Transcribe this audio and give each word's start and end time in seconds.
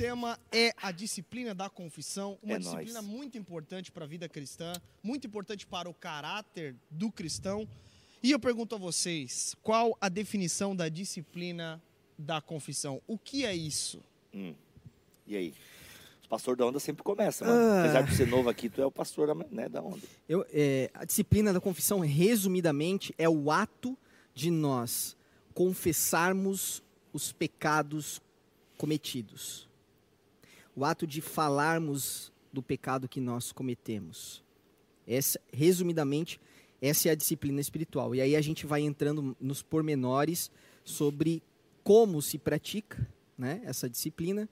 tema 0.00 0.40
é 0.50 0.72
a 0.78 0.90
disciplina 0.90 1.54
da 1.54 1.68
confissão, 1.68 2.38
uma 2.42 2.54
É 2.54 2.58
disciplina 2.58 3.02
nóis. 3.02 3.14
muito 3.14 3.36
importante 3.36 3.92
para 3.92 4.06
a 4.06 4.08
vida 4.08 4.26
cristã, 4.30 4.72
muito 5.02 5.26
importante 5.26 5.66
para 5.66 5.90
o 5.90 5.92
caráter 5.92 6.74
do 6.90 7.12
cristão. 7.12 7.68
E 8.22 8.30
eu 8.30 8.40
pergunto 8.40 8.74
a 8.74 8.78
vocês, 8.78 9.54
qual 9.62 9.94
a 10.00 10.08
definição 10.08 10.74
da 10.74 10.88
disciplina 10.88 11.82
da 12.16 12.40
confissão? 12.40 13.02
O 13.06 13.18
que 13.18 13.44
é 13.44 13.54
isso? 13.54 14.02
E 15.26 15.36
aí? 15.36 15.54
O 16.24 16.28
pastor 16.30 16.56
da 16.56 16.64
onda 16.64 16.80
sempre 16.80 17.02
começa, 17.02 17.44
mano. 17.44 17.60
Ah. 17.60 17.80
Apesar 17.80 18.02
de 18.02 18.16
ser 18.16 18.26
novo 18.26 18.48
aqui, 18.48 18.70
tu 18.70 18.80
é 18.80 18.86
o 18.86 18.90
pastor 18.90 19.26
da, 19.26 19.34
né, 19.50 19.68
da 19.68 19.82
onda. 19.82 20.00
Eu, 20.26 20.46
é, 20.50 20.90
a 20.94 21.04
disciplina 21.04 21.52
da 21.52 21.60
confissão, 21.60 22.00
resumidamente, 22.00 23.14
é 23.18 23.28
o 23.28 23.50
ato 23.50 23.98
de 24.32 24.50
nós 24.50 25.14
confessarmos 25.52 26.82
os 27.12 27.32
pecados 27.32 28.18
cometidos. 28.78 29.68
O 30.74 30.84
ato 30.84 31.06
de 31.06 31.20
falarmos 31.20 32.32
do 32.52 32.62
pecado 32.62 33.08
que 33.08 33.20
nós 33.20 33.52
cometemos. 33.52 34.42
Essa, 35.06 35.40
resumidamente, 35.52 36.40
essa 36.80 37.08
é 37.08 37.12
a 37.12 37.14
disciplina 37.14 37.60
espiritual. 37.60 38.14
E 38.14 38.20
aí 38.20 38.36
a 38.36 38.40
gente 38.40 38.66
vai 38.66 38.80
entrando 38.82 39.36
nos 39.40 39.62
pormenores 39.62 40.50
sobre 40.84 41.42
como 41.82 42.20
se 42.22 42.38
pratica 42.38 43.06
né, 43.36 43.60
essa 43.64 43.88
disciplina 43.88 44.48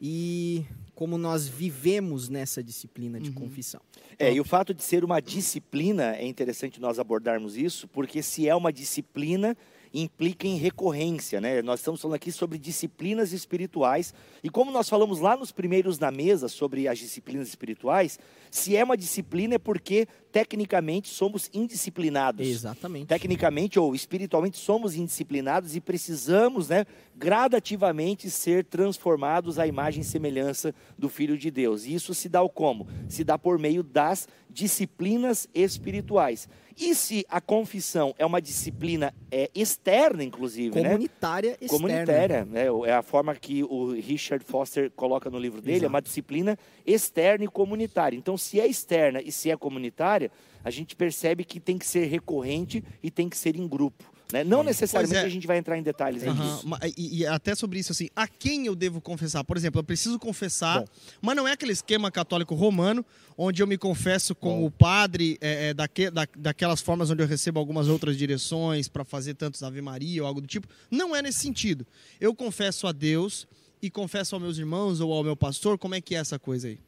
e 0.00 0.64
como 0.94 1.18
nós 1.18 1.48
vivemos 1.48 2.28
nessa 2.28 2.62
disciplina 2.62 3.20
de 3.20 3.32
confissão. 3.32 3.80
É, 4.18 4.32
e 4.32 4.40
o 4.40 4.44
fato 4.44 4.72
de 4.72 4.82
ser 4.82 5.04
uma 5.04 5.20
disciplina, 5.20 6.14
é 6.14 6.26
interessante 6.26 6.80
nós 6.80 6.98
abordarmos 6.98 7.56
isso, 7.56 7.88
porque 7.88 8.22
se 8.22 8.48
é 8.48 8.54
uma 8.54 8.72
disciplina, 8.72 9.56
implica 9.92 10.46
em 10.46 10.56
recorrência, 10.56 11.40
né? 11.40 11.62
Nós 11.62 11.80
estamos 11.80 12.00
falando 12.00 12.16
aqui 12.16 12.30
sobre 12.32 12.58
disciplinas 12.58 13.32
espirituais, 13.32 14.14
e 14.42 14.50
como 14.50 14.70
nós 14.70 14.88
falamos 14.88 15.20
lá 15.20 15.36
nos 15.36 15.52
primeiros 15.52 15.98
na 15.98 16.10
mesa 16.10 16.48
sobre 16.48 16.88
as 16.88 16.98
disciplinas 16.98 17.48
espirituais, 17.48 18.18
se 18.50 18.76
é 18.76 18.84
uma 18.84 18.96
disciplina 18.96 19.54
é 19.54 19.58
porque 19.58 20.06
tecnicamente 20.32 21.08
somos 21.08 21.50
indisciplinados. 21.52 22.46
Exatamente. 22.46 23.06
Tecnicamente 23.06 23.78
ou 23.78 23.94
espiritualmente 23.94 24.58
somos 24.58 24.94
indisciplinados 24.94 25.74
e 25.74 25.80
precisamos, 25.80 26.68
né, 26.68 26.86
gradativamente 27.16 28.30
ser 28.30 28.64
transformados 28.64 29.58
à 29.58 29.66
imagem 29.66 30.02
e 30.02 30.04
semelhança 30.04 30.74
do 30.96 31.08
Filho 31.08 31.36
de 31.36 31.50
Deus. 31.50 31.84
E 31.84 31.94
isso 31.94 32.14
se 32.14 32.28
dá 32.28 32.42
o 32.42 32.48
como? 32.48 32.86
Se 33.08 33.24
dá 33.24 33.38
por 33.38 33.58
meio 33.58 33.82
das 33.82 34.28
disciplinas 34.50 35.48
espirituais. 35.54 36.48
E 36.78 36.94
se 36.94 37.26
a 37.28 37.40
confissão 37.40 38.14
é 38.16 38.24
uma 38.24 38.40
disciplina 38.40 39.12
é, 39.32 39.50
externa, 39.52 40.22
inclusive, 40.22 40.80
né? 40.80 40.88
Comunitária 40.90 41.58
externa. 41.60 41.68
comunitária, 41.68 42.44
né? 42.44 42.66
É 42.86 42.92
a 42.92 43.02
forma 43.02 43.34
que 43.34 43.64
o 43.64 43.92
Richard 43.92 44.44
Foster 44.44 44.90
coloca 44.92 45.28
no 45.28 45.38
livro 45.38 45.60
dele, 45.60 45.84
é 45.84 45.88
uma 45.88 45.98
Exato. 45.98 46.04
disciplina 46.04 46.58
externa 46.86 47.44
e 47.44 47.48
comunitária. 47.48 48.16
Então, 48.16 48.36
se 48.36 48.60
é 48.60 48.66
externa 48.66 49.20
e 49.20 49.32
se 49.32 49.50
é 49.50 49.56
comunitária, 49.56 50.30
a 50.62 50.70
gente 50.70 50.94
percebe 50.94 51.44
que 51.44 51.58
tem 51.58 51.76
que 51.76 51.86
ser 51.86 52.06
recorrente 52.06 52.84
e 53.02 53.10
tem 53.10 53.28
que 53.28 53.36
ser 53.36 53.56
em 53.56 53.66
grupo. 53.66 54.04
Né? 54.30 54.44
Não 54.44 54.62
necessariamente 54.62 55.14
Pois 55.14 55.24
é. 55.24 55.26
a 55.26 55.30
gente 55.30 55.46
vai 55.46 55.56
entrar 55.56 55.78
em 55.78 55.82
detalhes 55.82 56.22
ma- 56.62 56.78
E, 56.98 57.20
e 57.20 57.26
até 57.26 57.54
sobre 57.54 57.78
isso, 57.78 57.92
assim, 57.92 58.08
a 58.14 58.28
quem 58.28 58.66
eu 58.66 58.74
devo 58.74 59.00
confessar? 59.00 59.42
Por 59.42 59.56
exemplo, 59.56 59.78
eu 59.80 59.84
preciso 59.84 60.18
confessar, 60.18 60.84
mas 61.22 61.34
não 61.34 61.48
é 61.48 61.52
aquele 61.52 61.72
esquema 61.72 62.10
católico 62.10 62.54
romano, 62.54 63.02
onde 63.38 63.62
eu 63.62 63.66
me 63.66 63.78
confesso 63.78 64.34
com 64.34 64.66
o 64.66 64.70
padre 64.70 65.38
é, 65.40 65.68
é, 65.70 65.74
daque- 65.74 66.10
da- 66.10 66.28
daquelas 66.36 66.82
formas 66.82 67.08
onde 67.10 67.22
eu 67.22 67.26
recebo 67.26 67.58
algumas 67.58 67.88
outras 67.88 68.18
direções 68.18 68.86
para 68.86 69.02
fazer 69.02 69.32
tantos 69.32 69.62
Ave 69.62 69.80
Maria 69.80 70.20
ou 70.22 70.28
algo 70.28 70.42
do 70.42 70.46
tipo. 70.46 70.68
Não 70.90 71.16
é 71.16 71.22
nesse 71.22 71.38
sentido. 71.38 71.86
Eu 72.20 72.34
confesso 72.34 72.86
a 72.86 72.92
Deus 72.92 73.46
e 73.80 73.88
confesso 73.88 74.34
aos 74.34 74.42
meus 74.42 74.58
irmãos 74.58 75.00
ou 75.00 75.10
ao 75.12 75.24
meu 75.24 75.36
pastor. 75.36 75.78
Como 75.78 75.94
é 75.94 76.00
que 76.02 76.14
é 76.14 76.18
essa 76.18 76.38
coisa 76.38 76.68
aí? 76.68 76.78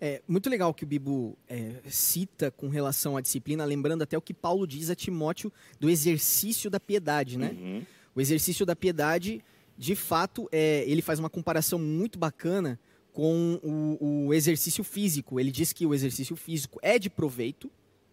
É 0.00 0.22
muito 0.26 0.48
legal 0.48 0.72
que 0.72 0.84
o 0.84 0.86
Bibo 0.86 1.36
é, 1.48 1.74
cita 1.90 2.50
com 2.50 2.68
relação 2.68 3.16
à 3.16 3.20
disciplina, 3.20 3.64
lembrando 3.64 4.02
até 4.02 4.16
o 4.16 4.22
que 4.22 4.32
Paulo 4.32 4.66
diz 4.66 4.88
a 4.88 4.94
Timóteo 4.94 5.52
do 5.78 5.90
exercício 5.90 6.70
da 6.70 6.80
piedade, 6.80 7.36
né? 7.38 7.50
Uhum. 7.58 7.82
O 8.14 8.20
exercício 8.20 8.64
da 8.64 8.74
piedade, 8.74 9.44
de 9.76 9.94
fato, 9.94 10.48
é, 10.50 10.84
ele 10.86 11.02
faz 11.02 11.18
uma 11.18 11.28
comparação 11.28 11.78
muito 11.78 12.18
bacana 12.18 12.78
com 13.12 13.60
o, 14.00 14.26
o 14.28 14.34
exercício 14.34 14.82
físico. 14.82 15.38
Ele 15.38 15.50
diz 15.50 15.72
que 15.72 15.84
o 15.84 15.92
exercício 15.92 16.34
físico 16.34 16.78
é 16.82 16.98
de 16.98 17.10
proveito, 17.10 17.70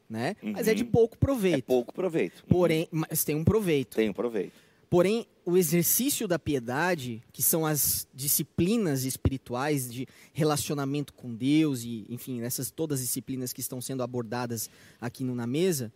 né? 0.09 0.35
Mas 0.41 0.67
é 0.67 0.73
de 0.73 0.83
Uhum. 0.83 0.89
pouco 0.91 1.15
É 1.15 1.19
proveito. 1.19 1.65
pouco 1.65 1.93
proveito. 1.93 2.43
Porém, 2.47 2.87
mas 2.91 3.23
tem 3.23 3.35
um 3.35 3.43
proveito. 3.43 3.95
Tem 3.95 4.09
um 4.09 4.13
proveito. 4.13 4.66
Porém, 4.89 5.25
o 5.45 5.57
exercício 5.57 6.27
da 6.27 6.39
piedade, 6.39 7.21
que 7.33 7.41
são 7.41 7.65
as 7.65 8.07
disciplinas 8.13 9.03
espirituais 9.03 9.91
de 9.91 10.07
relacionamento 10.33 11.13
com 11.13 11.33
Deus 11.35 11.83
e, 11.83 12.05
enfim, 12.09 12.41
essas 12.41 12.71
todas 12.71 12.99
as 12.99 13.05
disciplinas 13.05 13.51
que 13.51 13.59
estão 13.61 13.81
sendo 13.81 14.01
abordadas 14.03 14.69
aqui 14.99 15.23
no, 15.23 15.35
na 15.35 15.45
mesa, 15.47 15.91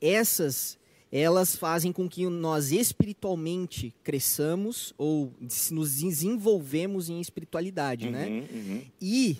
essas 0.00 0.78
elas 1.14 1.54
fazem 1.54 1.92
com 1.92 2.08
que 2.08 2.26
nós 2.26 2.72
espiritualmente 2.72 3.94
cresçamos 4.02 4.94
ou 4.96 5.30
nos 5.70 6.00
desenvolvemos 6.00 7.10
em 7.10 7.20
espiritualidade, 7.20 8.08
né? 8.08 8.26
Uhum, 8.28 8.58
uhum. 8.58 8.82
E 8.98 9.36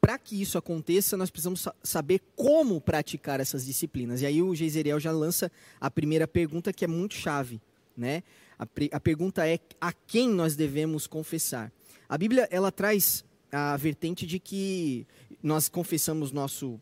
para 0.00 0.16
que 0.16 0.40
isso 0.40 0.56
aconteça, 0.56 1.16
nós 1.16 1.28
precisamos 1.28 1.60
sa- 1.62 1.74
saber 1.82 2.20
como 2.36 2.80
praticar 2.80 3.40
essas 3.40 3.66
disciplinas. 3.66 4.22
E 4.22 4.26
aí 4.26 4.40
o 4.40 4.54
Geiseriel 4.54 5.00
já 5.00 5.10
lança 5.10 5.50
a 5.80 5.90
primeira 5.90 6.28
pergunta 6.28 6.72
que 6.72 6.84
é 6.84 6.88
muito 6.88 7.14
chave, 7.14 7.60
né? 7.96 8.22
A, 8.58 8.66
a 8.92 9.00
pergunta 9.00 9.46
é 9.46 9.58
a 9.80 9.92
quem 9.92 10.28
nós 10.28 10.56
devemos 10.56 11.06
confessar. 11.06 11.72
A 12.08 12.18
Bíblia 12.18 12.48
ela 12.50 12.70
traz 12.70 13.24
a 13.52 13.76
vertente 13.76 14.26
de 14.26 14.38
que 14.38 15.06
nós 15.42 15.68
confessamos 15.68 16.32
nosso 16.32 16.80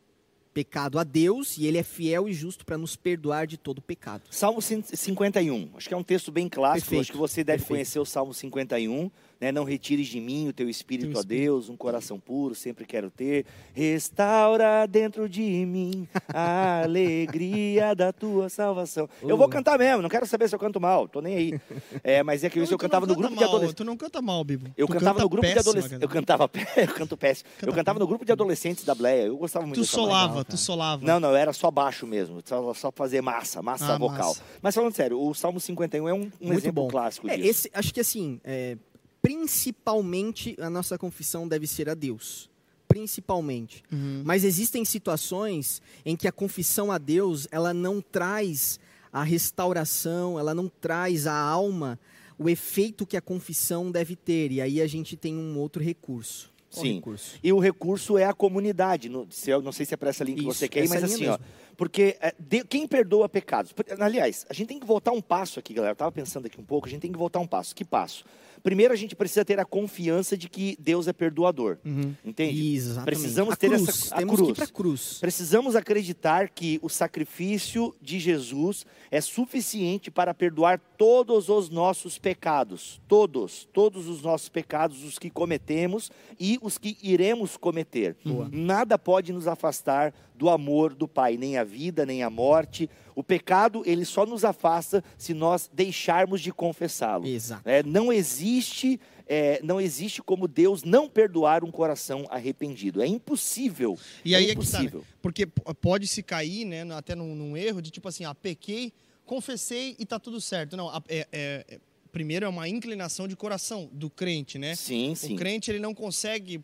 pecado 0.52 0.98
a 0.98 1.04
Deus 1.04 1.56
e 1.56 1.66
ele 1.66 1.78
é 1.78 1.82
fiel 1.82 2.28
e 2.28 2.32
justo 2.32 2.64
para 2.64 2.76
nos 2.76 2.96
perdoar 2.96 3.46
de 3.46 3.56
todo 3.56 3.80
pecado. 3.80 4.24
Salmo 4.30 4.60
51, 4.60 5.70
acho 5.76 5.86
que 5.88 5.94
é 5.94 5.96
um 5.96 6.02
texto 6.02 6.32
bem 6.32 6.48
clássico, 6.48 6.80
Perfeito, 6.86 7.00
acho 7.02 7.12
que 7.12 7.18
você 7.18 7.44
deve 7.44 7.58
perfeito. 7.58 7.68
conhecer 7.68 7.98
o 8.00 8.04
Salmo 8.04 8.34
51, 8.34 9.10
né? 9.40 9.52
Não 9.52 9.64
retires 9.64 10.06
de 10.08 10.20
mim 10.20 10.48
o 10.48 10.52
teu 10.52 10.68
espírito, 10.68 11.12
Teu 11.12 11.20
a 11.20 11.22
Deus, 11.22 11.68
um 11.68 11.76
coração 11.76 12.18
puro, 12.18 12.54
sempre 12.54 12.84
quero 12.84 13.10
ter. 13.10 13.44
Restaura 13.74 14.86
dentro 14.86 15.28
de 15.28 15.42
mim 15.66 16.06
a 16.32 16.82
alegria 16.84 17.94
da 17.94 18.12
tua 18.12 18.48
salvação. 18.48 19.08
Eu 19.22 19.36
vou 19.36 19.46
Uh. 19.46 19.50
cantar 19.50 19.78
mesmo, 19.78 20.02
não 20.02 20.08
quero 20.08 20.26
saber 20.26 20.48
se 20.48 20.54
eu 20.54 20.58
canto 20.58 20.80
mal, 20.80 21.08
tô 21.08 21.20
nem 21.20 21.34
aí. 21.36 21.60
É, 22.04 22.22
mas 22.22 22.44
é 22.44 22.50
que 22.50 22.60
isso 22.60 22.74
eu 22.74 22.78
cantava 22.78 23.06
no 23.06 23.14
grupo 23.14 23.30
de 23.30 23.36
mal, 23.36 23.44
adolescentes. 23.48 23.74
Tu 23.74 23.84
não 23.84 23.96
canta 23.96 24.20
mal, 24.20 24.44
Bibo. 24.44 24.66
Eu 24.76 24.86
Tu 24.86 24.92
cantava 24.92 25.10
canta 25.14 25.22
no 25.22 25.28
grupo 25.28 25.46
de 25.46 25.54
péssimo, 25.54 25.70
adolescentes. 25.70 26.02
Eu 26.02 26.08
cantava 26.08 26.50
eu 26.76 26.88
canto 26.94 27.16
péssimo. 27.16 27.48
Eu 27.56 27.66
Canta 27.68 27.76
cantava 27.76 27.98
no 27.98 28.06
grupo 28.06 28.24
de 28.24 28.32
adolescentes 28.32 28.84
da 28.84 28.94
Bleia. 28.94 29.22
Eu 29.26 29.36
gostava 29.36 29.64
muito 29.66 29.80
Tu 29.80 29.86
solava, 29.86 30.44
tu 30.44 30.56
solava. 30.56 31.04
Não, 31.04 31.18
não, 31.18 31.34
era 31.34 31.52
só 31.52 31.70
baixo 31.70 32.06
mesmo, 32.06 32.40
só, 32.44 32.74
só 32.74 32.90
fazer 32.92 33.20
massa, 33.20 33.62
massa 33.62 33.94
Ah, 33.94 33.98
vocal. 33.98 34.28
massa. 34.28 34.42
Mas 34.60 34.74
falando 34.74 34.94
sério, 34.94 35.20
o 35.20 35.34
Salmo 35.34 35.58
51 35.60 36.08
é 36.08 36.12
um, 36.14 36.30
um 36.40 36.52
exemplo 36.52 36.84
bom. 36.84 36.88
clássico 36.88 37.28
É, 37.30 37.36
disso. 37.36 37.48
esse, 37.48 37.70
acho 37.72 37.92
que 37.94 38.00
assim, 38.00 38.40
é, 38.44 38.76
principalmente 39.22 40.56
a 40.60 40.70
nossa 40.70 40.98
confissão 40.98 41.46
deve 41.48 41.66
ser 41.66 41.88
a 41.88 41.94
Deus. 41.94 42.48
Principalmente. 42.86 43.82
Uhum. 43.92 44.22
Mas 44.24 44.44
existem 44.44 44.84
situações 44.84 45.82
em 46.04 46.16
que 46.16 46.26
a 46.26 46.32
confissão 46.32 46.90
a 46.90 46.98
Deus, 46.98 47.46
ela 47.50 47.74
não 47.74 48.00
traz 48.00 48.80
a 49.12 49.22
restauração, 49.22 50.38
ela 50.38 50.54
não 50.54 50.68
traz 50.68 51.26
a 51.26 51.34
alma, 51.34 51.98
o 52.38 52.48
efeito 52.48 53.06
que 53.06 53.16
a 53.16 53.20
confissão 53.20 53.90
deve 53.90 54.16
ter. 54.16 54.52
E 54.52 54.60
aí 54.60 54.80
a 54.80 54.86
gente 54.86 55.16
tem 55.16 55.36
um 55.36 55.58
outro 55.58 55.82
recurso. 55.82 56.50
Qual 56.72 56.84
Sim. 56.84 56.94
recurso? 56.96 57.38
E 57.42 57.52
o 57.52 57.58
recurso 57.58 58.18
é 58.18 58.24
a 58.24 58.34
comunidade. 58.34 59.08
No, 59.08 59.26
se 59.30 59.50
eu 59.50 59.60
não 59.62 59.72
sei 59.72 59.86
se 59.86 59.94
é 59.94 59.96
para 59.96 60.10
essa 60.10 60.24
linha 60.24 60.36
que 60.36 60.42
Isso, 60.48 60.58
você 60.58 60.68
quer, 60.68 60.88
mas 60.88 61.02
assim, 61.02 61.26
ó. 61.26 61.38
Porque 61.76 62.16
é, 62.20 62.34
de- 62.38 62.64
quem 62.64 62.86
perdoa 62.86 63.28
pecados? 63.28 63.74
Aliás, 63.98 64.44
a 64.48 64.52
gente 64.52 64.68
tem 64.68 64.80
que 64.80 64.86
voltar 64.86 65.12
um 65.12 65.20
passo 65.20 65.58
aqui, 65.58 65.72
galera. 65.72 65.92
Eu 65.92 65.94
estava 65.94 66.12
pensando 66.12 66.46
aqui 66.46 66.60
um 66.60 66.64
pouco, 66.64 66.86
a 66.86 66.90
gente 66.90 67.00
tem 67.00 67.12
que 67.12 67.18
voltar 67.18 67.38
um 67.38 67.46
passo. 67.46 67.74
Que 67.74 67.84
passo? 67.84 68.24
Primeiro, 68.68 68.92
a 68.92 68.96
gente 68.98 69.16
precisa 69.16 69.46
ter 69.46 69.58
a 69.58 69.64
confiança 69.64 70.36
de 70.36 70.46
que 70.46 70.76
Deus 70.78 71.08
é 71.08 71.12
perdoador. 71.14 71.78
Entende? 72.22 72.74
Exatamente. 72.74 73.06
Precisamos 73.06 73.54
a 73.54 73.56
ter 73.56 73.70
cruz. 73.70 73.88
essa 73.88 74.14
a 74.14 74.18
Temos 74.18 74.36
cruz. 74.36 74.58
que 74.58 74.62
ir 74.62 74.68
cruz. 74.68 75.18
Precisamos 75.22 75.74
acreditar 75.74 76.50
que 76.50 76.78
o 76.82 76.90
sacrifício 76.90 77.96
de 77.98 78.20
Jesus 78.20 78.84
é 79.10 79.22
suficiente 79.22 80.10
para 80.10 80.34
perdoar 80.34 80.78
todos 80.98 81.48
os 81.48 81.70
nossos 81.70 82.18
pecados. 82.18 83.00
Todos, 83.08 83.66
todos 83.72 84.06
os 84.06 84.20
nossos 84.20 84.50
pecados, 84.50 85.02
os 85.02 85.18
que 85.18 85.30
cometemos 85.30 86.10
e 86.38 86.58
os 86.60 86.76
que 86.76 86.98
iremos 87.02 87.56
cometer. 87.56 88.18
Nada 88.52 88.98
pode 88.98 89.32
nos 89.32 89.46
afastar 89.46 90.12
do 90.34 90.50
amor 90.50 90.94
do 90.94 91.08
Pai, 91.08 91.38
nem 91.38 91.56
a 91.56 91.64
vida, 91.64 92.04
nem 92.04 92.22
a 92.22 92.28
morte. 92.28 92.88
O 93.18 93.22
pecado, 93.24 93.82
ele 93.84 94.04
só 94.04 94.24
nos 94.24 94.44
afasta 94.44 95.02
se 95.16 95.34
nós 95.34 95.68
deixarmos 95.72 96.40
de 96.40 96.52
confessá-lo. 96.52 97.26
Exato. 97.26 97.68
É, 97.68 97.82
não 97.82 98.12
existe, 98.12 99.00
é, 99.26 99.60
não 99.60 99.80
existe 99.80 100.22
como 100.22 100.46
Deus 100.46 100.84
não 100.84 101.08
perdoar 101.08 101.64
um 101.64 101.70
coração 101.72 102.24
arrependido. 102.30 103.02
É 103.02 103.08
impossível. 103.08 103.98
E 104.24 104.36
aí 104.36 104.46
é 104.46 104.50
é 104.52 104.54
que 104.54 104.64
tá, 104.70 104.78
né? 104.78 104.84
impossível. 104.84 105.04
Porque 105.20 105.46
p- 105.46 105.62
pode 105.80 106.06
se 106.06 106.22
cair, 106.22 106.64
né, 106.64 106.86
até 106.94 107.16
num, 107.16 107.34
num 107.34 107.56
erro 107.56 107.82
de 107.82 107.90
tipo 107.90 108.06
assim, 108.06 108.24
ah, 108.24 108.32
pequei, 108.36 108.92
confessei 109.26 109.96
e 109.98 110.06
tá 110.06 110.20
tudo 110.20 110.40
certo. 110.40 110.76
Não, 110.76 110.88
é- 111.08 111.26
é- 111.32 111.64
é- 111.68 111.80
primeiro 112.12 112.46
é 112.46 112.48
uma 112.48 112.68
inclinação 112.68 113.26
de 113.26 113.34
coração 113.34 113.88
do 113.92 114.08
crente, 114.08 114.58
né? 114.58 114.76
Sim, 114.76 115.16
sim. 115.16 115.34
O 115.34 115.36
crente 115.36 115.72
ele 115.72 115.80
não 115.80 115.92
consegue 115.92 116.54
é, 116.56 116.62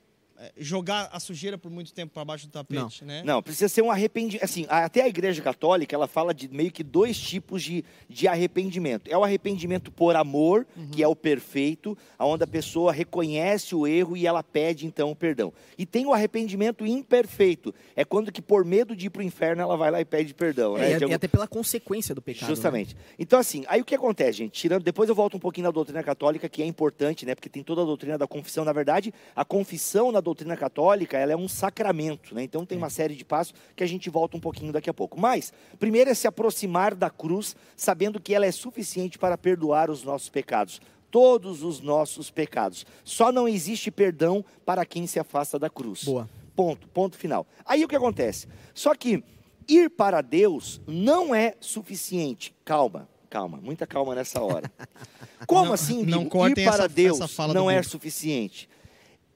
jogar 0.56 1.08
a 1.12 1.20
sujeira 1.20 1.56
por 1.56 1.70
muito 1.70 1.92
tempo 1.94 2.12
para 2.12 2.24
baixo 2.24 2.46
do 2.46 2.50
tapete, 2.52 3.04
né? 3.04 3.22
Não, 3.24 3.42
precisa 3.42 3.68
ser 3.68 3.82
um 3.82 3.90
arrependimento. 3.90 4.44
Assim, 4.44 4.66
até 4.68 5.02
a 5.02 5.08
Igreja 5.08 5.40
Católica, 5.42 5.94
ela 5.94 6.06
fala 6.06 6.34
de 6.34 6.48
meio 6.48 6.70
que 6.72 6.82
dois 6.82 7.18
tipos 7.18 7.62
de, 7.62 7.84
de 8.08 8.26
arrependimento. 8.28 9.08
É 9.10 9.16
o 9.16 9.24
arrependimento 9.24 9.90
por 9.92 10.16
amor, 10.16 10.66
Uhum. 10.76 10.88
que 10.90 11.02
é 11.02 11.08
o 11.08 11.14
perfeito, 11.16 11.96
onde 12.18 12.42
a 12.44 12.46
pessoa 12.46 12.92
reconhece 12.92 13.74
o 13.74 13.86
erro 13.86 14.16
e 14.16 14.26
ela 14.26 14.42
pede 14.42 14.86
então 14.86 15.10
o 15.10 15.16
perdão. 15.16 15.52
E 15.78 15.86
tem 15.86 16.04
o 16.06 16.12
arrependimento 16.12 16.84
imperfeito. 16.86 17.74
É 17.94 18.04
quando 18.04 18.32
que 18.32 18.42
por 18.42 18.64
medo 18.64 18.94
de 18.96 19.06
ir 19.06 19.10
para 19.10 19.20
o 19.20 19.22
inferno 19.22 19.62
ela 19.62 19.76
vai 19.76 19.90
lá 19.90 20.00
e 20.00 20.04
pede 20.04 20.34
perdão. 20.34 20.76
É, 20.76 20.80
né? 20.80 20.90
e, 20.90 20.94
algum- 20.94 21.08
e 21.10 21.14
até 21.14 21.28
pela 21.28 21.46
consequência 21.46 22.14
do 22.14 22.20
pecado. 22.22 22.42
né? 22.42 22.48
Justamente. 22.48 22.96
Então, 23.18 23.38
assim, 23.38 23.64
aí 23.68 23.80
o 23.80 23.84
que 23.84 23.94
acontece, 23.94 24.38
gente? 24.38 24.52
Tirando, 24.52 24.82
depois 24.82 25.08
eu 25.08 25.14
volto 25.14 25.36
um 25.36 25.40
pouquinho 25.40 25.64
na 25.66 25.70
doutrina 25.70 26.02
católica, 26.02 26.48
que 26.48 26.62
é 26.62 26.66
importante, 26.66 27.24
né? 27.24 27.34
Porque 27.34 27.48
tem 27.48 27.62
toda 27.62 27.82
a 27.82 27.84
doutrina 27.84 28.18
da 28.18 28.26
confissão. 28.26 28.64
Na 28.64 28.72
verdade, 28.72 29.12
a 29.36 29.44
confissão 29.44 30.10
na 30.10 30.20
doutrina 30.24 30.56
católica, 30.56 31.16
ela 31.16 31.30
é 31.32 31.36
um 31.36 31.46
sacramento, 31.46 32.34
né? 32.34 32.42
Então 32.42 32.66
tem 32.66 32.76
uma 32.76 32.90
série 32.90 33.14
de 33.14 33.24
passos 33.24 33.54
que 33.76 33.84
a 33.84 33.86
gente 33.86 34.10
volta 34.10 34.36
um 34.36 34.40
pouquinho 34.40 34.72
daqui 34.72 34.90
a 34.90 34.94
pouco. 34.94 35.20
Mas, 35.20 35.52
primeiro 35.78 36.10
é 36.10 36.14
se 36.14 36.26
aproximar 36.26 36.94
da 36.96 37.08
cruz, 37.10 37.54
sabendo 37.76 38.18
que 38.20 38.34
ela 38.34 38.44
é 38.46 38.50
suficiente 38.50 39.16
para 39.18 39.38
perdoar 39.38 39.88
os 39.90 40.02
nossos 40.02 40.28
pecados. 40.28 40.80
Todos 41.10 41.62
os 41.62 41.80
nossos 41.80 42.28
pecados. 42.28 42.84
Só 43.04 43.30
não 43.30 43.46
existe 43.46 43.88
perdão 43.92 44.44
para 44.66 44.84
quem 44.84 45.06
se 45.06 45.20
afasta 45.20 45.56
da 45.60 45.70
cruz. 45.70 46.02
Boa. 46.02 46.28
Ponto, 46.56 46.88
ponto 46.88 47.16
final. 47.16 47.46
Aí 47.64 47.84
o 47.84 47.88
que 47.88 47.94
acontece? 47.94 48.48
Só 48.74 48.94
que 48.96 49.22
ir 49.68 49.90
para 49.90 50.20
Deus 50.20 50.80
não 50.86 51.32
é 51.34 51.54
suficiente. 51.60 52.52
Calma, 52.64 53.08
calma, 53.30 53.58
muita 53.62 53.86
calma 53.86 54.14
nessa 54.14 54.40
hora. 54.42 54.70
Como 55.46 55.66
Não- 55.66 55.72
assim, 55.72 56.04
não 56.04 56.18
Bibo? 56.20 56.30
cortem 56.30 56.64
ir 56.64 56.66
para 56.66 56.84
essa- 56.84 56.88
Deus 56.88 57.18
essa 57.20 57.28
fala 57.28 57.52
não 57.54 57.70
é 57.70 57.76
Bibo. 57.80 57.90
suficiente. 57.90 58.68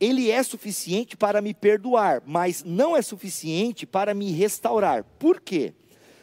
Ele 0.00 0.30
é 0.30 0.42
suficiente 0.42 1.16
para 1.16 1.42
me 1.42 1.52
perdoar, 1.52 2.22
mas 2.24 2.62
não 2.64 2.96
é 2.96 3.02
suficiente 3.02 3.86
para 3.86 4.14
me 4.14 4.30
restaurar. 4.30 5.04
Por 5.18 5.40
quê? 5.40 5.74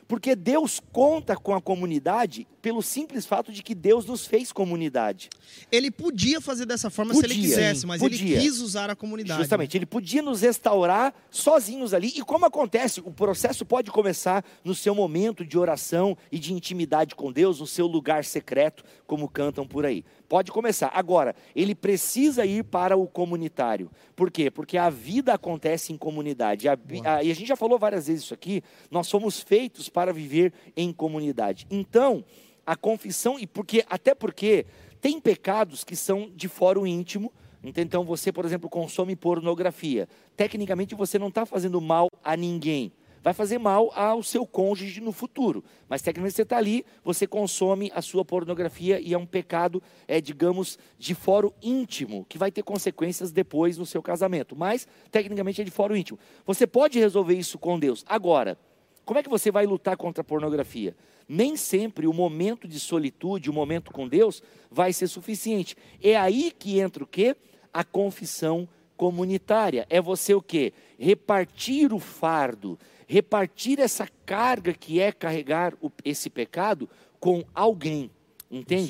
Porque 0.08 0.36
Deus 0.36 0.80
conta 0.92 1.36
com 1.36 1.54
a 1.54 1.62
comunidade 1.62 2.48
pelo 2.66 2.82
simples 2.82 3.28
fato 3.28 3.52
de 3.52 3.62
que 3.62 3.76
Deus 3.76 4.08
nos 4.08 4.26
fez 4.26 4.52
comunidade. 4.52 5.30
Ele 5.72 5.92
podia 5.92 6.42
fazer 6.42 6.66
dessa 6.66 6.90
forma 6.90 7.14
se 7.14 7.20
ele 7.20 7.28
Podia, 7.36 7.42
quisesse, 7.44 7.86
mas 7.86 8.02
podia. 8.02 8.38
ele 8.38 8.42
quis 8.42 8.60
usar 8.60 8.90
a 8.90 8.96
comunidade. 8.96 9.40
Justamente, 9.40 9.78
ele 9.78 9.86
podia 9.86 10.24
nos 10.24 10.42
restaurar 10.42 11.14
sozinhos 11.30 11.94
ali. 11.94 12.08
E 12.16 12.24
como 12.24 12.44
acontece? 12.48 13.02
O 13.02 13.12
processo 13.12 13.64
pode 13.64 13.92
começar 13.92 14.44
no 14.64 14.74
seu 14.74 14.96
momento 14.96 15.46
de 15.46 15.60
oração 15.60 16.18
e 16.32 16.40
de 16.40 16.54
intimidade 16.54 17.14
com 17.14 17.32
Deus, 17.32 17.60
no 17.60 17.68
seu 17.68 17.86
lugar 17.86 18.26
secreto, 18.26 18.84
como 19.06 19.30
cantam 19.30 19.68
por 19.68 19.86
aí. 19.86 20.04
Pode 20.28 20.52
começar. 20.52 20.90
Agora, 20.92 21.36
ele 21.56 21.76
precisa 21.76 22.48
ir 22.48 22.64
para 22.64 22.98
o 22.98 23.06
comunitário. 23.06 23.92
Por 24.16 24.32
quê? 24.32 24.50
Porque 24.50 24.76
a 24.76 24.90
vida 24.90 25.36
acontece 25.36 25.94
em 25.94 25.98
comunidade. 25.98 26.68
A 26.68 26.74
a- 27.06 27.24
e 27.24 27.30
a 27.30 27.36
gente 27.36 27.46
já 27.48 27.56
falou 27.56 27.78
várias 27.78 28.08
vezes 28.08 28.24
isso 28.24 28.34
aqui. 28.34 28.64
Nós 28.90 29.06
somos 29.06 29.40
feitos 29.40 29.88
para 29.88 30.12
viver 30.12 30.52
em 30.76 30.92
comunidade. 30.92 31.68
Então, 31.70 32.26
a 32.66 32.76
confissão, 32.76 33.38
e 33.40 33.46
porque 33.46 33.86
até 33.90 34.16
porque 34.16 34.66
tem 35.00 35.20
pecados 35.20 35.84
que 35.84 35.96
são 35.96 36.32
de 36.36 36.48
fórum 36.48 36.88
íntimo. 36.88 37.32
Então, 37.64 38.04
você, 38.04 38.32
por 38.32 38.46
exemplo, 38.46 38.70
consome 38.70 39.16
pornografia. 39.16 40.08
Tecnicamente, 40.36 40.94
você 40.94 41.18
não 41.18 41.30
está 41.30 41.46
fazendo 41.46 41.82
mal 41.82 42.10
a 42.24 42.36
ninguém. 42.38 42.92
Vai 43.24 43.34
fazer 43.34 43.58
mal 43.58 43.92
ao 43.96 44.22
seu 44.22 44.46
cônjuge 44.46 45.02
no 45.02 45.12
futuro. 45.12 45.64
Mas, 45.90 46.04
tecnicamente, 46.04 46.36
você 46.36 46.44
está 46.44 46.58
ali, 46.58 46.86
você 47.04 47.26
consome 47.26 47.92
a 47.96 48.02
sua 48.02 48.24
pornografia 48.24 49.00
e 49.00 49.16
é 49.16 49.18
um 49.18 49.26
pecado, 49.26 49.82
é, 50.08 50.22
digamos, 50.22 50.78
de 51.00 51.16
fórum 51.16 51.52
íntimo, 51.60 52.24
que 52.30 52.38
vai 52.38 52.52
ter 52.52 52.62
consequências 52.62 53.32
depois 53.32 53.80
no 53.80 53.86
seu 53.86 54.02
casamento. 54.02 54.56
Mas, 54.56 54.88
tecnicamente, 55.10 55.60
é 55.60 55.64
de 55.64 55.72
fórum 55.72 55.96
íntimo. 55.96 56.20
Você 56.46 56.68
pode 56.68 57.00
resolver 57.00 57.34
isso 57.34 57.58
com 57.58 57.80
Deus. 57.80 58.06
Agora, 58.08 58.60
como 59.06 59.20
é 59.20 59.24
que 59.24 59.30
você 59.30 59.52
vai 59.52 59.66
lutar 59.66 59.96
contra 59.96 60.22
a 60.22 60.24
pornografia? 60.26 60.96
Nem 61.28 61.56
sempre 61.56 62.06
o 62.08 62.14
momento 62.14 62.68
de 62.68 62.80
solitude, 62.80 63.50
o 63.50 63.54
momento 63.54 63.92
com 63.92 64.08
Deus, 64.08 64.44
vai 64.70 64.92
ser 64.94 65.08
suficiente. 65.08 65.76
É 66.02 66.16
aí 66.16 66.52
que 66.52 66.80
entra 66.80 67.04
o 67.04 67.08
quê? 67.08 67.36
A 67.74 67.84
confissão 67.84 68.68
comunitária. 68.98 69.86
É 69.90 70.02
você 70.02 70.34
o 70.34 70.42
quê? 70.42 70.74
Repartir 70.98 71.94
o 71.94 72.00
fardo, 72.00 72.78
repartir 73.08 73.80
essa 73.80 74.08
carga 74.26 74.74
que 74.74 75.00
é 75.00 75.12
carregar 75.12 75.74
o- 75.82 75.92
esse 76.04 76.30
pecado 76.30 76.90
com 77.20 77.44
alguém. 77.54 78.10
Entende? 78.50 78.88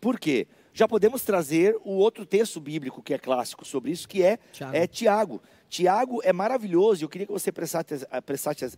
Por 0.00 0.18
quê? 0.18 0.46
Já 0.72 0.86
podemos 0.88 1.22
trazer 1.22 1.76
o 1.84 1.92
outro 1.92 2.24
texto 2.24 2.60
bíblico 2.60 3.02
que 3.02 3.12
é 3.12 3.18
clássico 3.18 3.64
sobre 3.64 3.90
isso, 3.90 4.08
que 4.08 4.22
é 4.22 4.38
Tiago. 4.52 4.76
é 4.76 4.86
Tiago. 4.86 5.42
Tiago 5.68 6.20
é 6.24 6.32
maravilhoso 6.32 7.04
eu 7.04 7.08
queria 7.08 7.26
que 7.26 7.32
você 7.32 7.52
prestasse, 7.52 8.06
prestasse 8.24 8.76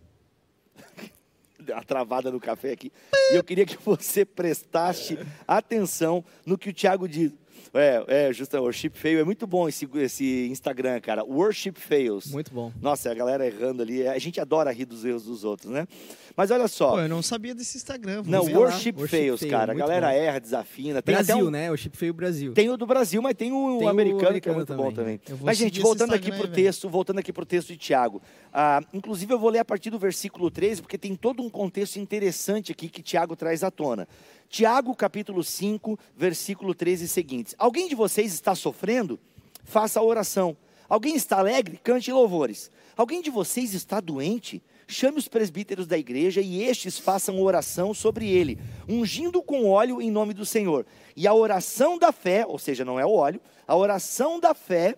Uma 1.59 1.83
travada 1.83 2.31
no 2.31 2.39
café 2.39 2.71
aqui. 2.71 2.91
E 3.31 3.35
eu 3.35 3.43
queria 3.43 3.65
que 3.65 3.77
você 3.77 4.25
prestasse 4.25 5.17
atenção 5.47 6.23
no 6.45 6.57
que 6.57 6.69
o 6.69 6.73
Tiago 6.73 7.07
diz. 7.07 7.31
É, 7.73 8.03
é, 8.29 8.33
justo, 8.33 8.57
Worship 8.57 8.91
Fail. 8.93 9.19
É 9.19 9.23
muito 9.23 9.45
bom 9.45 9.67
esse, 9.69 9.87
esse 9.95 10.47
Instagram, 10.49 10.99
cara. 11.01 11.23
Worship 11.23 11.73
Fails. 11.75 12.27
Muito 12.31 12.53
bom. 12.53 12.71
Nossa, 12.81 13.11
a 13.11 13.13
galera 13.13 13.45
errando 13.45 13.81
ali. 13.83 14.07
A 14.07 14.17
gente 14.19 14.39
adora 14.39 14.71
rir 14.71 14.85
dos 14.85 15.03
erros 15.05 15.23
dos 15.25 15.43
outros, 15.43 15.71
né? 15.71 15.87
Mas 16.35 16.49
olha 16.51 16.67
só. 16.67 16.91
Pô, 16.91 16.99
eu 16.99 17.09
não 17.09 17.21
sabia 17.21 17.53
desse 17.53 17.77
Instagram. 17.77 18.23
vou 18.23 18.31
Não. 18.31 18.41
Worship, 18.41 18.91
Worship 18.95 19.07
Fails, 19.07 19.39
Fail, 19.39 19.51
cara. 19.51 19.71
A 19.71 19.75
galera 19.75 20.07
bom. 20.07 20.13
erra, 20.13 20.39
desafina. 20.39 21.01
Tem 21.01 21.13
até 21.15 21.23
Brasil, 21.25 21.47
um- 21.47 21.51
né? 21.51 21.71
O 21.71 21.77
Chip 21.77 21.95
Feio 21.95 22.13
Brasil. 22.13 22.53
Tem 22.53 22.69
o 22.69 22.77
do 22.77 22.85
Brasil, 22.87 23.21
mas 23.21 23.35
tem 23.35 23.51
o 23.51 23.77
Tem 23.77 23.87
o 23.87 23.89
americano, 23.89 24.19
que 24.19 24.25
é 24.25 24.29
americano 24.29 24.55
muito 24.57 24.73
bom 24.75 24.91
também. 24.91 25.17
também. 25.17 25.21
Eu 25.29 25.37
vou 25.37 25.45
Mas, 25.45 25.57
gente, 25.57 25.79
voltando 25.79 26.13
aqui 26.13 26.27
pro 26.31 26.35
aí, 26.35 26.41
velho. 26.41 26.53
texto, 26.53 26.89
voltando 26.89 27.19
aqui 27.19 27.31
pro 27.31 27.45
texto 27.45 27.67
de 27.69 27.77
Tiago. 27.77 28.21
Ah, 28.51 28.81
inclusive, 28.93 29.31
eu 29.33 29.39
vou 29.39 29.49
ler 29.49 29.59
a 29.59 29.65
partir 29.65 29.89
do 29.89 29.99
versículo 29.99 30.49
13, 30.49 30.81
porque 30.81 30.97
tem 30.97 31.15
todo 31.15 31.43
um 31.43 31.49
contexto 31.49 31.97
interessante 31.97 32.71
aqui 32.71 32.89
que 32.89 33.01
Tiago 33.03 33.35
traz 33.35 33.63
à 33.63 33.69
tona. 33.71 34.07
Tiago, 34.53 34.95
capítulo 34.95 35.43
5, 35.43 35.97
versículo 36.15 36.75
13 36.75 37.05
e 37.05 37.07
seguintes. 37.07 37.55
Alguém 37.57 37.87
de 37.87 37.95
vocês 37.95 38.31
está 38.31 38.53
sofrendo? 38.53 39.19
Faça 39.63 39.99
a 39.99 40.03
oração. 40.03 40.55
Alguém 40.87 41.15
está 41.15 41.39
alegre? 41.39 41.79
Cante 41.83 42.11
louvores. 42.11 42.69
Alguém 42.95 43.19
de 43.19 43.31
vocês 43.31 43.73
está 43.73 43.99
doente? 43.99 44.61
Chame 44.87 45.17
os 45.17 45.27
presbíteros 45.27 45.87
da 45.87 45.97
igreja 45.97 46.39
e 46.39 46.61
estes 46.61 46.99
façam 46.99 47.41
oração 47.41 47.95
sobre 47.95 48.29
ele, 48.29 48.59
ungindo 48.87 49.41
com 49.41 49.67
óleo 49.67 49.99
em 49.99 50.11
nome 50.11 50.35
do 50.35 50.45
Senhor. 50.45 50.85
E 51.17 51.25
a 51.25 51.33
oração 51.33 51.97
da 51.97 52.11
fé, 52.11 52.45
ou 52.45 52.59
seja, 52.59 52.85
não 52.85 52.99
é 52.99 53.05
o 53.07 53.15
óleo, 53.15 53.41
a 53.67 53.75
oração 53.75 54.39
da 54.39 54.53
fé 54.53 54.95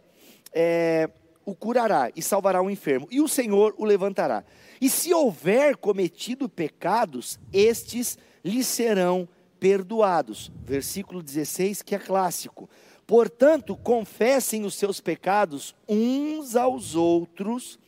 é, 0.53 1.09
o 1.45 1.55
curará 1.55 2.11
e 2.13 2.21
salvará 2.21 2.61
o 2.61 2.69
enfermo, 2.69 3.07
e 3.09 3.21
o 3.21 3.27
Senhor 3.29 3.73
o 3.77 3.85
levantará. 3.85 4.43
E 4.81 4.89
se 4.89 5.13
houver 5.13 5.77
cometido 5.77 6.49
pecados, 6.49 7.39
estes 7.53 8.17
lhe 8.43 8.65
serão 8.65 9.29
perdoados. 9.59 10.51
Versículo 10.63 11.21
16, 11.21 11.81
que 11.81 11.95
é 11.95 11.99
clássico. 11.99 12.69
Portanto, 13.05 13.75
confessem 13.77 14.65
os 14.65 14.75
seus 14.75 14.99
pecados 14.99 15.75
uns 15.87 16.55
aos 16.55 16.95
outros. 16.95 17.79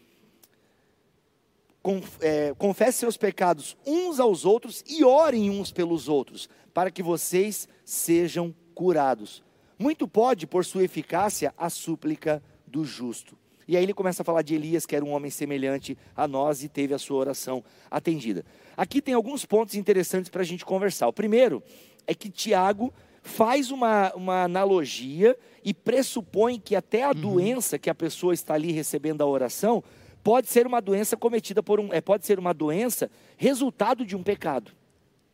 É, 2.19 2.53
confessem 2.57 2.99
seus 2.99 3.15
pecados 3.15 3.77
uns 3.85 4.19
aos 4.19 4.43
outros 4.43 4.83
e 4.85 5.05
orem 5.05 5.49
uns 5.49 5.71
pelos 5.71 6.09
outros, 6.09 6.49
para 6.73 6.91
que 6.91 7.01
vocês 7.01 7.67
sejam 7.85 8.53
curados. 8.75 9.41
Muito 9.79 10.07
pode, 10.07 10.45
por 10.45 10.65
sua 10.65 10.83
eficácia, 10.83 11.53
a 11.57 11.69
súplica 11.69 12.43
do 12.65 12.83
justo. 12.83 13.37
E 13.67 13.75
aí 13.75 13.83
ele 13.83 13.93
começa 13.93 14.21
a 14.21 14.25
falar 14.25 14.41
de 14.41 14.55
Elias, 14.55 14.85
que 14.85 14.95
era 14.95 15.03
um 15.03 15.11
homem 15.11 15.29
semelhante 15.29 15.97
a 16.15 16.27
nós 16.27 16.63
e 16.63 16.69
teve 16.69 16.93
a 16.93 16.97
sua 16.97 17.17
oração 17.17 17.63
atendida. 17.91 18.45
Aqui 18.75 19.01
tem 19.01 19.13
alguns 19.13 19.45
pontos 19.45 19.75
interessantes 19.75 20.29
para 20.29 20.41
a 20.41 20.45
gente 20.45 20.63
conversar. 20.63 21.07
O 21.07 21.13
primeiro 21.13 21.61
é 22.05 22.13
que 22.13 22.29
Tiago 22.29 22.93
faz 23.21 23.71
uma, 23.71 24.13
uma 24.13 24.43
analogia 24.43 25.37
e 25.63 25.73
pressupõe 25.73 26.59
que 26.59 26.75
até 26.75 27.03
a 27.03 27.11
doença 27.11 27.77
que 27.77 27.89
a 27.89 27.95
pessoa 27.95 28.33
está 28.33 28.53
ali 28.53 28.71
recebendo 28.71 29.21
a 29.21 29.25
oração 29.25 29.83
pode 30.23 30.47
ser 30.47 30.65
uma 30.65 30.81
doença 30.81 31.17
cometida 31.17 31.61
por 31.61 31.79
um, 31.79 31.93
é, 31.93 31.99
pode 31.99 32.25
ser 32.25 32.39
uma 32.39 32.53
doença 32.53 33.11
resultado 33.35 34.05
de 34.05 34.15
um 34.15 34.23
pecado. 34.23 34.71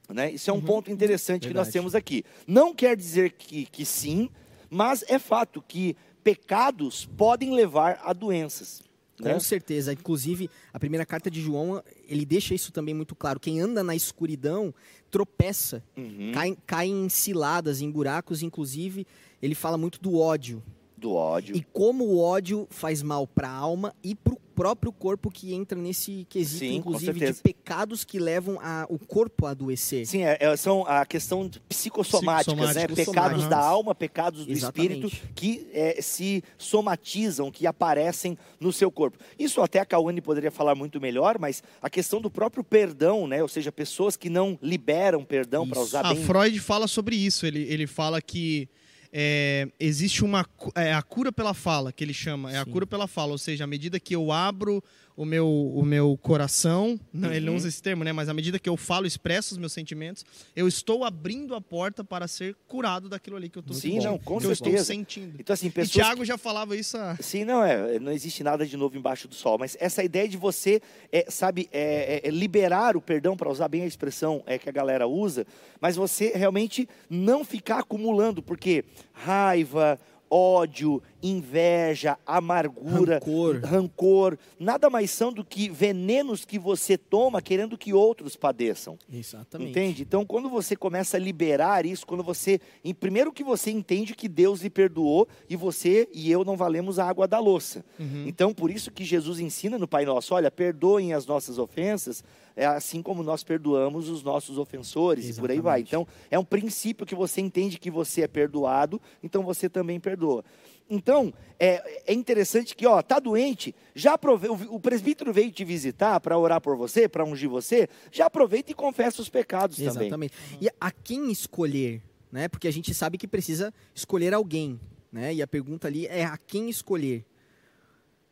Né? 0.09 0.31
Isso 0.31 0.49
é 0.49 0.53
um 0.53 0.61
ponto 0.61 0.91
interessante 0.91 1.47
que 1.47 1.53
nós 1.53 1.67
Verdade. 1.67 1.73
temos 1.73 1.95
aqui. 1.95 2.23
Não 2.45 2.73
quer 2.73 2.95
dizer 2.95 3.31
que, 3.33 3.65
que 3.65 3.85
sim, 3.85 4.29
mas 4.69 5.03
é 5.07 5.17
fato 5.17 5.63
que 5.67 5.95
pecados 6.23 7.05
podem 7.17 7.53
levar 7.53 7.99
a 8.03 8.13
doenças. 8.13 8.81
né? 9.19 9.33
Com 9.33 9.39
certeza. 9.39 9.93
Inclusive, 9.93 10.49
a 10.73 10.79
primeira 10.79 11.05
carta 11.05 11.29
de 11.29 11.39
João, 11.41 11.83
ele 12.07 12.25
deixa 12.25 12.55
isso 12.55 12.71
também 12.71 12.93
muito 12.93 13.15
claro. 13.15 13.39
Quem 13.39 13.59
anda 13.61 13.83
na 13.83 13.95
escuridão 13.95 14.73
tropeça, 15.11 15.83
Uhum. 15.95 16.31
cai, 16.33 16.57
cai 16.65 16.87
em 16.87 17.07
ciladas, 17.09 17.79
em 17.81 17.91
buracos. 17.91 18.41
Inclusive, 18.41 19.05
ele 19.41 19.53
fala 19.53 19.77
muito 19.77 20.01
do 20.01 20.17
ódio. 20.17 20.63
Do 20.97 21.13
ódio. 21.13 21.55
E 21.55 21.61
como 21.61 22.05
o 22.05 22.19
ódio 22.19 22.65
faz 22.71 23.01
mal 23.03 23.27
para 23.27 23.47
a 23.49 23.55
alma 23.55 23.93
e 24.03 24.15
para 24.15 24.33
o 24.33 24.37
próprio 24.53 24.91
corpo 24.91 25.31
que 25.31 25.53
entra 25.53 25.79
nesse 25.79 26.25
quesito, 26.29 26.59
Sim, 26.59 26.75
inclusive, 26.75 27.19
de 27.19 27.33
pecados 27.41 28.03
que 28.03 28.19
levam 28.19 28.59
a, 28.61 28.85
o 28.89 28.97
corpo 28.99 29.45
a 29.45 29.51
adoecer. 29.51 30.05
Sim, 30.05 30.23
é, 30.23 30.37
é, 30.39 30.55
são 30.55 30.85
a 30.87 31.05
questão 31.05 31.49
psicossomáticas, 31.67 32.75
né? 32.75 32.87
Pecados 32.87 33.47
da 33.47 33.57
alma, 33.57 33.93
pecados 33.95 34.45
do 34.45 34.51
Exatamente. 34.51 35.05
espírito, 35.07 35.27
que 35.35 35.67
é, 35.73 36.01
se 36.01 36.43
somatizam, 36.57 37.51
que 37.51 37.65
aparecem 37.65 38.37
no 38.59 38.71
seu 38.71 38.91
corpo. 38.91 39.17
Isso 39.37 39.61
até 39.61 39.79
a 39.79 39.85
Cauane 39.85 40.21
poderia 40.21 40.51
falar 40.51 40.75
muito 40.75 41.01
melhor, 41.01 41.37
mas 41.39 41.63
a 41.81 41.89
questão 41.89 42.21
do 42.21 42.29
próprio 42.29 42.63
perdão, 42.63 43.27
né? 43.27 43.41
Ou 43.41 43.47
seja, 43.49 43.71
pessoas 43.71 44.15
que 44.15 44.29
não 44.29 44.57
liberam 44.61 45.23
perdão 45.23 45.67
para 45.67 45.79
Isso. 45.79 45.87
usar 45.87 46.05
A 46.05 46.13
bem. 46.13 46.23
Freud 46.23 46.59
fala 46.59 46.87
sobre 46.87 47.15
isso. 47.15 47.45
Ele, 47.45 47.63
ele 47.63 47.87
fala 47.87 48.21
que 48.21 48.69
é, 49.15 49.67
existe 49.79 50.25
uma 50.25 50.43
é 50.73 50.91
a 50.91 51.01
cura 51.03 51.31
pela 51.31 51.53
fala, 51.53 51.93
que 51.93 52.03
ele 52.03 52.15
chama. 52.15 52.51
É 52.51 52.57
a 52.57 52.65
Sim. 52.65 52.71
cura 52.71 52.87
pela 52.87 53.07
fala. 53.07 53.31
Ou 53.31 53.37
seja, 53.37 53.63
à 53.63 53.67
medida 53.67 53.99
que 53.99 54.15
eu 54.15 54.31
abro 54.31 54.83
o 55.15 55.25
meu, 55.25 55.47
o 55.47 55.85
meu 55.85 56.17
coração, 56.21 56.99
não, 57.13 57.31
ele 57.31 57.45
não 57.45 57.53
Uhum. 57.53 57.57
usa 57.57 57.67
esse 57.67 57.81
termo, 57.81 58.03
né? 58.03 58.11
Mas 58.11 58.29
à 58.29 58.33
medida 58.33 58.57
que 58.57 58.67
eu 58.67 58.75
falo, 58.75 59.05
expresso 59.05 59.53
os 59.53 59.57
meus 59.59 59.71
sentimentos, 59.71 60.25
eu 60.55 60.67
estou 60.67 61.03
abrindo 61.03 61.53
a 61.53 61.61
porta 61.61 62.03
para 62.03 62.27
ser 62.27 62.55
curado 62.67 63.07
daquilo 63.07 63.35
ali 63.37 63.47
que 63.49 63.57
eu 63.57 63.61
estou 63.61 63.75
Sim, 63.75 63.99
não, 63.99 64.17
com 64.17 64.39
que 64.39 64.45
eu 64.47 64.51
estou 64.51 64.67
certeza. 64.67 64.85
sentindo. 64.85 65.35
Então, 65.39 65.53
assim, 65.53 65.67
E 65.67 65.71
pessoas 65.71 65.91
Tiago 65.93 66.25
já 66.25 66.37
falava 66.37 66.75
isso 66.75 66.97
há... 66.97 67.15
Sim, 67.19 67.45
não 67.45 67.63
é, 67.63 67.99
não 67.99 68.11
existe 68.11 68.43
nada 68.43 68.65
de 68.65 68.75
novo 68.75 68.97
embaixo 68.97 69.27
do 69.27 69.35
sol, 69.35 69.57
mas 69.59 69.77
essa 69.79 70.03
ideia 70.03 70.27
de 70.27 70.35
você, 70.37 70.81
é, 71.11 71.25
sabe, 71.29 71.69
é, 71.71 72.21
é, 72.23 72.27
é 72.27 72.31
liberar 72.31 72.97
o 72.97 73.01
perdão, 73.01 73.37
para 73.37 73.51
usar 73.51 73.67
bem 73.67 73.83
a 73.83 73.85
expressão 73.87 74.41
é, 74.47 74.57
que 74.57 74.67
a 74.67 74.71
galera 74.71 75.05
usa, 75.07 75.45
mas 75.79 75.95
você 75.95 76.31
realmente 76.35 76.89
não 77.09 77.43
ficar 77.45 77.79
acumulando, 77.79 78.41
porque 78.41 78.83
raiva, 79.11 79.99
ódio, 80.33 80.99
inveja, 81.21 82.17
amargura, 82.25 83.19
Rancor. 83.19 83.61
rancor, 83.63 84.37
nada 84.59 84.89
mais 84.89 85.11
são 85.11 85.31
do 85.31 85.45
que 85.45 85.69
venenos 85.69 86.43
que 86.43 86.57
você 86.57 86.97
toma 86.97 87.39
querendo 87.39 87.77
que 87.77 87.93
outros 87.93 88.35
padeçam. 88.35 88.97
Exatamente. 89.13 89.69
Entende? 89.69 90.01
Então, 90.01 90.25
quando 90.25 90.49
você 90.49 90.75
começa 90.75 91.17
a 91.17 91.19
liberar 91.19 91.85
isso, 91.85 92.07
quando 92.07 92.23
você. 92.23 92.59
Em, 92.83 92.95
primeiro 92.95 93.31
que 93.31 93.43
você 93.43 93.69
entende 93.69 94.15
que 94.15 94.27
Deus 94.27 94.61
lhe 94.61 94.71
perdoou 94.71 95.27
e 95.47 95.55
você 95.55 96.09
e 96.11 96.31
eu 96.31 96.43
não 96.43 96.57
valemos 96.57 96.97
a 96.97 97.07
água 97.07 97.27
da 97.27 97.37
louça. 97.37 97.85
Uhum. 97.99 98.25
Então, 98.25 98.55
por 98.55 98.71
isso 98.71 98.89
que 98.89 99.05
Jesus 99.05 99.39
ensina 99.39 99.77
no 99.77 99.87
Pai 99.87 100.03
Nosso: 100.03 100.33
olha, 100.33 100.49
perdoem 100.49 101.13
as 101.13 101.27
nossas 101.27 101.59
ofensas, 101.59 102.23
é 102.55 102.65
assim 102.65 103.01
como 103.01 103.23
nós 103.23 103.43
perdoamos 103.43 104.09
os 104.09 104.23
nossos 104.23 104.57
ofensores, 104.57 105.29
e 105.29 105.39
por 105.39 105.49
aí 105.49 105.59
vai. 105.59 105.81
Exatamente. 105.81 105.89
Então, 105.89 106.07
é 106.29 106.37
um 106.37 106.45
princípio 106.45 107.05
que 107.05 107.15
você 107.15 107.41
entende 107.41 107.79
que 107.79 107.89
você 107.91 108.21
é 108.21 108.27
perdoado, 108.27 109.01
então 109.21 109.43
você 109.43 109.69
também 109.69 109.99
perdoa. 109.99 110.43
Então, 110.89 111.33
é, 111.59 112.03
é 112.11 112.13
interessante 112.13 112.75
que, 112.75 112.85
ó, 112.85 113.01
tá 113.01 113.19
doente, 113.19 113.73
já 113.95 114.13
aprove... 114.13 114.47
o, 114.47 114.75
o 114.75 114.79
presbítero 114.79 115.31
veio 115.33 115.51
te 115.51 115.63
visitar 115.63 116.19
para 116.19 116.37
orar 116.37 116.61
por 116.61 116.75
você, 116.75 117.07
para 117.07 117.25
ungir 117.25 117.49
você, 117.49 117.87
já 118.11 118.25
aproveita 118.25 118.71
e 118.71 118.75
confessa 118.75 119.21
os 119.21 119.29
pecados 119.29 119.77
também. 119.77 120.07
Exatamente. 120.07 120.33
E 120.61 120.69
a 120.79 120.91
quem 120.91 121.31
escolher, 121.31 122.01
né? 122.31 122.47
Porque 122.47 122.67
a 122.67 122.71
gente 122.71 122.93
sabe 122.93 123.17
que 123.17 123.27
precisa 123.27 123.73
escolher 123.95 124.33
alguém, 124.33 124.79
né? 125.11 125.33
E 125.33 125.41
a 125.41 125.47
pergunta 125.47 125.87
ali 125.87 126.05
é 126.07 126.25
a 126.25 126.37
quem 126.37 126.69
escolher. 126.69 127.25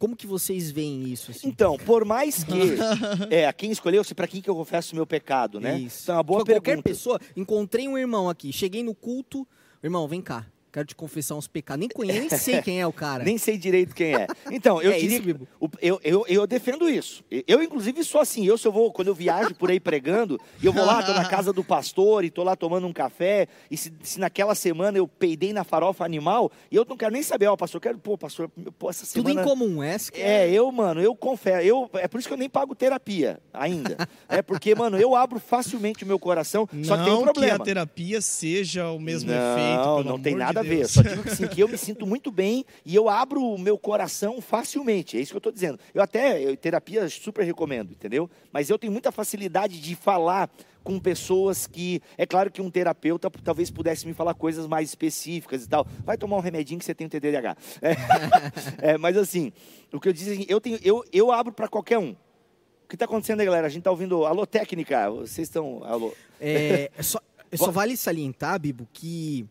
Como 0.01 0.15
que 0.15 0.25
vocês 0.25 0.71
veem 0.71 1.03
isso? 1.13 1.29
Assim? 1.29 1.47
Então, 1.47 1.77
por 1.77 2.03
mais 2.03 2.43
que 2.43 2.53
é, 3.29 3.45
a 3.45 3.53
quem 3.53 3.69
escolheu, 3.69 4.03
se 4.03 4.15
para 4.15 4.25
quem 4.27 4.41
que 4.41 4.49
eu 4.49 4.55
confesso 4.55 4.93
o 4.93 4.95
meu 4.95 5.05
pecado, 5.05 5.59
né? 5.59 5.77
Isso. 5.77 6.05
Então, 6.05 6.15
é 6.15 6.17
uma 6.17 6.23
boa 6.23 6.39
Tipo, 6.39 6.53
Qualquer 6.53 6.71
pergunta. 6.71 6.89
pessoa, 6.89 7.19
encontrei 7.37 7.87
um 7.87 7.95
irmão 7.95 8.27
aqui, 8.27 8.51
cheguei 8.51 8.81
no 8.81 8.95
culto, 8.95 9.47
irmão, 9.83 10.07
vem 10.07 10.19
cá, 10.19 10.47
quero 10.71 10.87
te 10.87 10.95
confessar 10.95 11.35
uns 11.35 11.47
pecados. 11.47 11.79
Nem 11.79 11.89
conheço, 11.89 12.19
nem 12.19 12.29
sei 12.29 12.61
quem 12.63 12.79
é 12.81 12.87
o 12.87 12.93
cara. 12.93 13.23
Nem 13.23 13.37
sei 13.37 13.57
direito 13.57 13.93
quem 13.93 14.15
é. 14.15 14.27
Então, 14.51 14.81
eu 14.81 14.91
É 14.91 14.99
diria 14.99 15.17
isso, 15.19 15.47
eu, 15.81 15.99
eu, 16.03 16.25
eu 16.27 16.47
defendo 16.47 16.89
isso. 16.89 17.23
Eu, 17.47 17.61
inclusive, 17.61 18.03
sou 18.03 18.21
assim. 18.21 18.45
Eu, 18.45 18.57
se 18.57 18.67
eu 18.67 18.71
vou, 18.71 18.91
quando 18.91 19.09
eu 19.09 19.15
viajo 19.15 19.53
por 19.55 19.69
aí 19.69 19.79
pregando, 19.79 20.39
e 20.61 20.65
eu 20.65 20.73
vou 20.73 20.85
lá, 20.85 21.01
tô 21.03 21.13
na 21.13 21.27
casa 21.27 21.53
do 21.53 21.63
pastor, 21.63 22.23
e 22.23 22.29
tô 22.29 22.43
lá 22.43 22.55
tomando 22.55 22.87
um 22.87 22.93
café, 22.93 23.47
e 23.69 23.77
se, 23.77 23.93
se 24.01 24.19
naquela 24.19 24.55
semana 24.55 24.97
eu 24.97 25.07
peidei 25.07 25.53
na 25.53 25.63
farofa 25.63 26.03
animal, 26.05 26.51
e 26.69 26.75
eu 26.75 26.85
não 26.87 26.97
quero 26.97 27.11
nem 27.11 27.23
saber, 27.23 27.47
ó, 27.47 27.55
pastor, 27.55 27.77
eu 27.77 27.81
quero, 27.81 27.97
pô, 27.97 28.17
pastor, 28.17 28.49
pô, 28.77 28.89
essa 28.89 29.05
Tudo 29.13 29.29
semana... 29.29 29.41
em 29.41 29.43
comum, 29.49 29.83
essa 29.83 30.11
que 30.11 30.21
É, 30.21 30.49
eu, 30.49 30.71
mano, 30.71 31.01
eu 31.01 31.15
confesso. 31.15 31.65
Eu, 31.65 31.89
é 31.93 32.07
por 32.07 32.19
isso 32.19 32.27
que 32.27 32.33
eu 32.33 32.37
nem 32.37 32.49
pago 32.49 32.75
terapia 32.75 33.39
ainda. 33.53 33.97
é 34.27 34.41
porque, 34.41 34.75
mano, 34.75 34.99
eu 34.99 35.15
abro 35.15 35.39
facilmente 35.39 36.03
o 36.03 36.07
meu 36.07 36.19
coração, 36.19 36.67
só 36.83 36.97
que 36.97 37.03
tem 37.03 37.13
um 37.13 37.17
não 37.17 37.23
problema. 37.23 37.55
que 37.55 37.61
a 37.61 37.65
terapia 37.65 38.21
seja 38.21 38.89
o 38.89 38.99
mesmo 38.99 39.31
não, 39.31 39.37
efeito, 39.37 39.83
pelo 39.83 40.03
não 40.03 40.19
tem 40.19 40.33
amor 40.33 40.60
nada 40.63 40.73
a 40.73 40.77
ver. 40.77 40.87
Só 40.87 41.01
digo 41.01 41.27
assim, 41.27 41.47
que 41.47 41.61
eu 41.61 41.67
me 41.67 41.77
sinto 41.77 42.05
muito 42.05 42.31
bem 42.31 42.65
e 42.85 42.95
eu 42.95 43.09
abro 43.09 43.41
o 43.41 43.57
meu 43.57 43.77
coração 43.77 44.41
facilmente. 44.41 45.17
É 45.17 45.21
isso 45.21 45.31
que 45.31 45.37
eu 45.37 45.39
estou 45.39 45.51
dizendo. 45.51 45.79
Eu 45.93 46.01
até, 46.01 46.41
eu, 46.41 46.55
terapia 46.55 47.07
super 47.09 47.43
recomendo, 47.43 47.91
entendeu? 47.91 48.29
Mas 48.51 48.69
eu 48.69 48.77
tenho 48.77 48.91
muita 48.91 49.11
facilidade 49.11 49.79
de 49.79 49.95
falar 49.95 50.49
com 50.83 50.99
pessoas 50.99 51.67
que. 51.67 52.01
É 52.17 52.25
claro 52.25 52.51
que 52.51 52.61
um 52.61 52.69
terapeuta 52.69 53.29
talvez 53.43 53.69
pudesse 53.69 54.07
me 54.07 54.13
falar 54.13 54.33
coisas 54.33 54.67
mais 54.67 54.89
específicas 54.89 55.63
e 55.63 55.69
tal. 55.69 55.85
Vai 56.03 56.17
tomar 56.17 56.37
um 56.37 56.41
remedinho 56.41 56.79
que 56.79 56.85
você 56.85 56.93
tem 56.93 57.07
o 57.07 57.09
TDAH. 57.09 57.55
É, 57.81 57.95
é, 58.93 58.97
mas 58.97 59.17
assim, 59.17 59.51
o 59.91 59.99
que 59.99 60.09
eu 60.09 60.13
disse 60.13 60.29
é 60.29 60.33
assim, 60.33 60.45
eu, 60.47 60.61
tenho, 60.61 60.79
eu, 60.83 61.03
eu 61.11 61.31
abro 61.31 61.53
para 61.53 61.67
qualquer 61.67 61.97
um. 61.97 62.11
O 62.11 62.87
que 62.87 62.95
está 62.95 63.05
acontecendo 63.05 63.39
aí, 63.39 63.45
galera? 63.45 63.67
A 63.67 63.69
gente 63.69 63.79
está 63.79 63.91
ouvindo. 63.91 64.25
Alô, 64.25 64.45
técnica, 64.45 65.09
vocês 65.09 65.47
estão. 65.47 65.83
Alô. 65.83 66.13
É, 66.39 66.91
só, 66.99 67.19
só 67.55 67.71
vale 67.71 67.95
salientar, 67.95 68.59
Bibo, 68.59 68.87
que 68.91 69.47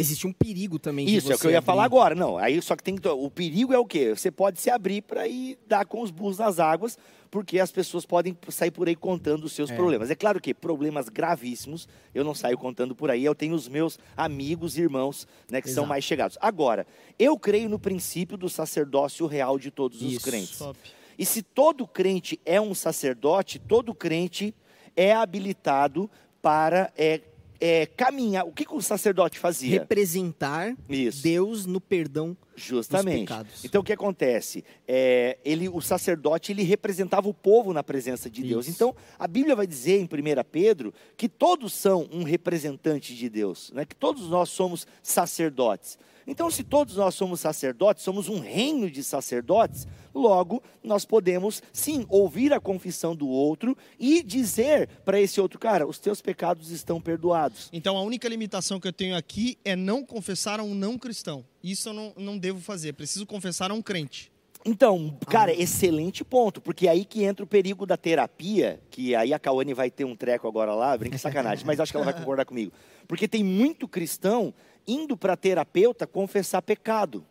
existe 0.00 0.26
um 0.26 0.32
perigo 0.32 0.78
também 0.78 1.06
Isso, 1.08 1.30
é 1.30 1.34
o 1.34 1.38
que 1.38 1.46
eu 1.46 1.50
ia 1.50 1.58
abrir- 1.58 1.66
falar 1.66 1.84
agora. 1.84 2.14
Não, 2.14 2.36
aí 2.38 2.60
só 2.62 2.74
que 2.74 2.82
tem 2.82 2.96
que. 2.96 3.06
O 3.08 3.30
perigo 3.30 3.72
é 3.72 3.78
o 3.78 3.86
quê? 3.86 4.14
Você 4.16 4.30
pode 4.30 4.60
se 4.60 4.70
abrir 4.70 5.02
para 5.02 5.28
ir 5.28 5.58
dar 5.68 5.84
com 5.86 6.00
os 6.02 6.10
burros 6.10 6.38
nas 6.38 6.58
águas, 6.58 6.98
porque 7.30 7.60
as 7.60 7.70
pessoas 7.70 8.04
podem 8.04 8.36
sair 8.48 8.70
por 8.72 8.88
aí 8.88 8.96
contando 8.96 9.44
os 9.44 9.52
seus 9.52 9.70
É. 9.70 9.76
problemas. 9.76 10.10
É 10.10 10.14
claro 10.16 10.40
que 10.40 10.52
problemas 10.52 11.08
gravíssimos 11.08 11.86
eu 12.14 12.24
não 12.24 12.34
saio 12.34 12.58
contando 12.58 12.94
por 12.94 13.10
aí. 13.10 13.24
Eu 13.24 13.34
tenho 13.34 13.54
os 13.54 13.68
meus 13.68 13.98
amigos 14.16 14.76
e 14.76 14.80
irmãos, 14.82 15.26
né, 15.50 15.60
que 15.60 15.68
são 15.68 15.82
Exato. 15.84 15.88
mais 15.88 16.04
chegados. 16.04 16.36
Agora, 16.40 16.86
eu 17.18 17.38
creio 17.38 17.68
no 17.68 17.78
princípio 17.78 18.36
do 18.36 18.48
sacerdócio 18.48 19.26
real 19.26 19.58
de 19.58 19.70
todos 19.70 20.02
os 20.02 20.12
Isso. 20.14 20.24
crentes. 20.24 20.58
Top. 20.58 20.78
E 21.18 21.26
se 21.26 21.42
todo 21.42 21.86
crente 21.86 22.40
é 22.46 22.60
um 22.60 22.74
sacerdote, 22.74 23.58
todo 23.58 23.94
crente 23.94 24.54
é 24.96 25.12
habilitado 25.12 26.10
para 26.42 26.90
é, 26.96 27.20
é, 27.60 27.86
caminhar. 27.86 28.46
O 28.46 28.52
que, 28.52 28.64
que 28.64 28.74
o 28.74 28.80
sacerdote 28.80 29.38
fazia? 29.38 29.80
representar 29.80 30.74
Isso. 30.88 31.22
Deus 31.22 31.66
no 31.66 31.80
perdão 31.80 32.36
Justamente. 32.56 33.20
pecados. 33.20 33.64
Então 33.64 33.80
o 33.82 33.84
que 33.84 33.92
acontece? 33.92 34.64
É, 34.88 35.38
ele, 35.44 35.68
o 35.68 35.80
sacerdote 35.80 36.52
ele 36.52 36.62
representava 36.62 37.28
o 37.28 37.34
povo 37.34 37.72
na 37.72 37.82
presença 37.82 38.30
de 38.30 38.42
Deus. 38.42 38.66
Isso. 38.66 38.74
Então 38.74 38.96
a 39.18 39.28
Bíblia 39.28 39.54
vai 39.54 39.66
dizer 39.66 40.00
em 40.00 40.04
1 40.04 40.08
Pedro 40.50 40.94
que 41.16 41.28
todos 41.28 41.72
são 41.72 42.08
um 42.10 42.22
representante 42.22 43.14
de 43.14 43.28
Deus, 43.28 43.70
né? 43.74 43.84
que 43.84 43.94
todos 43.94 44.28
nós 44.28 44.48
somos 44.48 44.86
sacerdotes. 45.02 45.98
Então, 46.30 46.48
se 46.48 46.62
todos 46.62 46.94
nós 46.94 47.16
somos 47.16 47.40
sacerdotes, 47.40 48.04
somos 48.04 48.28
um 48.28 48.38
reino 48.38 48.88
de 48.88 49.02
sacerdotes, 49.02 49.84
logo 50.14 50.62
nós 50.80 51.04
podemos 51.04 51.60
sim 51.72 52.06
ouvir 52.08 52.52
a 52.52 52.60
confissão 52.60 53.16
do 53.16 53.26
outro 53.26 53.76
e 53.98 54.22
dizer 54.22 54.88
para 55.04 55.20
esse 55.20 55.40
outro 55.40 55.58
cara: 55.58 55.88
os 55.88 55.98
teus 55.98 56.22
pecados 56.22 56.70
estão 56.70 57.00
perdoados. 57.00 57.68
Então 57.72 57.96
a 57.96 58.02
única 58.02 58.28
limitação 58.28 58.78
que 58.78 58.86
eu 58.86 58.92
tenho 58.92 59.16
aqui 59.16 59.58
é 59.64 59.74
não 59.74 60.04
confessar 60.04 60.60
a 60.60 60.62
um 60.62 60.72
não 60.72 60.96
cristão. 60.96 61.44
Isso 61.64 61.88
eu 61.88 61.92
não, 61.92 62.12
não 62.16 62.38
devo 62.38 62.60
fazer. 62.60 62.92
Preciso 62.92 63.26
confessar 63.26 63.72
a 63.72 63.74
um 63.74 63.82
crente. 63.82 64.30
Então, 64.64 65.16
cara, 65.26 65.52
excelente 65.52 66.22
ponto, 66.22 66.60
porque 66.60 66.86
aí 66.86 67.04
que 67.04 67.24
entra 67.24 67.42
o 67.42 67.48
perigo 67.48 67.86
da 67.86 67.96
terapia, 67.96 68.78
que 68.90 69.14
aí 69.14 69.32
a 69.32 69.38
Cauane 69.38 69.72
vai 69.72 69.90
ter 69.90 70.04
um 70.04 70.14
treco 70.14 70.46
agora 70.46 70.74
lá, 70.74 70.96
brinca 70.96 71.16
sacanagem, 71.16 71.64
mas 71.66 71.80
acho 71.80 71.90
que 71.90 71.96
ela 71.96 72.04
vai 72.04 72.14
concordar 72.14 72.44
comigo. 72.44 72.70
Porque 73.08 73.26
tem 73.26 73.42
muito 73.42 73.88
cristão 73.88 74.52
indo 74.86 75.16
para 75.16 75.36
terapeuta 75.36 76.06
confessar 76.06 76.62
pecado. 76.62 77.24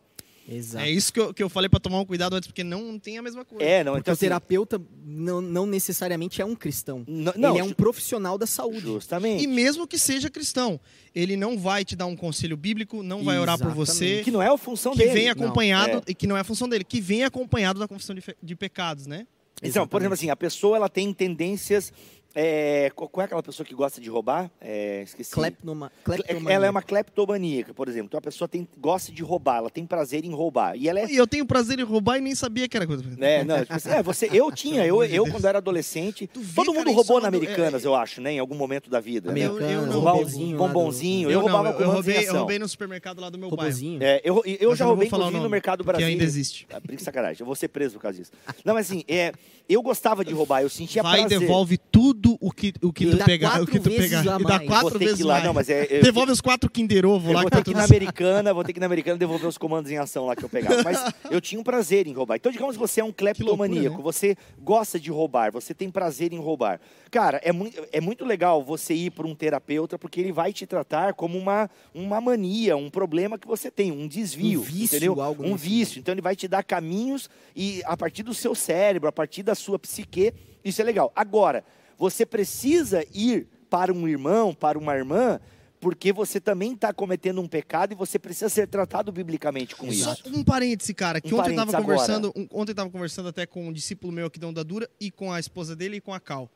Exato. 0.51 0.83
É 0.83 0.89
isso 0.89 1.13
que 1.13 1.19
eu, 1.19 1.31
que 1.31 1.43
eu 1.43 1.47
falei 1.49 1.69
para 1.69 1.79
tomar 1.79 1.99
um 1.99 2.05
cuidado 2.05 2.35
antes, 2.35 2.47
porque 2.47 2.63
não 2.63 2.97
tem 2.97 3.19
a 3.19 3.21
mesma 3.21 3.45
coisa. 3.45 3.63
É, 3.63 3.83
não, 3.83 3.91
Porque 3.93 4.01
então 4.01 4.11
o 4.11 4.15
assim, 4.15 4.25
terapeuta 4.25 4.81
não, 5.05 5.41
não 5.41 5.67
necessariamente 5.67 6.41
é 6.41 6.45
um 6.45 6.55
cristão. 6.55 7.03
não, 7.07 7.51
ele 7.51 7.59
é 7.59 7.63
um 7.63 7.71
profissional 7.71 8.35
da 8.35 8.47
saúde. 8.47 8.79
justamente. 8.81 9.43
E 9.43 9.47
mesmo 9.47 9.85
que 9.85 9.99
seja 9.99 10.27
cristão, 10.27 10.79
ele 11.13 11.37
não 11.37 11.55
vai 11.55 11.85
te 11.85 11.95
dar 11.95 12.07
um 12.07 12.15
conselho 12.15 12.57
bíblico, 12.57 13.03
não 13.03 13.23
vai 13.23 13.37
orar 13.37 13.59
por 13.59 13.65
Exatamente. 13.67 13.87
você, 13.91 14.23
que 14.23 14.31
não 14.31 14.41
é 14.41 14.47
a 14.47 14.57
função 14.57 14.93
que 14.93 14.97
dele. 14.97 15.11
vem 15.11 15.25
Não, 15.25 15.33
acompanhado, 15.33 15.97
é. 15.99 16.11
e 16.11 16.15
que 16.15 16.25
não 16.25 16.35
é 16.35 16.39
a 16.39 16.43
função 16.43 16.67
dele, 16.67 16.83
que 16.83 16.99
vem 16.99 17.23
acompanhado 17.23 17.79
da 17.79 17.87
confissão 17.87 18.15
de, 18.15 18.23
de 18.41 18.55
pecados, 18.55 19.05
né? 19.05 19.27
Então, 19.61 19.85
por 19.87 19.97
exemplo 20.01 20.13
Exatamente. 20.13 20.13
assim, 20.13 20.29
a 20.31 20.35
pessoa 20.35 20.77
ela 20.77 20.89
tem 20.89 21.13
tendências 21.13 21.93
É, 22.35 22.91
qual 22.95 23.09
é 23.17 23.23
aquela 23.23 23.41
pessoa 23.41 23.65
que 23.65 23.73
gosta 23.73 23.99
de 23.99 24.07
roubar? 24.09 24.51
É, 24.61 25.01
esqueci. 25.01 25.31
Cleptoma, 25.31 25.91
Cle- 26.05 26.17
cleptomania. 26.17 26.53
Ela 26.55 26.67
é 26.67 26.69
uma 26.69 26.81
cleptomaníaca, 26.81 27.73
por 27.73 27.87
exemplo. 27.87 28.05
Então 28.07 28.19
a 28.19 28.21
pessoa 28.21 28.47
tem, 28.47 28.67
gosta 28.77 29.11
de 29.11 29.23
roubar, 29.23 29.57
ela 29.57 29.69
tem 29.69 29.83
prazer 29.85 30.23
em 30.23 30.31
roubar. 30.31 30.75
E 30.77 30.87
ela 30.87 30.99
é 30.99 31.05
eu 31.09 31.25
tenho 31.25 31.45
prazer 31.45 31.79
em 31.79 31.83
roubar 31.83 32.17
e 32.17 32.21
nem 32.21 32.35
sabia 32.35 32.67
que 32.69 32.77
era 32.77 32.85
coisa. 32.85 33.03
né? 33.17 33.43
Não, 33.43 33.59
tipo 33.61 33.73
assim, 33.73 33.89
é, 33.89 34.03
você, 34.03 34.29
eu 34.31 34.51
tinha, 34.53 34.85
eu, 34.85 35.03
eu 35.03 35.25
quando 35.29 35.45
era 35.45 35.57
adolescente, 35.57 36.29
vê, 36.35 36.53
todo 36.55 36.71
cara, 36.73 36.85
mundo 36.85 36.95
roubou 36.95 37.17
é 37.17 37.21
na 37.21 37.27
uma 37.27 37.31
do- 37.31 37.37
Americanas, 37.37 37.83
é- 37.83 37.87
eu 37.87 37.95
acho, 37.95 38.21
né? 38.21 38.33
Em 38.33 38.39
algum 38.39 38.55
momento 38.55 38.89
da 38.91 38.99
vida. 38.99 39.31
né? 39.31 39.39
Eu- 39.41 39.59
não. 39.87 39.99
Bombonzinho 40.01 40.57
bombonzinho. 40.57 41.31
Eu, 41.31 41.39
roubava 41.41 41.71
não, 41.71 41.79
eu, 41.79 41.89
roubei, 41.91 42.27
eu 42.27 42.33
roubei 42.35 42.59
no 42.59 42.67
supermercado 42.67 43.19
lá 43.21 43.29
do 43.29 43.37
meu 43.39 43.49
bairro. 43.49 43.63
Robozinho. 43.63 44.03
É, 44.03 44.21
eu, 44.23 44.43
eu 44.45 44.75
já 44.75 44.85
roubei, 44.85 45.07
inclusive, 45.07 45.31
no 45.31 45.37
nome, 45.39 45.49
Mercado 45.49 45.83
porque 45.83 45.97
Brasil. 45.97 46.07
ainda 46.07 46.23
existe. 46.23 46.67
Ah, 46.71 46.79
brinca 46.79 47.03
sacanagem, 47.03 47.39
eu 47.41 47.45
vou 47.45 47.55
ser 47.55 47.69
preso 47.69 47.95
por 47.95 48.01
causa 48.03 48.17
disso. 48.19 48.31
Não, 48.63 48.73
mas 48.75 48.85
assim, 48.87 49.03
é, 49.07 49.31
eu 49.67 49.81
gostava 49.81 50.23
de 50.23 50.31
roubar, 50.33 50.61
eu 50.61 50.69
sentia 50.69 51.01
Vai 51.01 51.21
prazer. 51.21 51.39
devolve 51.39 51.77
tudo 51.77 52.18
o 52.39 52.51
que, 52.51 52.73
o 52.81 52.91
que 52.91 53.05
E 53.05 53.11
tu 53.11 53.17
dá 53.17 53.25
pegar. 53.25 53.47
O 53.47 53.51
quatro 53.51 53.67
que 53.67 53.79
tu 53.79 53.89
pegar. 53.89 54.39
E 54.39 54.43
dá 54.43 54.59
quatro 54.59 54.99
ter 54.99 55.05
vezes 55.05 55.19
ir 55.19 55.23
lá, 55.23 55.33
mais. 55.35 55.45
não, 55.45 55.53
mas 55.53 55.69
é... 55.69 55.87
eu- 55.89 56.03
Devolve 56.03 56.31
os 56.31 56.41
quatro 56.41 56.69
Kinder 56.69 57.05
Ovo 57.05 57.31
lá 57.31 57.41
vou 57.41 57.45
que 57.45 57.51
tá 57.51 57.57
ter 57.57 57.63
que 57.63 57.69
ir 57.69 57.73
tudo 57.73 57.79
na. 57.81 57.85
Americana, 57.85 58.53
vou 58.53 58.63
ter 58.63 58.73
que 58.73 58.79
ir 58.79 58.81
na 58.81 58.85
Americana 58.85 59.17
devolver 59.17 59.47
os 59.47 59.57
comandos 59.57 59.91
em 59.91 59.97
ação 59.97 60.25
lá 60.25 60.35
que 60.35 60.43
eu 60.43 60.49
pegava. 60.49 60.81
Mas 60.83 61.01
eu 61.29 61.39
tinha 61.39 61.59
um 61.59 61.63
prazer 61.63 62.07
em 62.07 62.13
roubar. 62.13 62.35
Então, 62.35 62.51
digamos 62.51 62.75
que 62.75 62.79
você 62.79 63.01
é 63.01 63.03
um 63.03 63.11
cleptomaníaco, 63.11 63.95
loucura, 63.97 63.97
né? 63.97 64.03
você 64.03 64.35
gosta 64.61 64.99
de 64.99 65.09
roubar, 65.11 65.51
você 65.51 65.73
tem 65.73 65.89
prazer 65.89 66.33
em 66.33 66.39
roubar. 66.39 66.79
Cara, 67.11 67.39
é 67.43 67.51
muito, 67.51 67.81
é 67.91 68.01
muito 68.01 68.25
legal 68.25 68.63
você 68.63 68.93
ir 68.93 69.11
para 69.11 69.25
um 69.25 69.33
terapeuta, 69.35 69.97
porque 69.97 70.19
ele 70.19 70.31
vai 70.31 70.53
te 70.53 70.65
tratar 70.65 71.13
como 71.13 71.37
uma, 71.37 71.69
uma 71.93 72.19
mania, 72.21 72.77
um 72.77 72.89
problema 72.89 73.37
que 73.37 73.47
você 73.47 73.71
tem, 73.71 73.91
um 73.91 74.07
desvio. 74.07 74.59
Um 74.59 74.63
vício, 74.63 74.95
entendeu? 74.97 75.21
algo 75.21 75.45
Um 75.45 75.55
vício. 75.55 75.99
Então, 75.99 76.13
ele 76.13 76.21
vai 76.21 76.35
te 76.35 76.47
dar 76.47 76.63
caminhos 76.63 77.29
e 77.55 77.81
a 77.85 77.95
partir 77.97 78.23
do 78.23 78.33
seu 78.33 78.53
cérebro, 78.55 79.07
a 79.09 79.11
partir 79.11 79.43
da 79.43 79.55
sua 79.55 79.77
psique, 79.79 80.33
isso 80.63 80.81
é 80.81 80.85
legal. 80.85 81.11
Agora, 81.15 81.63
você 81.99 82.25
precisa 82.25 83.05
ir 83.13 83.47
para 83.69 83.93
um 83.93 84.07
irmão, 84.07 84.53
para 84.55 84.79
uma 84.79 84.95
irmã, 84.95 85.39
porque 85.79 86.11
você 86.11 86.41
também 86.41 86.73
está 86.73 86.91
cometendo 86.91 87.39
um 87.39 87.47
pecado 87.47 87.91
e 87.93 87.95
você 87.95 88.17
precisa 88.17 88.49
ser 88.49 88.67
tratado 88.67 89.11
biblicamente 89.11 89.75
com 89.75 89.91
Só 89.93 90.13
isso. 90.13 90.23
um 90.25 90.43
parêntese, 90.43 90.93
cara, 90.93 91.21
que 91.21 91.33
Um 91.33 91.37
ontem 91.39 91.51
eu 91.51 91.55
tava 91.55 91.71
parêntese 91.71 91.85
conversando, 91.97 92.33
um- 92.35 92.47
ontem 92.51 92.71
eu 92.71 92.75
tava 92.75 92.89
conversando 92.89 93.29
até 93.29 93.45
com 93.45 93.67
um 93.67 93.71
discípulo 93.71 94.11
meu 94.11 94.25
aqui 94.27 94.39
da 94.39 94.47
Onda 94.47 94.63
Dura 94.63 94.89
e 94.99 95.11
com 95.11 95.31
a 95.31 95.39
esposa 95.39 95.75
dele 95.75 95.97
e 95.97 96.01
com 96.01 96.13
a 96.13 96.19
Cal. 96.19 96.49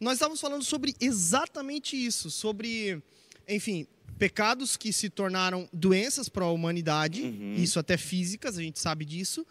Nós 0.00 0.14
estávamos 0.14 0.40
falando 0.40 0.64
sobre 0.64 0.94
exatamente 1.00 1.94
isso, 1.96 2.28
sobre, 2.30 3.00
enfim, 3.48 3.86
pecados 4.18 4.76
que 4.76 4.92
se 4.92 5.08
tornaram 5.08 5.68
doenças 5.72 6.28
para 6.28 6.44
a 6.44 6.50
humanidade, 6.50 7.22
Uhum. 7.22 7.54
isso 7.54 7.78
até 7.78 7.96
físicas, 7.96 8.58
a 8.58 8.62
gente 8.62 8.80
sabe 8.80 9.04
disso, 9.04 9.46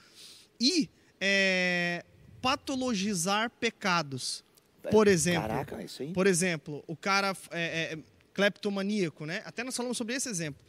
e 0.60 0.90
é, 1.20 2.04
patologizar 2.42 3.50
pecados. 3.60 4.44
Por 4.90 5.08
exemplo, 5.08 5.48
Caraca, 5.48 5.84
isso 5.84 6.02
aí. 6.02 6.12
por 6.14 6.26
exemplo, 6.28 6.84
o 6.88 6.96
cara 6.96 7.36
é, 7.52 7.94
é, 7.94 7.98
cleptomaníaco, 8.34 9.26
né? 9.26 9.42
Até 9.46 9.64
nós 9.64 9.76
falamos 9.76 9.98
sobre 9.98 10.16
esse 10.16 10.28
exemplo. 10.30 10.60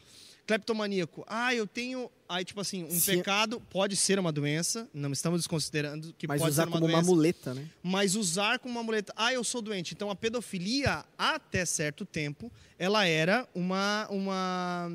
Cleptomaníaco. 0.46 1.24
Ah, 1.28 1.54
eu 1.54 1.66
tenho. 1.68 2.10
Aí, 2.28 2.44
tipo 2.44 2.60
assim, 2.60 2.82
um 2.84 2.90
Se- 2.90 3.16
pecado 3.16 3.60
pode 3.70 3.94
ser 3.94 4.18
uma 4.18 4.32
doença, 4.32 4.88
não 4.92 5.12
estamos 5.12 5.40
desconsiderando 5.40 6.12
que 6.18 6.26
Mas 6.26 6.40
pode 6.40 6.50
usar 6.50 6.62
ser 6.64 6.68
uma 6.68 6.72
como 6.80 6.86
uma 6.86 6.98
doença, 6.98 7.10
muleta, 7.14 7.54
né? 7.54 7.66
mas 7.82 8.16
usar 8.16 8.58
como 8.58 8.74
uma 8.74 8.82
muleta. 8.82 9.12
Ah, 9.16 9.32
eu 9.32 9.44
sou 9.44 9.62
doente. 9.62 9.94
Então 9.94 10.10
a 10.10 10.16
pedofilia, 10.16 11.04
até 11.16 11.64
certo 11.64 12.04
tempo, 12.04 12.50
ela 12.78 13.06
era 13.06 13.46
uma. 13.54 14.08
uma 14.10 14.88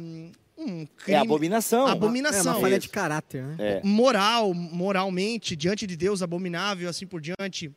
um 0.60 0.86
crime 0.88 1.16
É 1.16 1.22
abominação. 1.22 1.88
É 1.88 1.92
abominação. 1.92 2.54
uma 2.54 2.60
falha 2.60 2.80
de 2.80 2.90
caráter, 2.90 3.44
né? 3.44 3.56
É. 3.60 3.82
moral, 3.84 4.54
moralmente, 4.56 5.56
diante 5.56 5.86
de 5.88 5.96
Deus, 5.96 6.22
abominável, 6.24 6.90
assim 6.90 7.06
por 7.08 7.22
diante. 7.22 7.72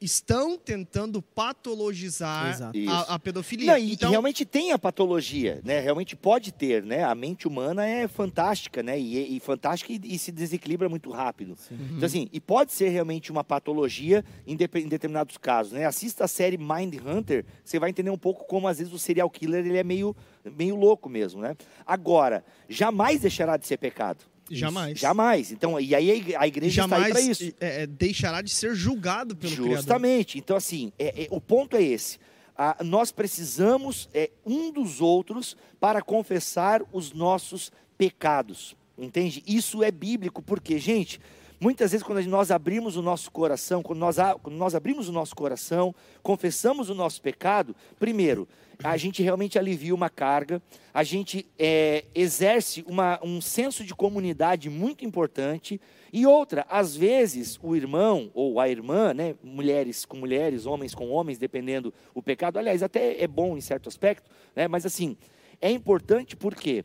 Estão 0.00 0.56
tentando 0.56 1.20
patologizar 1.20 2.46
a, 2.88 3.14
a 3.14 3.18
pedofilia. 3.18 3.72
Não, 3.72 3.78
e, 3.78 3.90
e 3.90 3.92
então, 3.92 4.10
realmente 4.10 4.44
tem 4.44 4.72
a 4.72 4.78
patologia, 4.78 5.60
né? 5.64 5.78
Realmente 5.80 6.16
pode 6.16 6.52
ter, 6.52 6.82
né? 6.82 7.04
A 7.04 7.14
mente 7.14 7.46
humana 7.46 7.86
é 7.86 8.08
fantástica, 8.08 8.82
né? 8.82 8.98
E, 8.98 9.36
e 9.36 9.40
fantástica 9.40 9.92
e, 9.92 10.00
e 10.02 10.18
se 10.18 10.32
desequilibra 10.32 10.88
muito 10.88 11.10
rápido. 11.10 11.56
Então, 11.70 12.06
assim, 12.06 12.28
e 12.32 12.40
pode 12.40 12.72
ser 12.72 12.88
realmente 12.88 13.30
uma 13.30 13.44
patologia 13.44 14.24
em, 14.46 14.56
depe- 14.56 14.80
em 14.80 14.88
determinados 14.88 15.36
casos, 15.36 15.72
né? 15.72 15.84
Assista 15.84 16.24
a 16.24 16.28
série 16.28 16.56
Mind 16.56 16.94
Hunter, 17.04 17.44
você 17.64 17.78
vai 17.78 17.90
entender 17.90 18.10
um 18.10 18.18
pouco 18.18 18.44
como, 18.46 18.68
às 18.68 18.78
vezes, 18.78 18.92
o 18.92 18.98
serial 18.98 19.28
killer, 19.28 19.66
ele 19.66 19.76
é 19.78 19.84
meio, 19.84 20.16
meio 20.44 20.76
louco 20.76 21.08
mesmo, 21.08 21.40
né? 21.42 21.56
Agora, 21.86 22.44
jamais 22.68 23.20
deixará 23.20 23.56
de 23.56 23.66
ser 23.66 23.76
pecado. 23.76 24.24
Jamais. 24.50 24.98
Jamais. 24.98 25.52
Então, 25.52 25.78
e 25.80 25.94
aí 25.94 26.10
a 26.10 26.14
igre- 26.14 26.36
a 26.36 26.46
igreja 26.46 26.82
está 26.84 26.96
aí 26.96 27.02
jamais 27.02 27.12
para 27.12 27.20
isso. 27.46 27.54
é, 27.60 27.82
é, 27.82 27.86
deixará 27.86 28.42
de 28.42 28.50
ser 28.50 28.74
julgado 28.74 29.36
pelo 29.36 29.52
Criador. 29.54 29.76
Justamente. 29.76 30.38
Então, 30.38 30.56
assim, 30.56 30.92
é- 30.98 31.24
é- 31.24 31.28
o 31.30 31.40
ponto 31.40 31.76
é 31.76 31.82
esse. 31.82 32.18
Ah, 32.56 32.76
nós 32.84 33.10
precisamos 33.10 34.08
é, 34.12 34.28
um 34.44 34.70
dos 34.70 35.00
outros 35.00 35.56
para 35.78 36.02
confessar 36.02 36.82
os 36.92 37.12
nossos 37.12 37.70
pecados. 37.96 38.76
Entende? 38.98 39.42
Isso 39.46 39.82
é 39.82 39.90
bíblico, 39.90 40.42
porque, 40.42 40.78
gente, 40.78 41.18
muitas 41.60 41.92
vezes 41.92 42.04
quando 42.04 42.24
nós 42.26 42.50
abrimos 42.50 42.96
o 42.96 43.02
nosso 43.02 43.30
coração, 43.30 43.82
quando 43.82 43.98
nós, 43.98 44.16
quando 44.42 44.56
nós 44.56 44.74
abrimos 44.74 45.08
o 45.08 45.12
nosso 45.12 45.36
coração, 45.36 45.94
confessamos 46.22 46.88
o 46.88 46.94
nosso 46.94 47.20
pecado, 47.20 47.76
primeiro, 47.98 48.48
a 48.82 48.96
gente 48.96 49.22
realmente 49.22 49.58
alivia 49.58 49.94
uma 49.94 50.08
carga, 50.08 50.62
a 50.92 51.04
gente 51.04 51.46
é, 51.58 52.04
exerce 52.14 52.82
uma, 52.88 53.20
um 53.22 53.40
senso 53.40 53.84
de 53.84 53.94
comunidade 53.94 54.70
muito 54.70 55.04
importante. 55.04 55.78
E 56.10 56.26
outra, 56.26 56.66
às 56.68 56.96
vezes 56.96 57.58
o 57.62 57.76
irmão 57.76 58.30
ou 58.32 58.58
a 58.58 58.68
irmã, 58.68 59.12
né, 59.12 59.34
mulheres 59.42 60.06
com 60.06 60.16
mulheres, 60.16 60.64
homens 60.64 60.94
com 60.94 61.10
homens, 61.10 61.38
dependendo 61.38 61.92
o 62.14 62.22
pecado, 62.22 62.58
aliás, 62.58 62.82
até 62.82 63.22
é 63.22 63.28
bom 63.28 63.56
em 63.56 63.60
certo 63.60 63.88
aspecto, 63.88 64.30
né, 64.56 64.66
mas 64.66 64.86
assim, 64.86 65.16
é 65.60 65.70
importante 65.70 66.34
por 66.34 66.54
quê? 66.54 66.84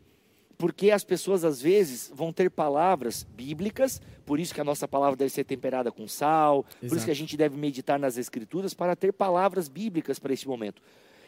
Porque 0.58 0.92
as 0.92 1.04
pessoas 1.04 1.44
às 1.44 1.62
vezes 1.62 2.12
vão 2.14 2.32
ter 2.32 2.50
palavras 2.50 3.26
bíblicas, 3.36 4.02
por 4.26 4.40
isso 4.40 4.54
que 4.54 4.62
a 4.62 4.64
nossa 4.64 4.88
palavra 4.88 5.18
deve 5.18 5.30
ser 5.30 5.44
temperada 5.44 5.92
com 5.92 6.08
sal, 6.08 6.64
por 6.64 6.86
isso 6.86 6.96
Exato. 6.96 7.06
que 7.06 7.12
a 7.12 7.16
gente 7.16 7.36
deve 7.36 7.58
meditar 7.58 8.00
nas 8.00 8.18
escrituras 8.18 8.74
para 8.74 8.96
ter 8.96 9.12
palavras 9.12 9.68
bíblicas 9.68 10.18
para 10.18 10.34
esse 10.34 10.48
momento. 10.48 10.82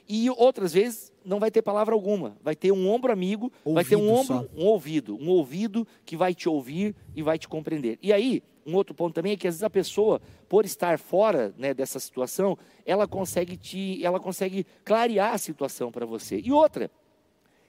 E 0.09 0.29
outras 0.29 0.71
vezes 0.71 1.11
não 1.25 1.37
vai 1.37 1.51
ter 1.51 1.61
palavra 1.61 1.93
alguma, 1.93 2.37
vai 2.41 2.55
ter 2.55 2.71
um 2.71 2.89
ombro 2.89 3.11
amigo, 3.11 3.51
vai 3.65 3.83
ter 3.83 3.97
um 3.97 4.09
Ouvido 4.09 4.33
ombro, 4.33 4.49
um 4.55 4.65
ouvido, 4.65 5.17
um 5.17 5.29
ouvido 5.29 5.87
que 6.05 6.15
vai 6.15 6.33
te 6.33 6.47
ouvir 6.47 6.95
e 7.13 7.21
vai 7.21 7.37
te 7.37 7.47
compreender. 7.47 7.99
E 8.01 8.13
aí, 8.13 8.41
um 8.65 8.73
outro 8.73 8.95
ponto 8.95 9.13
também 9.13 9.33
é 9.33 9.35
que 9.35 9.47
às 9.47 9.55
vezes 9.55 9.63
a 9.63 9.69
pessoa, 9.69 10.21
por 10.47 10.63
estar 10.63 10.97
fora 10.97 11.53
né, 11.57 11.73
dessa 11.73 11.99
situação, 11.99 12.57
ela 12.85 13.05
consegue 13.05 13.57
te, 13.57 14.03
ela 14.03 14.19
consegue 14.19 14.65
clarear 14.85 15.33
a 15.33 15.37
situação 15.37 15.91
para 15.91 16.05
você. 16.05 16.41
E 16.43 16.53
outra, 16.53 16.89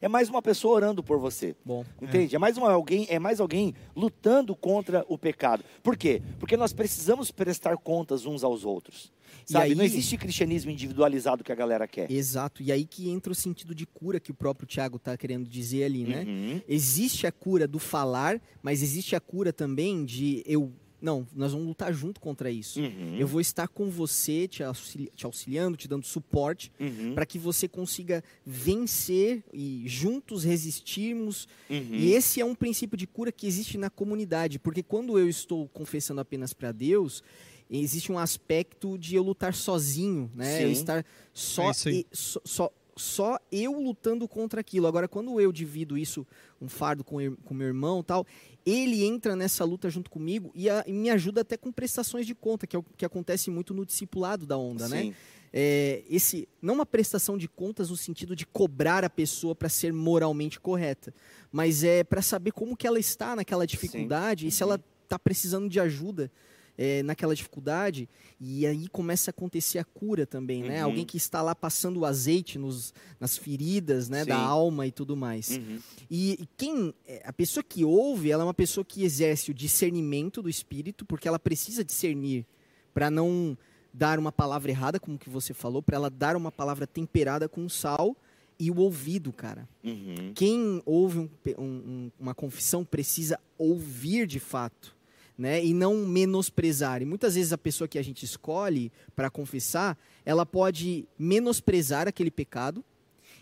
é 0.00 0.08
mais 0.08 0.28
uma 0.28 0.40
pessoa 0.42 0.74
orando 0.76 1.02
por 1.02 1.18
você. 1.18 1.54
Bom. 1.64 1.84
Entende? 2.00 2.34
É 2.37 2.38
mais 2.38 2.56
uma 2.56 2.70
alguém, 2.72 3.06
é 3.08 3.18
mais 3.18 3.40
alguém 3.40 3.74
lutando 3.96 4.54
contra 4.54 5.04
o 5.08 5.18
pecado. 5.18 5.64
Por 5.82 5.96
quê? 5.96 6.22
Porque 6.38 6.56
nós 6.56 6.72
precisamos 6.72 7.30
prestar 7.30 7.76
contas 7.76 8.24
uns 8.26 8.42
aos 8.44 8.64
outros. 8.64 9.12
Sabe? 9.44 9.64
aí- 9.66 9.74
Não 9.74 9.84
existe 9.84 10.16
cristianismo 10.16 10.70
individualizado 10.70 11.42
que 11.44 11.52
a 11.52 11.54
galera 11.54 11.87
quer. 11.88 12.11
Exato. 12.11 12.62
E 12.62 12.70
aí 12.70 12.84
que 12.84 13.08
entra 13.11 13.32
o 13.32 13.34
sentido 13.34 13.74
de 13.74 13.87
cura 13.87 14.20
que 14.20 14.30
o 14.30 14.34
próprio 14.34 14.66
Tiago 14.66 14.96
está 14.96 15.16
querendo 15.16 15.48
dizer 15.48 15.84
ali, 15.84 16.04
né? 16.04 16.24
Uhum. 16.26 16.61
Existe 16.68 17.26
a 17.26 17.32
cura 17.32 17.66
do 17.66 17.78
falar, 17.78 18.40
mas 18.62 18.82
existe 18.82 19.14
a 19.16 19.20
cura 19.20 19.52
também 19.52 20.04
de 20.04 20.42
eu. 20.46 20.72
Não, 21.00 21.26
nós 21.34 21.52
vamos 21.52 21.66
lutar 21.68 21.92
junto 21.94 22.20
contra 22.20 22.50
isso. 22.50 22.80
Uhum. 22.80 23.16
Eu 23.16 23.26
vou 23.26 23.40
estar 23.40 23.68
com 23.68 23.88
você, 23.88 24.48
te, 24.48 24.62
auxili- 24.64 25.12
te 25.14 25.24
auxiliando, 25.26 25.76
te 25.76 25.87
dando 25.87 26.04
suporte, 26.04 26.72
Uhum. 26.80 27.14
para 27.14 27.24
que 27.24 27.38
você 27.38 27.68
consiga 27.68 28.22
vencer 28.44 29.44
e 29.52 29.84
juntos 29.87 30.42
resistirmos. 30.44 31.46
Uhum. 31.70 31.88
E 31.92 32.12
esse 32.12 32.40
é 32.40 32.44
um 32.44 32.54
princípio 32.54 32.96
de 32.96 33.06
cura 33.06 33.30
que 33.30 33.46
existe 33.46 33.78
na 33.78 33.88
comunidade, 33.90 34.58
porque 34.58 34.82
quando 34.82 35.18
eu 35.18 35.28
estou 35.28 35.68
confessando 35.68 36.20
apenas 36.20 36.52
para 36.52 36.72
Deus, 36.72 37.22
existe 37.70 38.11
um 38.11 38.18
aspecto 38.18 38.98
de 38.98 39.14
eu 39.14 39.22
lutar 39.22 39.54
sozinho, 39.54 40.30
né? 40.34 40.64
Eu 40.64 40.70
estar 40.72 41.04
só, 41.32 41.70
É 41.70 41.90
e- 41.90 42.06
só, 42.11 42.40
só, 42.44 42.72
só 42.96 43.38
eu 43.52 43.80
lutando 43.80 44.26
contra 44.26 44.61
aquilo. 44.61 44.87
Agora, 44.88 45.06
quando 45.06 45.40
eu 45.40 45.52
divido 45.52 45.96
isso, 45.96 46.26
um 46.61 46.68
fardo 46.68 47.04
com 47.04 47.18
o 47.24 47.37
com 47.37 47.54
meu 47.54 47.68
irmão 47.68 48.02
tal, 48.02 48.26
ele 48.68 49.04
entra 49.04 49.35
nessa 49.37 49.64
luta 49.64 49.88
junto 49.88 50.11
comigo 50.11 50.50
e, 50.54 50.68
a- 50.68 50.85
e 50.87 50.92
me 50.92 51.11
ajuda 51.11 51.40
até 51.42 51.57
com 51.57 51.70
prestações 51.72 52.26
de 52.26 52.35
conta, 52.35 52.66
que 52.66 52.74
é 52.76 52.78
o 52.78 52.83
que 52.83 53.04
acontece 53.04 53.50
muito 53.50 53.72
no 53.72 53.87
discipulado 53.87 54.46
da 54.46 54.57
onda, 54.57 54.88
né? 54.88 55.02
Sim. 55.02 55.14
é, 55.52 56.02
esse 56.11 56.46
não 56.61 56.74
uma 56.74 56.85
prestação 56.87 57.38
de 57.38 57.48
contas 57.48 57.88
no 57.90 57.96
sentido 57.96 58.37
de 58.37 58.44
cobrar 58.44 59.04
a 59.04 59.09
pessoa 59.11 59.54
para 59.54 59.68
ser 59.68 59.92
moralmente 59.92 60.61
correta, 60.61 61.14
mas 61.50 61.83
é 61.83 62.04
para 62.04 62.20
saber 62.20 62.52
como 62.52 62.76
que 62.76 62.87
ela 62.87 62.98
está 62.98 63.35
naquela 63.35 63.66
dificuldade 63.66 64.46
e 64.46 64.50
se 64.50 64.62
ela 64.62 64.78
está 65.04 65.18
precisando 65.18 65.68
de 65.68 65.81
ajuda 65.81 66.31
é, 66.78 67.02
naquela 67.02 67.34
dificuldade 67.34 68.08
e 68.40 68.64
aí 68.64 68.86
começa 68.88 69.30
a 69.30 69.32
acontecer 69.32 69.78
a 69.80 69.84
cura 69.84 70.24
também, 70.24 70.62
né? 70.62 70.78
Uhum. 70.78 70.90
Alguém 70.90 71.04
que 71.04 71.16
está 71.16 71.42
lá 71.42 71.52
passando 71.54 71.98
o 71.98 72.04
azeite 72.06 72.56
nos, 72.56 72.94
nas 73.18 73.36
feridas, 73.36 74.08
né, 74.08 74.24
da 74.24 74.36
Sim. 74.36 74.42
alma 74.44 74.86
e 74.86 74.92
tudo 74.92 75.16
mais. 75.16 75.50
Uhum. 75.50 75.80
E, 76.08 76.34
e 76.40 76.48
quem 76.56 76.94
é, 77.06 77.20
a 77.24 77.32
pessoa 77.32 77.64
que 77.64 77.84
ouve, 77.84 78.30
ela 78.30 78.44
é 78.44 78.46
uma 78.46 78.54
pessoa 78.54 78.84
que 78.84 79.02
exerce 79.02 79.50
o 79.50 79.54
discernimento 79.54 80.40
do 80.40 80.48
espírito, 80.48 81.04
porque 81.04 81.26
ela 81.26 81.38
precisa 81.38 81.84
discernir 81.84 82.46
para 82.94 83.10
não 83.10 83.58
dar 83.92 84.18
uma 84.18 84.30
palavra 84.30 84.70
errada, 84.70 85.00
como 85.00 85.18
que 85.18 85.28
você 85.28 85.52
falou, 85.52 85.82
para 85.82 85.96
ela 85.96 86.08
dar 86.08 86.36
uma 86.36 86.52
palavra 86.52 86.86
temperada 86.86 87.48
com 87.48 87.68
sal 87.68 88.16
e 88.60 88.70
o 88.70 88.76
ouvido, 88.78 89.32
cara. 89.32 89.68
Uhum. 89.82 90.32
Quem 90.34 90.80
ouve 90.86 91.18
um- 91.18 91.28
um- 91.58 92.10
uma 92.20 92.34
confissão 92.34 92.84
precisa 92.84 93.38
ouvir 93.56 94.26
de 94.26 94.38
fato, 94.38 94.94
né? 95.38 95.64
E 95.64 95.72
não 95.72 95.94
menosprezar. 96.05 97.01
E 97.01 97.05
muitas 97.05 97.37
vezes 97.37 97.53
a 97.53 97.59
pessoa 97.59 97.87
que 97.87 97.98
a 97.98 98.03
gente 98.03 98.24
escolhe 98.24 98.90
para 99.14 99.31
confessar, 99.31 99.96
ela 100.27 100.44
pode 100.44 101.07
menosprezar 101.18 102.09
aquele 102.09 102.31
pecado, 102.31 102.85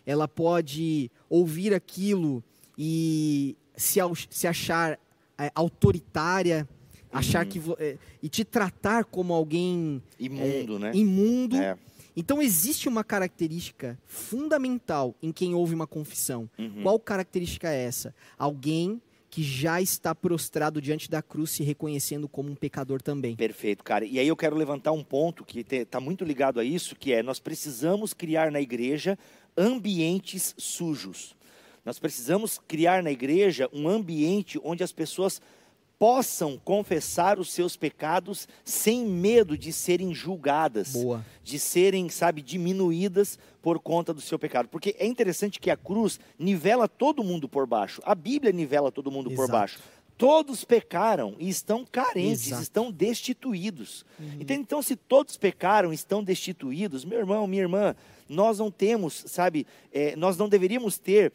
ela 0.05 0.29
pode 0.29 1.11
ouvir 1.29 1.73
aquilo 1.73 2.45
e 2.79 3.57
se, 3.75 3.99
se 4.29 4.47
achar 4.47 4.99
é, 5.39 5.51
autoritária, 5.55 6.69
achar 7.11 7.45
Uhum. 7.47 7.51
que 7.51 7.63
é, 7.79 7.99
e 8.23 8.29
te 8.29 8.45
tratar 8.45 9.05
como 9.05 9.33
alguém 9.33 10.03
Imundo, 10.19 10.79
né? 10.79 10.93
imundo. 10.95 11.57
É. 11.57 11.79
Então 12.17 12.41
existe 12.41 12.89
uma 12.89 13.05
característica 13.05 13.99
fundamental 14.07 15.15
em 15.23 15.33
quem 15.33 15.55
ouve 15.55 15.75
uma 15.75 15.87
confissão. 15.87 16.49
Uhum. 16.59 16.83
Qual 16.83 16.99
característica 16.99 17.69
é 17.69 17.85
essa? 17.85 18.15
Alguém 18.39 19.01
que 19.37 19.43
já 19.43 19.83
está 19.83 20.15
prostrado 20.15 20.81
diante 20.81 21.11
da 21.11 21.21
cruz, 21.21 21.51
se 21.51 21.63
reconhecendo 21.63 22.27
como 22.27 22.51
um 22.51 22.55
pecador 22.55 23.03
também. 23.03 23.37
Perfeito, 23.37 23.85
cara. 23.85 24.03
E 24.07 24.19
aí 24.19 24.27
eu 24.27 24.35
quero 24.35 24.57
levantar 24.57 24.93
um 24.93 25.05
ponto 25.05 25.45
que 25.45 25.61
está 25.61 26.01
muito 26.01 26.25
ligado 26.25 26.59
a 26.59 26.65
isso, 26.65 26.97
que 26.97 27.13
é 27.13 27.23
nós 27.23 27.39
precisamos 27.39 28.15
criar 28.15 28.51
na 28.51 28.63
igreja 28.63 29.19
ambientes 29.55 30.55
sujos. 30.57 31.37
Nós 31.85 31.99
precisamos 31.99 32.59
criar 32.67 33.03
na 33.03 33.11
igreja 33.11 33.69
um 33.75 33.87
ambiente 33.87 34.59
onde 34.65 34.83
as 34.83 34.91
pessoas 34.91 35.43
possam 35.99 36.61
confessar 36.63 37.39
os 37.39 37.51
seus 37.51 37.77
pecados 37.77 38.47
sem 38.65 39.07
medo 39.07 39.57
de 39.57 39.73
serem 39.73 40.15
julgadas, 40.15 40.93
Boa. 40.93 41.25
de 41.43 41.59
serem, 41.59 42.09
sabe, 42.09 42.43
diminuídas 42.43 43.39
por 43.63 43.79
conta 43.79 44.13
do 44.13 44.21
seu 44.21 44.39
pecado. 44.39 44.69
Porque 44.69 44.95
é 44.99 45.07
interessante 45.07 45.59
que 45.59 45.71
a 45.71 45.77
cruz 45.77 46.21
nivela 46.39 46.87
todo 46.87 47.25
mundo 47.25 47.49
por 47.49 47.67
baixo. 47.67 48.01
A 48.05 48.15
Bíblia 48.15 48.53
nivela 48.53 48.93
todo 48.93 49.11
mundo 49.11 49.31
por 49.31 49.45
Exato. 49.45 49.53
baixo. 49.53 49.79
Todos 50.19 50.65
pecaram 50.65 51.37
e 51.39 51.49
estão 51.49 51.85
carentes, 51.85 52.47
Exato. 52.47 52.63
estão 52.63 52.91
destituídos. 52.91 54.05
Entende? 54.19 54.63
Então, 54.63 54.81
se 54.81 54.97
todos 54.97 55.37
pecaram 55.37 55.93
e 55.93 55.95
estão 55.95 56.25
destituídos, 56.25 57.05
meu 57.05 57.19
irmão, 57.19 57.47
minha 57.47 57.63
irmã, 57.63 57.95
nós 58.29 58.59
não 58.59 58.71
temos, 58.71 59.25
sabe, 59.27 59.67
é, 59.93 60.17
nós 60.17 60.37
não 60.39 60.49
deveríamos 60.49 60.99
ter. 60.99 61.33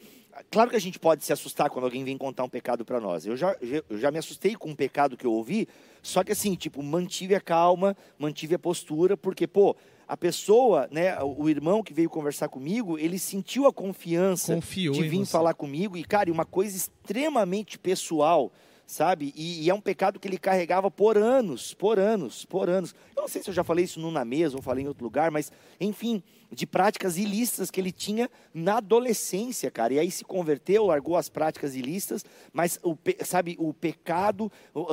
Claro 0.50 0.70
que 0.70 0.76
a 0.76 0.80
gente 0.80 0.98
pode 0.98 1.24
se 1.24 1.32
assustar 1.32 1.68
quando 1.68 1.84
alguém 1.84 2.04
vem 2.04 2.16
contar 2.16 2.44
um 2.44 2.48
pecado 2.48 2.84
para 2.84 3.00
nós. 3.00 3.26
Eu 3.26 3.36
já, 3.36 3.54
eu 3.60 3.98
já 3.98 4.10
me 4.10 4.18
assustei 4.18 4.54
com 4.54 4.70
um 4.70 4.74
pecado 4.74 5.16
que 5.16 5.26
eu 5.26 5.32
ouvi, 5.32 5.68
só 6.02 6.24
que 6.24 6.32
assim, 6.32 6.54
tipo, 6.54 6.82
mantive 6.82 7.34
a 7.34 7.40
calma, 7.40 7.96
mantive 8.18 8.54
a 8.54 8.58
postura, 8.58 9.16
porque, 9.16 9.46
pô, 9.46 9.76
a 10.08 10.16
pessoa, 10.16 10.88
né, 10.90 11.18
o 11.22 11.48
irmão 11.48 11.82
que 11.82 11.94
veio 11.94 12.10
conversar 12.10 12.48
comigo, 12.48 12.98
ele 12.98 13.18
sentiu 13.18 13.66
a 13.66 13.72
confiança 13.72 14.54
Confiou 14.54 14.94
de 14.94 15.08
vir 15.08 15.24
falar 15.26 15.54
comigo 15.54 15.96
e, 15.96 16.04
cara, 16.04 16.30
uma 16.30 16.44
coisa 16.44 16.76
extremamente 16.76 17.78
pessoal, 17.78 18.50
sabe? 18.92 19.32
E, 19.34 19.64
e 19.64 19.70
é 19.70 19.74
um 19.74 19.80
pecado 19.80 20.20
que 20.20 20.28
ele 20.28 20.36
carregava 20.36 20.90
por 20.90 21.16
anos, 21.16 21.72
por 21.72 21.98
anos, 21.98 22.44
por 22.44 22.68
anos. 22.68 22.94
Eu 23.16 23.22
não 23.22 23.28
sei 23.28 23.42
se 23.42 23.48
eu 23.48 23.54
já 23.54 23.64
falei 23.64 23.86
isso 23.86 23.98
na 24.10 24.22
mesa 24.22 24.54
ou 24.54 24.62
falei 24.62 24.84
em 24.84 24.86
outro 24.86 25.02
lugar, 25.02 25.30
mas, 25.30 25.50
enfim, 25.80 26.22
de 26.50 26.66
práticas 26.66 27.16
ilícitas 27.16 27.70
que 27.70 27.80
ele 27.80 27.90
tinha 27.90 28.30
na 28.52 28.76
adolescência, 28.76 29.70
cara. 29.70 29.94
E 29.94 29.98
aí 29.98 30.10
se 30.10 30.24
converteu, 30.24 30.84
largou 30.84 31.16
as 31.16 31.30
práticas 31.30 31.74
ilícitas, 31.74 32.22
mas, 32.52 32.78
o, 32.82 32.94
sabe, 33.24 33.56
o 33.58 33.72
pecado 33.72 34.52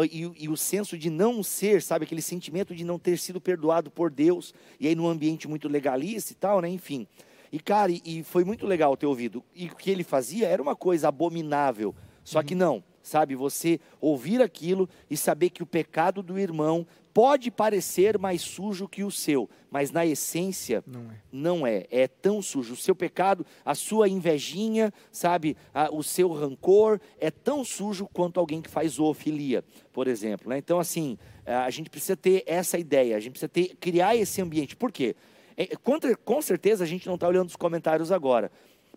e, 0.10 0.32
e 0.46 0.48
o 0.48 0.56
senso 0.56 0.98
de 0.98 1.10
não 1.10 1.44
ser, 1.44 1.82
sabe, 1.82 2.06
aquele 2.06 2.22
sentimento 2.22 2.74
de 2.74 2.86
não 2.86 2.98
ter 2.98 3.20
sido 3.20 3.42
perdoado 3.42 3.92
por 3.92 4.10
Deus, 4.10 4.54
e 4.80 4.88
aí 4.88 4.96
num 4.96 5.10
ambiente 5.10 5.46
muito 5.46 5.68
legalista 5.68 6.32
e 6.32 6.36
tal, 6.36 6.62
né? 6.62 6.70
Enfim. 6.70 7.06
E, 7.52 7.60
cara, 7.60 7.92
e, 7.92 8.02
e 8.06 8.24
foi 8.24 8.46
muito 8.46 8.66
legal 8.66 8.96
ter 8.96 9.08
ouvido. 9.08 9.44
E 9.54 9.66
o 9.66 9.76
que 9.76 9.92
ele 9.92 10.06
fazia 10.06 10.48
era 10.48 10.62
uma 10.62 10.76
coisa 10.76 11.10
abominável. 11.10 11.94
Só 12.24 12.42
que 12.44 12.56
não, 12.56 12.84
sabe? 13.02 13.36
Você 13.36 13.80
ouvir 14.02 14.42
aquilo 14.42 14.90
e 15.10 15.16
saber 15.18 15.50
que 15.50 15.64
o 15.64 15.66
pecado 15.66 16.22
do 16.24 16.38
irmão 16.40 16.86
pode 17.14 17.50
parecer 17.52 18.18
mais 18.20 18.42
sujo 18.42 18.88
que 18.88 19.04
o 19.04 19.10
seu, 19.12 19.50
mas 19.70 19.92
na 19.92 20.06
essência 20.06 20.84
Não 20.88 21.02
é. 21.12 21.16
não 21.32 21.68
é. 21.68 21.86
É 21.90 22.08
tão 22.08 22.42
sujo. 22.42 22.74
O 22.74 22.78
seu 22.78 22.96
pecado, 22.96 23.46
a 23.66 23.74
sua 23.76 24.08
invejinha, 24.08 24.94
sabe? 25.12 25.58
A- 25.74 25.90
o 25.92 26.04
seu 26.04 26.32
rancor 26.32 27.00
é 27.20 27.32
tão 27.32 27.66
sujo 27.66 28.08
quanto 28.14 28.40
alguém 28.40 28.62
que 28.62 28.70
faz 28.70 28.94
zoofilia, 28.94 29.64
por 29.92 30.08
exemplo. 30.08 30.50
né? 30.50 30.58
Então, 30.58 30.80
assim, 30.80 31.18
a 31.46 31.70
gente 31.72 31.90
precisa 31.90 32.16
ter 32.16 32.44
essa 32.46 32.78
ideia, 32.78 33.18
a 33.18 33.20
gente 33.20 33.32
precisa 33.32 33.50
ter, 33.50 33.76
criar 33.80 34.16
esse 34.16 34.40
ambiente. 34.42 34.76
Por 34.76 34.92
quê? 34.92 35.16
É, 35.58 35.76
com, 35.78 35.98
com 36.24 36.42
certeza 36.42 36.84
a 36.84 36.88
gente 36.88 37.06
não 37.08 37.16
está 37.16 37.28
olhando 37.28 37.50
os 37.50 37.56
comentários 37.56 38.12
agora. 38.14 38.50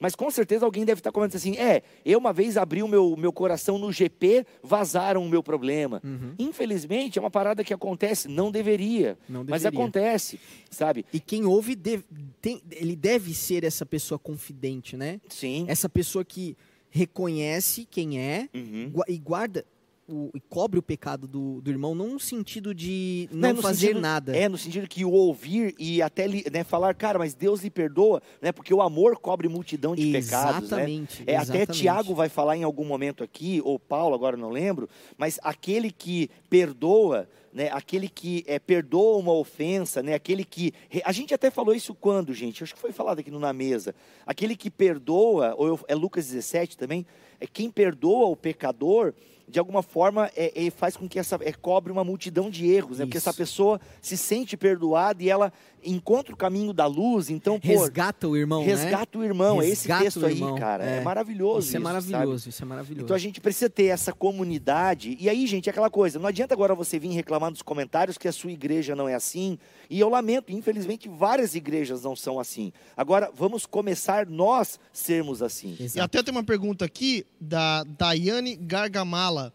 Mas 0.03 0.17
com 0.17 0.29
certeza 0.33 0.65
alguém 0.65 0.85
deve 0.85 0.99
estar 0.99 1.13
comentando 1.13 1.37
assim: 1.37 1.57
é, 1.57 1.83
eu 2.05 2.19
uma 2.19 2.33
vez 2.33 2.57
abri 2.57 2.83
o 2.83 2.89
meu, 2.89 3.17
meu 3.17 3.33
coração 3.33 3.79
no 3.79 3.93
GP, 3.93 4.45
vazaram 4.61 5.25
o 5.25 5.29
meu 5.29 5.45
problema. 5.45 6.01
Uhum. 6.03 6.35
Infelizmente, 6.41 7.21
é 7.21 7.23
uma 7.23 7.31
parada 7.31 7.63
que 7.63 7.73
acontece, 7.73 8.27
não 8.27 8.51
deveria, 8.51 9.17
Não 9.29 9.45
mas 9.49 9.63
deveria. 9.63 9.79
acontece, 9.79 10.41
sabe? 10.71 11.07
E 11.13 11.21
quem 11.21 11.45
ouve, 11.45 11.77
deve- 11.77 12.03
tem- 12.41 12.61
ele 12.73 12.97
deve 12.97 13.33
ser 13.33 13.63
essa 13.63 13.87
pessoa 13.87 14.19
confidente, 14.19 14.97
né? 14.97 15.21
Sim. 15.29 15.67
Essa 15.69 15.89
pessoa 15.89 16.25
que 16.25 16.57
reconhece 16.91 17.87
quem 17.91 18.19
é 18.21 18.49
Uhum. 18.55 18.93
e 19.09 19.19
guarda 19.19 19.65
o, 20.09 20.31
e 20.35 20.41
cobre 20.41 20.79
o 20.79 20.83
pecado 20.83 21.27
do, 21.29 21.61
do 21.61 21.71
irmão, 21.71 21.95
não 21.95 22.09
no 22.15 22.21
sentido 22.21 22.75
de 22.75 23.29
Não, 23.33 23.49
é 23.49 23.53
não, 23.53 23.57
no 23.57 23.63
fazer 23.63 23.87
sentido- 23.89 24.01
nada. 24.01 24.37
É, 24.37 24.49
no 24.49 24.59
sentido 24.59 24.89
que 24.89 25.05
o 25.05 25.11
ouvir 25.13 25.75
e 25.79 26.03
até 26.03 26.27
né, 26.51 26.65
falar, 26.65 26.95
cara, 26.95 27.19
mas 27.19 27.35
Deus 27.35 27.63
lhe 27.63 27.71
perdoa, 27.71 28.21
né? 28.41 28.51
Porque 28.53 28.75
o 28.75 28.83
amor 28.83 29.17
cobre 29.19 29.49
multidão 29.49 29.95
de 29.95 30.11
pecados, 30.11 30.71
né? 30.71 30.77
Exatamente. 30.79 31.23
É, 31.27 31.37
até 31.37 31.43
exatamente. 31.43 31.73
Tiago 31.81 32.15
vai 32.15 32.29
falar 32.29 32.57
em 32.57 32.65
algum 32.65 32.85
momento 32.85 33.23
aqui, 33.23 33.61
ou 33.65 33.79
Paulo, 33.79 34.15
agora 34.15 34.37
não 34.37 34.51
lembro, 34.51 34.89
mas 35.17 35.39
aquele 35.43 35.91
que 35.91 36.29
perdoa, 36.51 37.29
né, 37.53 37.69
aquele 37.73 38.09
que 38.09 38.45
é, 38.47 38.59
perdoa 38.59 39.19
uma 39.19 39.33
ofensa, 39.33 40.03
né, 40.03 40.15
aquele 40.15 40.45
que. 40.45 40.73
A 41.05 41.13
gente 41.13 41.33
até 41.33 41.51
falou 41.51 41.75
isso 41.75 41.95
quando, 41.95 42.35
gente? 42.35 42.63
Acho 42.63 42.75
que 42.75 42.81
foi 42.81 42.93
falado 42.93 43.19
aqui 43.21 43.31
no 43.31 43.39
Na 43.39 43.53
Mesa. 43.53 43.95
Aquele 44.27 44.57
que 44.57 44.71
perdoa, 44.71 45.55
ou 45.57 45.67
eu- 45.69 45.81
é 45.89 45.95
Lucas 45.95 46.27
17 46.27 46.77
também, 46.77 47.07
é 47.41 47.47
quem 47.47 47.71
perdoa 47.71 48.27
o 48.27 48.37
pecador. 48.37 49.15
De 49.49 49.59
alguma 49.59 49.83
forma, 49.83 50.31
é, 50.37 50.67
é, 50.67 50.71
faz 50.71 50.97
com 50.97 51.09
que 51.09 51.19
essa 51.19 51.39
é, 51.43 51.53
cobre 51.53 51.93
uma 51.93 52.05
multidão 52.05 52.49
de 52.49 52.67
erros, 52.71 52.99
né? 52.99 53.05
Porque 53.05 53.19
essa 53.19 53.35
pessoa 53.35 53.81
se 54.01 54.17
sente 54.17 54.57
perdoada 54.57 55.23
e 55.23 55.29
ela 55.29 55.53
encontra 55.85 56.33
o 56.33 56.37
caminho 56.37 56.73
da 56.73 56.87
luz. 56.87 57.31
Então, 57.31 57.59
pô, 57.59 57.69
Resgata 57.69 58.29
o 58.29 58.37
irmão, 58.37 58.61
né? 58.61 58.67
Resgata 58.67 59.19
o 59.19 59.25
irmão, 59.25 59.61
é 59.61 59.69
esse 59.69 59.89
Resgata 59.89 60.05
texto 60.05 60.27
aí, 60.27 60.41
cara. 60.59 60.85
É, 60.85 60.99
é. 60.99 61.01
maravilhoso 61.01 61.67
Isso 61.67 61.71
é 61.71 61.73
sabe? 61.73 61.85
maravilhoso, 61.85 62.49
isso 62.49 62.63
é 62.63 62.67
maravilhoso. 62.67 63.05
Então 63.05 63.17
a 63.17 63.19
gente 63.19 63.41
precisa 63.41 63.69
ter 63.69 63.87
essa 63.87 64.13
comunidade. 64.13 65.17
E 65.21 65.29
aí, 65.29 65.47
gente, 65.47 65.69
é 65.69 65.71
aquela 65.71 65.91
coisa, 65.91 66.19
não 66.19 66.27
adianta 66.27 66.55
agora 66.55 66.75
você 66.75 66.99
vir 66.99 67.11
reclamar 67.11 67.51
nos 67.51 67.63
comentários 67.63 68.19
que 68.19 68.29
a 68.29 68.33
sua 68.33 68.53
igreja 68.53 68.95
não 68.95 69.09
é 69.09 69.15
assim. 69.15 69.59
E 69.89 69.99
eu 70.01 70.09
lamento, 70.09 70.53
infelizmente, 70.53 71.09
várias 71.09 71.55
igrejas 71.55 72.03
não 72.03 72.17
são 72.17 72.39
assim. 72.39 72.73
Agora, 72.97 73.31
vamos 73.35 73.67
começar 73.67 74.27
nós 74.27 74.79
sermos 74.93 75.43
assim. 75.43 75.77
E 75.79 75.85
Exato. 75.85 76.05
até 76.05 76.23
tem 76.23 76.33
uma 76.33 76.45
pergunta 76.45 76.85
aqui 76.85 77.27
da 77.41 77.85
Daiane 77.85 78.57
Gargamala. 78.57 79.53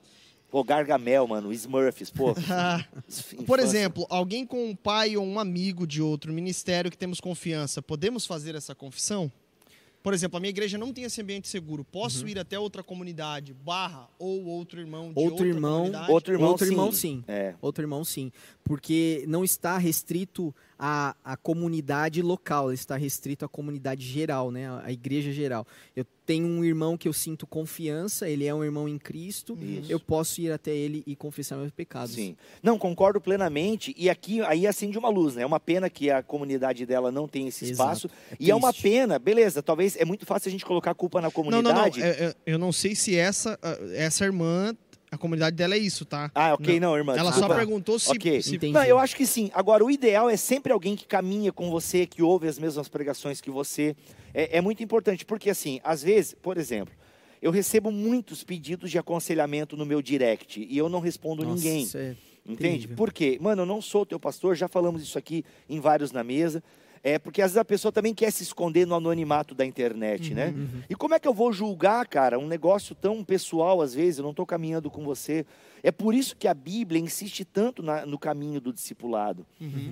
Pô, 0.50 0.64
Gargamel, 0.64 1.28
mano, 1.28 1.52
Smurfs, 1.52 2.10
pô. 2.10 2.34
Ah. 2.50 2.84
Por 3.46 3.60
exemplo, 3.60 4.06
alguém 4.10 4.46
com 4.46 4.70
um 4.70 4.76
pai 4.76 5.18
ou 5.18 5.26
um 5.26 5.40
amigo 5.40 5.86
de 5.86 6.02
outro 6.02 6.32
ministério 6.32 6.90
que 6.90 6.98
temos 6.98 7.20
confiança, 7.20 7.82
podemos 7.82 8.26
fazer 8.26 8.56
essa 8.56 8.74
confissão? 8.74 9.32
Por 10.02 10.14
exemplo, 10.14 10.38
a 10.38 10.40
minha 10.40 10.52
igreja 10.52 10.78
não 10.78 10.94
tem 10.94 11.04
esse 11.04 11.22
ambiente 11.22 11.50
seguro. 11.50 11.84
Posso 11.84 12.26
ir 12.30 12.40
até 12.40 12.58
outra 12.58 12.82
comunidade, 12.82 13.54
barra, 13.54 14.08
ou 14.18 14.46
outro 14.46 14.80
irmão 14.80 15.12
de 15.12 15.20
Outro 15.20 15.32
outra 15.32 15.48
irmão, 15.48 15.78
comunidade? 15.80 16.12
Outro 16.12 16.34
irmão, 16.34 16.50
Outro 16.50 16.66
sim. 16.66 16.72
irmão, 16.72 16.92
sim. 16.94 17.24
É. 17.28 17.56
Outro 17.62 17.84
irmão, 17.84 18.06
sim. 18.06 18.32
Porque 18.64 19.26
não 19.28 19.44
está 19.44 19.78
restrito 19.78 20.56
à, 20.80 21.16
à 21.24 21.36
comunidade 21.36 22.22
local, 22.22 22.72
está 22.72 22.96
restrito 22.96 23.46
à 23.46 23.50
comunidade 23.50 24.06
geral, 24.06 24.52
né? 24.52 24.68
à, 24.70 24.84
à 24.86 24.92
igreja 24.92 25.32
geral. 25.32 25.66
Eu 25.96 26.06
tenho 26.26 26.46
um 26.46 26.64
irmão 26.64 26.98
que 26.98 27.08
eu 27.08 27.14
sinto 27.14 27.48
confiança, 27.48 28.28
ele 28.30 28.46
é 28.46 28.54
um 28.54 28.64
irmão 28.64 28.88
em 28.88 28.98
Cristo, 28.98 29.58
Isso. 29.62 29.90
eu 29.92 30.00
posso 30.00 30.42
ir 30.42 30.52
até 30.52 30.76
ele 30.76 31.02
e 31.08 31.16
confessar 31.16 31.58
meus 31.58 31.72
pecados. 31.72 32.16
Sim. 32.16 32.36
Não, 32.62 32.78
concordo 32.78 33.20
plenamente. 33.22 33.96
E 33.98 34.10
aqui 34.10 34.42
aí 34.42 34.68
acende 34.68 34.98
uma 34.98 35.10
luz, 35.10 35.36
né? 35.36 35.44
É 35.44 35.46
uma 35.46 35.60
pena 35.60 35.90
que 35.90 36.12
a 36.12 36.22
comunidade 36.22 36.86
dela 36.86 37.12
não 37.12 37.28
tem 37.28 37.48
esse 37.48 37.72
espaço. 37.72 38.10
É 38.32 38.36
e 38.40 38.52
é 38.52 38.56
uma 38.56 38.74
pena, 38.74 39.18
beleza, 39.18 39.64
talvez 39.64 39.96
é 39.96 40.04
muito 40.04 40.26
fácil 40.26 40.50
a 40.50 40.52
gente 40.52 40.66
colocar 40.66 40.92
a 40.92 40.96
culpa 40.96 41.22
na 41.22 41.28
Não, 41.28 41.32
comunidade. 41.32 42.00
não, 42.00 42.06
não. 42.08 42.14
é- 42.14 42.24
é- 42.26 42.36
eu 42.46 42.58
não 42.60 42.72
sei 42.74 42.94
se 42.94 43.16
essa, 43.16 43.58
essa 43.96 44.26
irmã, 44.26 44.76
a 45.10 45.18
comunidade 45.18 45.56
dela 45.56 45.76
é 45.76 45.78
isso, 45.78 46.04
tá? 46.06 46.30
Ah, 46.36 46.54
ok, 46.54 46.80
não, 46.80 46.96
irmã. 46.96 47.14
Ela 47.16 47.32
desculpa. 47.32 47.54
só 47.54 47.56
perguntou 47.56 47.98
se. 47.98 48.12
Ok. 48.12 48.42
se- 48.42 48.56
Entendi. 48.56 48.74
Não, 48.74 48.84
eu 48.84 49.00
acho 49.00 49.16
que 49.16 49.26
sim. 49.26 49.50
Agora, 49.54 49.84
o 49.84 49.90
ideal 49.90 50.30
é 50.30 50.36
sempre 50.38 50.72
alguém 50.74 50.96
que 50.96 51.06
caminha 51.06 51.52
com 51.52 51.70
você, 51.72 52.06
que 52.06 52.22
ouve 52.22 52.48
as 52.48 52.60
mesmas 52.60 52.88
pregações 52.90 53.40
que 53.40 53.50
você. 53.50 53.96
É, 54.34 54.58
é 54.58 54.62
muito 54.62 54.84
importante, 54.84 55.26
porque 55.26 55.50
assim, 55.50 55.80
às 55.84 56.04
vezes, 56.04 56.36
por 56.42 56.58
exemplo, 56.58 56.94
eu 57.42 57.52
recebo 57.52 57.92
muitos 57.92 58.44
pedidos 58.44 58.92
de 58.92 58.98
aconselhamento 58.98 59.78
no 59.78 59.86
meu 59.86 60.02
direct 60.02 60.60
e 60.70 60.78
eu 60.78 60.90
não 60.90 61.00
respondo 61.00 61.44
Nossa, 61.44 61.56
ninguém. 61.56 61.84
isso 61.84 61.98
é- 61.98 62.16
Entende? 62.46 62.58
Terrível. 62.88 62.96
Por 62.96 63.12
quê? 63.12 63.38
Mano, 63.42 63.64
eu 63.64 63.66
não 63.66 63.82
sou 63.82 64.06
teu 64.06 64.18
pastor, 64.18 64.56
já 64.56 64.70
falamos 64.70 65.02
isso 65.04 65.18
aqui 65.18 65.44
em 65.70 65.82
vários 65.82 66.14
na 66.14 66.24
mesa. 66.24 66.64
É 67.10 67.18
porque 67.20 67.42
às 67.42 67.52
vezes 67.52 67.58
a 67.58 67.66
pessoa 67.66 67.92
também 67.92 68.14
quer 68.14 68.32
se 68.32 68.44
esconder 68.44 68.86
no 68.86 68.94
anonimato 68.96 69.56
da 69.56 69.66
internet, 69.66 70.34
né? 70.34 70.54
E 70.90 70.96
como 70.96 71.14
é 71.14 71.20
que 71.20 71.28
eu 71.28 71.34
vou 71.34 71.54
julgar, 71.54 72.06
cara, 72.08 72.38
um 72.38 72.48
negócio 72.48 72.94
tão 72.94 73.24
pessoal 73.24 73.82
às 73.82 73.94
vezes? 73.94 74.18
Eu 74.18 74.24
não 74.24 74.32
estou 74.32 74.46
caminhando 74.46 74.90
com 74.92 75.04
você. 75.06 75.46
É 75.82 75.92
por 75.92 76.14
isso 76.14 76.36
que 76.36 76.48
a 76.48 76.54
Bíblia 76.54 77.00
insiste 77.00 77.46
tanto 77.46 77.82
na- 77.82 78.06
no 78.06 78.18
caminho 78.20 78.60
do 78.60 78.74
discipulado, 78.74 79.46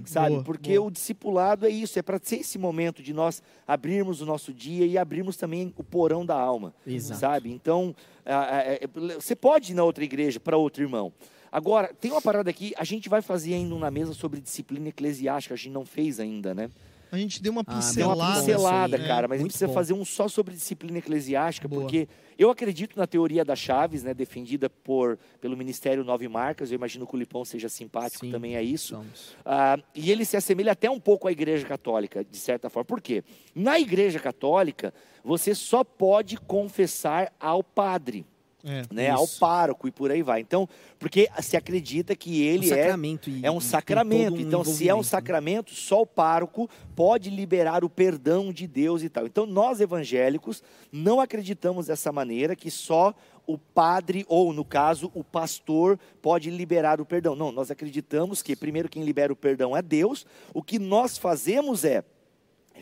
sabe? 0.05 0.31
Boa, 0.31 0.43
porque 0.43 0.75
boa. 0.77 0.87
o 0.87 0.91
discipulado 0.91 1.65
é 1.65 1.69
isso, 1.69 1.97
é 1.97 2.01
para 2.01 2.19
ser 2.21 2.37
esse 2.37 2.57
momento 2.57 3.01
de 3.01 3.13
nós 3.13 3.41
abrirmos 3.67 4.19
o 4.19 4.25
nosso 4.25 4.51
dia 4.53 4.85
e 4.85 4.97
abrirmos 4.97 5.37
também 5.37 5.71
o 5.77 5.83
porão 5.83 6.25
da 6.25 6.35
alma, 6.35 6.73
Exato. 6.85 7.19
sabe? 7.19 7.49
Então, 7.51 7.95
é, 8.25 8.81
você 9.13 9.35
pode 9.35 9.71
ir 9.71 9.75
na 9.75 9.83
outra 9.83 10.03
igreja 10.03 10.39
para 10.39 10.57
outro 10.57 10.83
irmão. 10.83 11.13
Agora, 11.51 11.93
tem 11.93 12.11
uma 12.11 12.21
parada 12.21 12.49
aqui, 12.49 12.73
a 12.77 12.83
gente 12.83 13.07
vai 13.07 13.21
fazer 13.21 13.53
ainda 13.53 13.73
um 13.73 13.79
na 13.79 13.89
mesa 13.89 14.13
sobre 14.13 14.41
disciplina 14.41 14.89
eclesiástica, 14.89 15.53
a 15.53 15.57
gente 15.57 15.71
não 15.71 15.85
fez 15.85 16.19
ainda, 16.19 16.53
né? 16.53 16.69
A 17.11 17.17
gente 17.17 17.41
deu 17.41 17.51
uma 17.51 17.61
Ah, 17.61 17.63
deu 17.63 17.75
uma 17.75 17.81
pincelada. 17.81 18.39
pincelada, 18.39 18.97
aí, 18.97 19.07
cara, 19.07 19.25
é, 19.25 19.27
mas 19.27 19.39
a 19.39 19.41
gente 19.41 19.49
precisa 19.51 19.67
bom. 19.67 19.73
fazer 19.73 19.93
um 19.93 20.03
só 20.03 20.27
sobre 20.27 20.53
disciplina 20.53 20.97
eclesiástica, 20.97 21.67
Boa. 21.67 21.81
porque 21.83 22.07
eu 22.37 22.49
acredito 22.49 22.97
na 22.97 23.07
teoria 23.07 23.45
das 23.45 23.59
chaves, 23.59 24.03
né, 24.03 24.13
defendida 24.13 24.69
por, 24.69 25.17
pelo 25.39 25.55
Ministério 25.55 26.03
Nove 26.03 26.27
Marcas, 26.27 26.71
eu 26.71 26.75
imagino 26.75 27.07
que 27.07 27.15
o 27.15 27.17
Lipão 27.17 27.45
seja 27.45 27.69
simpático 27.69 28.25
Sim, 28.25 28.31
também 28.31 28.57
a 28.57 28.61
isso. 28.61 29.01
Ah, 29.45 29.77
e 29.93 30.11
ele 30.11 30.25
se 30.25 30.35
assemelha 30.35 30.73
até 30.73 30.89
um 30.89 30.99
pouco 30.99 31.27
à 31.27 31.31
Igreja 31.31 31.65
Católica, 31.65 32.23
de 32.23 32.37
certa 32.37 32.69
forma. 32.69 32.85
Por 32.85 32.99
quê? 33.01 33.23
Na 33.53 33.79
Igreja 33.79 34.19
Católica, 34.19 34.93
você 35.23 35.55
só 35.55 35.83
pode 35.83 36.37
confessar 36.37 37.31
ao 37.39 37.63
padre, 37.63 38.25
É. 38.65 38.81
né, 38.91 39.09
ao 39.11 39.27
pároco 39.27 39.87
e 39.87 39.91
por 39.91 40.09
aí 40.09 40.23
vai. 40.23 40.41
Então, 40.41 40.67
porque 40.97 41.29
se 41.39 41.55
acredita 41.55 42.15
que 42.15 42.41
ele 42.41 42.71
um 42.71 42.75
é 42.75 43.29
e- 43.29 43.45
é 43.45 43.51
um 43.51 43.59
sacramento. 43.59 44.37
um 44.37 44.39
então, 44.39 44.63
se 44.63 44.89
é 44.89 44.93
um 44.95 44.97
né? 44.97 45.03
sacramento, 45.03 45.71
só 45.75 46.01
o 46.01 46.05
pároco 46.05 46.67
pode 46.95 47.29
liberar 47.29 47.83
o 47.83 47.89
perdão 47.89 48.51
de 48.51 48.65
Deus 48.65 49.03
e 49.03 49.09
tal. 49.09 49.27
Então, 49.27 49.45
nós 49.45 49.79
evangélicos 49.79 50.63
não 50.91 51.19
acreditamos 51.21 51.85
dessa 51.85 52.11
maneira 52.11 52.55
que 52.55 52.71
só 52.71 53.13
o 53.47 53.57
padre 53.57 54.25
ou, 54.27 54.51
no 54.51 54.65
caso, 54.65 55.11
o 55.13 55.23
pastor 55.23 55.99
pode 56.19 56.49
liberar 56.49 56.99
o 56.99 57.05
perdão. 57.05 57.35
Não, 57.35 57.51
nós 57.51 57.69
acreditamos 57.69 58.41
que 58.41 58.55
primeiro 58.55 58.89
quem 58.89 59.03
libera 59.03 59.31
o 59.31 59.35
perdão 59.35 59.77
é 59.77 59.81
Deus. 59.83 60.25
O 60.53 60.63
que 60.63 60.79
nós 60.79 61.17
fazemos 61.19 61.85
é 61.85 62.03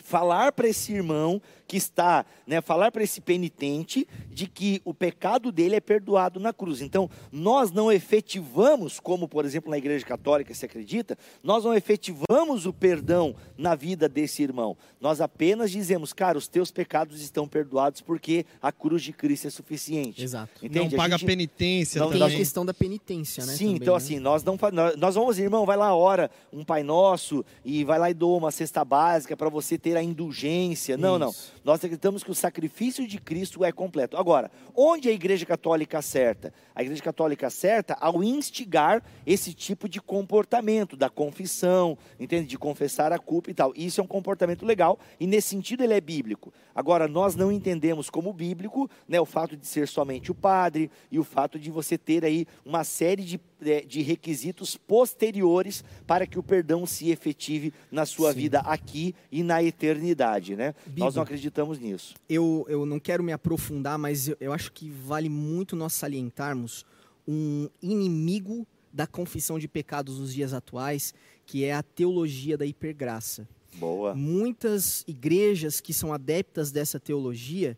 falar 0.01 0.51
para 0.51 0.67
esse 0.67 0.93
irmão 0.93 1.41
que 1.67 1.77
está, 1.77 2.25
né, 2.45 2.61
falar 2.61 2.91
para 2.91 3.03
esse 3.03 3.19
penitente 3.21 4.07
de 4.29 4.47
que 4.47 4.81
o 4.85 4.93
pecado 4.93 5.51
dele 5.51 5.75
é 5.75 5.79
perdoado 5.79 6.39
na 6.39 6.51
cruz. 6.53 6.81
Então, 6.81 7.09
nós 7.31 7.71
não 7.71 7.91
efetivamos, 7.91 8.99
como 8.99 9.27
por 9.27 9.43
exemplo 9.45 9.71
na 9.71 9.77
Igreja 9.77 10.05
Católica 10.05 10.53
se 10.53 10.65
acredita, 10.65 11.17
nós 11.41 11.63
não 11.63 11.73
efetivamos 11.73 12.65
o 12.65 12.73
perdão 12.73 13.35
na 13.57 13.75
vida 13.75 14.07
desse 14.07 14.43
irmão. 14.43 14.77
Nós 14.99 15.19
apenas 15.21 15.71
dizemos, 15.71 16.13
cara, 16.13 16.37
os 16.37 16.47
teus 16.47 16.69
pecados 16.71 17.21
estão 17.21 17.47
perdoados 17.47 18.01
porque 18.01 18.45
a 18.61 18.71
cruz 18.71 19.01
de 19.01 19.13
Cristo 19.13 19.47
é 19.47 19.49
suficiente. 19.49 20.23
Exato. 20.23 20.51
Não 20.61 20.67
Entende? 20.69 20.95
A 20.95 20.97
paga 20.97 21.17
gente- 21.17 21.27
penitência 21.27 21.99
não- 21.99 22.09
Tem 22.09 22.19
também. 22.19 22.35
a 22.35 22.37
questão 22.37 22.65
da 22.65 22.73
penitência, 22.73 23.45
né? 23.45 23.53
Sim, 23.53 23.65
também, 23.65 23.75
então 23.77 23.93
né? 23.93 23.97
assim, 23.97 24.19
nós 24.19 24.43
não 24.43 24.57
nós 24.97 25.15
vamos, 25.15 25.39
irmão, 25.39 25.65
vai 25.65 25.77
lá, 25.77 25.95
ora 25.95 26.29
um 26.51 26.63
Pai 26.63 26.83
Nosso 26.83 27.43
e 27.65 27.83
vai 27.83 27.97
lá 27.99 28.09
e 28.09 28.13
doa 28.13 28.37
uma 28.37 28.51
cesta 28.51 28.83
básica 28.85 29.35
para 29.35 29.49
você 29.49 29.77
ter 29.83 29.97
a 29.97 30.01
indulgência. 30.01 30.95
Não, 30.97 31.19
não. 31.19 31.29
Isso. 31.29 31.53
Nós 31.63 31.75
acreditamos 31.79 32.23
que 32.23 32.31
o 32.31 32.35
sacrifício 32.35 33.05
de 33.05 33.19
Cristo 33.19 33.65
é 33.65 33.71
completo. 33.71 34.15
Agora, 34.15 34.49
onde 34.73 35.09
a 35.09 35.11
Igreja 35.11 35.45
Católica 35.45 35.99
acerta? 35.99 36.53
A 36.73 36.81
Igreja 36.81 37.03
Católica 37.03 37.47
acerta 37.47 37.93
ao 37.99 38.23
instigar 38.23 39.03
esse 39.25 39.53
tipo 39.53 39.89
de 39.89 40.01
comportamento 40.01 40.95
da 40.95 41.09
confissão, 41.09 41.97
entende? 42.17 42.47
De 42.47 42.57
confessar 42.57 43.11
a 43.11 43.19
culpa 43.19 43.51
e 43.51 43.53
tal. 43.53 43.73
Isso 43.75 43.99
é 43.99 44.03
um 44.03 44.07
comportamento 44.07 44.65
legal 44.65 44.97
e 45.19 45.27
nesse 45.27 45.49
sentido 45.49 45.83
ele 45.83 45.93
é 45.93 46.01
bíblico. 46.01 46.53
Agora, 46.73 47.07
nós 47.07 47.35
não 47.35 47.51
entendemos 47.51 48.09
como 48.09 48.33
bíblico, 48.33 48.89
né, 49.07 49.19
o 49.19 49.25
fato 49.25 49.55
de 49.55 49.67
ser 49.67 49.87
somente 49.87 50.31
o 50.31 50.35
padre 50.35 50.89
e 51.11 51.19
o 51.19 51.23
fato 51.23 51.59
de 51.59 51.69
você 51.69 51.97
ter 51.97 52.23
aí 52.23 52.47
uma 52.65 52.83
série 52.83 53.23
de, 53.23 53.39
de 53.63 54.01
requisitos 54.01 54.77
posteriores 54.77 55.83
para 56.05 56.27
que 56.27 56.37
o 56.37 56.43
perdão 56.43 56.85
se 56.85 57.09
efetive 57.09 57.73
na 57.91 58.05
sua 58.05 58.33
Sim. 58.33 58.39
vida 58.39 58.59
aqui 58.59 59.15
e 59.31 59.43
na 59.43 59.63
eternidade, 59.63 60.55
né? 60.55 60.75
Nós 60.87 60.93
Bibo. 60.93 61.15
não 61.15 61.23
acreditamos 61.23 61.79
nisso. 61.79 62.13
eu, 62.27 62.65
eu 62.67 62.85
não 62.85 62.99
quero 62.99 63.23
me 63.23 63.31
aprofundar, 63.31 63.97
mas 63.97 64.27
eu, 64.27 64.37
eu 64.39 64.53
acho 64.53 64.71
que 64.71 64.89
vale 64.89 65.29
muito 65.29 65.75
nós 65.75 65.93
salientarmos 65.93 66.85
um 67.27 67.69
inimigo 67.81 68.67
da 68.91 69.07
confissão 69.07 69.57
de 69.57 69.67
pecados 69.67 70.19
nos 70.19 70.33
dias 70.33 70.53
atuais, 70.53 71.13
que 71.45 71.63
é 71.63 71.73
a 71.73 71.81
teologia 71.81 72.57
da 72.57 72.65
hipergraça. 72.65 73.47
Boa. 73.75 74.13
Muitas 74.13 75.03
igrejas 75.07 75.81
que 75.81 75.93
são 75.93 76.13
adeptas 76.13 76.71
dessa 76.71 76.99
teologia 76.99 77.77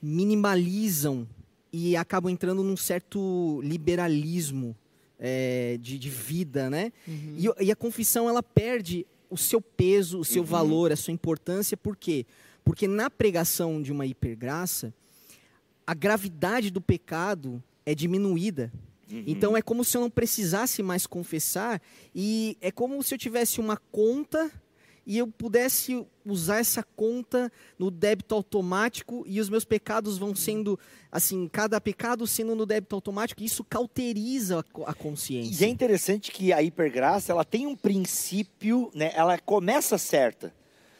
minimalizam 0.00 1.28
e 1.72 1.96
acabam 1.96 2.30
entrando 2.30 2.62
num 2.62 2.76
certo 2.76 3.60
liberalismo 3.62 4.76
é, 5.18 5.76
de, 5.80 5.98
de 5.98 6.08
vida, 6.10 6.68
né? 6.70 6.92
E, 7.36 7.48
o- 7.48 7.54
e 7.60 7.70
a 7.70 7.76
confissão 7.76 8.28
ela 8.28 8.42
perde 8.42 9.06
o 9.30 9.36
seu 9.36 9.60
peso, 9.60 10.18
o 10.18 10.24
seu 10.24 10.42
Uhum. 10.42 10.48
valor, 10.48 10.92
a 10.92 10.96
sua 10.96 11.12
importância, 11.12 11.76
por 11.76 11.96
quê? 11.96 12.26
Porque 12.64 12.86
na 12.88 13.10
pregação 13.10 13.80
de 13.82 13.90
uma 13.92 14.06
hipergraça, 14.06 14.92
a 15.86 15.94
gravidade 15.94 16.70
do 16.70 16.80
pecado 16.80 17.62
é 17.84 17.94
diminuída. 17.94 18.72
Uhum. 19.10 19.24
Então 19.26 19.56
é 19.56 19.60
como 19.62 19.84
se 19.84 19.96
eu 19.96 20.00
não 20.00 20.10
precisasse 20.10 20.82
mais 20.82 21.06
confessar 21.06 21.80
e 22.14 22.56
é 22.60 22.70
como 22.70 23.02
se 23.02 23.14
eu 23.14 23.18
tivesse 23.18 23.60
uma 23.60 23.76
conta 23.76 24.50
e 25.06 25.18
eu 25.18 25.26
pudesse 25.26 26.06
usar 26.24 26.58
essa 26.58 26.82
conta 26.96 27.52
no 27.78 27.90
débito 27.90 28.34
automático 28.34 29.22
e 29.26 29.38
os 29.40 29.48
meus 29.50 29.64
pecados 29.64 30.16
vão 30.16 30.34
sendo 30.34 30.78
assim, 31.12 31.46
cada 31.48 31.80
pecado 31.80 32.26
sendo 32.26 32.54
no 32.54 32.64
débito 32.64 32.94
automático, 32.94 33.42
isso 33.42 33.62
cauteriza 33.62 34.60
a, 34.60 34.62
co- 34.62 34.84
a 34.86 34.92
E 34.92 34.94
consciência. 34.94 35.66
é 35.66 35.68
interessante 35.68 36.30
que 36.32 36.52
a 36.52 36.62
hipergraça, 36.62 37.32
ela 37.32 37.44
tem 37.44 37.66
um 37.66 37.76
princípio, 37.76 38.90
né? 38.94 39.12
Ela 39.14 39.38
começa 39.38 39.98
certa, 39.98 40.54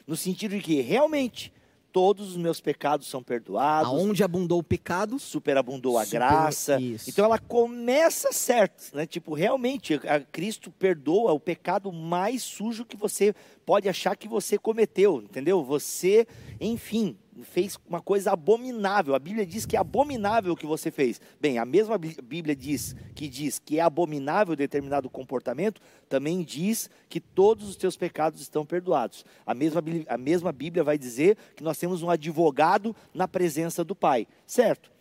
no 0.06 0.16
sentido 0.16 0.54
de 0.56 0.60
que 0.62 0.80
realmente 0.82 1.50
todos 1.94 2.30
os 2.32 2.36
meus 2.36 2.60
pecados 2.60 3.06
são 3.06 3.22
perdoados, 3.22 3.88
Aonde 3.88 4.24
abundou 4.24 4.58
o 4.58 4.64
pecado, 4.64 5.16
superabundou 5.16 5.96
a 5.96 6.04
Super- 6.04 6.16
graça. 6.18 6.80
isso. 6.80 7.08
Então 7.08 7.24
ela 7.24 7.38
começa 7.38 8.32
certo, 8.32 8.90
né? 8.96 9.06
Tipo, 9.06 9.32
realmente, 9.32 9.94
a- 10.08 10.18
Cristo 10.18 10.72
perdoa 10.72 11.32
o 11.32 11.38
pecado 11.38 11.92
mais 11.92 12.42
sujo 12.42 12.84
que 12.84 12.96
você 12.96 13.32
pode 13.64 13.88
achar 13.88 14.16
que 14.16 14.26
você 14.26 14.58
cometeu, 14.58 15.22
entendeu? 15.22 15.62
Você, 15.62 16.26
enfim, 16.60 17.16
fez 17.42 17.78
uma 17.88 18.00
coisa 18.00 18.32
abominável. 18.32 19.14
A 19.14 19.18
Bíblia 19.18 19.44
diz 19.44 19.66
que 19.66 19.76
é 19.76 19.78
abominável 19.80 20.52
o 20.52 20.56
que 20.56 20.66
você 20.66 20.90
fez. 20.90 21.20
Bem, 21.40 21.58
a 21.58 21.64
mesma 21.64 21.98
Bí- 21.98 22.16
Bíblia 22.22 22.54
diz 22.54 22.94
que 23.14 23.28
diz 23.28 23.58
que 23.58 23.78
é 23.78 23.82
abominável 23.82 24.54
determinado 24.54 25.10
comportamento, 25.10 25.80
também 26.08 26.42
diz 26.42 26.88
que 27.08 27.20
todos 27.20 27.68
os 27.68 27.76
teus 27.76 27.96
pecados 27.96 28.40
estão 28.40 28.64
perdoados. 28.64 29.24
A 29.44 29.54
mesma, 29.54 29.82
a 30.08 30.18
mesma 30.18 30.52
Bíblia 30.52 30.84
vai 30.84 30.96
dizer 30.96 31.36
que 31.56 31.64
nós 31.64 31.78
temos 31.78 32.02
um 32.02 32.10
advogado 32.10 32.94
na 33.12 33.26
presença 33.26 33.84
do 33.84 33.94
Pai, 33.94 34.26
certo? 34.46 34.94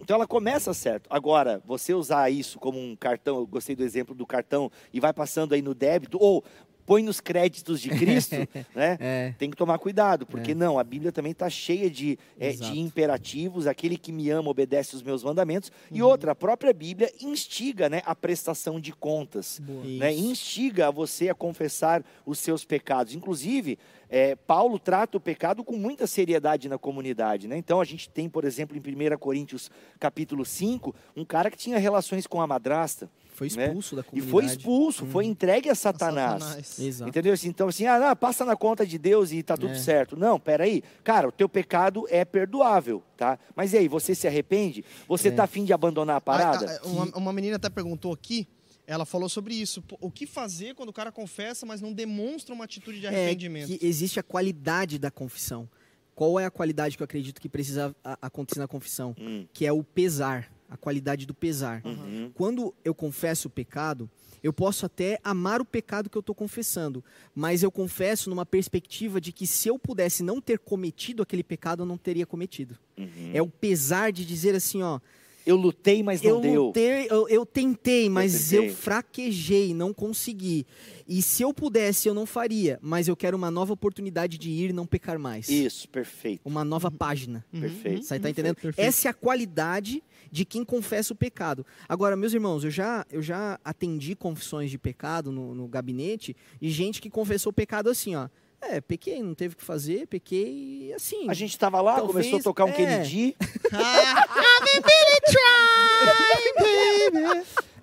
Então 0.00 0.16
ela 0.16 0.26
começa 0.26 0.74
certo. 0.74 1.06
Agora, 1.08 1.62
você 1.64 1.94
usar 1.94 2.28
isso 2.28 2.58
como 2.58 2.76
um 2.76 2.96
cartão, 2.96 3.36
eu 3.36 3.46
gostei 3.46 3.76
do 3.76 3.84
exemplo 3.84 4.16
do 4.16 4.26
cartão, 4.26 4.68
e 4.92 4.98
vai 4.98 5.12
passando 5.12 5.54
aí 5.54 5.62
no 5.62 5.74
débito, 5.74 6.18
ou 6.20 6.42
põe 6.86 7.02
nos 7.02 7.20
créditos 7.20 7.80
de 7.80 7.90
Cristo, 7.90 8.36
né? 8.74 8.96
é, 9.00 9.34
Tem 9.38 9.50
que 9.50 9.56
tomar 9.56 9.78
cuidado, 9.78 10.24
porque 10.24 10.54
não, 10.54 10.78
a 10.78 10.84
Bíblia 10.84 11.10
também 11.10 11.32
está 11.32 11.50
cheia 11.50 11.90
de, 11.90 12.16
é, 12.38 12.52
de 12.52 12.78
imperativos, 12.78 13.66
aquele 13.66 13.98
que 13.98 14.12
me 14.12 14.30
ama 14.30 14.48
obedece 14.48 14.94
os 14.94 15.02
meus 15.02 15.22
mandamentos, 15.24 15.70
e 15.90 16.00
Uhum. 16.02 16.08
outra, 16.08 16.32
a 16.32 16.34
própria 16.34 16.72
Bíblia 16.72 17.12
instiga 17.20 17.88
né, 17.88 18.02
a 18.06 18.14
prestação 18.14 18.78
de 18.80 18.92
contas 18.92 19.60
né, 19.98 20.12
instiga 20.12 20.90
você 20.92 21.28
a 21.28 21.34
confessar 21.34 22.04
os 22.24 22.38
seus 22.38 22.64
pecados. 22.64 23.14
Inclusive, 23.14 23.78
é, 24.08 24.36
Paulo 24.36 24.78
trata 24.78 25.16
o 25.16 25.20
pecado 25.20 25.64
com 25.64 25.76
muita 25.76 26.06
seriedade 26.06 26.68
na 26.68 26.78
comunidade. 26.78 27.48
Né? 27.48 27.56
Então, 27.56 27.80
a 27.80 27.84
gente 27.84 28.08
tem, 28.08 28.28
por 28.28 28.44
exemplo, 28.44 28.76
em 28.76 28.80
1 28.80 29.18
Coríntios 29.18 29.70
capítulo 29.98 30.44
5, 30.44 30.94
um 31.16 31.24
cara 31.24 31.50
que 31.50 31.56
tinha 31.56 31.78
relações 31.78 32.26
com 32.26 32.40
a 32.40 32.46
madrasta. 32.46 33.10
Foi 33.36 33.48
né? 33.56 33.66
expulso 33.66 33.94
da 33.96 34.00
E 34.00 34.04
comunidade. 34.04 34.30
foi 34.32 34.44
expulso, 34.46 35.06
foi 35.06 35.24
entregue 35.26 35.68
a 35.68 35.74
Satanás. 35.74 36.42
Satanás. 36.42 36.78
Exato. 36.80 37.08
Entendeu? 37.08 37.32
Assim, 37.34 37.48
Então, 37.48 37.68
assim, 37.68 37.86
ah, 37.86 37.98
não, 37.98 38.16
passa 38.16 38.44
na 38.44 38.56
conta 38.56 38.86
de 38.86 38.98
Deus 38.98 39.30
e 39.32 39.42
tá 39.42 39.56
tudo 39.56 39.72
É. 39.72 39.78
certo. 39.78 40.16
Não, 40.16 40.40
peraí. 40.40 40.82
Cara, 41.04 41.28
o 41.28 41.32
teu 41.32 41.48
pecado 41.48 42.06
é 42.10 42.24
perdoável, 42.24 43.02
tá? 43.16 43.38
Mas 43.54 43.72
e 43.72 43.78
aí, 43.78 43.88
você 43.88 44.14
se 44.14 44.26
arrepende? 44.26 44.84
Você 45.06 45.28
É. 45.28 45.30
tá 45.30 45.44
afim 45.44 45.64
de 45.64 45.72
abandonar 45.72 46.16
a 46.16 46.20
parada? 46.20 46.80
Ah, 46.82 46.86
uma, 46.86 47.04
uma 47.16 47.32
menina 47.32 47.56
até 47.56 47.68
perguntou 47.68 48.12
aqui, 48.12 48.48
ela 48.86 49.04
falou 49.04 49.28
sobre 49.28 49.54
isso. 49.54 49.82
O 50.00 50.10
que 50.10 50.26
fazer 50.26 50.74
quando 50.74 50.88
o 50.88 50.92
cara 50.92 51.12
confessa, 51.12 51.66
mas 51.66 51.80
não 51.80 51.92
demonstra 51.92 52.54
uma 52.54 52.64
atitude 52.64 53.00
de 53.00 53.06
É 53.06 53.08
arrependimento? 53.10 53.66
que 53.68 53.84
existe 53.86 54.18
a 54.18 54.22
qualidade 54.22 54.98
da 54.98 55.10
confissão. 55.10 55.68
Qual 56.14 56.40
é 56.40 56.46
a 56.46 56.50
qualidade 56.50 56.96
que 56.96 57.02
eu 57.02 57.04
acredito 57.04 57.38
que 57.40 57.48
precisa 57.48 57.94
a- 58.02 58.16
acontecer 58.22 58.58
na 58.60 58.66
confissão? 58.66 59.14
Hum. 59.20 59.46
Que 59.52 59.66
é 59.66 59.72
o 59.72 59.84
pesar. 59.84 60.50
A 60.68 60.76
qualidade 60.76 61.26
do 61.26 61.34
pesar. 61.34 61.82
Uhum. 61.84 62.30
Quando 62.34 62.74
eu 62.84 62.94
confesso 62.94 63.48
o 63.48 63.50
pecado, 63.50 64.10
eu 64.42 64.52
posso 64.52 64.86
até 64.86 65.18
amar 65.24 65.60
o 65.60 65.64
pecado 65.64 66.08
que 66.08 66.16
eu 66.16 66.20
estou 66.20 66.34
confessando, 66.34 67.02
mas 67.34 67.62
eu 67.62 67.70
confesso 67.70 68.30
numa 68.30 68.46
perspectiva 68.46 69.20
de 69.20 69.32
que 69.32 69.46
se 69.46 69.68
eu 69.68 69.78
pudesse 69.78 70.22
não 70.22 70.40
ter 70.40 70.58
cometido 70.58 71.22
aquele 71.22 71.42
pecado, 71.42 71.82
eu 71.82 71.86
não 71.86 71.98
teria 71.98 72.26
cometido. 72.26 72.78
Uhum. 72.96 73.30
É 73.34 73.42
o 73.42 73.48
pesar 73.48 74.12
de 74.12 74.24
dizer 74.24 74.54
assim, 74.54 74.82
ó, 74.82 75.00
Eu 75.46 75.54
lutei, 75.54 76.02
mas 76.02 76.20
não 76.20 76.30
eu, 76.30 76.40
deu. 76.40 76.64
lutei, 76.64 77.06
eu, 77.08 77.28
eu 77.28 77.46
tentei, 77.46 78.10
mas 78.10 78.52
eu, 78.52 78.62
tentei. 78.62 78.76
fraquejei, 78.76 79.72
não 79.72 79.94
consegui. 79.94 80.66
E 81.06 81.22
se 81.22 81.40
eu 81.44 81.54
pudesse, 81.54 82.08
eu 82.08 82.14
não 82.14 82.26
faria, 82.26 82.80
mas 82.82 83.06
eu 83.06 83.16
quero 83.16 83.36
uma 83.36 83.48
nova 83.48 83.72
oportunidade 83.72 84.38
de 84.38 84.50
ir 84.50 84.70
e 84.70 84.72
não 84.72 84.84
pecar 84.84 85.20
mais. 85.20 85.48
Isso, 85.48 85.88
perfeito. 85.88 86.40
Uma 86.44 86.64
nova 86.64 86.90
página. 86.90 87.46
Perfeito. 87.52 88.04
Você 88.04 88.18
tá 88.18 88.28
entendendo? 88.28 88.56
Perfeito. 88.56 88.80
Essa 88.84 89.06
é 89.06 89.10
a 89.10 89.14
qualidade 89.14 90.02
de 90.32 90.44
quem 90.44 90.64
confessa 90.64 91.12
o 91.12 91.16
pecado. 91.16 91.64
Agora, 91.88 92.16
meus 92.16 92.34
irmãos, 92.34 92.64
eu 92.64 92.70
já, 92.70 93.06
eu 93.08 93.22
já 93.22 93.56
atendi 93.64 94.16
confissões 94.16 94.68
de 94.68 94.78
pecado 94.78 95.30
no, 95.30 95.54
no 95.54 95.68
gabinete 95.68 96.34
de 96.60 96.70
gente 96.70 97.00
que 97.00 97.08
confessou 97.08 97.50
o 97.50 97.54
pecado 97.54 97.88
assim, 97.88 98.16
ó. 98.16 98.28
É, 98.60 98.80
pequei, 98.80 99.22
não 99.22 99.34
teve 99.34 99.54
o 99.54 99.56
que 99.56 99.62
fazer, 99.64 100.06
pequei 100.08 100.92
assim. 100.94 101.28
A 101.28 101.34
gente 101.34 101.56
tava 101.58 101.80
lá, 101.80 101.96
Talvez- 101.96 102.26
começou 102.26 102.38
a 102.40 102.42
tocar 102.42 102.64
um 102.64 102.68
é. 102.70 102.72
Kennedy. 102.72 103.36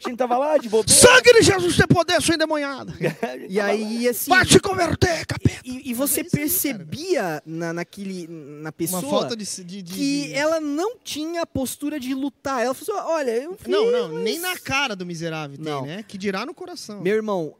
A 0.06 0.10
gente 0.10 0.18
tava 0.18 0.38
lá 0.38 0.58
de 0.58 0.68
bobeira. 0.68 1.00
Sangue 1.00 1.34
de 1.34 1.42
Jesus 1.44 1.78
tem 1.78 1.88
poder, 1.88 2.22
sua 2.22 2.36
endemoniada. 2.36 2.94
E 3.48 3.60
aí, 3.60 4.08
assim. 4.08 4.30
Vai 4.30 4.46
te 4.46 4.60
converter, 4.60 5.26
capeta. 5.26 5.62
E, 5.64 5.92
e 5.92 5.94
você 5.94 6.22
É 6.22 6.24
percebia 6.24 7.42
na, 7.46 7.72
naquele, 7.72 8.28
na 8.28 8.72
pessoa 8.72 9.02
Uma 9.02 9.10
falta 9.10 9.36
de... 9.36 9.46
de, 9.64 9.82
de- 9.82 9.94
que 9.94 10.28
de- 10.28 10.34
ela 10.34 10.60
não 10.60 10.98
tinha 10.98 11.44
a 11.44 11.46
postura 11.46 12.00
de 12.00 12.14
lutar. 12.14 12.64
Ela 12.66 12.74
falou 12.74 13.00
assim, 13.02 13.12
olha, 13.14 13.32
eu 13.32 13.56
fiz, 13.58 13.68
Não, 13.72 13.92
não, 13.92 14.14
mas- 14.14 14.24
nem 14.24 14.40
na 14.40 14.58
cara 14.58 14.96
do 14.96 15.06
miserável 15.06 15.56
tem, 15.58 15.66
Não. 15.66 15.86
né? 15.86 16.04
Que 16.06 16.18
dirá 16.18 16.46
no 16.46 16.54
coração. 16.54 17.02
Meu 17.02 17.16
irmão, 17.16 17.56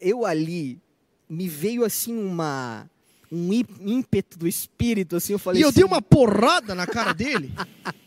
eu 0.00 0.24
ali 0.26 0.80
me 1.34 1.48
veio 1.48 1.84
assim 1.84 2.16
uma 2.16 2.88
um 3.30 3.52
ímpeto 3.52 4.38
do 4.38 4.46
espírito, 4.46 5.16
assim, 5.16 5.32
eu 5.32 5.38
falei 5.38 5.60
E 5.60 5.64
eu 5.64 5.68
assim, 5.70 5.76
dei 5.76 5.84
uma 5.84 6.00
porrada 6.00 6.74
na 6.74 6.86
cara 6.86 7.12
dele. 7.12 7.52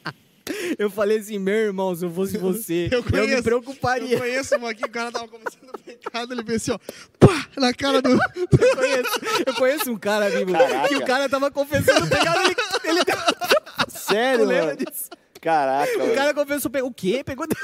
eu 0.80 0.90
falei 0.90 1.18
assim, 1.18 1.38
meu 1.38 1.54
irmão, 1.54 1.94
se 1.94 2.06
eu 2.06 2.12
fosse 2.12 2.38
você, 2.38 2.88
Eu 2.90 3.00
eu, 3.00 3.04
conheço, 3.04 3.36
me 3.36 3.42
preocuparia. 3.42 4.14
Eu 4.14 4.20
conheço 4.20 4.56
um 4.56 4.66
aqui, 4.66 4.86
o 4.86 4.90
cara 4.90 5.12
tava 5.12 5.28
começando 5.28 5.70
o 5.70 5.80
pecado, 5.80 6.34
ele 6.34 6.44
fez 6.46 6.62
assim, 6.62 6.72
ó, 6.72 6.80
pá, 7.20 7.46
na 7.58 7.74
cara 7.74 8.02
do... 8.02 8.10
Eu 8.38 8.78
conheço, 8.78 9.20
eu 9.46 9.54
conheço 9.56 9.92
um 9.92 9.98
cara, 9.98 10.28
amigo, 10.28 10.54
Caraca. 10.54 10.88
que 10.88 10.96
o 10.96 11.06
cara 11.06 11.28
tava 11.28 11.52
confessando 11.52 12.06
o 12.06 12.10
pecado, 12.10 12.40
ele, 12.42 12.56
ele 12.84 13.02
Sério, 13.90 14.46
lembra 14.46 14.76
mano? 14.76 14.78
disso? 14.78 15.10
Caraca, 15.42 16.04
O 16.04 16.14
cara 16.16 16.34
confessou 16.34 16.72
o 16.84 16.94
quê? 16.94 17.24
Pegou... 17.26 17.46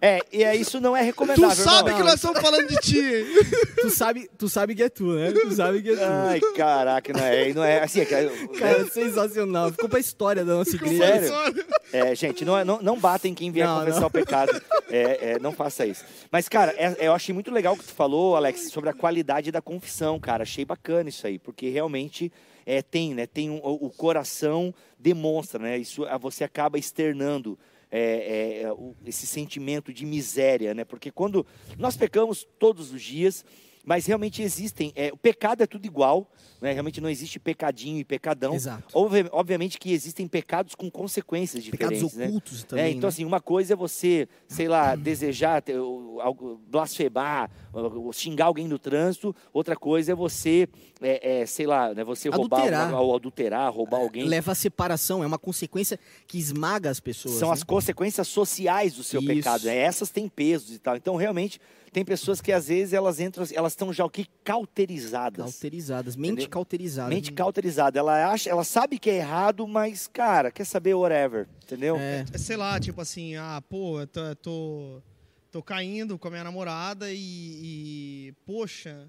É, 0.00 0.20
e 0.30 0.44
é, 0.44 0.54
isso 0.54 0.78
não 0.78 0.94
é 0.96 1.00
Tu 1.00 1.06
recomendável, 1.06 1.50
sabe 1.64 1.88
irmão. 1.90 1.96
que 1.96 2.02
nós 2.06 2.14
estamos 2.16 2.40
falando 2.40 2.68
de 2.68 2.76
ti. 2.76 3.00
tu, 3.80 3.90
sabe, 3.90 4.30
tu 4.36 4.48
sabe 4.48 4.74
que 4.74 4.82
é 4.82 4.88
tu, 4.90 5.04
né? 5.14 5.32
Tu 5.32 5.52
sabe 5.54 5.82
que 5.82 5.90
é 5.90 5.96
tu. 5.96 6.02
Ai, 6.02 6.40
caraca, 6.54 7.12
não 7.12 7.24
é, 7.24 7.54
não 7.54 7.64
é 7.64 7.82
assim, 7.82 8.00
é, 8.00 8.04
que- 8.04 8.48
Cara, 8.58 8.86
sensacional. 8.88 9.70
Ficou 9.70 9.88
pra 9.88 9.98
história 9.98 10.44
da 10.44 10.54
nossa 10.54 10.76
igreja. 10.76 11.02
Sério? 11.02 11.64
é, 11.92 12.14
gente, 12.14 12.44
não, 12.44 12.56
é- 12.58 12.64
não, 12.64 12.80
não 12.82 12.98
batem 13.00 13.34
quem 13.34 13.50
vier 13.50 13.66
Não, 13.66 13.80
confessar 13.80 14.00
não. 14.02 14.06
o 14.08 14.10
pecado. 14.10 14.62
É, 14.90 15.32
é, 15.32 15.38
não 15.38 15.50
faça 15.52 15.86
isso. 15.86 16.04
Mas, 16.30 16.46
cara, 16.48 16.72
é- 16.76 16.96
eu 17.06 17.12
achei 17.14 17.34
muito 17.34 17.50
legal 17.50 17.74
o 17.74 17.76
que 17.78 17.84
tu 17.84 17.92
falou, 17.94 18.36
Alex, 18.36 18.70
sobre 18.70 18.90
a 18.90 18.92
qualidade 18.94 19.50
da 19.50 19.62
confissão, 19.62 20.20
cara. 20.20 20.42
Achei 20.42 20.64
bacana 20.64 21.08
isso 21.08 21.26
aí, 21.26 21.38
porque 21.38 21.70
realmente 21.70 22.30
é, 22.66 22.82
tem, 22.82 23.14
né? 23.14 23.26
Tem 23.26 23.48
um- 23.48 23.60
o, 23.62 23.88
coração 23.90 24.74
demonstra, 24.98 25.58
né? 25.62 25.78
Isso 25.78 26.02
você 26.20 26.44
acaba 26.44 26.78
externando. 26.78 27.58
é, 27.88 28.62
é, 28.62 28.72
o- 28.72 28.96
esse 29.06 29.28
sentimento 29.28 29.92
de 29.92 30.04
miséria, 30.04 30.74
né? 30.74 30.84
Porque 30.84 31.08
quando 31.12 31.46
nós 31.78 31.96
pecamos 31.96 32.44
todos 32.58 32.92
os 32.92 33.00
dias, 33.00 33.44
mas 33.86 34.04
realmente 34.04 34.42
existem, 34.42 34.92
é, 34.96 35.12
o 35.12 35.16
pecado 35.16 35.62
é 35.62 35.66
tudo 35.66 35.86
igual, 35.86 36.28
né? 36.60 36.72
Realmente 36.72 37.00
não 37.00 37.08
existe 37.08 37.38
pecadinho 37.38 37.98
e 38.00 38.04
pecadão. 38.04 38.52
Exato. 38.52 38.84
Obvi- 38.92 39.28
obviamente 39.30 39.78
que 39.78 39.92
existem 39.92 40.26
pecados 40.26 40.74
com 40.74 40.90
consequências 40.90 41.64
Pecados 41.68 41.98
diferentes, 42.00 42.16
né? 42.16 42.26
ocultos 42.26 42.64
É, 42.64 42.66
também, 42.66 42.90
então, 42.90 43.02
né? 43.02 43.08
assim, 43.08 43.24
uma 43.24 43.40
coisa 43.40 43.74
é 43.74 43.76
você, 43.76 44.28
sei 44.48 44.66
lá, 44.66 44.96
desejar, 44.96 45.62
blasfemar, 46.68 47.50
xingar 48.12 48.46
alguém 48.46 48.66
no 48.66 48.78
trânsito. 48.78 49.34
Outra 49.52 49.76
coisa 49.76 50.12
é 50.12 50.14
você, 50.14 50.68
é, 51.00 51.42
é, 51.42 51.46
sei 51.46 51.66
lá, 51.66 51.94
né, 51.94 52.02
você 52.02 52.28
roubar, 52.28 52.58
Adulterar. 52.58 52.94
ou 52.94 53.14
adulterar, 53.14 53.72
roubar 53.72 54.00
alguém. 54.00 54.24
Leva 54.24 54.52
a 54.52 54.54
separação, 54.54 55.22
é 55.22 55.26
uma 55.26 55.38
consequência 55.38 55.98
que 56.26 56.38
esmaga 56.38 56.90
as 56.90 57.00
pessoas. 57.00 57.36
São 57.36 57.48
né? 57.48 57.54
as 57.54 57.62
consequências 57.62 58.26
sociais 58.26 58.94
do 58.94 59.04
seu 59.04 59.20
Isso. 59.20 59.28
pecado. 59.28 59.64
Né? 59.64 59.76
Essas 59.76 60.10
têm 60.10 60.28
pesos 60.28 60.74
e 60.74 60.78
tal. 60.78 60.96
Então, 60.96 61.16
realmente, 61.16 61.60
tem 61.96 62.04
pessoas 62.04 62.42
que 62.42 62.52
às 62.52 62.68
vezes 62.68 62.92
elas 62.92 63.20
entram, 63.20 63.46
elas 63.54 63.72
estão 63.72 63.90
já 63.90 64.04
o 64.04 64.10
que 64.10 64.26
cauterizadas. 64.44 65.42
Cauterizadas, 65.42 66.14
mente 66.14 66.32
Entendeu? 66.32 66.50
cauterizada. 66.50 67.08
Mente 67.08 67.32
cauterizada. 67.32 67.98
Ela 67.98 68.30
acha, 68.30 68.50
ela 68.50 68.64
sabe 68.64 68.98
que 68.98 69.08
é 69.08 69.16
errado, 69.16 69.66
mas 69.66 70.06
cara, 70.06 70.50
quer 70.50 70.66
saber 70.66 70.92
whatever, 70.92 71.48
entendeu? 71.64 71.96
É, 71.96 72.26
Sei 72.36 72.54
lá, 72.54 72.78
tipo 72.78 73.00
assim, 73.00 73.36
ah, 73.36 73.62
pô, 73.66 74.02
eu 74.02 74.06
tô, 74.06 74.36
tô, 74.36 75.02
tô 75.50 75.62
caindo 75.62 76.18
com 76.18 76.28
a 76.28 76.30
minha 76.30 76.44
namorada 76.44 77.10
e, 77.10 77.16
e, 77.16 78.34
poxa, 78.44 79.08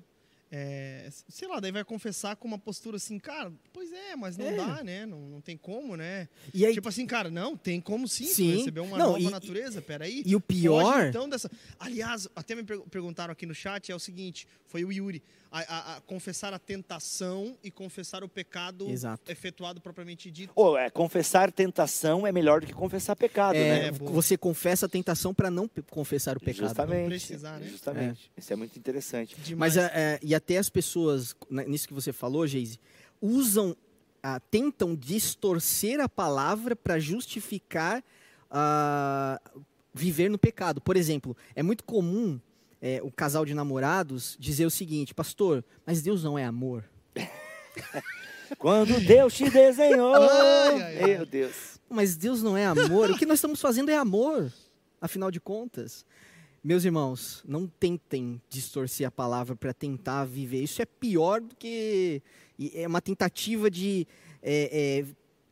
é, 0.51 1.10
sei 1.27 1.47
lá, 1.47 1.60
daí 1.60 1.71
vai 1.71 1.83
confessar 1.83 2.36
com 2.38 2.47
uma 2.47 2.57
postura 2.57 2.95
assim, 2.97 3.19
cara, 3.19 3.51
pois 3.73 3.91
é, 3.91 4.15
mas 4.15 4.38
não 4.38 4.45
É. 4.45 4.55
dá, 4.55 4.83
né? 4.83 5.05
Não, 5.05 5.19
não 5.29 5.41
tem 5.41 5.57
como, 5.57 5.97
né? 5.97 6.29
E 6.53 6.65
aí, 6.65 6.73
Tipo 6.73 6.88
assim, 6.89 7.05
cara, 7.05 7.29
não, 7.29 7.57
tem 7.57 7.81
como 7.81 8.07
sim, 8.07 8.25
Sim. 8.25 8.55
receber 8.57 8.79
uma 8.79 8.97
Não, 8.97 9.07
nova 9.13 9.19
e- 9.19 9.29
natureza, 9.29 9.81
peraí. 9.81 10.23
e 10.25 10.36
o 10.36 10.39
pior, 10.41 10.93
Foge, 10.93 11.07
então 11.10 11.27
dessa. 11.27 11.51
Aliás, 11.79 12.27
até 12.36 12.55
me 12.55 12.63
per- 12.63 12.79
perguntaram 12.89 13.31
aqui 13.31 13.45
no 13.45 13.53
chat 13.53 13.91
é 13.91 13.95
o 13.95 13.99
seguinte: 13.99 14.47
foi 14.65 14.86
o 14.86 14.91
Yuri. 14.91 15.21
A, 15.51 15.60
a- 15.60 15.97
a 15.97 16.01
confessar 16.01 16.53
a 16.53 16.60
tentação 16.60 17.57
e 17.63 17.71
confessar 17.71 18.23
o 18.23 18.27
pecado 18.29 18.89
Exato. 18.89 19.31
efetuado 19.31 19.79
propriamente 19.79 20.29
dito. 20.29 20.51
Ou 20.55 20.77
é, 20.77 20.89
confessar 20.89 21.51
tentação 21.51 22.27
é 22.27 22.31
melhor 22.31 22.62
do 22.62 22.67
que 22.67 22.73
confessar 22.73 23.15
pecado, 23.15 23.55
é, 23.55 23.60
né? 23.60 23.88
É, 23.88 23.91
você 23.91 24.38
confessa 24.38 24.86
a 24.88 24.89
tentação 24.89 25.33
para 25.33 25.49
não 25.49 25.69
confessar 25.89 26.36
o 26.36 26.39
pecado. 26.39 26.67
Justamente. 26.67 27.01
Não 27.01 27.07
precisar, 27.10 27.60
né? 27.60 27.67
Justamente. 27.67 28.31
Isso 28.36 28.51
é 28.51 28.55
muito 28.55 28.77
interessante. 28.77 29.36
Demais. 29.39 29.75
Mas 29.75 29.83
é, 29.86 29.91
é, 29.93 30.19
e 30.21 30.36
até 30.36 30.57
as 30.57 30.69
pessoas, 30.69 31.36
né, 31.49 31.65
nisso 31.65 31.88
que 31.88 31.93
você 31.93 32.12
falou, 32.12 32.45
Geise, 32.45 32.79
usam, 33.21 33.75
ah, 34.21 34.39
tentam 34.51 34.95
distorcer 34.95 35.99
a 36.01 36.10
palavra 36.10 36.75
para 36.75 36.99
justificar 36.99 38.03
ah, 38.51 39.39
viver 39.93 40.29
no 40.29 40.38
pecado. 40.38 40.81
Por 40.81 40.95
exemplo, 40.97 41.36
é 41.55 41.63
muito 41.63 41.83
comum 41.83 42.39
é, 42.81 43.01
o 43.03 43.11
casal 43.11 43.45
de 43.45 43.53
namorados 43.53 44.35
dizer 44.39 44.65
o 44.65 44.71
seguinte, 44.71 45.13
pastor, 45.13 45.63
mas 45.85 46.01
Deus 46.01 46.23
não 46.23 46.37
é 46.37 46.45
amor. 46.45 46.83
Quando 48.57 48.99
Deus 49.05 49.33
te 49.33 49.49
desenhou. 49.49 50.15
Ai, 50.15 50.81
ai, 50.81 51.03
ai. 51.03 51.17
Meu 51.17 51.25
Deus. 51.25 51.79
Mas 51.89 52.15
Deus 52.15 52.41
não 52.41 52.57
é 52.57 52.65
amor. 52.65 53.09
o 53.11 53.17
que 53.17 53.25
nós 53.25 53.37
estamos 53.37 53.61
fazendo 53.61 53.89
é 53.89 53.95
amor, 53.95 54.51
afinal 55.01 55.31
de 55.31 55.39
contas. 55.39 56.05
Meus 56.63 56.83
irmãos, 56.83 57.43
não 57.47 57.67
tentem 57.67 58.41
distorcer 58.49 59.07
a 59.07 59.11
palavra 59.11 59.55
para 59.55 59.73
tentar 59.73 60.25
viver. 60.25 60.61
Isso 60.63 60.81
é 60.81 60.85
pior 60.85 61.39
do 61.41 61.55
que. 61.55 62.21
É 62.73 62.87
uma 62.87 62.99
tentativa 62.99 63.69
de 63.69 64.07
é, 64.41 65.03
é, 65.03 65.05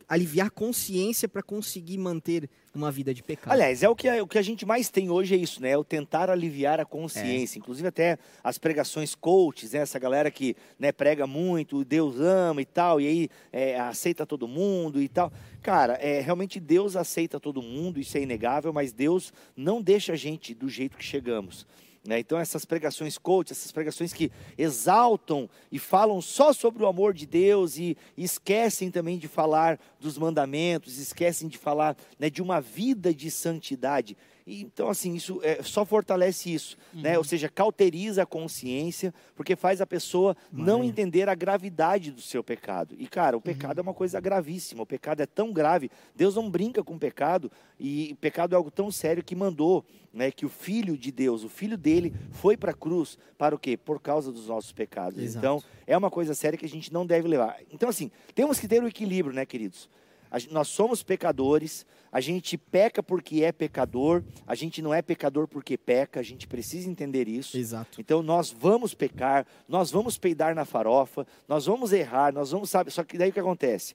aliviar 0.08 0.50
consciência 0.50 1.28
para 1.28 1.42
conseguir 1.42 1.98
manter 1.98 2.48
uma 2.74 2.92
vida 2.92 3.12
de 3.12 3.22
pecado. 3.22 3.52
Aliás, 3.52 3.82
é 3.82 3.88
o 3.88 3.96
que, 3.96 4.06
a- 4.08 4.22
o 4.22 4.26
que 4.28 4.38
a 4.38 4.42
gente 4.42 4.64
mais 4.66 4.88
tem 4.88 5.10
hoje 5.10 5.34
é 5.34 5.36
isso, 5.36 5.60
né? 5.62 5.70
É 5.70 5.78
o 5.78 5.82
tentar 5.82 6.30
aliviar 6.30 6.78
a 6.78 6.84
consciência. 6.84 7.58
Inclusive 7.58 7.88
até 7.88 8.18
as 8.44 8.58
pregações 8.58 9.14
coaches, 9.14 9.72
né? 9.72 9.80
Essa 9.80 9.98
galera 9.98 10.30
que 10.30 10.54
né, 10.78 10.92
prega 10.92 11.26
muito, 11.26 11.84
Deus 11.84 12.20
ama 12.20 12.60
e 12.60 12.66
tal, 12.66 13.00
e 13.00 13.06
aí 13.06 13.28
é, 13.52 13.80
aceita 13.80 14.24
todo 14.26 14.46
mundo 14.46 15.00
e 15.02 15.08
tal. 15.08 15.32
Cara, 15.62 15.94
é, 15.94 16.20
realmente 16.20 16.60
Deus 16.60 16.94
aceita 16.96 17.40
todo 17.40 17.60
mundo, 17.62 17.98
isso 17.98 18.16
é 18.16 18.20
inegável, 18.20 18.72
mas 18.72 18.92
Deus 18.92 19.32
não 19.56 19.82
deixa 19.82 20.12
a 20.12 20.16
gente 20.16 20.54
do 20.54 20.68
jeito 20.68 20.96
que 20.96 21.04
chegamos. 21.04 21.66
Né? 22.06 22.18
Então 22.18 22.38
essas 22.38 22.64
pregações 22.64 23.18
coach, 23.18 23.52
essas 23.52 23.72
pregações 23.72 24.12
que 24.12 24.30
exaltam 24.56 25.48
e 25.70 25.78
falam 25.78 26.20
só 26.20 26.52
sobre 26.52 26.82
o 26.82 26.86
amor 26.86 27.12
de 27.12 27.26
Deus 27.26 27.78
e, 27.78 27.96
esquecem 28.16 28.90
também 28.90 29.18
de 29.18 29.28
falar 29.28 29.78
dos 30.00 30.16
mandamentos, 30.18 30.98
esquecem 30.98 31.48
de 31.48 31.58
falar 31.58 31.96
né, 32.18 32.30
de 32.30 32.42
uma 32.42 32.60
vida 32.60 33.14
de 33.14 33.30
santidade. 33.30 34.16
E, 34.46 34.62
então, 34.62 34.88
assim, 34.88 35.14
isso 35.14 35.40
é, 35.42 35.60
só 35.62 35.84
fortalece 35.84 36.54
isso, 36.54 36.76
né? 36.94 37.18
Ou 37.18 37.24
seja, 37.24 37.48
cauteriza 37.48 38.22
a 38.22 38.26
consciência, 38.26 39.12
porque 39.34 39.56
faz 39.56 39.80
a 39.80 39.86
pessoa 39.86 40.36
não 40.52 40.84
entender 40.84 41.28
a 41.28 41.34
gravidade 41.34 42.12
do 42.12 42.20
seu 42.20 42.44
pecado. 42.44 42.94
E, 42.96 43.08
cara, 43.08 43.36
o 43.36 43.40
pecado 43.40 43.78
é 43.80 43.82
uma 43.82 43.92
coisa 43.92 44.20
gravíssima, 44.20 44.84
o 44.84 44.86
pecado 44.86 45.20
é 45.20 45.26
tão 45.26 45.52
grave, 45.52 45.90
Deus 46.14 46.36
não 46.36 46.48
brinca 46.48 46.84
com 46.84 46.94
o 46.94 46.98
pecado, 46.98 47.50
e 47.78 48.10
o 48.12 48.16
pecado 48.16 48.52
é 48.52 48.56
algo 48.56 48.70
tão 48.70 48.88
sério 48.90 49.22
que 49.24 49.34
mandou 49.34 49.84
né, 50.14 50.30
que 50.30 50.46
o 50.46 50.48
Filho 50.48 50.96
de 50.96 51.10
Deus, 51.10 51.42
o 51.42 51.48
Filho 51.48 51.76
dele, 51.76 52.14
foi 52.30 52.56
para 52.56 52.70
a 52.70 52.74
cruz, 52.74 53.18
para 53.36 53.52
o 53.54 53.58
quê? 53.58 53.76
Por 53.76 54.00
causa 54.00 54.30
dos 54.30 54.46
nossos 54.46 54.70
pecados. 54.70 55.20
Exato. 55.20 55.38
Então, 55.44 55.62
é 55.88 55.96
uma 55.98 56.10
coisa 56.10 56.34
séria 56.34 56.56
que 56.56 56.64
a 56.64 56.68
gente 56.68 56.92
não 56.92 57.04
deve 57.04 57.26
levar. 57.26 57.58
Então, 57.72 57.88
assim, 57.88 58.12
temos 58.32 58.60
que 58.60 58.68
ter 58.68 58.80
o 58.80 58.86
equilíbrio, 58.86 59.34
né, 59.34 59.44
queridos? 59.44 59.90
A 60.30 60.38
gen- 60.38 60.52
nós 60.52 60.68
somos 60.68 61.02
pecadores, 61.02 61.84
a 62.10 62.20
gente 62.20 62.56
peca 62.56 63.02
porque 63.02 63.42
é 63.42 63.52
pecador, 63.52 64.22
a 64.46 64.54
gente 64.54 64.80
não 64.80 64.92
é 64.92 65.02
pecador 65.02 65.46
porque 65.46 65.76
peca, 65.76 66.20
a 66.20 66.22
gente 66.22 66.46
precisa 66.46 66.88
entender 66.88 67.28
isso. 67.28 67.56
Exato. 67.56 68.00
Então 68.00 68.22
nós 68.22 68.50
vamos 68.50 68.94
pecar, 68.94 69.46
nós 69.68 69.90
vamos 69.90 70.18
peidar 70.18 70.54
na 70.54 70.64
farofa, 70.64 71.26
nós 71.48 71.66
vamos 71.66 71.92
errar, 71.92 72.32
nós 72.32 72.50
vamos, 72.50 72.70
sabe, 72.70 72.90
só 72.90 73.02
que 73.02 73.18
daí 73.18 73.30
o 73.30 73.32
que 73.32 73.40
acontece? 73.40 73.94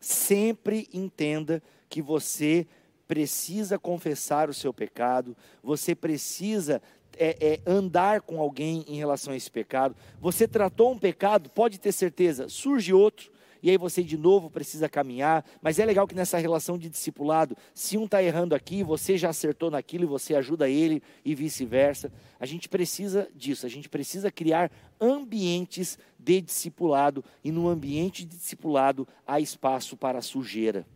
Sempre 0.00 0.88
entenda 0.92 1.62
que 1.88 2.00
você 2.00 2.66
precisa 3.06 3.78
confessar 3.78 4.48
o 4.48 4.54
seu 4.54 4.72
pecado, 4.72 5.36
você 5.62 5.94
precisa 5.94 6.80
é, 7.18 7.36
é, 7.40 7.60
andar 7.70 8.20
com 8.22 8.40
alguém 8.40 8.84
em 8.86 8.96
relação 8.96 9.32
a 9.32 9.36
esse 9.36 9.50
pecado. 9.50 9.96
Você 10.20 10.46
tratou 10.46 10.92
um 10.92 10.98
pecado, 10.98 11.50
pode 11.50 11.78
ter 11.78 11.92
certeza, 11.92 12.48
surge 12.48 12.92
outro, 12.92 13.30
e 13.62 13.70
aí 13.70 13.76
você 13.76 14.02
de 14.02 14.16
novo 14.16 14.50
precisa 14.50 14.88
caminhar. 14.88 15.44
Mas 15.62 15.78
é 15.78 15.84
legal 15.84 16.06
que 16.06 16.14
nessa 16.14 16.38
relação 16.38 16.78
de 16.78 16.88
discipulado, 16.88 17.56
se 17.74 17.96
um 17.98 18.04
está 18.04 18.22
errando 18.22 18.54
aqui, 18.54 18.82
você 18.82 19.16
já 19.18 19.30
acertou 19.30 19.70
naquilo 19.70 20.04
e 20.04 20.06
você 20.06 20.34
ajuda 20.34 20.68
ele 20.68 21.02
e 21.24 21.34
vice-versa. 21.34 22.12
A 22.38 22.46
gente 22.46 22.68
precisa 22.68 23.28
disso, 23.34 23.66
a 23.66 23.68
gente 23.68 23.88
precisa 23.88 24.30
criar 24.30 24.70
ambientes 25.00 25.98
de 26.18 26.40
discipulado, 26.40 27.24
e 27.42 27.50
no 27.50 27.68
ambiente 27.68 28.24
de 28.24 28.36
discipulado 28.36 29.08
há 29.26 29.40
espaço 29.40 29.96
para 29.96 30.18
a 30.18 30.22
sujeira. 30.22 30.86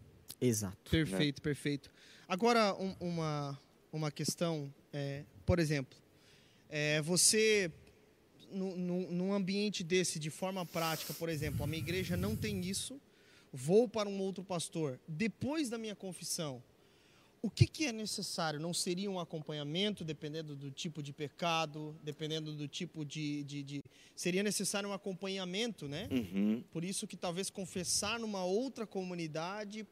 Exato. 0.40 0.90
Perfeito, 0.90 1.40
perfeito. 1.40 1.90
Agora, 2.28 2.74
um- 2.74 2.94
uma, 3.00 3.58
uma 3.92 4.10
questão, 4.10 4.72
é, 4.92 5.22
por 5.46 5.58
exemplo, 5.58 5.96
é, 6.68 7.00
você, 7.00 7.70
nu- 8.54 8.76
nu- 8.76 9.10
num 9.10 9.32
ambiente 9.32 9.82
desse, 9.82 10.18
de 10.18 10.30
forma 10.30 10.64
prática, 10.64 11.12
por 11.14 11.28
exemplo, 11.28 11.64
a 11.64 11.66
minha 11.66 11.82
igreja 11.82 12.16
não 12.16 12.34
tem 12.36 12.60
isso, 12.64 13.00
vou 13.52 13.88
para 13.88 14.08
um 14.08 14.20
outro 14.20 14.42
pastor, 14.44 14.98
depois 15.06 15.68
da 15.68 15.76
minha 15.78 15.94
confissão, 15.94 16.62
o 17.42 17.50
que, 17.50 17.66
que 17.66 17.84
é 17.84 17.92
necessário? 17.92 18.58
Não 18.58 18.72
seria 18.72 19.10
um 19.10 19.20
acompanhamento, 19.20 20.02
dependendo 20.02 20.56
do 20.56 20.70
tipo 20.70 21.02
de 21.02 21.12
pecado, 21.12 21.94
dependendo 22.02 22.54
do 22.54 22.66
tipo 22.66 23.04
de. 23.04 23.42
de, 23.44 23.62
de- 23.62 23.82
Seria 24.16 24.42
necessário 24.42 24.88
um 24.88 24.94
acompanhamento, 24.94 25.86
né? 25.86 26.08
Uhum. 26.10 26.64
Por 26.72 26.82
isso 26.84 27.06
que 27.06 27.18
talvez 27.18 27.50
confessar 27.50 28.18
numa 28.18 28.44
outra 28.46 28.86
comunidade 28.86 29.86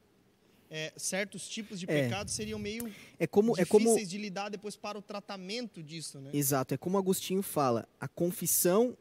é, 0.75 0.91
certos 0.97 1.47
tipos 1.47 1.79
de 1.79 1.85
É. 1.89 2.05
pecados 2.05 2.33
seriam 2.33 2.59
meio 2.59 2.91
É 3.19 3.27
como, 3.27 3.53
é 3.53 3.63
difíceis 3.63 3.69
como 3.69 4.07
de 4.07 4.17
lidar 4.19 4.49
depois 4.49 4.75
para 4.75 4.99
o 4.99 5.03
tratamento 5.03 5.83
disso, 5.83 6.19
né? 6.19 6.31
Exato, 6.33 6.73
é 6.73 6.79
como 6.79 6.97
Agostinho 6.97 7.43
fala, 7.43 7.87
a 8.01 8.09
confissão 8.09 8.97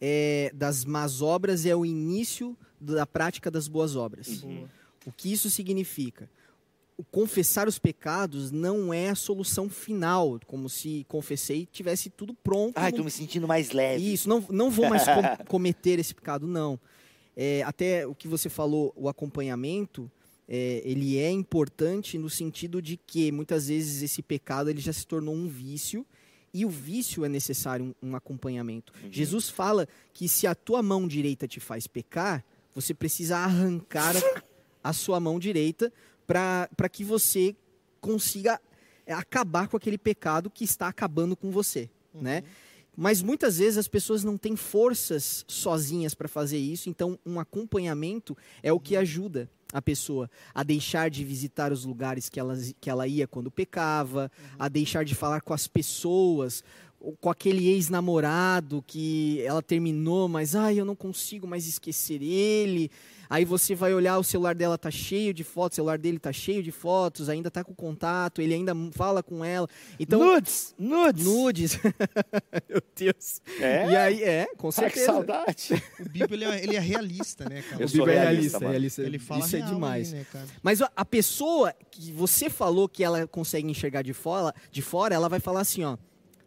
é, 0.00 0.52
das 0.54 0.84
más 0.84 1.20
obras 1.20 1.66
é 1.66 1.74
o 1.74 1.84
início 1.84 2.56
da 2.80 3.04
prática 3.04 3.50
das 3.50 3.66
boas 3.66 3.96
obras. 3.96 4.28
Boa. 4.42 4.70
O 5.04 5.10
que 5.10 5.32
isso 5.32 5.50
significa? 5.50 6.30
O 6.96 7.02
confessar 7.02 7.66
os 7.66 7.78
pecados 7.78 8.50
não 8.52 8.94
é 8.94 9.08
a 9.08 9.14
solução 9.16 9.68
final, 9.68 10.38
como 10.46 10.68
se 10.68 11.04
confessei 11.08 11.62
e 11.62 11.66
tivesse 11.66 12.10
tudo 12.10 12.32
pronto. 12.34 12.74
Ai, 12.76 12.90
não 12.92 12.98
tô 12.98 13.04
me 13.04 13.10
sentindo 13.10 13.46
mais 13.48 13.72
leve. 13.72 14.12
Isso, 14.12 14.28
não, 14.28 14.44
não 14.50 14.70
vou 14.70 14.88
mais 14.88 15.02
com- 15.38 15.44
cometer 15.46 15.98
esse 15.98 16.14
pecado, 16.14 16.46
não. 16.46 16.78
É, 17.36 17.62
até 17.62 18.06
o 18.06 18.14
que 18.14 18.26
você 18.28 18.48
falou, 18.48 18.92
o 18.96 19.08
acompanhamento, 19.08 20.10
é, 20.48 20.80
ele 20.82 21.18
é 21.18 21.30
importante 21.30 22.16
no 22.16 22.30
sentido 22.30 22.80
de 22.80 22.96
que 22.96 23.30
muitas 23.30 23.68
vezes 23.68 24.02
esse 24.02 24.22
pecado 24.22 24.70
ele 24.70 24.80
já 24.80 24.92
se 24.92 25.06
tornou 25.06 25.34
um 25.34 25.46
vício 25.46 26.06
e 26.54 26.64
o 26.64 26.70
vício 26.70 27.22
é 27.22 27.28
necessário 27.28 27.94
um, 28.02 28.10
um 28.10 28.16
acompanhamento. 28.16 28.92
Jesus 29.10 29.50
fala 29.50 29.86
que 30.14 30.26
se 30.26 30.46
a 30.46 30.54
tua 30.54 30.82
mão 30.82 31.06
direita 31.06 31.46
te 31.46 31.60
faz 31.60 31.86
pecar, 31.86 32.42
você 32.74 32.94
precisa 32.94 33.36
arrancar 33.36 34.16
a, 34.16 34.90
a 34.90 34.92
sua 34.94 35.20
mão 35.20 35.38
direita 35.38 35.92
para 36.26 36.88
que 36.90 37.04
você 37.04 37.54
consiga 38.00 38.58
acabar 39.06 39.68
com 39.68 39.76
aquele 39.76 39.98
pecado 39.98 40.50
que 40.50 40.64
está 40.64 40.88
acabando 40.88 41.36
com 41.36 41.50
você, 41.50 41.90
né? 42.14 42.42
Mas 42.96 43.22
muitas 43.22 43.58
vezes 43.58 43.78
as 43.78 43.86
pessoas 43.86 44.24
não 44.24 44.36
têm 44.36 44.56
forças 44.56 45.44
sozinhas 45.46 46.14
para 46.14 46.26
fazer 46.26 46.58
isso, 46.58 46.90
então 46.90 47.18
um 47.24 47.38
acompanhamento 47.38 48.36
é 48.62 48.72
o 48.72 48.80
que 48.80 48.96
ajuda 48.96 49.48
a 49.72 49.82
pessoa 49.82 50.30
a 50.54 50.62
deixar 50.62 51.10
de 51.10 51.24
visitar 51.24 51.72
os 51.72 51.84
lugares 51.84 52.28
que 52.28 52.40
ela, 52.40 52.56
que 52.80 52.88
ela 52.88 53.06
ia 53.06 53.26
quando 53.26 53.50
pecava, 53.50 54.30
a 54.58 54.68
deixar 54.68 55.04
de 55.04 55.14
falar 55.14 55.40
com 55.42 55.52
as 55.52 55.66
pessoas, 55.66 56.64
com 57.20 57.30
aquele 57.30 57.68
ex-namorado 57.68 58.82
que 58.86 59.40
ela 59.42 59.62
terminou, 59.62 60.28
mas 60.28 60.54
ai, 60.54 60.78
eu 60.80 60.84
não 60.84 60.96
consigo 60.96 61.46
mais 61.46 61.66
esquecer 61.66 62.22
ele. 62.22 62.90
Aí 63.30 63.44
você 63.44 63.74
vai 63.74 63.92
olhar, 63.92 64.16
o 64.18 64.24
celular 64.24 64.54
dela 64.54 64.78
tá 64.78 64.90
cheio 64.90 65.34
de 65.34 65.44
fotos, 65.44 65.74
o 65.74 65.76
celular 65.76 65.98
dele 65.98 66.18
tá 66.18 66.32
cheio 66.32 66.62
de 66.62 66.72
fotos, 66.72 67.28
ainda 67.28 67.50
tá 67.50 67.62
com 67.62 67.74
contato, 67.74 68.40
ele 68.40 68.54
ainda 68.54 68.72
fala 68.92 69.22
com 69.22 69.44
ela. 69.44 69.68
Então, 70.00 70.18
nudes, 70.18 70.74
nudes. 70.78 71.24
nudes. 71.26 71.78
Meu 72.68 72.82
Deus. 72.96 73.42
É? 73.60 73.90
E 73.90 73.96
aí, 73.96 74.22
é, 74.22 74.46
com 74.56 74.68
Ai, 74.68 74.72
que 74.72 74.80
certeza. 74.80 75.06
saudade. 75.06 75.68
O 76.00 76.08
Bíblia 76.08 76.36
ele 76.36 76.44
é, 76.44 76.64
ele 76.64 76.76
é 76.76 76.80
realista, 76.80 77.46
né, 77.48 77.60
cara? 77.62 77.82
Eu 77.82 77.86
O 77.86 77.88
sou 77.90 77.98
Bíblia 78.00 78.14
é 78.14 78.20
realista, 78.22 78.58
realista, 78.58 78.58
mano. 78.60 78.70
realista. 78.70 79.02
Ele 79.02 79.18
fala 79.18 79.40
Isso 79.44 79.56
é 79.56 79.60
demais. 79.60 80.08
ali, 80.08 80.18
né, 80.20 80.26
cara? 80.32 80.46
Mas 80.62 80.80
a- 80.80 80.90
a 80.96 81.04
pessoa 81.04 81.74
que 81.90 82.10
você 82.12 82.48
falou 82.48 82.88
que 82.88 83.04
ela 83.04 83.26
consegue 83.26 83.68
enxergar 83.68 84.00
de 84.02 84.14
fora, 84.14 84.54
de 84.72 84.80
fora, 84.80 85.14
ela 85.14 85.28
vai 85.28 85.38
falar 85.38 85.60
assim, 85.60 85.84
ó, 85.84 85.98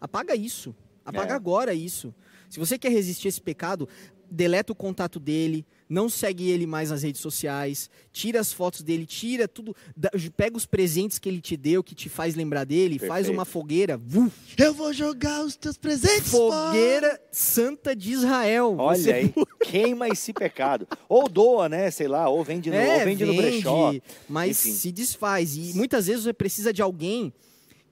apaga 0.02 0.36
isso, 0.36 0.76
apaga 1.06 1.34
É. 1.34 1.36
agora 1.36 1.74
isso. 1.74 2.14
Se 2.50 2.60
você 2.60 2.78
quer 2.78 2.92
resistir 2.92 3.28
a 3.28 3.30
esse 3.30 3.40
pecado, 3.42 3.88
deleta 4.30 4.72
o 4.74 4.76
contato 4.76 5.20
dele, 5.20 5.66
não 5.90 6.08
segue 6.08 6.50
ele 6.50 6.66
mais 6.66 6.90
nas 6.90 7.04
redes 7.04 7.20
sociais, 7.20 7.90
tira 8.14 8.40
as 8.40 8.54
fotos 8.54 8.82
dele, 8.82 9.06
tira 9.06 9.46
tudo, 9.46 9.76
dá- 9.96 10.10
pega 10.38 10.56
os 10.56 10.66
presentes 10.66 11.20
que 11.20 11.28
ele 11.28 11.42
te 11.42 11.58
deu, 11.58 11.84
que 11.84 11.94
te 11.94 12.08
faz 12.08 12.34
lembrar 12.34 12.64
dele, 12.66 12.98
faz 12.98 13.10
Perfeito. 13.10 13.34
uma 13.34 13.44
fogueira, 13.44 13.98
vuf, 13.98 14.34
Eu 14.58 14.74
vou 14.74 14.94
jogar 14.94 15.44
os 15.44 15.58
teus 15.58 15.78
presentes 15.78 16.30
fogueira 16.32 17.22
santa 17.30 17.94
de 17.94 18.12
Israel. 18.14 18.76
Olha 18.80 18.98
Você 18.98 19.12
aí, 19.12 19.34
queima 19.64 20.08
esse 20.08 20.32
pecado. 20.32 20.88
Ou 21.10 21.28
doa, 21.28 21.68
né? 21.68 21.92
Sei 21.92 22.08
lá, 22.08 22.30
ou 22.30 22.42
vende 22.42 22.70
no, 22.70 22.78
ou 22.78 23.00
vende 23.06 23.26
no 23.26 23.34
brechó. 23.36 23.94
mas 24.30 24.66
Enfim. 24.66 24.76
se 24.78 24.92
desfaz. 24.94 25.58
E 25.58 25.74
muitas 25.76 26.08
vezes 26.08 26.24
você 26.24 26.34
precisa 26.34 26.72
de 26.72 26.82
alguém 26.82 27.34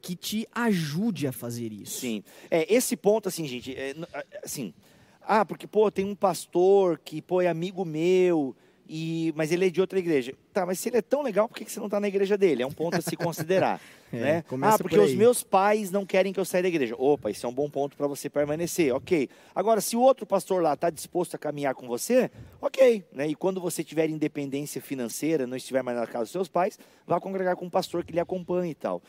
que 0.02 0.16
te 0.16 0.47
ajude 0.54 1.28
a 1.28 1.32
fazer 1.32 1.72
isso. 1.72 2.02
Sim. 2.02 2.24
É, 2.50 2.74
esse 2.74 2.95
ponto, 2.95 3.28
assim, 3.30 3.47
gente, 3.47 3.76
é, 3.76 3.95
assim. 4.43 4.74
Ah, 5.22 5.45
porque, 5.45 5.68
pô, 5.68 5.91
tem 5.91 6.06
um 6.06 6.16
pastor 6.16 7.00
que, 7.04 7.22
pô, 7.22 7.41
é 7.41 7.47
amigo 7.47 7.86
meu, 7.86 8.56
e, 8.91 9.32
mas 9.36 9.52
ele 9.52 9.68
é 9.68 9.70
de 9.70 9.80
outra 9.80 10.00
igreja. 10.00 10.34
Tá, 10.52 10.66
mas 10.66 10.80
se 10.80 10.89
ele 10.89 10.97
é 10.97 11.02
tão 11.02 11.22
legal, 11.22 11.47
por 11.47 11.56
que 11.56 11.72
você 11.72 11.80
não 11.80 11.86
está 11.86 12.00
na 12.00 12.08
igreja 12.08 12.36
dele? 12.36 12.64
É 12.64 12.66
um 12.66 12.72
ponto 12.72 12.97
a 12.97 13.02
se 13.02 13.16
considerar. 13.16 13.80
É, 14.12 14.18
né? 14.18 14.43
Ah, 14.64 14.76
porque 14.76 14.95
por 14.95 15.06
os 15.06 15.14
meus 15.14 15.43
pais 15.43 15.91
não 15.91 16.04
querem 16.04 16.34
que 16.34 16.39
eu 16.39 16.43
saia 16.43 16.64
da 16.64 16.68
igreja. 16.68 16.95
Opa, 16.97 17.30
isso 17.30 17.45
é 17.45 17.50
um 17.50 17.54
bom 17.54 17.70
ponto 17.70 17.95
para 17.95 18.08
você 18.08 18.28
permanecer. 18.28 18.91
Ok. 18.91 19.30
Agora, 19.54 19.82
se 19.82 19.95
o 19.95 20.02
outro 20.02 20.26
pastor 20.26 20.64
lá 20.64 20.74
está 20.74 20.89
disposto 20.89 21.36
a 21.36 21.38
caminhar 21.38 21.76
com 21.76 21.88
você, 21.88 22.32
ok. 22.60 23.04
Né? 23.14 23.28
E 23.28 23.36
quando 23.36 23.62
você 23.62 23.84
tiver 23.84 24.10
independência 24.10 24.82
financeira, 24.82 25.45
não 25.45 25.56
estiver 25.56 25.84
mais 25.84 25.95
na 25.95 26.08
casa 26.08 26.24
dos 26.24 26.32
seus 26.32 26.47
pais, 26.47 26.80
vá 27.06 27.20
congregar 27.20 27.56
com 27.56 27.66
um 27.66 27.70
pastor 27.70 28.04
que 28.04 28.12
lhe 28.12 28.20
acompanhe 28.20 28.72
e 28.72 28.74
tal. 28.76 29.00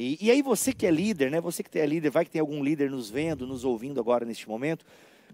E, 0.00 0.16
e 0.18 0.30
aí 0.30 0.40
você 0.40 0.72
que 0.72 0.86
é 0.86 0.90
líder, 0.90 1.30
né? 1.30 1.42
Você 1.42 1.62
que 1.62 1.78
é 1.78 1.84
líder, 1.84 2.08
vai 2.08 2.24
que 2.24 2.30
tem 2.30 2.40
algum 2.40 2.64
líder 2.64 2.90
nos 2.90 3.10
vendo, 3.10 3.46
nos 3.46 3.66
ouvindo 3.66 4.00
agora 4.00 4.24
neste 4.24 4.48
momento. 4.48 4.86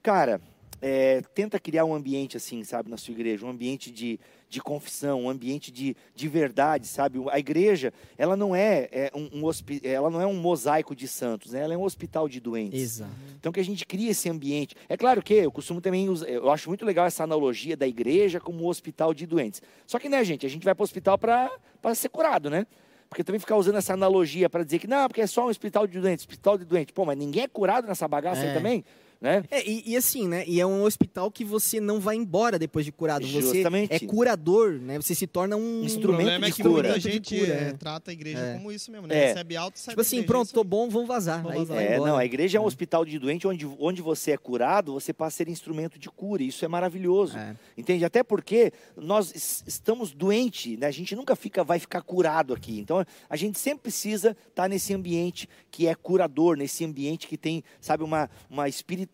Cara, 0.02 0.40
é, 0.82 1.22
tenta 1.32 1.60
criar 1.60 1.84
um 1.84 1.94
ambiente 1.94 2.36
assim, 2.36 2.64
sabe, 2.64 2.90
na 2.90 2.96
sua 2.96 3.12
igreja, 3.12 3.46
um 3.46 3.48
ambiente 3.48 3.92
de, 3.92 4.18
de 4.50 4.60
confissão, 4.60 5.22
um 5.22 5.30
ambiente 5.30 5.70
de, 5.70 5.96
de 6.16 6.26
verdade, 6.26 6.88
sabe? 6.88 7.20
A 7.30 7.38
igreja, 7.38 7.92
ela 8.18 8.36
não 8.36 8.56
é, 8.56 8.88
é 8.90 9.12
um, 9.14 9.46
um 9.46 9.50
ela 9.84 10.10
não 10.10 10.20
é 10.20 10.26
um 10.26 10.34
mosaico 10.34 10.96
de 10.96 11.06
santos, 11.06 11.52
né? 11.52 11.60
Ela 11.60 11.74
é 11.74 11.76
um 11.76 11.84
hospital 11.84 12.28
de 12.28 12.40
doentes. 12.40 12.82
Exato. 12.82 13.12
Então 13.38 13.52
que 13.52 13.60
a 13.60 13.64
gente 13.64 13.86
cria 13.86 14.10
esse 14.10 14.28
ambiente. 14.28 14.74
É 14.88 14.96
claro 14.96 15.22
que 15.22 15.34
eu 15.34 15.52
costumo 15.52 15.80
também 15.80 16.08
usar, 16.08 16.28
eu 16.28 16.50
acho 16.50 16.68
muito 16.68 16.84
legal 16.84 17.06
essa 17.06 17.22
analogia 17.22 17.76
da 17.76 17.86
igreja 17.86 18.40
como 18.40 18.64
um 18.64 18.66
hospital 18.66 19.14
de 19.14 19.26
doentes. 19.26 19.62
Só 19.86 20.00
que, 20.00 20.08
né, 20.08 20.24
gente, 20.24 20.44
a 20.44 20.48
gente 20.48 20.64
vai 20.64 20.74
para 20.74 20.82
o 20.82 20.84
hospital 20.84 21.16
para 21.16 21.94
ser 21.94 22.08
curado, 22.08 22.50
né? 22.50 22.66
Porque 23.08 23.22
também 23.24 23.38
ficar 23.38 23.56
usando 23.56 23.76
essa 23.76 23.92
analogia 23.94 24.50
para 24.50 24.64
dizer 24.64 24.78
que 24.80 24.86
não, 24.86 25.06
porque 25.08 25.20
é 25.20 25.26
só 25.26 25.46
um 25.46 25.48
hospital 25.48 25.86
de 25.86 26.00
doentes, 26.00 26.24
hospital 26.24 26.58
de 26.58 26.64
doentes. 26.64 26.92
Pô, 26.92 27.04
mas 27.04 27.16
ninguém 27.16 27.44
é 27.44 27.48
curado 27.48 27.86
nessa 27.86 28.06
bagaça 28.08 28.42
aí 28.42 28.48
É. 28.48 28.54
também, 28.54 28.84
né? 29.20 29.44
É, 29.50 29.68
e, 29.68 29.82
e 29.92 29.96
assim, 29.96 30.28
né? 30.28 30.44
E 30.46 30.60
é 30.60 30.66
um 30.66 30.82
hospital 30.82 31.30
que 31.30 31.44
você 31.44 31.80
não 31.80 31.98
vai 32.00 32.16
embora 32.16 32.58
depois 32.58 32.84
de 32.84 32.92
curado. 32.92 33.26
Você 33.26 33.40
Justamente. 33.40 33.92
é 33.94 34.00
curador, 34.00 34.72
né? 34.72 34.96
Você 34.96 35.14
se 35.14 35.26
torna 35.26 35.56
um 35.56 35.80
O 35.80 35.84
Instrumento 35.84 36.16
problema 36.18 36.46
é 36.46 36.50
de 36.50 36.56
que 36.56 36.62
cura. 36.62 36.88
muita 36.88 37.00
gente 37.00 37.38
cura, 37.38 37.52
é, 37.54 37.68
é. 37.68 37.72
trata 37.72 38.10
a 38.10 38.14
igreja 38.14 38.38
É. 38.38 38.54
como 38.54 38.70
isso 38.72 38.90
mesmo, 38.90 39.06
né? 39.06 39.16
É. 39.16 39.26
Recebe 39.28 39.56
alto, 39.56 39.78
sai 39.78 39.92
Tipo 39.92 40.00
assim, 40.00 40.16
igreja, 40.16 40.32
pronto, 40.32 40.52
tô 40.52 40.62
bom, 40.64 40.88
vamos 40.88 41.08
vazar. 41.08 41.42
Vamos 41.42 41.68
vazar. 41.68 41.82
É, 41.82 41.98
não, 41.98 42.16
a 42.16 42.24
igreja 42.24 42.58
é 42.58 42.60
um 42.60 42.64
hospital 42.64 43.04
de 43.04 43.18
doente 43.18 43.46
onde, 43.46 43.66
onde 43.78 44.02
você 44.02 44.32
é 44.32 44.36
curado, 44.36 44.92
você 44.92 45.12
passa 45.12 45.26
a 45.26 45.36
ser 45.44 45.48
instrumento 45.48 45.98
de 45.98 46.08
cura. 46.10 46.42
Isso 46.42 46.64
é 46.64 46.68
maravilhoso. 46.68 47.36
É. 47.38 47.56
Entende? 47.76 48.04
Até 48.04 48.22
porque 48.22 48.72
nós 48.96 49.34
es- 49.34 49.64
estamos 49.66 50.12
doentes, 50.12 50.78
né? 50.78 50.86
A 50.86 50.90
gente 50.90 51.14
nunca 51.16 51.34
fica, 51.34 51.64
vai 51.64 51.78
ficar 51.78 52.02
curado 52.02 52.52
aqui. 52.54 52.78
Então, 52.78 53.04
a 53.28 53.36
gente 53.36 53.58
sempre 53.58 53.82
precisa 53.84 54.36
estar 54.48 54.68
nesse 54.68 54.92
ambiente 54.94 55.48
que 55.70 55.86
é 55.86 55.94
curador, 55.94 56.56
nesse 56.56 56.84
ambiente 56.84 57.26
que 57.26 57.36
tem, 57.36 57.62
sabe, 57.80 58.02
uma, 58.04 58.28
uma 58.48 58.68
espiritualidade 58.68 59.05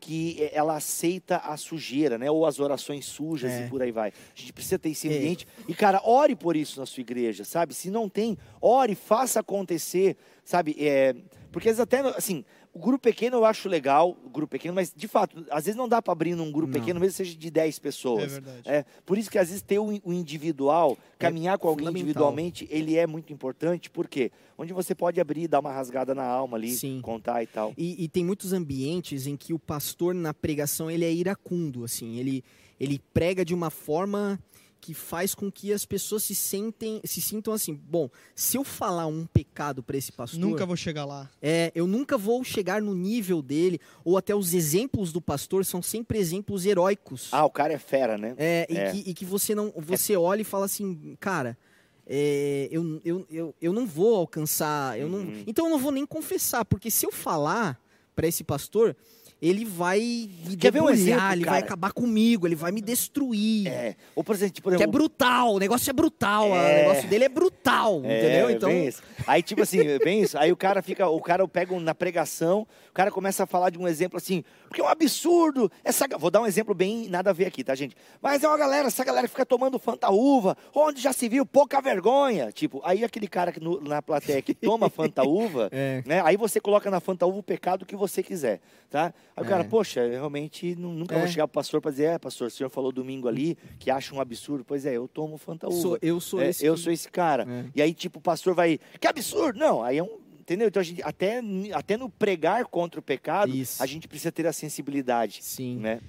que 0.00 0.36
eh, 0.40 0.50
ela 0.54 0.76
aceita 0.76 1.36
a 1.38 1.56
sujeira, 1.56 2.16
né? 2.18 2.30
Ou 2.30 2.46
as 2.46 2.60
orações 2.60 3.04
sujas 3.06 3.50
É. 3.52 3.66
e 3.66 3.68
por 3.68 3.82
aí 3.82 3.90
vai. 3.90 4.10
A 4.10 4.38
gente 4.38 4.52
precisa 4.52 4.78
ter 4.78 4.90
esse 4.90 5.08
É. 5.08 5.16
ambiente. 5.16 5.46
E, 5.68 5.74
cara, 5.74 6.00
ore 6.04 6.34
por 6.36 6.56
isso 6.56 6.78
na 6.80 6.86
sua 6.86 7.00
igreja, 7.00 7.44
sabe? 7.44 7.74
Se 7.74 7.90
não 7.90 8.08
tem, 8.08 8.36
ore, 8.60 8.94
faça 8.94 9.40
acontecer, 9.40 10.16
sabe? 10.44 10.76
É, 10.78 11.14
porque 11.52 11.68
às 11.68 11.76
vezes 11.76 11.80
até, 11.80 12.00
assim, 12.16 12.44
o 12.76 12.78
grupo 12.78 12.98
pequeno 13.04 13.38
eu 13.38 13.44
acho 13.46 13.70
legal, 13.70 14.14
o 14.22 14.28
grupo 14.28 14.50
pequeno, 14.50 14.74
mas 14.74 14.92
de 14.94 15.08
fato, 15.08 15.46
às 15.50 15.64
vezes 15.64 15.78
não 15.78 15.88
dá 15.88 16.02
para 16.02 16.12
abrir 16.12 16.34
num 16.34 16.52
grupo 16.52 16.70
Não. 16.74 16.78
pequeno, 16.78 17.00
mesmo 17.00 17.12
que 17.12 17.16
seja 17.16 17.34
de 17.34 17.50
10 17.50 17.78
É 17.78 17.80
pessoas. 17.80 18.32
verdade. 18.32 18.60
É, 18.68 18.84
por 19.06 19.16
isso 19.16 19.30
que 19.30 19.38
às 19.38 19.48
vezes 19.48 19.62
ter 19.62 19.78
o, 19.78 19.86
o 20.04 20.12
individual, 20.12 20.98
caminhar 21.18 21.56
com 21.56 21.68
alguém 21.68 21.88
individualmente, 21.88 22.68
ele 22.70 22.94
é 22.94 23.06
muito 23.06 23.32
importante, 23.32 23.88
porque 23.88 24.30
onde 24.58 24.74
você 24.74 24.94
pode 24.94 25.18
abrir, 25.18 25.48
dar 25.48 25.60
uma 25.60 25.72
rasgada 25.72 26.14
na 26.14 26.24
alma 26.24 26.58
ali, 26.58 26.74
Sim. 26.74 27.00
contar 27.00 27.42
e 27.42 27.46
tal. 27.46 27.72
E, 27.78 28.04
e 28.04 28.08
tem 28.08 28.22
muitos 28.22 28.52
ambientes 28.52 29.26
em 29.26 29.36
que 29.38 29.54
o 29.54 29.58
pastor 29.58 30.14
na 30.14 30.34
pregação 30.34 30.90
ele 30.90 31.06
é 31.06 31.12
iracundo, 31.12 31.82
assim, 31.82 32.18
ele 32.18 32.44
ele 32.78 33.00
prega 33.14 33.42
de 33.42 33.54
uma 33.54 33.70
forma 33.70 34.38
que 34.86 34.94
faz 34.94 35.34
com 35.34 35.50
que 35.50 35.72
as 35.72 35.84
pessoas 35.84 36.22
se 36.22 36.32
sentem, 36.32 37.00
se 37.04 37.20
sintam 37.20 37.52
assim, 37.52 37.74
bom, 37.74 38.08
se 38.36 38.56
eu 38.56 38.62
falar 38.62 39.08
um 39.08 39.26
pecado 39.26 39.82
para 39.82 39.96
esse 39.96 40.12
pastor, 40.12 40.38
Nunca 40.38 40.64
vou 40.64 40.76
chegar 40.76 41.04
lá. 41.04 41.28
é, 41.42 41.72
eu 41.74 41.88
nunca 41.88 42.16
vou 42.16 42.44
chegar 42.44 42.80
no 42.80 42.94
nível 42.94 43.42
dele, 43.42 43.80
ou 44.04 44.16
até 44.16 44.32
os 44.32 44.54
exemplos 44.54 45.12
do 45.12 45.20
pastor 45.20 45.64
são 45.64 45.82
sempre 45.82 46.18
exemplos 46.18 46.64
heróicos. 46.64 47.30
Ah, 47.32 47.44
o 47.44 47.50
cara 47.50 47.72
é 47.72 47.78
fera, 47.78 48.16
né? 48.16 48.36
É, 48.38 48.64
e, 48.70 48.76
É. 48.76 48.92
Que, 48.92 49.10
e 49.10 49.12
que 49.14 49.24
você 49.24 49.56
não 49.56 49.72
você 49.76 50.16
olha 50.16 50.42
e 50.42 50.44
fala 50.44 50.66
assim, 50.66 51.16
cara, 51.18 51.58
é, 52.06 52.68
eu, 52.70 53.00
eu, 53.04 53.26
eu, 53.28 53.54
eu 53.60 53.72
não 53.72 53.84
vou 53.88 54.14
alcançar, 54.14 54.96
eu 55.00 55.08
não, 55.08 55.18
Uhum. 55.18 55.42
então 55.48 55.64
eu 55.66 55.70
não 55.72 55.78
vou 55.80 55.90
nem 55.90 56.06
confessar, 56.06 56.64
porque 56.64 56.92
se 56.92 57.04
eu 57.04 57.10
falar 57.10 57.76
para 58.14 58.28
esse 58.28 58.44
pastor, 58.44 58.94
ele 59.40 59.64
vai 59.64 59.98
me 60.46 60.56
Quer 60.56 60.72
ver 60.72 60.80
um 60.82 60.86
debulhar, 60.86 60.94
exemplo, 60.94 61.32
ele 61.32 61.44
vai 61.44 61.54
cara? 61.60 61.64
acabar 61.66 61.92
comigo, 61.92 62.46
ele 62.46 62.54
vai 62.54 62.72
me 62.72 62.80
destruir. 62.80 63.66
É. 63.68 63.94
Ou, 64.14 64.24
por 64.24 64.34
exemplo, 64.34 64.62
por 64.62 64.76
Que 64.76 64.82
é 64.82 64.86
brutal, 64.86 65.54
o 65.54 65.58
negócio 65.58 65.90
é 65.90 65.92
brutal, 65.92 66.46
É. 66.46 66.48
o 66.48 66.88
negócio 66.88 67.08
dele 67.08 67.24
é 67.24 67.28
brutal, 67.28 68.00
É, 68.04 68.18
entendeu? 68.18 68.50
Então, 68.50 68.68
bem 68.70 68.86
isso. 68.88 69.02
Aí, 69.26 69.42
tipo 69.42 69.62
assim, 69.62 69.78
bem 70.02 70.22
isso. 70.22 70.38
Aí 70.38 70.50
o 70.50 70.56
cara 70.56 70.80
fica, 70.82 71.06
o 71.08 71.20
cara 71.20 71.46
pega 71.46 71.74
um- 71.74 71.80
na 71.80 71.94
pregação, 71.94 72.66
o 72.90 72.92
cara 72.94 73.10
começa 73.10 73.42
a 73.44 73.46
falar 73.46 73.70
de 73.70 73.78
um 73.78 73.86
exemplo 73.86 74.16
assim, 74.16 74.42
porque 74.68 74.80
é 74.80 74.84
um 74.84 74.88
absurdo. 74.88 75.70
Essa, 75.84 76.06
vou 76.18 76.30
dar 76.30 76.40
um 76.40 76.46
exemplo 76.46 76.74
bem 76.74 77.06
nada 77.08 77.30
a 77.30 77.32
ver 77.32 77.44
aqui, 77.46 77.62
tá, 77.62 77.74
gente? 77.74 77.94
Mas 78.22 78.42
é 78.42 78.48
uma 78.48 78.56
galera, 78.56 78.88
essa 78.88 79.04
galera 79.04 79.28
fica 79.28 79.44
tomando 79.44 79.78
Fanta 79.78 80.10
Uva, 80.10 80.56
onde 80.74 81.00
já 81.00 81.12
se 81.12 81.28
viu, 81.28 81.44
pouca 81.44 81.80
vergonha. 81.82 82.50
Tipo, 82.52 82.80
aí 82.84 83.04
aquele 83.04 83.28
cara 83.28 83.52
que 83.52 83.60
no- 83.60 83.80
na 83.82 84.00
plateia 84.00 84.40
que 84.40 84.54
toma 84.54 84.88
Fanta 84.88 85.22
Uva, 85.28 85.68
É. 85.72 86.02
né? 86.06 86.22
Aí 86.24 86.36
você 86.38 86.58
coloca 86.58 86.90
na 86.90 87.00
Fanta 87.00 87.26
Uva 87.26 87.38
o 87.38 87.42
pecado 87.42 87.84
que 87.84 87.94
você 87.96 88.22
quiser, 88.22 88.60
tá? 88.90 89.12
Aí 89.36 89.44
o 89.44 89.46
cara, 89.46 89.62
É. 89.62 89.66
poxa, 89.68 90.00
eu 90.00 90.10
realmente 90.12 90.74
nu- 90.76 90.94
nunca 90.94 91.14
vou 91.14 91.24
É. 91.24 91.28
chegar 91.28 91.46
pro 91.46 91.54
pastor 91.54 91.80
pra 91.80 91.90
dizer, 91.90 92.04
é, 92.04 92.18
pastor, 92.18 92.48
o 92.48 92.50
senhor 92.50 92.70
falou 92.70 92.90
domingo 92.90 93.28
ali 93.28 93.56
que 93.78 93.90
acha 93.90 94.14
um 94.14 94.20
absurdo. 94.20 94.64
Pois 94.64 94.86
é, 94.86 94.96
eu 94.96 95.06
tomo 95.06 95.36
Fanta 95.36 95.68
Uva. 95.68 95.76
sou, 95.78 95.98
eu 96.00 96.18
sou 96.20 96.40
É, 96.40 96.48
esse 96.48 96.64
eu 96.64 96.74
que- 96.74 96.80
sou 96.80 96.92
esse 96.92 97.10
cara. 97.10 97.46
É. 97.46 97.64
E 97.74 97.82
aí, 97.82 97.92
tipo, 97.92 98.18
o 98.18 98.22
pastor 98.22 98.54
vai. 98.54 98.80
Que 98.98 99.06
absurdo! 99.06 99.58
Não, 99.58 99.82
aí 99.84 99.98
é 99.98 100.02
um. 100.02 100.24
Entendeu? 100.40 100.68
Então, 100.68 100.80
a 100.80 100.84
gente, 100.84 101.02
até, 101.02 101.42
até 101.74 101.96
no 101.96 102.08
pregar 102.08 102.64
contra 102.66 103.00
o 103.00 103.02
pecado, 103.02 103.52
Isso. 103.52 103.82
a 103.82 103.86
gente 103.86 104.06
precisa 104.06 104.30
ter 104.30 104.46
a 104.46 104.52
sensibilidade. 104.52 105.40
Sim. 105.42 105.76
Né? 105.78 106.00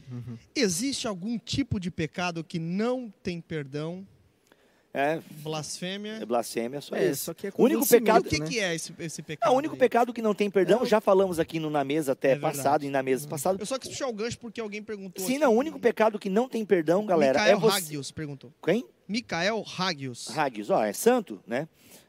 Existe 0.55 1.07
algum 1.07 1.39
tipo 1.39 1.79
de 1.79 1.89
pecado 1.89 2.43
que 2.43 2.59
não 2.59 3.11
tem 3.23 3.41
perdão? 3.41 4.05
É, 4.97 5.19
Blasfêmia? 5.43 6.13
é 6.21 6.25
blasfêmia, 6.25 6.81
só 6.81 6.95
É, 6.95 7.11
isso. 7.11 7.25
só 7.25 7.33
que 7.33 7.47
é 7.47 7.51
O 7.55 7.63
único 7.63 7.87
pecado 7.87 8.25
o 8.25 8.29
que, 8.29 8.39
né? 8.39 8.47
que 8.47 8.59
é 8.59 8.73
esse, 8.73 8.93
esse 8.97 9.21
Ah, 9.21 9.23
pecado? 9.23 9.53
o 9.53 9.55
único 9.57 9.75
aí? 9.75 9.79
pecado 9.79 10.11
que 10.13 10.21
não 10.21 10.33
tem 10.33 10.49
perdão, 10.49 10.81
É 10.83 10.85
já 10.85 10.99
falamos 10.99 11.39
aqui 11.39 11.59
no, 11.59 11.69
na 11.69 11.83
mesa 11.83 12.13
até 12.13 12.31
É 12.31 12.35
passado 12.35 12.83
e 12.83 12.89
na 12.89 13.03
mesa 13.03 13.27
passada. 13.27 13.61
Eu 13.61 13.65
só 13.65 13.77
quis 13.77 13.89
puxar 13.91 14.07
o 14.07 14.13
gancho 14.13 14.39
porque 14.39 14.59
alguém 14.59 14.81
perguntou. 14.81 15.23
Sim, 15.23 15.33
aqui. 15.35 15.39
não, 15.43 15.53
o 15.53 15.57
único 15.57 15.79
pecado 15.79 16.17
que 16.17 16.29
não 16.29 16.49
tem 16.49 16.65
perdão, 16.65 17.05
galera, 17.05 17.39
Mikael 17.39 17.57
é 17.57 17.59
você. 17.59 17.77
Hagios 17.77 18.11
perguntou. 18.11 18.51
Quem? 18.63 18.85
Mikael 19.07 19.63
Hagios. 19.77 20.35
Hagios, 20.37 20.69
ó, 20.69 20.83
é 20.83 20.91
santo, 20.93 21.39
né? 21.47 21.67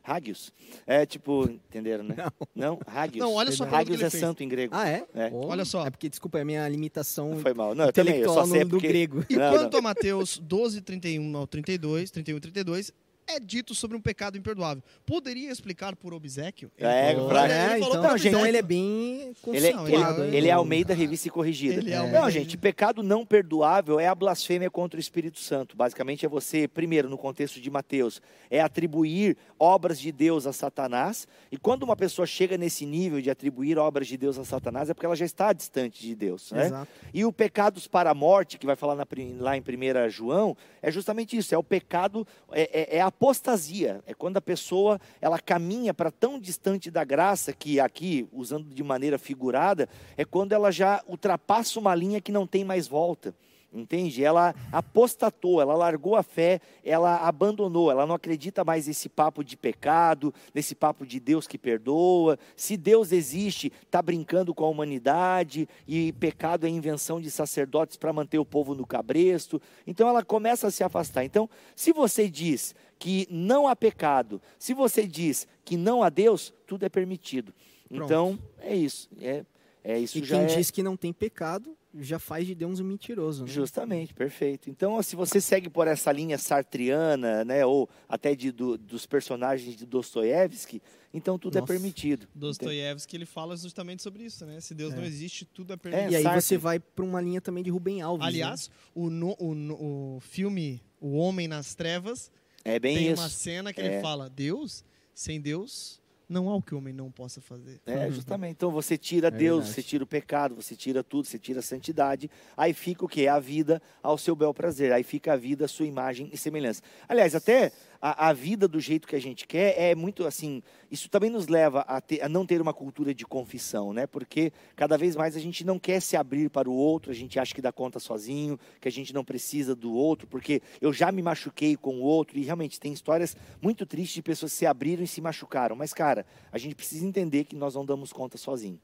Hagios. 0.09 0.53
É 0.87 1.05
tipo, 1.05 1.45
entenderam, 1.45 2.05
né? 2.05 2.17
Não, 2.55 2.79
Hagios. 2.87 3.19
Não, 3.19 3.35
olha 3.35 3.53
só 3.53 3.65
pergunta 3.65 3.83
Hagios 3.93 4.03
é 4.03 4.11
fez. 4.11 4.21
santo 4.21 4.43
em 4.43 4.49
grego. 4.49 4.75
Ah, 4.75 4.89
é? 4.89 5.05
É. 5.15 5.31
Oh, 5.33 5.47
Olha 5.49 5.65
só. 5.65 5.87
É 5.87 5.91
porque, 5.91 6.09
desculpa, 6.09 6.39
é 6.39 6.43
a 6.43 6.45
minha 6.45 6.69
limitação 6.69 7.39
Foi 7.41 7.53
mal. 7.53 7.75
Não, 7.75 7.87
eu 7.87 7.93
também, 7.93 8.15
eu 8.15 8.19
intelectual 8.21 8.47
só 8.47 8.53
sei 8.53 8.65
no, 8.65 8.71
do 8.71 8.71
porque... 8.71 8.89
grego. 8.89 9.25
E 9.29 9.37
Não, 9.37 9.53
quanto 9.53 9.73
não. 9.73 9.79
a 9.81 9.83
Mateus 9.83 10.39
12, 10.39 10.81
31 10.81 11.37
ao 11.37 11.47
32, 11.47 12.11
31 12.11 12.37
e 12.37 12.41
32, 12.41 12.93
é 13.29 13.39
dito 13.39 13.75
sobre 13.75 13.97
um 13.97 14.01
pecado 14.01 14.37
imperdoável. 14.39 14.83
Poderia 15.07 15.51
explicar 15.51 15.95
por 15.95 16.15
obsequio? 16.15 16.71
É, 16.79 17.13
Ele- 17.13 17.27
pra- 17.29 17.45
ele 17.45 17.53
É, 17.53 17.79
falou 17.79 17.89
então, 17.89 18.03
Não, 18.03 18.19
gente, 18.19 18.29
então 18.29 18.41
obséquio. 18.41 18.47
ele 18.47 18.57
é 18.57 18.63
bem 18.63 19.21
Ele, 19.21 19.67
é- 19.67 19.73
conceituado. 19.73 20.23
ele, 20.23 20.29
hein? 20.31 20.37
ele 20.37 20.49
é 20.49 20.53
Almeida 20.53 20.95
Revista 20.95 21.29
e 21.29 21.31
Corrigida. 21.31 21.75
Ele 21.81 21.91
é 21.91 21.95
É. 21.95 21.97
Almeida 21.99 22.21
Não, 22.21 22.31
gente, 22.31 22.57
pecado 22.57 23.03
não 23.03 23.25
perdoável 23.27 24.01
é 24.01 24.07
a 24.07 24.15
blasfêmia 24.15 24.71
contra 24.71 24.97
o 24.97 25.01
Espírito 25.01 25.39
Santo. 25.39 25.77
Basicamente 25.77 26.25
é 26.25 26.29
você, 26.29 26.67
primeiro, 26.67 27.09
no 27.09 27.19
contexto 27.19 27.61
de 27.61 27.71
Mateus, 27.71 28.21
é 28.51 28.61
atribuir 28.61 29.37
obras 29.59 29.99
de 30.01 30.11
Deus 30.13 30.47
a 30.47 30.53
Satanás. 30.53 31.27
E 31.53 31.57
quando 31.57 31.83
uma 31.83 31.97
pessoa 31.97 32.27
chega 32.27 32.57
nesse 32.57 32.87
nível 32.87 33.21
de 33.21 33.31
atribuir 33.31 33.79
obras 33.79 34.07
de 34.07 34.17
Deus 34.17 34.39
a 34.39 34.45
Satanás, 34.45 34.89
é 34.91 34.95
porque 34.95 35.07
ela 35.07 35.17
já 35.17 35.25
está 35.25 35.53
distante 35.53 36.01
de 36.01 36.15
Deus. 36.15 36.51
Né? 36.53 36.67
Exato. 36.67 36.89
E 37.13 37.25
o 37.25 37.33
pecados 37.33 37.87
para 37.87 38.11
a 38.11 38.15
morte, 38.15 38.59
que 38.59 38.67
vai 38.67 38.77
falar 38.77 38.95
na 38.95 39.07
lá 39.39 39.57
em 39.57 39.61
1 39.61 40.09
João, 40.11 40.57
é 40.81 40.91
justamente 40.91 41.37
isso, 41.37 41.55
é 41.55 41.59
o 41.59 41.63
pecado, 41.63 42.27
é, 42.53 42.95
é- 42.95 42.97
é 42.99 43.01
a 43.01 43.11
apostasia, 43.19 44.01
é 44.07 44.15
quando 44.15 44.37
a 44.37 44.41
pessoa 44.41 45.01
ela 45.21 45.41
caminha 45.41 45.93
para 45.93 46.09
tão 46.09 46.39
distante 46.39 46.89
da 46.89 47.03
graça 47.03 47.53
que 47.53 47.81
aqui, 47.81 48.29
usando 48.33 48.73
de 48.73 48.83
maneira 48.85 49.19
figurada, 49.19 49.89
é 50.17 50.25
quando 50.25 50.53
ela 50.53 50.71
já 50.71 51.03
ultrapassa 51.07 51.81
uma 51.81 51.97
linha 51.97 52.21
que 52.21 52.31
não 52.31 52.47
tem 52.47 52.65
mais 52.65 52.87
volta. 52.87 53.35
Entende? 53.71 54.25
Ela 54.25 54.55
apostatou, 54.73 55.61
ela 55.61 55.75
largou 55.75 56.17
a 56.17 56.23
fé, 56.23 56.59
ela 56.83 57.29
abandonou, 57.29 57.91
ela 57.91 58.07
não 58.07 58.15
acredita 58.15 58.65
mais 58.65 58.87
nesse 58.87 59.11
papo 59.11 59.45
de 59.45 59.59
pecado, 59.59 60.33
nesse 60.55 60.75
papo 60.75 61.07
de 61.07 61.21
Deus 61.21 61.47
que 61.47 61.59
perdoa. 61.59 62.39
Se 62.57 62.79
Deus 62.79 63.13
existe, 63.13 63.71
está 63.83 64.01
brincando 64.01 64.55
com 64.55 64.65
a 64.65 64.69
humanidade 64.69 65.69
e 65.87 66.13
pecado 66.15 66.67
é 66.67 66.71
invenção 66.71 67.21
de 67.21 67.31
sacerdotes 67.31 67.99
para 67.99 68.11
manter 68.11 68.39
o 68.39 68.45
povo 68.45 68.75
no 68.75 68.87
cabresto. 68.87 69.61
Então 69.87 70.09
ela 70.09 70.25
começa 70.25 70.69
a 70.69 70.71
se 70.71 70.83
afastar. 70.83 71.25
Então, 71.25 71.49
se 71.77 71.93
você 71.93 72.27
diz 72.27 72.75
que 72.99 73.29
não 73.31 73.69
há 73.69 73.77
pecado, 73.77 74.41
se 74.59 74.73
você 74.73 75.07
diz 75.07 75.47
que 75.63 75.77
não 75.77 76.03
há 76.03 76.09
Deus, 76.09 76.55
tudo 76.67 76.87
é 76.87 76.89
permitido. 76.89 77.53
Pronto. 77.87 78.05
Então, 78.05 78.39
é 78.61 78.75
isso. 78.75 79.11
É, 79.21 79.45
é 79.85 79.99
isso 79.99 80.17
E 80.17 80.25
já 80.25 80.37
quem 80.37 80.45
é... 80.45 80.57
diz 80.57 80.71
que 80.71 80.83
não 80.83 80.97
tem 80.97 81.13
pecado 81.13 81.78
já 81.95 82.19
faz 82.19 82.47
de 82.47 82.55
Deus 82.55 82.81
um 82.81 82.85
mentiroso. 82.85 83.45
Né? 83.45 83.51
Justamente, 83.51 84.13
perfeito. 84.15 84.69
Então, 84.69 85.03
se 85.03 85.17
você 85.17 85.41
segue 85.41 85.69
por 85.71 85.87
essa 85.89 86.13
linha 86.13 86.37
sartriana, 86.39 87.45
né, 87.45 87.65
ou 87.65 87.89
até 88.09 88.35
de, 88.35 88.53
do- 88.53 88.77
dos 88.77 89.07
personagens 89.07 89.75
de 89.77 89.87
Dostoiévski, 89.87 90.83
então 91.15 91.39
tudo 91.39 91.59
Nossa. 91.59 91.65
é 91.73 91.75
permitido. 91.77 92.29
Dostoiévski, 92.35 93.17
ele 93.17 93.25
fala 93.27 93.57
justamente 93.57 94.03
sobre 94.03 94.25
isso, 94.25 94.45
né? 94.45 94.61
Se 94.61 94.75
Deus 94.75 94.93
É. 94.93 94.97
não 94.97 95.05
existe, 95.05 95.45
tudo 95.47 95.73
é 95.73 95.75
É, 95.75 95.77
permitido. 95.79 96.13
E 96.13 96.17
aí 96.17 96.23
Sartre. 96.23 96.43
você 96.43 96.59
vai 96.59 96.79
para 96.79 97.05
uma 97.05 97.21
linha 97.21 97.41
também 97.41 97.65
de 97.65 97.71
Rubem 97.71 98.03
Alves. 98.03 98.21
né? 98.25 98.29
Aliás, 98.29 98.71
o, 98.95 99.09
no- 99.09 99.35
o 99.39 99.55
no- 99.55 99.75
o 100.17 100.21
filme 100.21 100.83
O 101.01 101.13
Homem 101.17 101.47
nas 101.49 101.75
Trevas 101.77 102.31
É 102.65 102.79
bem 102.79 102.97
tem 102.97 103.13
isso. 103.13 103.23
uma 103.23 103.29
cena 103.29 103.73
que 103.73 103.81
É. 103.81 103.87
ele 103.87 104.03
fala: 104.03 104.29
Deus, 104.29 104.85
sem 105.15 105.41
Deus, 105.41 106.01
não 106.29 106.49
há 106.51 106.57
o 106.57 106.63
que 106.63 106.75
o 106.75 106.79
homem 106.79 106.93
não 106.93 107.11
possa 107.11 107.41
fazer. 107.41 107.81
É, 107.87 108.11
justamente. 108.11 108.53
Então 108.53 108.71
você 108.71 108.99
tira 108.99 109.29
É 109.29 109.31
Deus, 109.31 109.59
verdade. 109.65 109.75
você 109.75 109.83
tira 109.83 110.05
o 110.05 110.07
pecado, 110.07 110.55
você 110.55 110.77
tira 110.77 111.03
tudo, 111.03 111.27
você 111.27 111.39
tira 111.39 111.61
a 111.61 111.63
santidade. 111.63 112.31
Aí 112.57 112.75
fica 112.75 113.05
o 113.05 113.09
quê? 113.09 113.27
A 113.27 113.39
vida 113.39 113.81
ao 114.03 114.19
seu 114.19 114.37
bel 114.37 114.53
prazer. 114.53 114.93
Aí 114.93 115.03
fica 115.03 115.33
a 115.33 115.37
vida, 115.37 115.65
a 115.65 115.69
sua 115.69 115.87
imagem 115.87 116.29
e 116.33 116.37
semelhança. 116.37 116.83
Aliás, 117.09 117.35
até 117.35 117.73
a, 118.01 118.29
a 118.29 118.33
vida 118.33 118.69
do 118.69 118.79
jeito 118.81 119.09
que 119.09 119.17
a 119.17 119.21
gente 119.21 119.47
quer 119.47 119.75
é 119.79 119.95
muito 119.95 120.25
assim. 120.25 120.63
Isso 120.91 121.09
também 121.09 121.29
nos 121.31 121.49
leva 121.49 121.81
a, 121.81 122.01
ter- 122.01 122.23
a 122.23 122.29
não 122.29 122.47
ter 122.47 122.61
uma 122.61 122.73
cultura 122.73 123.13
de 123.13 123.25
confissão, 123.27 123.93
né? 123.93 124.07
Porque 124.07 124.53
cada 124.77 124.97
vez 124.97 125.17
mais 125.17 125.37
a 125.37 125.41
gente 125.41 125.65
não 125.65 125.79
quer 125.79 126.01
se 126.01 126.17
abrir 126.17 126.49
para 126.49 126.71
o 126.71 126.73
outro, 126.73 127.11
a 127.11 127.15
gente 127.15 127.39
acha 127.39 127.55
que 127.55 127.61
dá 127.61 127.73
conta 127.73 127.99
sozinho, 127.99 128.59
que 128.81 128.87
a 128.89 128.93
gente 128.93 129.13
não 129.13 129.25
precisa 129.25 129.75
do 129.75 129.93
outro, 129.93 130.27
porque 130.29 130.63
eu 130.81 130.93
já 130.93 131.11
me 131.11 131.21
machuquei 131.23 131.77
com 131.77 131.97
o 131.97 132.03
outro. 132.03 132.39
E 132.39 132.43
realmente 132.45 132.79
tem 132.79 132.93
histórias 132.93 133.37
muito 133.61 133.85
tristes 133.85 134.15
de 134.15 134.23
pessoas 134.23 134.53
que 134.53 134.59
se 134.59 134.67
abriram 134.67 135.03
e 135.03 135.07
se 135.09 135.21
machucaram. 135.21 135.75
Mas, 135.75 135.93
cara, 135.93 136.25
a 136.53 136.59
gente 136.59 136.75
precisa 136.75 137.05
entender 137.05 137.45
que 137.45 137.57
nós 137.57 137.75
não 137.75 137.85
damos 137.85 138.13
conta 138.13 138.39
sozinho. 138.39 138.81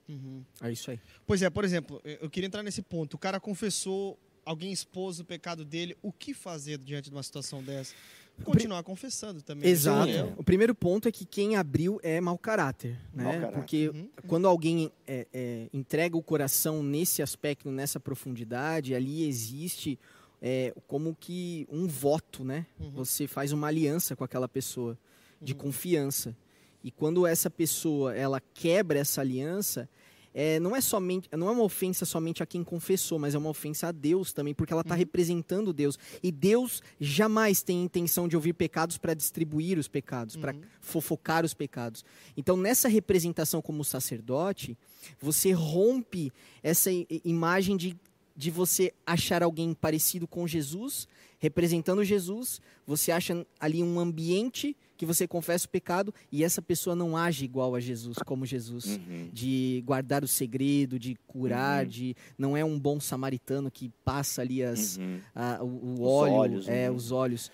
É 0.61 0.73
isso 0.73 0.91
aí. 0.91 0.99
Pois 1.27 1.41
é, 1.43 1.49
por 1.49 1.65
exemplo, 1.65 2.01
eu 2.05 2.15
eu 2.25 2.31
queria 2.31 2.47
entrar 2.47 2.62
nesse 2.62 2.81
ponto. 2.83 3.15
O 3.15 3.19
cara 3.19 3.39
confessou, 3.39 4.19
alguém 4.45 4.73
expôs 4.73 5.21
o 5.21 5.25
pecado 5.25 5.65
dele. 5.65 5.97
O 6.03 6.11
que 6.11 6.33
fazer 6.33 6.79
diante 6.79 7.11
de 7.11 7.15
uma 7.15 7.23
situação 7.23 7.62
dessa? 7.62 7.95
Continuar 8.43 8.82
confessando 8.82 9.41
também. 9.43 9.70
Exato. 9.70 10.11
Sim, 10.11 10.18
é. 10.18 10.35
O 10.37 10.43
primeiro 10.43 10.74
ponto 10.74 11.07
é 11.09 11.12
que 11.12 11.24
quem 11.24 11.55
abriu 11.57 12.01
é 12.03 12.20
mau 12.20 12.37
caráter. 12.37 12.99
Né? 13.14 13.22
Mau 13.24 13.32
caráter. 13.32 13.55
Porque 13.55 13.89
Uhum. 13.91 14.09
quando 14.26 14.49
alguém 14.49 14.91
é, 15.07 15.26
é, 15.32 15.66
entrega 15.72 16.16
o 16.16 16.22
coração 16.22 16.82
nesse 16.82 17.22
aspecto, 17.22 17.70
nessa 17.70 18.01
profundidade, 18.01 18.95
ali 18.95 19.24
existe 19.26 19.99
é, 20.43 20.74
como 20.87 21.16
que 21.18 21.66
um 21.70 21.87
voto, 21.87 22.45
né? 22.45 22.66
Uhum. 22.78 22.91
Você 22.91 23.26
faz 23.26 23.53
uma 23.53 23.68
aliança 23.68 24.14
com 24.16 24.24
aquela 24.24 24.49
pessoa 24.49 24.99
de 25.41 25.53
Uhum. 25.53 25.59
confiança. 25.61 26.37
E 26.82 26.91
quando 26.91 27.26
essa 27.26 27.49
pessoa 27.49 28.14
ela 28.14 28.43
quebra 28.53 28.99
essa 28.99 29.20
aliança, 29.22 29.89
é, 30.35 30.59
não 30.59 30.74
é 30.74 30.80
somente, 30.80 31.28
não 31.37 31.49
é 31.49 31.53
uma 31.53 31.62
ofensa 31.62 32.05
somente 32.05 32.43
a 32.43 32.47
quem 32.47 32.64
confessou, 32.64 33.20
mas 33.20 33.37
é 33.37 33.39
uma 33.39 33.49
ofensa 33.49 33.89
a 33.89 33.93
Deus 33.93 34.32
também, 34.32 34.53
porque 34.53 34.72
ela 34.72 34.82
está 34.82 34.97
representando 34.97 35.72
Deus. 35.72 35.97
E 36.20 36.32
Deus 36.32 36.82
jamais 37.01 37.62
tem 37.62 37.85
intenção 37.85 38.26
de 38.26 38.35
ouvir 38.35 38.53
pecados 38.53 38.99
para 38.99 39.14
distribuir 39.14 39.78
os 39.78 39.87
pecados, 39.87 40.35
para 40.35 40.53
fofocar 40.80 41.45
os 41.45 41.55
pecados. 41.55 42.05
Então, 42.37 42.57
nessa 42.57 42.89
representação 42.89 43.62
como 43.62 43.85
sacerdote, 43.85 44.76
você 45.20 45.53
rompe 45.53 46.32
essa 46.64 46.91
imagem 47.24 47.76
de, 47.76 47.97
de 48.37 48.51
você 48.51 48.93
achar 49.07 49.41
alguém 49.41 49.72
parecido 49.72 50.26
com 50.26 50.49
Jesus, 50.49 51.07
representando 51.39 52.03
Jesus, 52.03 52.61
você 52.85 53.12
acha 53.12 53.47
ali 53.61 53.82
um 53.82 54.01
ambiente 54.01 54.76
que 54.97 55.05
você 55.07 55.27
confessa 55.27 55.67
o 55.67 55.69
pecado 55.69 56.15
e 56.31 56.45
essa 56.45 56.63
pessoa 56.63 56.95
não 56.95 57.17
age 57.17 57.45
igual 57.45 57.75
a 57.75 57.81
Jesus, 57.81 58.17
como 58.25 58.47
Jesus 58.47 58.85
Uhum. 58.87 59.29
de 59.33 59.83
guardar 59.85 60.23
o 60.23 60.29
segredo, 60.29 60.99
de 60.99 61.17
curar, 61.27 61.85
de 61.87 62.15
não 62.39 62.57
é 62.57 62.65
um 62.65 62.79
bom 62.79 63.01
samaritano 63.01 63.71
que 63.71 63.91
passa 64.05 64.43
ali 64.43 64.63
as, 64.63 64.97
Uhum. 64.97 65.19
a- 65.35 65.59
o, 65.63 65.67
o 65.67 65.93
Os 65.95 66.01
óleo, 66.01 66.33
olhos, 66.35 66.69
é, 66.69 66.89
uhum. 66.91 66.97
os 66.97 67.11
olhos. 67.13 67.51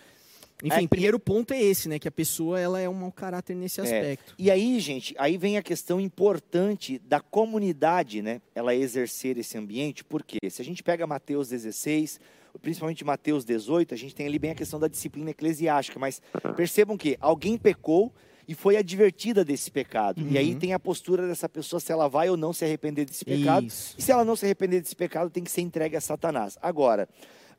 Enfim, 0.63 0.77
É, 0.81 0.83
e- 0.83 0.89
primeiro 0.89 1.19
ponto 1.19 1.55
é 1.55 1.63
esse, 1.63 1.89
né? 1.89 1.99
Que 1.99 2.07
a 2.07 2.11
pessoa 2.11 2.61
ela 2.61 2.79
é 2.79 2.87
um 2.87 2.93
mau 2.93 3.11
caráter 3.11 3.57
nesse 3.57 3.81
aspecto. 3.81 4.35
E 4.39 4.51
aí, 4.51 4.79
gente, 4.79 5.15
aí 5.19 5.39
vem 5.39 5.57
a 5.57 5.63
questão 5.63 5.99
importante 5.99 6.99
da 6.99 7.19
comunidade, 7.19 8.21
né? 8.21 8.43
Ela 8.55 8.75
exercer 8.75 9.39
esse 9.39 9.57
ambiente, 9.57 10.05
porque 10.05 10.37
se 10.51 10.61
a 10.61 10.65
gente 10.65 10.83
pega 10.83 11.07
Mateus 11.07 11.49
16, 11.49 12.21
principalmente 12.61 13.05
Mateus 13.05 13.45
18, 13.45 13.95
a 13.95 13.97
gente 13.97 14.15
tem 14.15 14.27
ali 14.27 14.39
bem 14.39 14.51
a 14.51 14.55
questão 14.55 14.79
da 14.81 14.89
disciplina 14.89 15.31
eclesiástica, 15.31 15.99
mas 15.99 16.21
percebam 16.57 16.97
que 16.97 17.17
alguém 17.21 17.57
pecou 17.57 18.13
e 18.49 18.55
foi 18.55 18.77
advertida 18.77 19.45
desse 19.45 19.71
pecado. 19.71 20.21
E 20.29 20.37
aí 20.37 20.53
Uhum. 20.55 20.59
tem 20.59 20.73
a 20.75 20.79
postura 20.81 21.27
dessa 21.29 21.49
pessoa 21.49 21.79
se 21.79 21.93
ela 21.93 22.09
vai 22.09 22.29
ou 22.29 22.37
não 22.37 22.53
se 22.53 22.65
arrepender 22.65 23.05
desse 23.05 23.25
pecado. 23.25 23.67
Isso. 23.67 23.95
E 23.97 24.03
se 24.03 24.11
ela 24.11 24.25
não 24.25 24.35
se 24.35 24.45
arrepender 24.45 24.81
desse 24.81 24.97
pecado, 24.97 25.31
tem 25.31 25.45
que 25.45 25.51
ser 25.51 25.61
entregue 25.61 25.97
a 25.97 26.01
Satanás. 26.01 26.59
Agora, 26.61 27.09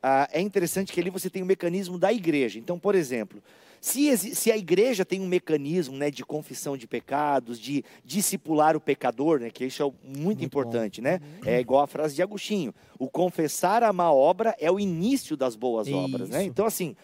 ah, 0.01 0.27
é 0.31 0.41
interessante 0.41 0.91
que 0.91 0.99
ali 0.99 1.09
você 1.09 1.29
tem 1.29 1.43
o 1.43 1.45
mecanismo 1.45 1.97
da 1.97 2.11
igreja. 2.11 2.57
Então, 2.57 2.79
por 2.79 2.95
exemplo, 2.95 3.41
se, 3.79 4.15
se 4.35 4.51
a 4.51 4.57
igreja 4.57 5.03
tem 5.03 5.19
um 5.19 5.27
mecanismo 5.27 5.97
né, 5.97 6.11
de 6.11 6.23
confissão 6.23 6.77
de 6.77 6.87
pecados, 6.87 7.59
de 7.59 7.83
discipular 8.05 8.75
o 8.75 8.79
pecador, 8.79 9.39
né, 9.39 9.49
que 9.49 9.65
isso 9.65 9.81
é 9.81 9.85
muito, 9.85 10.21
Muito 10.21 10.43
importante, 10.45 11.01
né? 11.01 11.19
É 11.45 11.59
igual 11.59 11.83
a 11.83 11.87
frase 11.87 12.15
de 12.15 12.21
Agostinho: 12.21 12.73
o 12.99 13.09
confessar 13.09 13.81
a 13.81 13.91
má 13.91 14.11
obra 14.11 14.55
é 14.59 14.71
o 14.71 14.79
início 14.79 15.35
das 15.35 15.55
boas 15.55 15.87
obras. 15.87 16.29
Né? 16.29 16.41
Isso. 16.41 16.49
Então, 16.49 16.65
assim, 16.65 16.95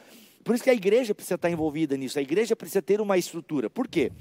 por 0.44 0.54
isso 0.54 0.64
que 0.64 0.70
a 0.70 0.74
igreja 0.74 1.16
precisa 1.16 1.36
estar 1.36 1.50
envolvida 1.50 1.98
nisso, 1.98 2.20
a 2.20 2.22
igreja 2.22 2.56
precisa 2.56 2.82
ter 2.82 3.02
uma 3.02 3.18
estrutura. 3.18 3.70
Por 3.70 3.88
quê? 3.88 4.12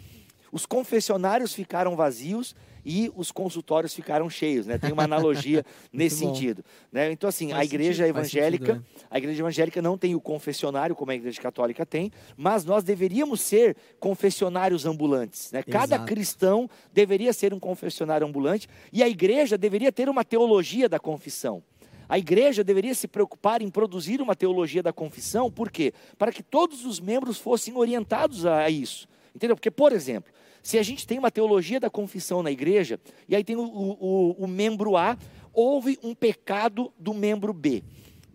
Os 0.50 0.64
confessionários 0.64 1.52
ficaram 1.52 1.94
vazios 1.94 2.54
e 2.86 3.10
os 3.16 3.32
consultórios 3.32 3.92
ficaram 3.92 4.30
cheios, 4.30 4.66
né? 4.66 4.78
Tem 4.78 4.92
uma 4.92 5.02
analogia 5.04 5.64
nesse 5.92 6.18
sentido, 6.18 6.64
né? 6.92 7.10
Então 7.10 7.28
assim, 7.28 7.52
a 7.52 7.56
Faz 7.56 7.68
igreja 7.68 8.04
sentido, 8.04 8.18
evangélica, 8.18 8.74
sentido, 8.74 8.84
né? 9.00 9.06
a 9.10 9.18
igreja 9.18 9.42
evangélica 9.42 9.82
não 9.82 9.98
tem 9.98 10.14
o 10.14 10.20
confessionário 10.20 10.94
como 10.94 11.10
a 11.10 11.14
igreja 11.14 11.40
católica 11.40 11.86
tem, 11.86 12.12
mas 12.36 12.64
nós 12.64 12.84
deveríamos 12.84 13.40
ser 13.40 13.76
confessionários 13.98 14.86
ambulantes, 14.86 15.50
né? 15.52 15.62
Cada 15.62 15.96
Exato. 15.96 16.06
cristão 16.06 16.70
deveria 16.92 17.32
ser 17.32 17.52
um 17.52 17.58
confessionário 17.58 18.26
ambulante 18.26 18.68
e 18.92 19.02
a 19.02 19.08
igreja 19.08 19.56
deveria 19.56 19.90
ter 19.90 20.08
uma 20.08 20.24
teologia 20.24 20.88
da 20.88 20.98
confissão. 20.98 21.62
A 22.08 22.18
igreja 22.18 22.62
deveria 22.62 22.94
se 22.94 23.08
preocupar 23.08 23.62
em 23.62 23.68
produzir 23.68 24.20
uma 24.20 24.36
teologia 24.36 24.80
da 24.80 24.92
confissão, 24.92 25.50
por 25.50 25.72
quê? 25.72 25.92
Para 26.16 26.30
que 26.30 26.40
todos 26.40 26.84
os 26.84 27.00
membros 27.00 27.36
fossem 27.36 27.76
orientados 27.76 28.46
a 28.46 28.66
a 28.66 28.70
isso. 28.70 29.08
Entendeu? 29.34 29.54
Porque, 29.54 29.70
por 29.70 29.92
exemplo, 29.92 30.32
se 30.66 30.78
a 30.78 30.82
gente 30.82 31.06
tem 31.06 31.16
uma 31.16 31.30
teologia 31.30 31.78
da 31.78 31.88
confissão 31.88 32.42
na 32.42 32.50
igreja, 32.50 32.98
e 33.28 33.36
aí 33.36 33.44
tem 33.44 33.54
o, 33.54 33.62
o- 33.62 34.34
o- 34.36 34.48
membro 34.48 34.96
A, 34.96 35.16
houve 35.52 35.96
um 36.02 36.12
pecado 36.12 36.92
do 36.98 37.14
membro 37.14 37.52
B. 37.52 37.84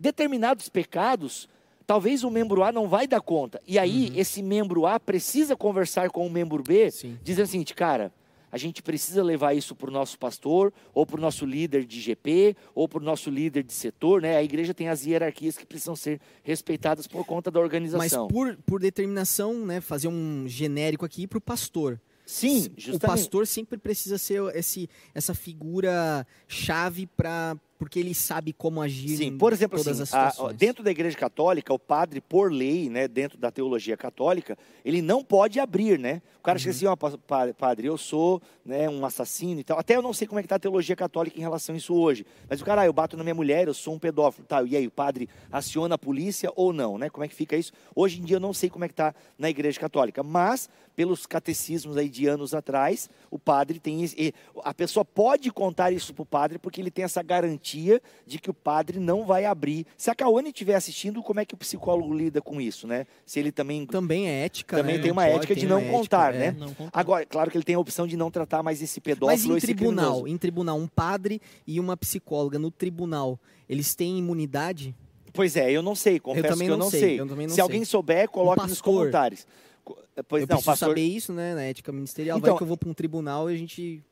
Determinados 0.00 0.70
pecados, 0.70 1.46
talvez 1.86 2.24
o 2.24 2.30
membro 2.30 2.62
A 2.62 2.72
não 2.72 2.88
vai 2.88 3.06
dar 3.06 3.20
conta. 3.20 3.60
E 3.66 3.78
aí, 3.78 4.10
esse 4.16 4.42
membro 4.42 4.86
A 4.86 4.98
precisa 4.98 5.54
conversar 5.54 6.08
com 6.08 6.26
o 6.26 6.30
membro 6.30 6.62
B, 6.62 6.90
Sim. 6.90 7.18
dizendo 7.22 7.44
o 7.44 7.48
seguinte, 7.50 7.74
cara, 7.74 8.10
a 8.50 8.56
gente 8.56 8.82
precisa 8.82 9.22
levar 9.22 9.52
isso 9.54 9.74
para 9.76 9.90
o 9.90 9.92
nosso 9.92 10.18
pastor, 10.18 10.72
ou 10.94 11.04
para 11.04 11.18
o 11.18 11.20
nosso 11.20 11.44
líder 11.44 11.84
de 11.84 12.00
GP, 12.00 12.56
ou 12.74 12.88
para 12.88 13.00
o 13.02 13.04
nosso 13.04 13.28
líder 13.28 13.62
de 13.62 13.74
setor, 13.74 14.22
né? 14.22 14.36
A 14.38 14.42
igreja 14.42 14.72
tem 14.72 14.88
as 14.88 15.04
hierarquias 15.04 15.58
que 15.58 15.66
precisam 15.66 15.94
ser 15.94 16.18
respeitadas 16.42 17.06
por 17.06 17.26
conta 17.26 17.50
da 17.50 17.60
Mas 17.60 17.64
organização. 17.66 18.26
por, 18.28 18.56
por 18.64 18.80
determinação, 18.80 19.66
né? 19.66 19.82
Fazer 19.82 20.08
um 20.08 20.44
genérico 20.48 21.04
aqui 21.04 21.26
para 21.26 21.36
o 21.38 21.40
pastor. 21.42 22.00
Sim, 22.24 22.66
O 22.76 22.80
justamente. 22.80 23.00
pastor 23.00 23.46
sempre 23.46 23.76
precisa 23.78 24.16
ser 24.18 24.42
esse, 24.56 24.88
essa 25.14 25.34
figura 25.34 26.26
chave 26.46 27.06
para 27.06 27.56
porque 27.78 27.98
ele 27.98 28.14
sabe 28.14 28.52
como 28.52 28.80
agir 28.80 29.16
Sim, 29.16 29.24
em 29.24 29.36
por 29.38 29.52
exemplo, 29.52 29.76
todas 29.76 30.00
assim, 30.00 30.02
as 30.04 30.14
a- 30.14 30.30
situações. 30.30 30.56
dentro 30.56 30.84
da 30.84 30.90
igreja 30.92 31.16
católica, 31.18 31.74
o 31.74 31.78
padre, 31.80 32.20
por 32.20 32.52
lei, 32.52 32.88
né, 32.88 33.08
dentro 33.08 33.36
da 33.36 33.50
teologia 33.50 33.96
católica, 33.96 34.56
ele 34.84 35.02
não 35.02 35.24
pode 35.24 35.58
abrir, 35.58 35.98
né? 35.98 36.22
O 36.38 36.42
cara 36.42 36.58
Uhum. 36.58 36.60
chega 36.62 36.76
assim, 36.76 36.86
ó, 36.86 36.94
pa- 36.94 37.52
padre, 37.58 37.88
eu 37.88 37.98
sou 37.98 38.40
né, 38.64 38.88
um 38.88 39.04
assassino 39.04 39.58
e 39.58 39.64
tal. 39.64 39.80
Até 39.80 39.96
eu 39.96 40.02
não 40.02 40.12
sei 40.12 40.28
como 40.28 40.38
é 40.38 40.42
que 40.42 40.48
tá 40.48 40.54
a 40.54 40.58
teologia 40.60 40.94
católica 40.94 41.36
em 41.36 41.40
relação 41.40 41.74
a 41.74 41.78
isso 41.78 41.92
hoje. 41.92 42.24
Mas 42.48 42.60
o 42.60 42.64
cara, 42.64 42.82
ah, 42.82 42.86
eu 42.86 42.92
bato 42.92 43.16
na 43.16 43.24
minha 43.24 43.34
mulher, 43.34 43.66
eu 43.66 43.74
sou 43.74 43.94
um 43.94 43.98
pedófilo, 43.98 44.46
tá? 44.46 44.62
E 44.62 44.76
aí, 44.76 44.86
o 44.86 44.90
padre 44.90 45.28
aciona 45.50 45.96
a 45.96 45.98
polícia 45.98 46.52
ou 46.54 46.72
não, 46.72 46.96
né? 46.96 47.10
Como 47.10 47.24
é 47.24 47.28
que 47.28 47.34
fica 47.34 47.56
isso? 47.56 47.72
Hoje 47.96 48.20
em 48.20 48.24
dia 48.24 48.36
eu 48.36 48.40
não 48.40 48.54
sei 48.54 48.70
como 48.70 48.84
é 48.84 48.88
que 48.88 48.94
tá 48.94 49.12
na 49.36 49.50
igreja 49.50 49.80
católica, 49.80 50.22
mas 50.22 50.70
pelos 50.94 51.26
catecismos 51.26 51.96
aí 51.96 52.08
de 52.08 52.26
anos 52.26 52.54
atrás, 52.54 53.08
o 53.30 53.38
padre 53.38 53.78
tem 53.78 54.04
e 54.16 54.32
a 54.62 54.74
pessoa 54.74 55.04
pode 55.04 55.50
contar 55.50 55.90
isso 55.92 56.12
pro 56.12 56.24
padre 56.24 56.58
porque 56.58 56.80
ele 56.80 56.90
tem 56.90 57.04
essa 57.04 57.22
garantia 57.22 58.00
de 58.26 58.38
que 58.38 58.50
o 58.50 58.54
padre 58.54 58.98
não 58.98 59.24
vai 59.24 59.44
abrir. 59.44 59.86
Se 59.96 60.10
a 60.10 60.14
Cauane 60.14 60.48
estiver 60.50 60.74
assistindo, 60.74 61.22
como 61.22 61.40
é 61.40 61.44
que 61.44 61.54
o 61.54 61.56
psicólogo 61.56 62.12
lida 62.14 62.40
com 62.40 62.60
isso, 62.60 62.86
né? 62.86 63.06
Se 63.24 63.38
ele 63.40 63.52
também 63.52 63.86
Também 63.86 64.28
é 64.28 64.44
ética, 64.44 64.76
também 64.76 64.96
né? 64.96 65.02
tem 65.02 65.12
uma 65.12 65.22
Pode, 65.22 65.36
ética 65.36 65.54
de 65.54 65.66
não 65.66 65.78
ética, 65.78 65.92
contar, 65.92 66.34
é. 66.34 66.38
né? 66.38 66.56
Não. 66.58 66.74
Agora, 66.92 67.24
claro 67.24 67.50
que 67.50 67.56
ele 67.56 67.64
tem 67.64 67.74
a 67.74 67.78
opção 67.78 68.06
de 68.06 68.16
não 68.16 68.30
tratar 68.30 68.62
mais 68.62 68.82
esse 68.82 69.00
pedófilo 69.00 69.54
Mas 69.54 69.62
em 69.64 69.66
tribunal, 69.66 70.04
criminoso. 70.06 70.28
em 70.28 70.38
tribunal, 70.38 70.78
um 70.78 70.88
padre 70.88 71.40
e 71.66 71.78
uma 71.80 71.96
psicóloga 71.96 72.58
no 72.58 72.70
tribunal, 72.70 73.38
eles 73.68 73.94
têm 73.94 74.18
imunidade? 74.18 74.94
Pois 75.32 75.56
é, 75.56 75.70
eu 75.70 75.80
não 75.80 75.94
sei, 75.94 76.20
confesso 76.20 76.48
também 76.48 76.68
que 76.68 76.72
eu 76.72 76.76
não 76.76 76.90
sei, 76.90 77.00
sei. 77.00 77.20
eu 77.20 77.24
não 77.24 77.48
Se 77.48 77.54
sei. 77.54 77.62
alguém 77.62 77.84
souber, 77.84 78.28
coloque 78.28 78.60
nos 78.62 78.72
pastor. 78.72 78.94
comentários. 78.94 79.46
Pois 79.84 80.42
eu 80.42 80.46
não, 80.46 80.46
preciso 80.46 80.64
pastor. 80.64 80.88
saber 80.88 81.02
isso, 81.02 81.32
né, 81.32 81.54
na 81.54 81.62
ética 81.62 81.90
ministerial. 81.92 82.38
Então- 82.38 82.50
Vai 82.50 82.56
que 82.58 82.62
eu 82.62 82.66
vou 82.66 82.76
para 82.76 82.88
um 82.88 82.94
tribunal 82.94 83.50
e 83.50 83.54
a 83.54 83.56
gente... 83.56 84.02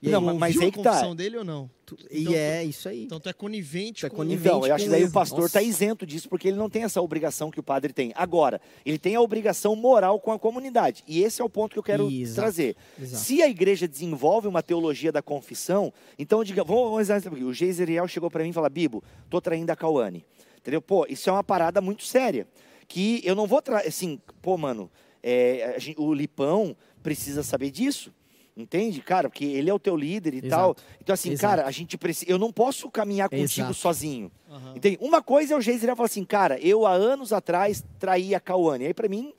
E, 0.00 0.10
Não, 0.10 0.28
aí, 0.28 0.38
mas- 0.38 0.54
Tu 0.54 0.60
aí 0.62 0.68
a 0.68 0.70
que 0.70 0.80
tá. 0.80 0.90
confissão 0.90 1.16
dele 1.16 1.38
ou 1.38 1.44
não? 1.44 1.68
e 2.08 2.20
então- 2.20 2.32
é 2.34 2.62
isso 2.64 2.88
aí. 2.88 3.02
Então 3.02 3.18
tu 3.18 3.28
é 3.28 3.32
conivente 3.32 4.02
Tu 4.02 4.06
é 4.06 4.08
com... 4.10 4.14
conivente. 4.18 4.46
Então, 4.46 4.64
eu 4.64 4.72
acho 4.72 4.84
que 4.84 4.90
daí 4.92 5.02
o 5.02 5.10
pastor 5.10 5.46
está 5.46 5.60
isento 5.60 6.06
disso, 6.06 6.28
porque 6.28 6.46
ele 6.46 6.56
não 6.56 6.70
tem 6.70 6.84
essa 6.84 7.02
obrigação 7.02 7.50
que 7.50 7.58
o 7.58 7.64
padre 7.64 7.92
tem. 7.92 8.12
Agora, 8.14 8.60
ele 8.86 8.96
tem 8.96 9.16
a 9.16 9.20
obrigação 9.20 9.74
moral 9.74 10.20
com 10.20 10.30
a 10.30 10.38
comunidade. 10.38 11.02
E 11.04 11.20
esse 11.20 11.42
é 11.42 11.44
o 11.44 11.50
ponto 11.50 11.72
que 11.72 11.80
eu 11.80 11.82
quero 11.82 12.08
Exato, 12.08 12.36
trazer. 12.40 12.76
exato. 12.96 13.24
Se 13.24 13.42
a 13.42 13.48
igreja 13.48 13.88
desenvolve 13.88 14.46
uma 14.46 14.62
teologia 14.62 15.10
da 15.10 15.20
confissão, 15.20 15.92
então, 16.16 16.44
diga, 16.44 16.62
vamos, 16.62 16.84
vamos 16.84 17.10
exemplo 17.10 17.34
aqui. 17.34 17.44
O 17.44 17.52
Geiseriel 17.52 18.06
chegou 18.06 18.30
para 18.30 18.44
mim 18.44 18.50
e 18.50 18.52
falou: 18.52 18.70
Bibo, 18.70 19.02
tô 19.28 19.40
traindo 19.40 19.72
a 19.72 19.74
Cauane. 19.74 20.24
Entendeu? 20.58 20.80
Pô, 20.80 21.06
isso 21.08 21.28
é 21.28 21.32
uma 21.32 21.42
parada 21.42 21.80
muito 21.80 22.04
séria. 22.04 22.46
Que 22.86 23.20
eu 23.24 23.34
não 23.34 23.48
vou 23.48 23.60
trazer. 23.60 23.88
Assim, 23.88 24.20
pô, 24.40 24.56
mano, 24.56 24.88
é, 25.22 25.74
a 25.76 25.78
gente- 25.78 25.98
o 26.00 26.12
Lipão 26.12 26.76
precisa 27.02 27.42
saber 27.42 27.70
disso. 27.70 28.12
Entende, 28.56 29.00
cara? 29.00 29.28
Porque 29.28 29.44
ele 29.44 29.70
é 29.70 29.74
o 29.74 29.78
teu 29.78 29.96
líder 29.96 30.34
e 30.34 30.38
Exato. 30.38 30.50
tal. 30.50 30.76
Então, 31.00 31.14
assim, 31.14 31.30
Exato. 31.30 31.56
cara, 31.58 31.68
a 31.68 31.70
gente 31.70 31.96
precisa. 31.96 32.28
Eu 32.28 32.38
não 32.38 32.52
posso 32.52 32.90
caminhar 32.90 33.28
contigo 33.28 33.44
Exato. 33.68 33.74
sozinho. 33.74 34.32
Aham. 34.50 34.72
Entende? 34.76 34.98
Uma 35.00 35.22
coisa 35.22 35.54
é 35.54 35.56
o 35.56 35.60
Geiseriel 35.60 35.94
falar 35.94 36.06
assim, 36.06 36.24
cara, 36.24 36.58
eu 36.58 36.84
há 36.84 36.92
anos 36.92 37.32
atrás 37.32 37.84
traí 38.00 38.34
a 38.34 38.40
Cauane. 38.40 38.86
Aí 38.86 38.92
pra 38.94 39.08
mim, 39.08 39.32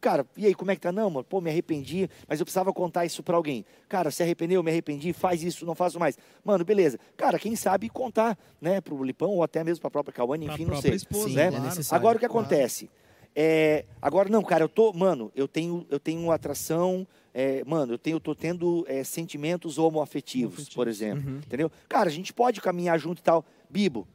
cara, 0.00 0.26
e 0.36 0.44
aí, 0.46 0.54
como 0.56 0.72
é 0.72 0.74
que 0.74 0.80
tá? 0.80 0.90
Não, 0.90 1.08
mano, 1.08 1.22
pô, 1.22 1.40
me 1.40 1.50
arrependi, 1.50 2.10
mas 2.26 2.40
eu 2.40 2.44
precisava 2.46 2.72
contar 2.72 3.04
isso 3.04 3.22
pra 3.22 3.36
alguém. 3.36 3.64
Cara, 3.88 4.10
se 4.10 4.24
arrependeu, 4.24 4.60
me 4.60 4.72
arrependi, 4.72 5.12
faz 5.12 5.44
isso, 5.44 5.64
não 5.64 5.76
faço 5.76 6.00
mais. 6.00 6.18
Mano, 6.44 6.64
beleza. 6.64 6.98
Cara, 7.16 7.38
quem 7.38 7.54
sabe 7.54 7.88
contar, 7.88 8.36
né, 8.60 8.80
pro 8.80 9.00
Lipão 9.04 9.30
ou 9.30 9.44
até 9.44 9.62
mesmo 9.62 9.82
pra 9.82 9.90
própria 9.90 10.12
Cauane, 10.12 10.46
Pra 10.46 10.54
enfim, 10.56 10.64
não 10.64 10.82
sei. 10.82 10.94
esposa, 10.94 11.28
Sim, 11.28 11.34
né? 11.36 11.44
é 11.44 11.48
claro. 11.50 11.64
necessário. 11.66 12.00
Agora 12.02 12.16
o 12.16 12.20
que 12.20 12.26
Claro. 12.26 12.44
É, 13.36 13.84
agora 14.00 14.28
não, 14.28 14.42
cara, 14.42 14.64
eu 14.64 14.68
tô, 14.68 14.92
mano, 14.92 15.32
eu 15.34 15.48
tenho, 15.48 15.86
eu 15.90 15.98
tenho 15.98 16.30
atração, 16.30 17.06
é, 17.32 17.64
mano, 17.64 17.94
eu 17.94 17.98
tenho, 17.98 18.16
eu 18.16 18.20
tô 18.20 18.34
tendo 18.34 18.84
é, 18.88 19.02
sentimentos 19.02 19.76
homoafetivos, 19.78 20.52
Homoafetivos. 20.54 20.74
por 20.74 20.86
exemplo, 20.88 21.30
Uhum. 21.32 21.38
entendeu? 21.38 21.70
Cara, 21.88 22.08
a 22.08 22.12
gente 22.12 22.32
pode 22.32 22.60
caminhar 22.60 22.98
junto 22.98 23.18
e 23.18 23.22
tal. 23.22 23.44
Bibo, 23.68 24.06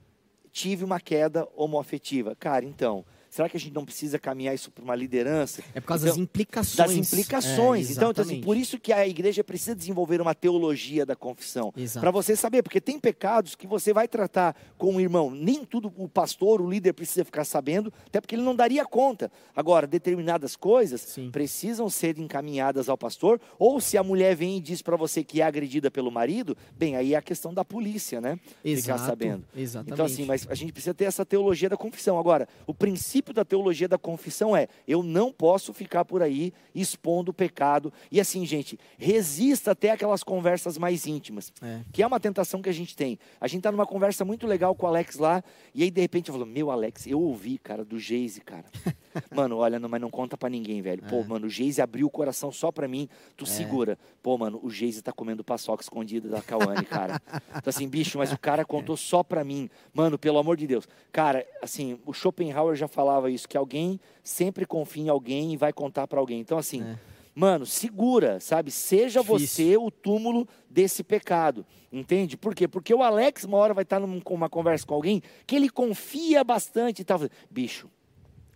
tive 0.52 0.84
uma 0.86 1.00
queda 1.02 1.48
homoafetiva, 1.56 2.34
cara, 2.36 2.64
então, 2.66 3.04
Será 3.30 3.48
que 3.48 3.56
a 3.56 3.60
gente 3.60 3.74
não 3.74 3.86
precisa 3.86 4.18
caminhar 4.18 4.56
isso 4.56 4.72
para 4.72 4.84
uma 4.84 4.96
liderança? 4.96 5.62
É 5.74 5.80
por 5.80 5.88
causa 5.88 6.08
Então, 6.08 6.18
das 6.18 6.24
implicações. 6.24 6.76
das 6.76 7.14
implicações. 7.14 7.90
É, 7.90 7.92
então, 7.94 8.12
então, 8.12 8.24
assim, 8.24 8.42
por 8.42 8.58
isso 8.58 8.80
que 8.80 8.92
a 8.92 9.08
igreja 9.08 9.44
precisa 9.44 9.76
desenvolver 9.76 10.20
uma 10.20 10.34
teologia 10.34 11.06
da 11.06 11.16
confissão. 11.16 11.72
Para 12.00 12.12
você 12.12 12.36
saber, 12.36 12.64
porque 12.64 12.82
tem 12.82 13.00
pecados 13.00 13.56
que 13.56 13.68
você 13.68 13.94
vai 13.94 14.08
tratar 14.08 14.56
com 14.78 14.96
o 14.96 15.02
irmão. 15.02 15.30
Nem 15.30 15.64
tudo 15.64 15.94
o 15.96 16.10
pastor, 16.10 16.60
o 16.62 16.70
líder 16.70 16.94
precisa 16.94 17.24
ficar 17.24 17.46
sabendo, 17.46 17.94
até 18.08 18.20
porque 18.20 18.36
ele 18.36 18.42
não 18.42 18.56
daria 18.56 18.84
conta. 18.86 19.32
Agora, 19.56 19.86
determinadas 19.86 20.56
coisas 20.56 21.02
Sim. 21.02 21.30
precisam 21.30 21.90
ser 21.90 22.18
encaminhadas 22.18 22.90
ao 22.90 22.98
pastor, 22.98 23.40
ou 23.60 23.80
se 23.80 23.98
a 23.98 24.04
mulher 24.04 24.36
vem 24.36 24.58
e 24.58 24.62
diz 24.62 24.82
para 24.82 24.98
você 24.98 25.24
que 25.24 25.42
é 25.42 25.46
agredida 25.46 25.92
pelo 25.92 26.12
marido, 26.12 26.58
bem, 26.78 26.96
aí 26.96 27.14
é 27.14 27.18
a 27.18 27.22
questão 27.22 27.54
da 27.54 27.64
polícia, 27.64 28.20
né? 28.20 28.40
Ficar 28.64 28.70
Exato, 28.70 29.06
sabendo. 29.06 29.46
Exatamente. 29.56 29.94
Então, 29.94 30.06
assim, 30.06 30.26
mas 30.26 30.48
a 30.50 30.56
gente 30.56 30.72
precisa 30.72 30.94
ter 30.94 31.06
essa 31.06 31.26
teologia 31.26 31.70
da 31.70 31.78
confissão. 31.78 32.18
Agora, 32.18 32.48
o 32.66 32.74
princípio 32.74 33.19
da 33.34 33.44
teologia 33.46 33.88
da 33.88 33.98
confissão 33.98 34.56
é: 34.56 34.68
eu 34.88 35.04
não 35.04 35.32
posso 35.32 35.74
ficar 35.74 36.06
por 36.06 36.22
aí 36.22 36.54
expondo 36.74 37.32
o 37.32 37.34
pecado. 37.34 37.92
E 38.12 38.20
assim, 38.20 38.46
gente, 38.46 38.80
resista 38.98 39.72
até 39.72 39.92
aquelas 39.92 40.24
conversas 40.24 40.78
mais 40.78 41.06
íntimas, 41.06 41.52
É. 41.62 41.82
que 41.92 42.02
é 42.04 42.08
uma 42.08 42.20
tentação 42.20 42.62
que 42.62 42.70
a 42.70 42.74
gente 42.74 42.96
tem. 42.96 43.18
A 43.40 43.48
gente 43.48 43.62
tá 43.64 43.72
numa 43.72 43.86
conversa 43.86 44.24
muito 44.26 44.46
legal 44.48 44.74
com 44.76 44.86
o 44.86 44.90
Alex 44.90 45.18
lá, 45.18 45.44
e 45.74 45.84
aí 45.84 45.92
de 45.92 46.02
repente 46.02 46.30
eu 46.30 46.34
falo: 46.34 46.46
Meu, 46.46 46.72
Alex, 46.72 47.08
eu 47.08 47.20
ouvi, 47.20 47.58
cara, 47.58 47.84
do 47.86 48.00
Geise, 48.00 48.42
cara. 48.42 48.66
mano, 49.36 49.58
olha, 49.58 49.80
não, 49.80 49.90
mas 49.90 50.00
não 50.02 50.10
conta 50.10 50.38
pra 50.38 50.50
ninguém, 50.50 50.82
velho. 50.82 51.04
É. 51.06 51.10
Pô, 51.10 51.24
mano, 51.24 51.48
o 51.48 51.50
Geise 51.50 51.82
abriu 51.82 52.08
o 52.08 52.10
coração 52.10 52.52
só 52.52 52.72
pra 52.72 52.88
mim, 52.88 53.08
tu 53.36 53.46
segura. 53.46 53.98
Pô, 54.22 54.38
mano, 54.38 54.60
o 54.64 54.70
Geise 54.70 55.02
tá 55.02 55.12
comendo 55.12 55.44
paçoca 55.44 55.84
escondida 55.84 56.30
da 56.30 56.42
Cauane, 56.42 56.86
cara. 56.86 57.20
Então, 57.60 57.70
assim, 57.72 57.88
bicho, 57.88 58.18
mas 58.18 58.32
o 58.32 58.38
cara 58.38 58.64
contou 58.64 58.96
só 58.96 59.24
pra 59.24 59.44
mim. 59.44 59.70
Mano, 59.94 60.18
pelo 60.18 60.38
amor 60.38 60.56
de 60.56 60.66
Deus. 60.68 60.88
Cara, 61.12 61.46
assim, 61.62 62.00
o 62.06 62.14
Schopenhauer 62.14 62.76
já 62.76 62.88
falava 62.88 63.09
isso, 63.30 63.48
que 63.48 63.58
alguém 63.58 64.00
sempre 64.24 64.66
confia 64.66 65.04
em 65.04 65.10
alguém 65.10 65.54
e 65.54 65.58
vai 65.58 65.72
contar 65.74 66.08
pra 66.08 66.20
alguém. 66.20 66.40
Então, 66.40 66.58
assim, 66.58 66.82
É. 66.82 66.98
mano, 67.36 67.66
segura, 67.66 68.40
sabe? 68.40 68.70
Seja 68.72 69.22
Difícil. 69.22 69.48
você 69.48 69.78
o 69.78 69.90
túmulo 69.92 70.48
desse 70.70 71.04
pecado. 71.04 71.66
Entende? 71.92 72.38
Por 72.38 72.54
quê? 72.54 72.68
Porque 72.68 72.94
o 72.94 73.02
Alex, 73.02 73.44
uma 73.46 73.58
hora, 73.58 73.74
vai 73.74 73.84
estar 73.84 74.00
numa 74.00 74.22
uma 74.30 74.50
conversa 74.50 74.86
com 74.86 74.94
alguém 74.94 75.22
que 75.48 75.56
ele 75.56 75.70
confia 75.70 76.44
bastante 76.44 77.02
e 77.02 77.06
tal. 77.06 77.20
Bicho, 77.50 77.90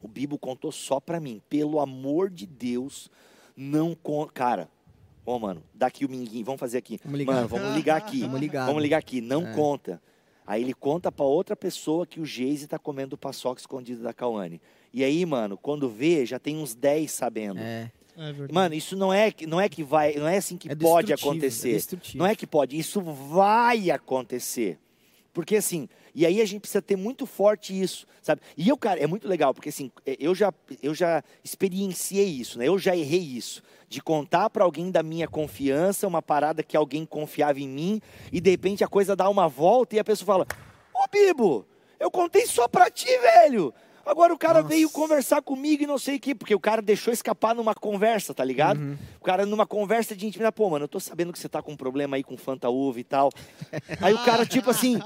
o 0.01 0.07
Bibo 0.07 0.37
contou 0.37 0.71
só 0.71 0.99
pra 0.99 1.19
mim. 1.19 1.41
Pelo 1.49 1.79
amor 1.79 2.29
de 2.29 2.45
Deus, 2.45 3.09
não 3.55 3.95
con... 3.95 4.27
Cara, 4.33 4.69
ô 5.25 5.39
mano, 5.39 5.63
daqui 5.73 6.05
o 6.05 6.09
minguinho, 6.09 6.45
vamos 6.45 6.59
fazer 6.59 6.77
aqui. 6.77 6.99
Vamos 7.03 7.17
ligar. 7.17 7.35
Mano, 7.35 7.47
vamos 7.47 7.75
ligar 7.75 7.97
aqui. 7.97 8.19
Vamos 8.27 8.39
ligar. 8.39 8.65
Vamos 8.67 8.81
ligar 8.83 8.97
aqui, 8.99 9.19
não 9.21 9.47
É. 9.47 9.53
conta. 9.53 10.01
Aí 10.45 10.61
ele 10.61 10.73
conta 10.73 11.11
pra 11.11 11.25
outra 11.25 11.55
pessoa 11.55 12.05
que 12.05 12.19
o 12.19 12.25
Geise 12.25 12.67
tá 12.67 12.77
comendo 12.77 13.17
paçoca 13.17 13.59
escondido 13.61 14.03
da 14.03 14.13
Cauane. 14.13 14.61
E 14.93 15.03
aí, 15.03 15.25
mano, 15.25 15.57
quando 15.57 15.89
vê, 15.89 16.25
já 16.25 16.37
tem 16.37 16.57
uns 16.57 16.75
10 16.75 17.11
sabendo. 17.11 17.59
É, 17.59 17.89
É 18.15 18.25
verdade. 18.31 18.53
Mano, 18.53 18.75
isso 18.75 18.95
não 18.95 19.11
é, 19.11 19.31
que- 19.31 19.47
não 19.47 19.59
é 19.59 19.67
que 19.67 19.83
vai, 19.83 20.13
não 20.15 20.27
é 20.27 20.37
assim 20.37 20.55
que 20.57 20.69
é 20.69 20.75
pode 20.75 21.11
é 21.11 21.15
acontecer. 21.15 21.71
destrutivo. 21.73 22.17
Não 22.19 22.25
é 22.27 22.35
que 22.35 22.45
pode, 22.45 22.77
isso 22.77 23.01
vai 23.01 23.89
acontecer. 23.89 24.77
Porque 25.33 25.55
assim, 25.55 25.89
e 26.15 26.25
aí 26.25 26.41
a 26.41 26.45
gente 26.45 26.61
precisa 26.61 26.81
ter 26.81 26.95
muito 26.95 27.25
forte 27.25 27.79
isso, 27.79 28.05
sabe? 28.21 28.41
E 28.55 28.69
eu, 28.69 28.77
cara, 28.77 28.99
é 28.99 29.07
muito 29.07 29.27
legal, 29.27 29.53
porque 29.53 29.69
assim, 29.69 29.91
é, 30.05 30.15
eu 30.19 30.35
já, 30.35 30.53
eu 30.81 30.93
já 30.93 31.23
experienciei 31.43 32.27
isso, 32.27 32.59
né? 32.59 32.67
Eu 32.67 32.77
já 32.77 32.95
errei 32.95 33.19
isso. 33.19 33.63
De 33.89 34.01
contar 34.01 34.49
para 34.49 34.63
alguém 34.63 34.91
da 34.91 35.03
minha 35.03 35.27
confiança, 35.27 36.07
uma 36.07 36.21
parada 36.21 36.63
que 36.63 36.77
alguém 36.77 37.05
confiava 37.05 37.59
em 37.59 37.67
mim, 37.67 38.01
e 38.31 38.39
de 38.39 38.49
repente 38.49 38.83
a 38.83 38.87
coisa 38.87 39.15
dá 39.15 39.29
uma 39.29 39.47
volta 39.47 39.95
e 39.95 39.99
a 39.99 40.03
pessoa 40.03 40.25
fala: 40.25 40.47
Ô 40.93 41.07
Bibo, 41.11 41.65
eu 41.99 42.11
contei 42.11 42.45
só 42.45 42.67
pra 42.67 42.89
ti, 42.89 43.17
velho. 43.19 43.73
Agora 44.05 44.33
o 44.33 44.37
cara 44.37 44.61
Nossa. 44.61 44.67
veio 44.73 44.89
conversar 44.89 45.41
comigo 45.41 45.83
e 45.83 45.87
não 45.87 45.97
sei 45.97 46.17
o 46.17 46.19
quê, 46.19 46.35
porque 46.35 46.53
o 46.53 46.59
cara 46.59 46.81
deixou 46.81 47.13
escapar 47.13 47.55
numa 47.55 47.73
conversa, 47.73 48.33
tá 48.33 48.43
ligado? 48.43 48.79
Uhum. 48.79 48.97
O 49.19 49.23
cara 49.23 49.45
numa 49.45 49.65
conversa 49.65 50.15
de 50.15 50.25
intimidade, 50.27 50.55
pô, 50.55 50.69
mano, 50.69 50.83
eu 50.85 50.89
tô 50.89 50.99
sabendo 50.99 51.31
que 51.31 51.39
você 51.39 51.47
tá 51.47 51.61
com 51.61 51.71
um 51.71 51.77
problema 51.77 52.17
aí 52.17 52.23
com 52.23 52.35
Fanta 52.35 52.69
Uva 52.69 52.99
e 52.99 53.03
tal. 53.03 53.29
Aí 54.01 54.13
o 54.13 54.23
cara, 54.23 54.45
tipo 54.45 54.69
assim, 54.69 54.99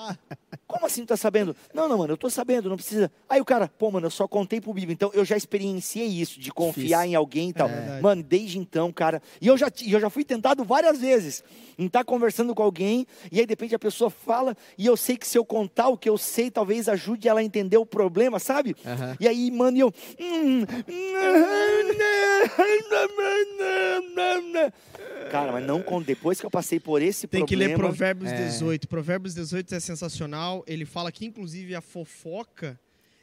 como 0.65 0.85
assim 0.85 1.03
tu 1.03 1.09
tá 1.09 1.17
sabendo? 1.17 1.55
Não, 1.73 1.87
não, 1.87 1.97
mano, 1.97 2.13
eu 2.13 2.17
tô 2.17 2.29
sabendo, 2.29 2.69
não 2.69 2.75
precisa. 2.75 3.11
Aí 3.29 3.39
o 3.39 3.45
cara, 3.45 3.67
pô, 3.77 3.91
mano, 3.91 4.07
eu 4.07 4.11
só 4.11 4.27
contei 4.27 4.59
pro 4.59 4.73
Bibo. 4.73 4.91
Então 4.91 5.11
eu 5.13 5.23
já 5.23 5.37
experienciei 5.37 6.07
isso, 6.07 6.39
de 6.39 6.51
confiar 6.51 7.07
em 7.07 7.15
alguém 7.15 7.49
e 7.49 7.53
tal. 7.53 7.69
É 7.69 8.01
mano, 8.01 8.23
desde 8.23 8.57
então, 8.57 8.91
cara. 8.91 9.21
E 9.39 9.47
eu 9.47 9.57
já, 9.57 9.67
eu 9.87 9.99
já 9.99 10.09
fui 10.09 10.23
tentado 10.23 10.63
várias 10.63 10.99
vezes 10.99 11.43
em 11.77 11.85
estar 11.85 12.03
conversando 12.03 12.55
com 12.55 12.63
alguém, 12.63 13.05
e 13.31 13.39
aí 13.39 13.45
de 13.45 13.51
repente 13.51 13.75
a 13.75 13.79
pessoa 13.79 14.09
fala, 14.09 14.57
e 14.77 14.85
eu 14.85 14.97
sei 14.97 15.15
que 15.15 15.27
se 15.27 15.37
eu 15.37 15.45
contar 15.45 15.89
o 15.89 15.97
que 15.97 16.09
eu 16.09 16.17
sei, 16.17 16.49
talvez 16.49 16.89
ajude 16.89 17.27
ela 17.27 17.39
a 17.39 17.43
entender 17.43 17.77
o 17.77 17.85
problema, 17.85 18.39
sabe? 18.39 18.75
Aham. 18.87 19.17
E 19.19 19.27
aí, 19.27 19.51
mano, 19.51 19.77
e 19.77 19.79
eu. 19.81 19.93
hum, 20.19 20.65
Cara, 25.31 25.51
mas 25.51 25.65
não 25.65 25.81
com 25.81 26.01
depois 26.01 26.39
que 26.39 26.45
eu 26.45 26.49
passei 26.51 26.79
por 26.79 27.01
esse 27.01 27.27
Tem 27.27 27.45
que 27.45 27.55
problema. 27.55 27.73
ler 27.73 27.77
Provérbios 27.79 28.31
É. 28.31 28.45
18. 28.45 28.87
Provérbios 28.87 29.33
18 29.35 29.75
é 29.75 29.79
sensacional. 29.79 30.63
Ele 30.65 30.85
fala 30.85 31.11
que, 31.11 31.25
inclusive, 31.25 31.75
a 31.75 31.81
fofoca, 31.81 32.79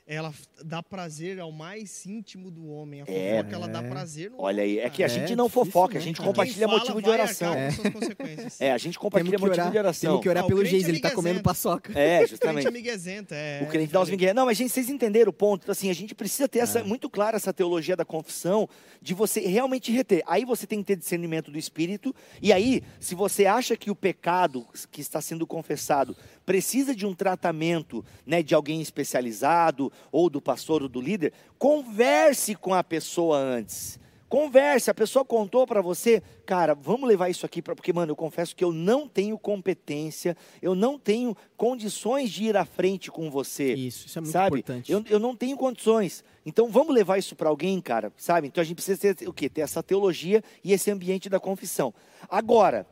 ela 0.07 0.34
dá 0.62 0.82
prazer 0.82 1.40
ao 1.40 1.50
mais 1.50 2.05
íntimo 2.05 2.50
do 2.50 2.66
homem. 2.68 3.00
A 3.00 3.05
É. 3.09 3.38
fofoca, 3.38 3.57
ela 3.57 3.68
dá 3.68 3.82
prazer 3.82 4.30
no 4.30 4.40
Olha 4.40 4.62
aí, 4.62 4.78
é 4.78 4.90
que 4.90 5.02
a 5.02 5.07
É, 5.07 5.09
gente 5.09 5.34
não 5.34 5.46
difícil, 5.46 5.64
fofoca, 5.72 5.94
a 5.94 5.98
né, 5.98 6.05
gente 6.05 6.16
cara? 6.16 6.28
compartilha 6.28 6.66
fala 6.66 6.78
motivo 6.78 7.00
de 7.02 7.09
oração. 7.11 7.55
consequências. 7.92 8.61
É, 8.61 8.72
a 8.72 8.78
gente 8.78 8.98
compartilha 8.98 9.38
motivo 9.38 9.52
orar, 9.61 9.70
de 9.72 9.78
oração. 9.78 10.11
temos 10.11 10.22
que 10.22 10.28
orar 10.28 10.42
Ah, 10.42 10.46
o 10.46 10.48
pelo 10.48 10.61
crente 10.61 10.70
Geis, 10.72 10.84
é 10.86 10.88
ele 10.90 11.00
tá 11.00 11.11
comendo 11.11 11.42
paçoca. 11.42 11.98
É, 11.98 12.18
Crente 12.18 12.30
justamente. 12.30 12.66
amiguezento, 12.68 13.32
é. 13.34 13.61
O 13.62 13.66
crente 13.66 13.92
dá 13.92 14.00
os 14.02 14.11
migué. 14.11 14.34
Não, 14.34 14.44
mas 14.46 14.59
gente, 14.59 14.70
vocês 14.72 14.90
entenderam 14.90 15.30
o 15.30 15.32
ponto. 15.32 15.70
Assim, 15.70 15.88
a 15.88 15.94
gente 15.94 16.14
precisa 16.14 16.46
ter 16.48 16.59
É. 16.59 16.62
essa, 16.62 16.84
muito 16.84 17.09
clara 17.09 17.36
essa 17.36 17.52
teologia 17.52 17.96
da 17.96 18.05
confissão, 18.05 18.68
de 19.00 19.14
você 19.14 19.40
realmente 19.40 19.90
reter. 19.90 20.22
Aí 20.26 20.44
você 20.44 20.66
tem 20.66 20.80
que 20.80 20.84
ter 20.86 20.96
discernimento 20.96 21.50
do 21.50 21.59
Espírito. 21.59 22.14
E 22.42 22.52
aí, 22.52 22.82
se 23.00 23.14
você 23.14 23.46
acha 23.46 23.74
que 23.76 23.90
o 23.90 23.94
pecado 23.96 24.66
que 24.90 25.00
está 25.00 25.20
sendo 25.20 25.46
confessado 25.46 26.14
precisa 26.45 26.95
de 26.95 27.07
um 27.07 27.14
tratamento 27.14 28.05
né, 28.26 28.42
de 28.42 28.55
alguém 28.55 28.80
especializado, 28.80 29.92
ou 30.12 30.28
do 30.28 30.40
pastor 30.40 30.82
ou 30.82 30.88
do 30.88 31.01
líder, 31.01 31.32
converse 31.59 32.55
com 32.55 32.74
a 32.74 32.84
pessoa 32.84 33.38
antes. 33.38 33.99
Converse, 34.34 34.90
a 34.90 34.95
pessoa 34.95 35.24
contou 35.24 35.64
para 35.64 35.80
você, 35.80 36.20
cara, 36.45 36.74
vamos 36.74 37.09
levar 37.09 37.28
isso 37.28 37.47
aqui 37.47 37.62
para 37.62 37.72
porque 37.72 37.92
mano, 37.92 38.11
eu 38.11 38.16
confesso 38.16 38.57
que 38.57 38.64
eu 38.64 38.72
não 38.72 39.07
tenho 39.07 39.38
competência, 39.38 40.36
eu 40.61 40.74
não 40.74 40.99
tenho 40.99 41.36
condições 41.57 42.32
de 42.32 42.45
ir 42.45 42.57
à 42.57 42.64
frente 42.64 43.12
com 43.12 43.30
você. 43.30 43.74
Isso, 43.74 44.07
isso 44.07 44.18
é 44.18 44.20
muito 44.20 44.32
sabe? 44.32 44.59
importante. 44.59 44.90
Eu, 44.90 45.05
eu 45.09 45.20
não 45.20 45.36
tenho 45.36 45.57
condições. 45.57 46.24
Então 46.45 46.68
vamos 46.68 46.92
levar 46.92 47.16
isso 47.16 47.36
para 47.36 47.49
alguém, 47.49 47.80
cara, 47.80 48.12
sabe? 48.16 48.49
Então 48.49 48.61
a 48.61 48.64
gente 48.64 48.74
precisa 48.74 49.14
ter 49.14 49.28
o 49.28 49.32
quê? 49.32 49.49
Ter 49.49 49.61
essa 49.61 49.84
teologia 49.84 50.42
e 50.64 50.72
esse 50.72 50.90
ambiente 50.90 51.28
da 51.28 51.38
confissão. 51.38 51.95
Agora, 52.28 52.88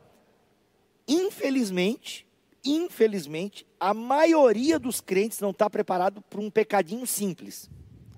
infelizmente, 1.05 2.25
infelizmente, 2.63 3.65
a 3.79 3.93
maioria 3.93 4.79
dos 4.79 5.01
crentes 5.01 5.39
não 5.39 5.51
está 5.51 5.69
preparado 5.69 6.21
para 6.21 6.39
um 6.39 6.49
pecadinho 6.49 7.05
simples. 7.05 7.69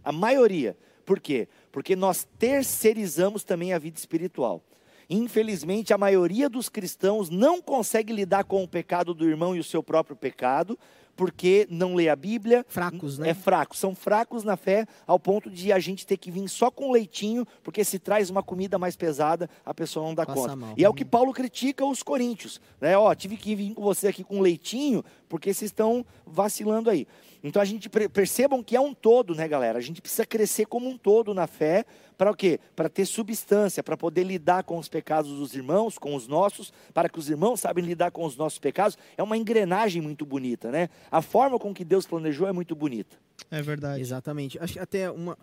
A 0.04 0.12
maioria. 0.12 0.78
Por 1.06 1.20
quê? 1.20 1.48
Porque 1.72 1.96
nós 1.96 2.28
terceirizamos 2.38 3.44
também 3.44 3.74
a 3.74 3.80
vida 3.80 3.98
espiritual. 3.98 4.64
Infelizmente, 5.10 5.94
a 5.94 5.98
maioria 5.98 6.50
dos 6.50 6.68
cristãos 6.68 7.30
não 7.30 7.62
consegue 7.62 8.12
lidar 8.12 8.44
com 8.44 8.64
o 8.64 8.68
pecado 8.68 9.14
do 9.14 9.28
irmão 9.28 9.56
e 9.56 9.60
o 9.60 9.64
seu 9.64 9.84
próprio 9.84 10.16
pecado, 10.16 10.78
porque 11.16 11.68
não 11.70 11.96
lê 11.96 12.10
a 12.10 12.16
Bíblia, 12.16 12.66
Fracos, 12.68 13.18
né? 13.18 13.30
é 13.30 13.34
fraco, 13.34 13.76
são 13.76 13.96
fracos 13.96 14.44
na 14.44 14.58
fé 14.58 14.86
ao 15.08 15.20
ponto 15.20 15.50
de 15.50 15.72
a 15.72 15.80
gente 15.80 16.06
ter 16.06 16.18
que 16.18 16.30
vir 16.30 16.48
só 16.50 16.70
com 16.70 16.92
leitinho, 16.92 17.46
porque 17.64 17.84
se 17.84 17.98
traz 18.00 18.30
uma 18.30 18.44
comida 18.44 18.78
mais 18.78 18.96
pesada, 18.96 19.50
a 19.66 19.74
pessoa 19.74 20.06
não 20.06 20.14
dá 20.14 20.26
Passa 20.26 20.42
conta. 20.42 20.56
mal. 20.56 20.74
E 20.78 20.84
é 20.84 20.90
o 20.90 20.94
que 20.94 21.06
Paulo 21.06 21.34
critica 21.34 21.86
os 21.86 22.04
coríntios, 22.04 22.60
né? 22.80 22.98
Ó, 22.98 23.14
tive 23.16 23.38
que 23.38 23.56
vir 23.56 23.74
com 23.74 23.82
você 23.82 24.08
aqui 24.10 24.24
com 24.24 24.42
leitinho, 24.42 25.04
porque 25.28 25.54
vocês 25.54 25.70
estão 25.70 26.06
vacilando 26.26 26.90
aí. 26.90 27.08
Então 27.44 27.62
a 27.62 27.66
gente 27.66 27.90
percebam 27.90 28.64
que 28.64 28.76
é 28.76 28.80
um 28.80 28.94
todo, 28.94 29.36
né, 29.36 29.48
galera? 29.48 29.78
A 29.78 29.82
gente 29.82 30.02
precisa 30.02 30.26
crescer 30.26 30.66
como 30.66 30.90
um 30.90 30.98
todo 30.98 31.34
na 31.34 31.46
fé, 31.46 31.86
para 32.18 32.32
o 32.32 32.36
quê? 32.36 32.60
Para 32.76 32.90
ter 32.90 33.06
substância, 33.06 33.84
para 33.84 33.96
poder 33.96 34.24
lidar 34.24 34.64
com 34.64 34.78
os 34.78 34.88
pecados 34.88 35.32
dos 35.32 35.54
irmãos, 35.56 35.98
com 35.98 36.16
os 36.16 36.28
nossos, 36.28 36.74
para 36.94 37.08
que 37.08 37.20
os 37.20 37.30
irmãos 37.30 37.60
sabem 37.60 37.86
lidar 37.86 38.12
com 38.12 38.26
os 38.26 38.36
nossos 38.36 38.58
pecados. 38.58 38.98
É 39.18 39.22
uma 39.22 39.38
engrenagem 39.38 40.02
muito 40.02 40.26
bonita, 40.26 40.72
né? 40.72 40.90
A 41.12 41.22
forma 41.22 41.60
com 41.60 41.74
que 41.74 41.86
Deus 41.86 42.08
planejou 42.08 42.48
é 42.48 42.52
muito 42.52 42.76
bonita. 42.76 43.16
É 43.52 43.62
verdade. 43.62 44.02
Exatamente. 44.02 44.58
Acho 44.60 44.74
que 44.74 44.80
até 44.80 45.12
uma, 45.12 45.38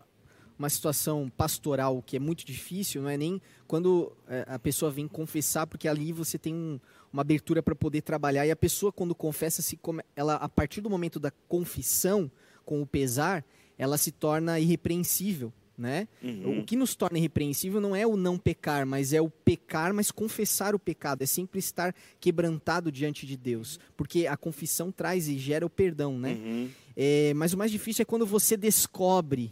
uma 0.63 0.71
situação 0.71 1.31
pastoral 1.37 2.03
que 2.07 2.17
é 2.17 2.21
muito 2.21 2.47
difícil, 2.47 3.03
não 3.03 3.09
é 3.11 3.17
nem 3.17 3.41
quando 3.67 4.13
é, 4.29 4.45
a 4.49 4.59
pessoa 4.59 4.91
vem 4.91 5.09
confessar, 5.09 5.67
porque 5.67 5.89
ali 5.89 6.13
você 6.13 6.39
tem 6.39 6.55
um- 6.55 6.79
uma 7.13 7.23
abertura 7.23 7.63
para 7.63 7.75
poder 7.75 8.01
trabalhar 8.03 8.47
e 8.47 8.51
a 8.51 8.57
pessoa 8.57 8.93
quando 8.93 9.15
confessa, 9.15 9.61
se 9.61 9.77
come- 9.77 10.03
ela 10.15 10.37
a 10.37 10.49
partir 10.49 10.81
do 10.81 10.89
momento 10.89 11.19
da 11.19 11.31
confissão 11.49 12.31
com 12.65 12.81
o 12.81 12.87
pesar, 12.87 13.45
ela 13.77 13.99
se 13.99 14.13
torna 14.13 14.61
irrepreensível. 14.61 15.53
Né? 15.77 16.07
Uhum. 16.23 16.61
O 16.61 16.65
que 16.65 16.77
nos 16.77 16.95
torna 16.95 17.19
irrepreensível 17.19 17.81
não 17.81 17.97
é 17.97 18.07
o 18.07 18.15
não 18.15 18.39
pecar, 18.39 18.87
mas 18.87 19.13
é 19.13 19.21
o 19.21 19.29
pecar, 19.29 19.93
mas 19.93 20.11
confessar 20.13 20.75
o 20.75 20.79
pecado. 20.79 21.23
É 21.23 21.27
sempre 21.27 21.59
estar 21.59 21.93
quebrantado 22.21 22.93
diante 22.93 23.27
de 23.27 23.37
Deus. 23.37 23.81
Porque 23.97 24.27
a 24.27 24.37
confissão 24.37 24.93
traz 24.93 25.27
e 25.29 25.39
gera 25.39 25.67
o 25.67 25.71
perdão, 25.71 26.17
né? 26.19 26.35
Uhum. 26.35 26.69
É, 26.95 27.33
mas 27.35 27.53
o 27.55 27.59
mais 27.59 27.73
difícil 27.73 28.03
é 28.03 28.05
quando 28.05 28.25
você 28.27 28.57
descobre 28.57 29.51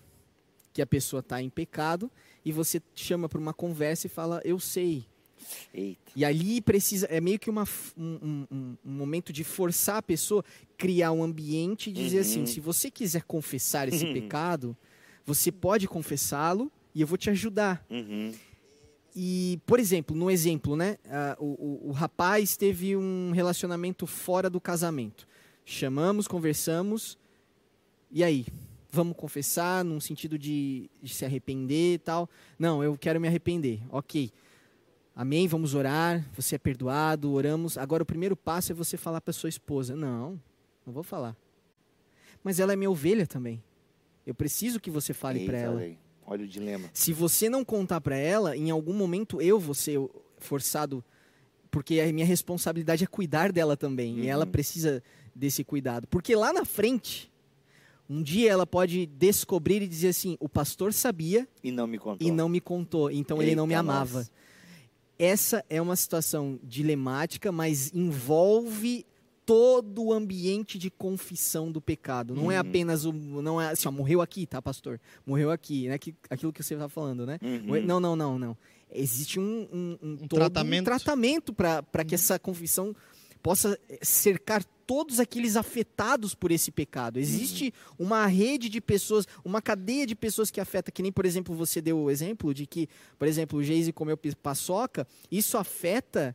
que 0.73 0.81
a 0.83 0.87
pessoa 0.87 1.21
está 1.21 1.43
em 1.43 1.51
pecado 1.51 2.11
e 2.45 2.53
você 2.53 2.81
chama 2.95 3.29
para 3.29 3.39
uma 3.41 3.53
conversa 3.55 4.07
e 4.07 4.11
fala, 4.11 4.41
eu 4.45 4.59
sei. 4.59 5.05
Eita. 5.75 6.13
E 6.15 6.25
ali 6.25 6.61
precisa, 6.61 7.07
é 7.07 7.21
meio 7.21 7.39
que 7.39 7.49
uma, 7.51 7.65
um, 7.97 8.47
um- 8.51 8.77
um- 8.85 8.93
momento 8.93 9.33
de 9.33 9.43
forçar 9.43 9.97
a 9.97 10.03
pessoa, 10.03 10.45
criar 10.77 11.13
um 11.13 11.23
ambiente 11.23 11.91
e 11.91 11.93
dizer 11.93 12.17
Uhum. 12.17 12.21
assim, 12.23 12.47
se 12.47 12.61
você 12.61 12.91
quiser 12.91 13.23
confessar 13.25 13.89
esse 13.89 14.05
Uhum. 14.05 14.13
pecado, 14.13 14.77
você 15.25 15.51
pode 15.51 15.89
confessá-lo 15.89 16.71
e 16.95 17.01
eu 17.01 17.07
vou 17.07 17.17
te 17.19 17.31
ajudar. 17.31 17.85
Uhum. 17.91 18.33
E, 19.17 19.59
por 19.67 19.81
exemplo, 19.81 20.15
no 20.15 20.31
exemplo, 20.31 20.77
né? 20.77 20.97
ah, 21.07 21.37
o, 21.41 21.47
o- 21.47 21.89
o 21.89 21.93
rapaz 21.93 22.57
teve 22.57 22.97
um 22.97 23.33
relacionamento 23.33 24.07
fora 24.07 24.49
do 24.49 24.61
casamento. 24.61 25.27
Chamamos, 25.65 26.29
conversamos. 26.29 27.19
E 28.11 28.23
aí? 28.23 28.47
Vamos 28.93 29.17
confessar 29.17 29.85
num 29.85 30.01
sentido 30.01 30.39
de, 30.39 30.91
de 31.03 31.15
se 31.15 31.25
arrepender 31.25 31.95
e 31.95 31.99
tal? 31.99 32.29
Não, 32.59 32.83
eu 32.83 32.97
quero 32.99 33.21
me 33.21 33.29
arrepender. 33.29 33.81
Ok. 33.91 34.31
Amém, 35.15 35.47
vamos 35.47 35.75
orar. 35.75 36.27
Você 36.35 36.57
é 36.57 36.59
perdoado, 36.59 37.31
oramos. 37.33 37.77
Agora 37.79 38.03
o 38.03 38.07
primeiro 38.07 38.37
passo 38.37 38.73
é 38.73 38.75
você 38.75 38.97
falar 38.97 39.21
para 39.21 39.33
sua 39.33 39.49
esposa. 39.49 39.95
Não, 39.95 40.41
não 40.85 40.93
vou 40.93 41.03
falar. 41.03 41.37
Mas 42.43 42.59
ela 42.59 42.73
é 42.73 42.77
minha 42.77 42.91
ovelha 42.91 43.27
também. 43.27 43.63
Eu 44.27 44.35
preciso 44.35 44.81
que 44.81 44.91
você 44.91 45.13
fale 45.13 45.47
para 45.47 45.59
ela. 45.59 45.77
olha 45.77 45.85
aí. 45.85 45.99
Olha 46.27 46.45
o 46.45 46.49
dilema. 46.49 46.89
Se 46.95 47.13
você 47.13 47.49
não 47.51 47.65
contar 47.65 48.01
para 48.01 48.17
ela, 48.17 48.57
em 48.57 48.71
algum 48.71 48.95
momento 48.95 49.41
eu 49.43 49.59
vou 49.59 49.75
ser 49.75 49.99
forçado, 50.39 51.05
porque 51.71 52.01
a 52.01 52.13
minha 52.13 52.25
responsabilidade 52.27 53.03
é 53.03 53.07
cuidar 53.07 53.51
dela 53.53 53.77
também, 53.77 54.19
e 54.19 54.21
Uhum. 54.23 54.29
ela 54.29 54.47
precisa 54.47 55.03
desse 55.35 55.65
cuidado. 55.65 56.07
Porque 56.07 56.35
lá 56.37 56.53
na 56.53 56.65
frente, 56.65 57.31
um 58.11 58.23
dia 58.23 58.51
ela 58.51 58.67
pode 58.67 59.07
descobrir 59.07 59.81
e 59.83 59.87
dizer 59.89 60.09
assim: 60.09 60.37
o 60.41 60.49
pastor 60.49 60.93
sabia 60.93 61.49
E 61.63 61.71
não 61.71 61.87
me 61.87 61.97
contou. 61.99 62.27
e 62.27 62.31
não 62.31 62.49
me 62.49 62.61
contou, 62.61 63.11
então 63.11 63.41
ele 63.41 63.55
não 63.55 63.67
me 63.67 63.73
Eita, 63.75 63.81
amava. 63.81 64.19
nós. 64.19 64.31
Essa 65.19 65.65
é 65.69 65.81
uma 65.81 65.95
situação 65.97 66.59
dilemática, 66.63 67.53
mas 67.53 67.93
envolve 67.95 69.05
todo 69.45 70.05
o 70.05 70.13
ambiente 70.13 70.79
de 70.79 70.91
confissão 70.91 71.71
do 71.71 71.81
pecado. 71.81 72.35
Não 72.35 72.51
é 72.51 72.55
Uhum. 72.55 72.61
apenas 72.69 73.05
o. 73.05 73.13
Não 73.13 73.61
é 73.61 73.71
assim, 73.71 73.87
ó, 73.87 73.91
morreu 73.91 74.23
aqui, 74.23 74.47
tá, 74.47 74.63
pastor? 74.63 74.99
Morreu 75.27 75.51
aqui, 75.51 75.89
né? 75.89 75.99
Que, 75.99 76.15
aquilo 76.31 76.53
que 76.53 76.63
você 76.63 76.75
está 76.75 76.89
falando, 76.89 77.27
né? 77.27 77.39
Uhum. 77.43 77.83
Não, 77.85 78.01
não, 78.01 78.17
não, 78.17 78.39
não. 78.39 78.57
Existe 78.93 79.39
um, 79.39 79.69
um, 79.73 79.99
um, 80.03 80.17
todo 80.27 80.39
tratamento. 80.41 80.81
um 80.81 80.85
tratamento 80.85 81.53
para 81.53 82.05
que 82.07 82.15
essa 82.15 82.39
confissão 82.39 82.95
possa 83.43 83.79
cercar 84.03 84.65
todos 84.91 85.21
aqueles 85.21 85.55
afetados 85.55 86.35
por 86.35 86.51
esse 86.51 86.73
pecado. 86.73 87.21
Existe 87.21 87.73
uma 87.97 88.27
rede 88.27 88.69
de 88.69 88.81
pessoas, 88.81 89.25
uma 89.45 89.63
cadeia 89.63 90.05
de 90.05 90.17
pessoas 90.17 90.51
que 90.51 90.61
afeta, 90.61 90.91
que 90.91 91.01
nem, 91.01 91.13
por 91.13 91.25
exemplo, 91.25 91.55
você 91.55 91.81
deu 91.81 91.97
o 91.97 92.11
exemplo 92.11 92.53
de 92.53 92.67
que, 92.67 92.89
por 93.17 93.29
exemplo, 93.29 93.61
o 93.61 93.63
Geise 93.63 93.93
comeu 93.93 94.19
paçoca, 94.43 95.07
isso 95.31 95.57
afeta 95.57 96.35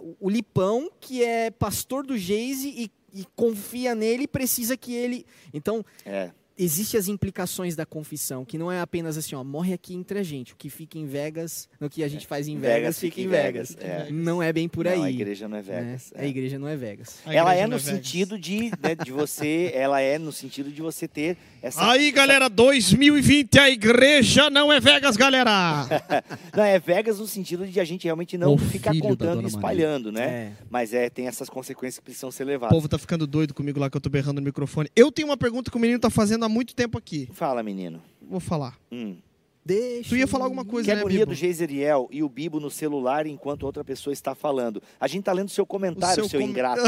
o- 0.00 0.16
o 0.20 0.30
Lipão, 0.30 0.90
que 0.98 1.22
é 1.22 1.50
pastor 1.50 2.06
do 2.06 2.16
Geise 2.16 2.68
e, 2.68 2.90
e 3.20 3.26
confia 3.36 3.94
nele 3.94 4.22
e 4.22 4.26
precisa 4.28 4.74
que 4.74 4.94
ele... 4.94 5.26
Então, 5.52 5.84
É. 6.06 6.30
existem 6.62 6.98
as 6.98 7.08
implicações 7.08 7.74
da 7.74 7.86
confissão, 7.86 8.44
que 8.44 8.58
não 8.58 8.70
é 8.70 8.80
apenas 8.80 9.16
assim, 9.16 9.34
ó, 9.34 9.42
morre 9.42 9.72
aqui 9.72 9.94
entre 9.94 10.18
a 10.18 10.22
gente. 10.22 10.52
O 10.52 10.56
que 10.56 10.68
fica 10.68 10.98
em 10.98 11.06
Vegas, 11.06 11.68
no 11.80 11.88
que 11.88 12.04
a 12.04 12.08
gente 12.08 12.26
faz 12.26 12.46
em 12.48 12.58
Vegas, 12.58 12.98
fica 12.98 13.20
em 13.20 13.28
Vegas. 13.28 13.76
É. 13.80 14.08
Não 14.10 14.42
é 14.42 14.52
bem 14.52 14.68
por 14.68 14.84
Não, 14.84 14.92
aí. 14.92 15.02
a 15.02 15.10
igreja 15.10 15.48
não 15.48 15.56
é 15.56 15.62
né? 15.62 15.82
Vegas. 15.82 16.12
A 16.14 16.24
é. 16.24 16.28
igreja 16.28 16.58
não 16.58 16.68
é 16.68 16.76
Vegas. 16.76 17.18
A 17.24 17.34
Ela 17.34 17.54
é 17.54 17.66
no 17.66 17.78
Vegas. 17.78 17.82
sentido 17.82 18.38
de, 18.38 18.70
né, 18.82 18.94
de 19.02 19.10
você, 19.10 19.70
ela 19.74 20.00
é 20.00 20.18
no 20.18 20.32
sentido 20.32 20.70
de 20.70 20.82
você 20.82 21.08
ter 21.08 21.36
essa. 21.62 21.90
Aí, 21.90 22.10
galera, 22.10 22.48
2020, 22.48 23.58
a 23.58 23.70
igreja 23.70 24.48
não 24.50 24.72
é 24.72 24.80
Vegas, 24.80 25.16
galera! 25.16 25.86
Não, 26.56 26.64
é 26.64 26.78
Vegas 26.78 27.18
no 27.18 27.26
sentido 27.26 27.66
de 27.66 27.78
a 27.80 27.84
gente 27.84 28.04
realmente 28.04 28.36
não 28.36 28.54
O 28.54 28.58
ficar 28.58 28.92
contando 28.98 29.42
e 29.42 29.46
espalhando, 29.46 30.10
né? 30.10 30.22
É. 30.24 30.52
Mas 30.68 30.92
é, 30.92 31.08
tem 31.08 31.26
essas 31.26 31.48
consequências 31.48 31.98
que 31.98 32.04
precisam 32.04 32.30
ser 32.30 32.44
O 32.44 32.46
levadas. 32.46 32.74
povo 32.74 32.88
tá 32.88 32.98
ficando 32.98 33.26
doido 33.26 33.54
comigo 33.54 33.78
lá 33.78 33.88
que 33.88 33.96
eu 33.96 34.00
tô 34.00 34.10
berrando 34.10 34.40
no 34.40 34.44
microfone. 34.44 34.88
Eu 34.96 35.12
tenho 35.12 35.28
uma 35.28 35.36
pergunta 35.36 35.70
que 35.70 35.76
o 35.76 35.80
menino 35.80 35.98
tá 35.98 36.10
fazendo 36.10 36.44
há 36.44 36.48
muito 36.48 36.74
tempo 36.74 36.98
aqui. 36.98 37.28
Fala, 37.32 37.62
menino. 37.62 38.02
Vou 38.20 38.40
falar. 38.40 38.76
Hum. 38.90 39.16
Deixa 39.64 40.08
Tu 40.08 40.16
ia 40.16 40.26
falar 40.26 40.44
alguma 40.46 40.64
coisa, 40.64 40.88
Que 40.88 40.94
né, 40.94 41.00
agonia 41.00 41.18
Bibo? 41.20 41.30
do 41.32 41.34
Geiseriel 41.34 42.08
e 42.10 42.22
o 42.22 42.28
Bibo 42.28 42.58
no 42.58 42.70
celular 42.70 43.26
enquanto 43.26 43.64
outra 43.64 43.84
pessoa 43.84 44.12
está 44.12 44.34
falando. 44.34 44.82
A 44.98 45.06
gente 45.06 45.24
tá 45.24 45.32
lendo 45.32 45.48
seu 45.50 45.66
comentário, 45.66 46.24
O 46.24 46.28
seu, 46.28 46.28
seu 46.28 46.40
com- 46.40 46.46
ingrato. 46.46 46.82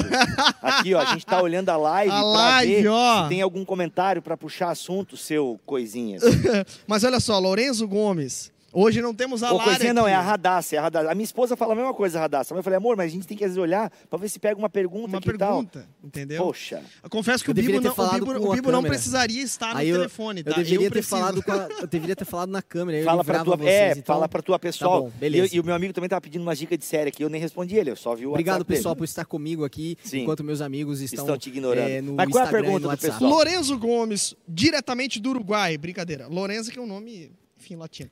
Aqui, 0.63 0.95
ó, 0.95 1.01
a 1.01 1.05
gente 1.07 1.27
tá 1.27 1.43
olhando 1.43 1.69
a 1.69 1.77
live 1.77 2.11
A 2.13 2.19
pra 2.21 2.23
live, 2.33 2.83
ver 2.83 2.89
ó. 2.89 3.23
se 3.25 3.29
tem 3.29 3.43
algum 3.43 3.65
comentário 3.65 4.23
pra 4.23 4.37
puxar 4.37 4.71
assunto, 4.71 5.17
seu 5.17 5.59
coisinha. 5.67 6.19
Mas 6.87 7.05
olha 7.05 7.21
só, 7.21 7.39
Lorenzo 7.39 7.87
Gomes. 7.89 8.52
Hoje 8.73 9.03
não 9.03 9.15
temos 9.15 9.43
a 9.43 9.51
Ou 9.53 9.59
Lara 9.59 9.71
coisinha 9.71 9.93
não, 9.93 10.09
é 10.09 10.15
a 10.15 10.21
Radassa, 10.21 10.75
é 10.77 10.79
a 10.79 10.83
Radassa. 10.83 11.11
A 11.11 11.15
minha 11.15 11.25
esposa 11.25 11.55
fala 11.57 11.75
a 11.75 11.77
mesma 11.77 11.93
coisa, 11.93 12.19
Radassa. 12.19 12.55
Mas 12.55 12.61
eu 12.61 12.63
falei, 12.65 12.79
amor, 12.79 12.97
mas 12.97 13.07
a 13.11 13.15
gente 13.15 13.27
tem 13.27 13.37
que 13.37 13.45
às 13.45 13.51
vezes 13.51 13.63
olhar 13.63 13.91
pra 14.09 14.19
ver 14.19 14.29
se 14.31 14.39
pega 14.39 14.59
uma 14.59 14.71
pergunta 14.71 15.09
Uma 15.09 15.19
aqui 15.19 15.29
e 15.29 15.37
tal. 15.39 15.53
pergunta, 15.57 15.89
entendeu? 16.03 16.43
Poxa. 16.45 16.83
Eu 17.03 17.11
confesso 17.11 17.45
que 17.45 17.51
Eu 17.51 17.53
o 17.53 17.55
Bibo, 17.55 17.67
ter 17.81 17.89
não, 17.89 17.93
o 17.93 18.11
Bibo, 18.15 18.33
o 18.49 18.53
a 18.53 18.55
Bibo 18.55 18.73
não 18.73 18.83
precisaria 18.83 19.43
estar 19.43 19.75
no 19.75 19.81
Aí 19.81 19.89
eu- 19.91 19.97
telefone, 19.99 20.43
tá? 20.43 20.51
Eu 20.53 20.57
deveria, 20.57 20.79
ter 20.81 20.91
preciso. 20.91 21.17
falado 21.17 21.43
com 21.43 21.53
a- 21.53 21.69
eu 21.83 21.87
deveria 21.87 22.17
ter 22.17 22.25
falado 22.25 22.49
na 22.51 22.63
câmera. 22.63 22.97
aí 22.99 23.03
eu 23.03 23.07
Fala 23.07 23.23
pra 23.25 23.45
tua, 23.45 23.57
vocês, 23.57 23.69
é, 23.71 23.91
então. 23.93 24.03
fala 24.05 24.29
pra 24.29 24.41
tua 24.41 24.59
pessoal. 24.59 25.03
Tá 25.03 25.09
bom, 25.09 25.13
beleza. 25.21 25.55
E, 25.55 25.57
e 25.59 25.61
o 25.61 25.65
meu 25.65 25.75
amigo 25.75 25.93
também 25.93 26.09
tava 26.09 26.21
pedindo 26.23 26.41
uma 26.43 26.57
dica 26.57 26.77
de 26.79 26.85
série 26.85 27.09
aqui, 27.11 27.23
eu 27.23 27.29
nem 27.29 27.41
respondi 27.41 27.77
ele, 27.77 27.91
eu 27.91 27.97
só 27.97 28.15
vi 28.15 28.25
o 28.27 28.31
Obrigado, 28.31 28.55
WhatsApp 28.55 28.69
dele. 28.69 28.79
pessoal, 28.79 28.97
por 28.97 29.05
estar 29.05 29.25
comigo 29.27 29.65
aqui, 29.67 29.99
Sim. 30.03 30.23
enquanto 30.23 30.43
meus 30.43 30.63
amigos 30.63 31.03
estão, 31.03 31.25
Estão 31.25 31.37
te 31.37 31.51
ignorando. 31.51 31.89
é, 31.89 32.01
no 32.01 32.15
Mas 32.15 32.31
qual 32.31 32.45
é 32.45 32.49
a 32.49 32.51
pergunta 32.51 32.87
no 32.89 32.97
do 32.97 32.99
pessoal? 32.99 33.31
Lorenzo 33.31 33.77
Gomes, 33.79 34.35
diretamente 34.49 35.21
do 35.21 35.29
Uruguai. 35.31 35.77
Brincadeira. 35.77 36.27
Lorenzo 36.27 36.71
que 36.71 36.79
é 36.79 36.83
um 36.83 36.87
nome, 36.87 37.33
enfim, 37.61 37.77
latino. 37.77 38.09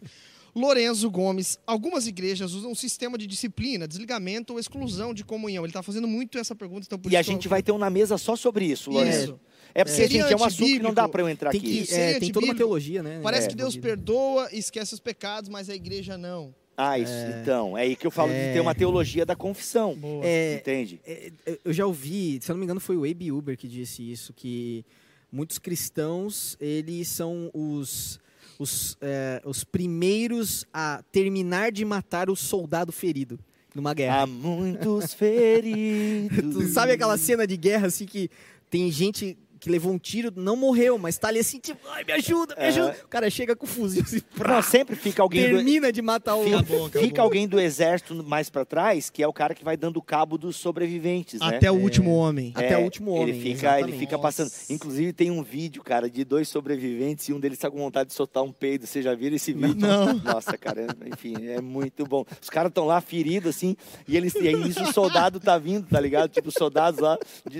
Lorenzo 0.54 1.10
Gomes, 1.10 1.58
algumas 1.66 2.06
igrejas 2.06 2.52
usam 2.52 2.72
um 2.72 2.74
sistema 2.74 3.16
de 3.16 3.26
disciplina, 3.26 3.86
desligamento 3.86 4.52
ou 4.52 4.58
exclusão 4.58 5.14
de 5.14 5.24
comunhão. 5.24 5.64
Ele 5.64 5.70
está 5.70 5.82
fazendo 5.82 6.08
muito 6.08 6.38
essa 6.38 6.54
pergunta, 6.54 6.86
então 6.86 6.98
por 6.98 7.12
E 7.12 7.16
a 7.16 7.22
gente 7.22 7.48
vai 7.48 7.62
ter 7.62 7.72
um 7.72 7.78
na 7.78 7.90
mesa 7.90 8.18
só 8.18 8.36
sobre 8.36 8.64
isso, 8.64 8.90
Lourenço. 8.90 9.18
Isso. 9.18 9.40
É 9.74 9.84
porque, 9.84 9.96
Seria 9.96 10.22
gente, 10.22 10.32
é 10.32 10.36
um 10.36 10.44
assunto 10.44 10.66
que 10.66 10.78
não 10.80 10.92
dá 10.92 11.08
pra 11.08 11.22
eu 11.22 11.28
entrar 11.28 11.50
Tem, 11.50 11.60
aqui. 11.60 11.70
que, 11.70 11.78
Isso 11.82 11.94
é, 11.94 12.12
é 12.12 12.18
tem 12.18 12.32
toda 12.32 12.46
uma 12.46 12.54
teologia, 12.54 13.02
né? 13.02 13.20
Parece 13.22 13.46
é, 13.46 13.50
que 13.50 13.56
Deus 13.56 13.76
perdoa 13.76 14.48
e 14.52 14.58
esquece 14.58 14.94
os 14.94 15.00
pecados, 15.00 15.48
mas 15.48 15.70
a 15.70 15.74
igreja 15.74 16.18
não. 16.18 16.52
Ah, 16.76 16.98
isso, 16.98 17.12
então. 17.40 17.76
É 17.76 17.82
aí 17.82 17.94
que 17.94 18.06
eu 18.06 18.10
falo 18.10 18.32
de 18.32 18.52
ter 18.54 18.60
uma 18.60 18.74
teologia 18.74 19.26
da 19.26 19.36
confissão. 19.36 19.98
É, 20.22 20.56
Entende? 20.56 20.98
É, 21.06 21.30
eu 21.62 21.72
já 21.72 21.84
ouvi, 21.84 22.38
se 22.40 22.50
eu 22.50 22.54
não 22.54 22.58
me 22.58 22.64
engano, 22.64 22.80
foi 22.80 22.96
o 22.96 23.04
Abe 23.04 23.30
Uber 23.30 23.56
que 23.56 23.68
disse 23.68 24.10
isso, 24.10 24.32
que 24.32 24.84
muitos 25.30 25.58
cristãos, 25.58 26.56
eles 26.58 27.08
são 27.08 27.50
os, 27.52 28.18
os, 28.60 28.94
é, 29.00 29.40
os 29.46 29.64
primeiros 29.64 30.66
a 30.70 31.02
terminar 31.10 31.72
de 31.72 31.82
matar 31.82 32.28
o 32.28 32.36
soldado 32.36 32.92
ferido 32.92 33.40
numa 33.74 33.94
guerra. 33.94 34.22
Há 34.22 34.26
muitos 34.26 35.14
feridos. 35.14 36.54
Tu 36.54 36.68
sabe 36.68 36.92
aquela 36.92 37.16
cena 37.16 37.46
de 37.46 37.56
guerra, 37.56 37.86
assim, 37.86 38.04
que 38.04 38.28
tem 38.68 38.92
gente 38.92 39.38
que 39.60 39.70
levou 39.70 39.92
um 39.92 39.98
tiro, 39.98 40.32
não 40.34 40.56
morreu, 40.56 40.96
mas 40.98 41.18
tá 41.18 41.28
ali 41.28 41.38
assim, 41.40 41.58
tipo, 41.58 41.78
ai, 41.90 42.02
me 42.02 42.12
ajuda, 42.14 42.54
me 42.56 42.62
Aham. 42.62 42.68
ajuda. 42.68 42.96
O 43.04 43.08
cara 43.08 43.28
chega 43.30 43.54
com 43.54 43.66
o 43.66 43.68
fuzil, 43.68 44.02
assim, 44.02 44.20
prá, 44.34 44.54
Não, 44.54 44.62
sempre 44.62 44.96
fica 44.96 45.20
alguém 45.22 45.42
do... 45.50 45.56
termina 45.56 45.92
de 45.92 46.00
matar 46.02 46.34
o... 46.36 46.44
Fica, 46.44 46.56
Acabou, 46.60 46.86
acabou. 46.86 47.08
fica 47.08 47.22
alguém 47.22 47.46
do 47.46 47.60
exército 47.60 48.14
mais 48.24 48.48
pra 48.48 48.64
trás, 48.64 49.10
que 49.10 49.22
é 49.22 49.28
o 49.28 49.32
cara 49.32 49.54
que 49.54 49.62
vai 49.62 49.76
dando 49.76 50.00
cabo 50.00 50.38
dos 50.38 50.56
sobreviventes, 50.56 51.38
né? 51.40 51.46
Até 51.56 51.70
o 51.70 51.74
último 51.74 52.14
homem. 52.14 52.52
Até 52.54 52.76
o 52.78 52.80
último 52.82 53.10
homem, 53.12 53.28
Ele 53.28 53.32
fica, 53.38 53.48
ele 53.48 53.54
exatamente. 53.76 53.98
fica 53.98 54.18
passando. 54.18 54.46
Nossa. 54.46 54.72
Inclusive 54.72 55.12
tem 55.12 55.30
um 55.30 55.42
vídeo, 55.42 55.82
cara, 55.82 56.08
de 56.08 56.24
dois 56.24 56.48
sobreviventes 56.48 57.28
e 57.28 57.32
um 57.32 57.38
deles 57.40 57.58
tá 57.58 57.70
com 57.70 57.78
vontade 57.78 58.08
de 58.08 58.14
soltar 58.14 58.42
um 58.42 58.50
peido. 58.52 58.86
Você 58.86 59.02
já 59.02 59.14
viram 59.14 59.36
esse 59.36 59.52
vídeo? 59.52 59.76
Não. 59.76 60.14
Nossa, 60.24 60.56
cara, 60.56 60.86
enfim, 61.06 61.34
é 61.48 61.60
muito 61.60 62.06
bom. 62.06 62.24
Os 62.40 62.48
caras 62.48 62.70
estão 62.70 62.86
lá 62.86 63.00
feridos, 63.00 63.50
assim, 63.54 63.76
e 64.08 64.16
eles 64.16 64.34
e 64.34 64.48
aí 64.48 64.56
nisso 64.56 64.82
o 64.82 64.92
soldado 64.92 65.38
tá 65.38 65.58
vindo, 65.58 65.86
tá 65.86 66.00
ligado? 66.00 66.30
Tipo, 66.30 66.48
os 66.48 66.54
soldados 66.54 67.00
lá. 67.00 67.18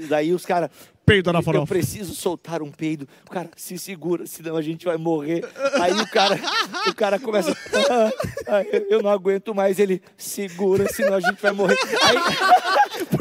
Daí 0.09 0.33
os 0.33 0.47
caras. 0.47 0.71
Na 1.11 1.41
Eu 1.41 1.43
farofa. 1.43 1.67
preciso 1.75 2.15
soltar 2.15 2.63
um 2.63 2.71
peido. 2.71 3.07
O 3.27 3.31
cara 3.31 3.51
se 3.57 3.77
segura, 3.77 4.27
senão 4.29 4.57
a 4.57 4.63
gente 4.63 4.85
vai 4.85 4.97
morrer. 4.97 5.45
Aí 5.81 5.93
o 6.01 6.07
cara, 6.09 6.39
o 6.87 6.95
cara 6.95 7.19
começa. 7.19 7.51
"Ah, 7.91 8.11
ah, 8.47 8.63
eu- 8.89 9.03
não 9.03 9.11
aguento 9.11 9.53
mais. 9.53 9.81
Ele 9.81 10.01
segura, 10.17 10.87
senão 10.93 11.15
a 11.15 11.21
gente 11.21 11.43
vai 11.43 11.51
morrer. 11.51 11.77
Aí, 12.03 12.17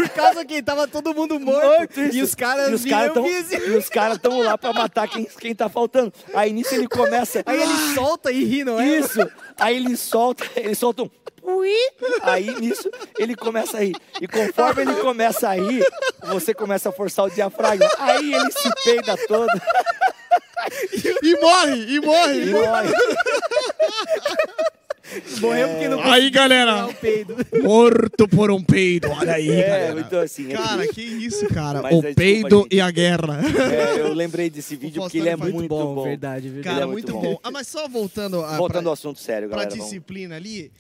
causa 0.10 0.44
que 0.46 0.62
tava 0.62 0.88
todo 0.88 1.14
mundo 1.14 1.40
morto, 1.40 2.00
e 2.00 2.22
os 2.22 2.36
caras 2.36 2.70
e 2.70 2.74
os 2.74 2.86
caras 2.86 3.08
estão 3.10 3.28
e- 3.28 3.78
os 3.78 3.90
caras 3.90 4.18
estão 4.18 4.40
lá 4.42 4.58
pra 4.58 4.74
matar 4.74 5.08
quem, 5.08 5.26
quem 5.26 5.56
tá 5.56 5.70
faltando. 5.70 6.14
Aí 6.34 6.52
nisso 6.54 6.74
ele 6.76 6.88
começa. 6.88 7.42
Aí 7.46 7.62
ele 7.62 7.94
solta 7.96 8.32
e 8.32 8.44
ri, 8.44 8.64
não 8.64 8.80
é? 8.80 8.86
Isso. 9.00 9.20
Aí 9.58 9.76
ele 9.78 9.96
solta, 9.98 10.46
ele 10.56 10.76
solta 10.76 11.04
um. 11.04 11.10
"Ui". 11.42 11.74
Aí 12.24 12.54
nisso 12.60 12.90
ele 13.18 13.36
começa 13.36 13.78
a 13.78 13.82
rir. 13.82 13.96
E 14.22 14.28
conforme 14.28 14.82
ele 14.84 14.96
começa 14.96 15.50
a 15.50 15.54
rir, 15.54 15.86
você 16.24 16.54
começa 16.54 16.90
a 16.90 16.92
forçar 16.92 17.26
o 17.26 17.30
diafragma. 17.30 17.90
Aí 17.98 18.34
ele 18.34 18.52
se 18.52 18.70
peida 18.84 19.16
todo 19.28 19.48
E 21.24 21.40
morre, 21.40 21.96
e 21.96 22.00
morre, 22.02 22.44
e 22.44 22.52
morre. 22.52 22.90
Morre. 25.40 25.40
Morreu 25.42 25.70
porque 25.70 25.88
não 25.90 26.00
Aí, 26.04 26.30
galera, 26.30 26.86
o 26.88 26.94
peido. 26.94 27.36
morto 27.64 28.28
por 28.28 28.52
um 28.52 28.62
peido. 28.64 29.10
Olha 29.10 29.34
aí, 29.34 29.50
É, 29.50 29.68
galera. 29.68 30.00
então 30.02 30.20
assim. 30.22 30.52
é 30.52 30.56
Cara, 30.56 30.78
triste. 30.78 30.94
que 30.96 31.02
isso, 31.02 31.48
cara. 31.48 31.82
Mas, 31.82 31.92
o 31.94 31.98
é, 31.98 32.02
desculpa, 32.02 32.16
peido 32.16 32.58
gente. 32.64 32.76
e 32.76 32.82
a 32.82 32.92
guerra. 32.92 33.40
É, 33.74 34.00
eu 34.02 34.14
lembrei 34.14 34.50
desse 34.50 34.76
vídeo 34.76 35.02
porque 35.02 35.18
ele 35.18 35.30
é 35.30 35.38
Faustão 35.38 35.58
muito, 35.60 35.70
bom. 35.70 36.04
verdade, 36.04 36.50
verdade. 36.50 36.64
Cara, 36.76 36.84
é 36.84 36.86
muito 36.86 37.12
muito 37.12 37.26
bom. 37.28 37.34
bom. 37.36 37.40
Ah, 37.44 37.52
mas 37.52 37.68
só 37.68 37.88
voltando, 37.88 38.42
a, 38.44 38.58
Voltando 38.58 38.82
pra, 38.82 38.90
ao 38.90 38.94
assunto 38.94 39.20
sério, 39.20 39.48
pra 39.48 39.58
galera. 39.58 39.72
vamos- 39.76 39.86
disciplina 39.86 40.36
ali, 40.36 40.72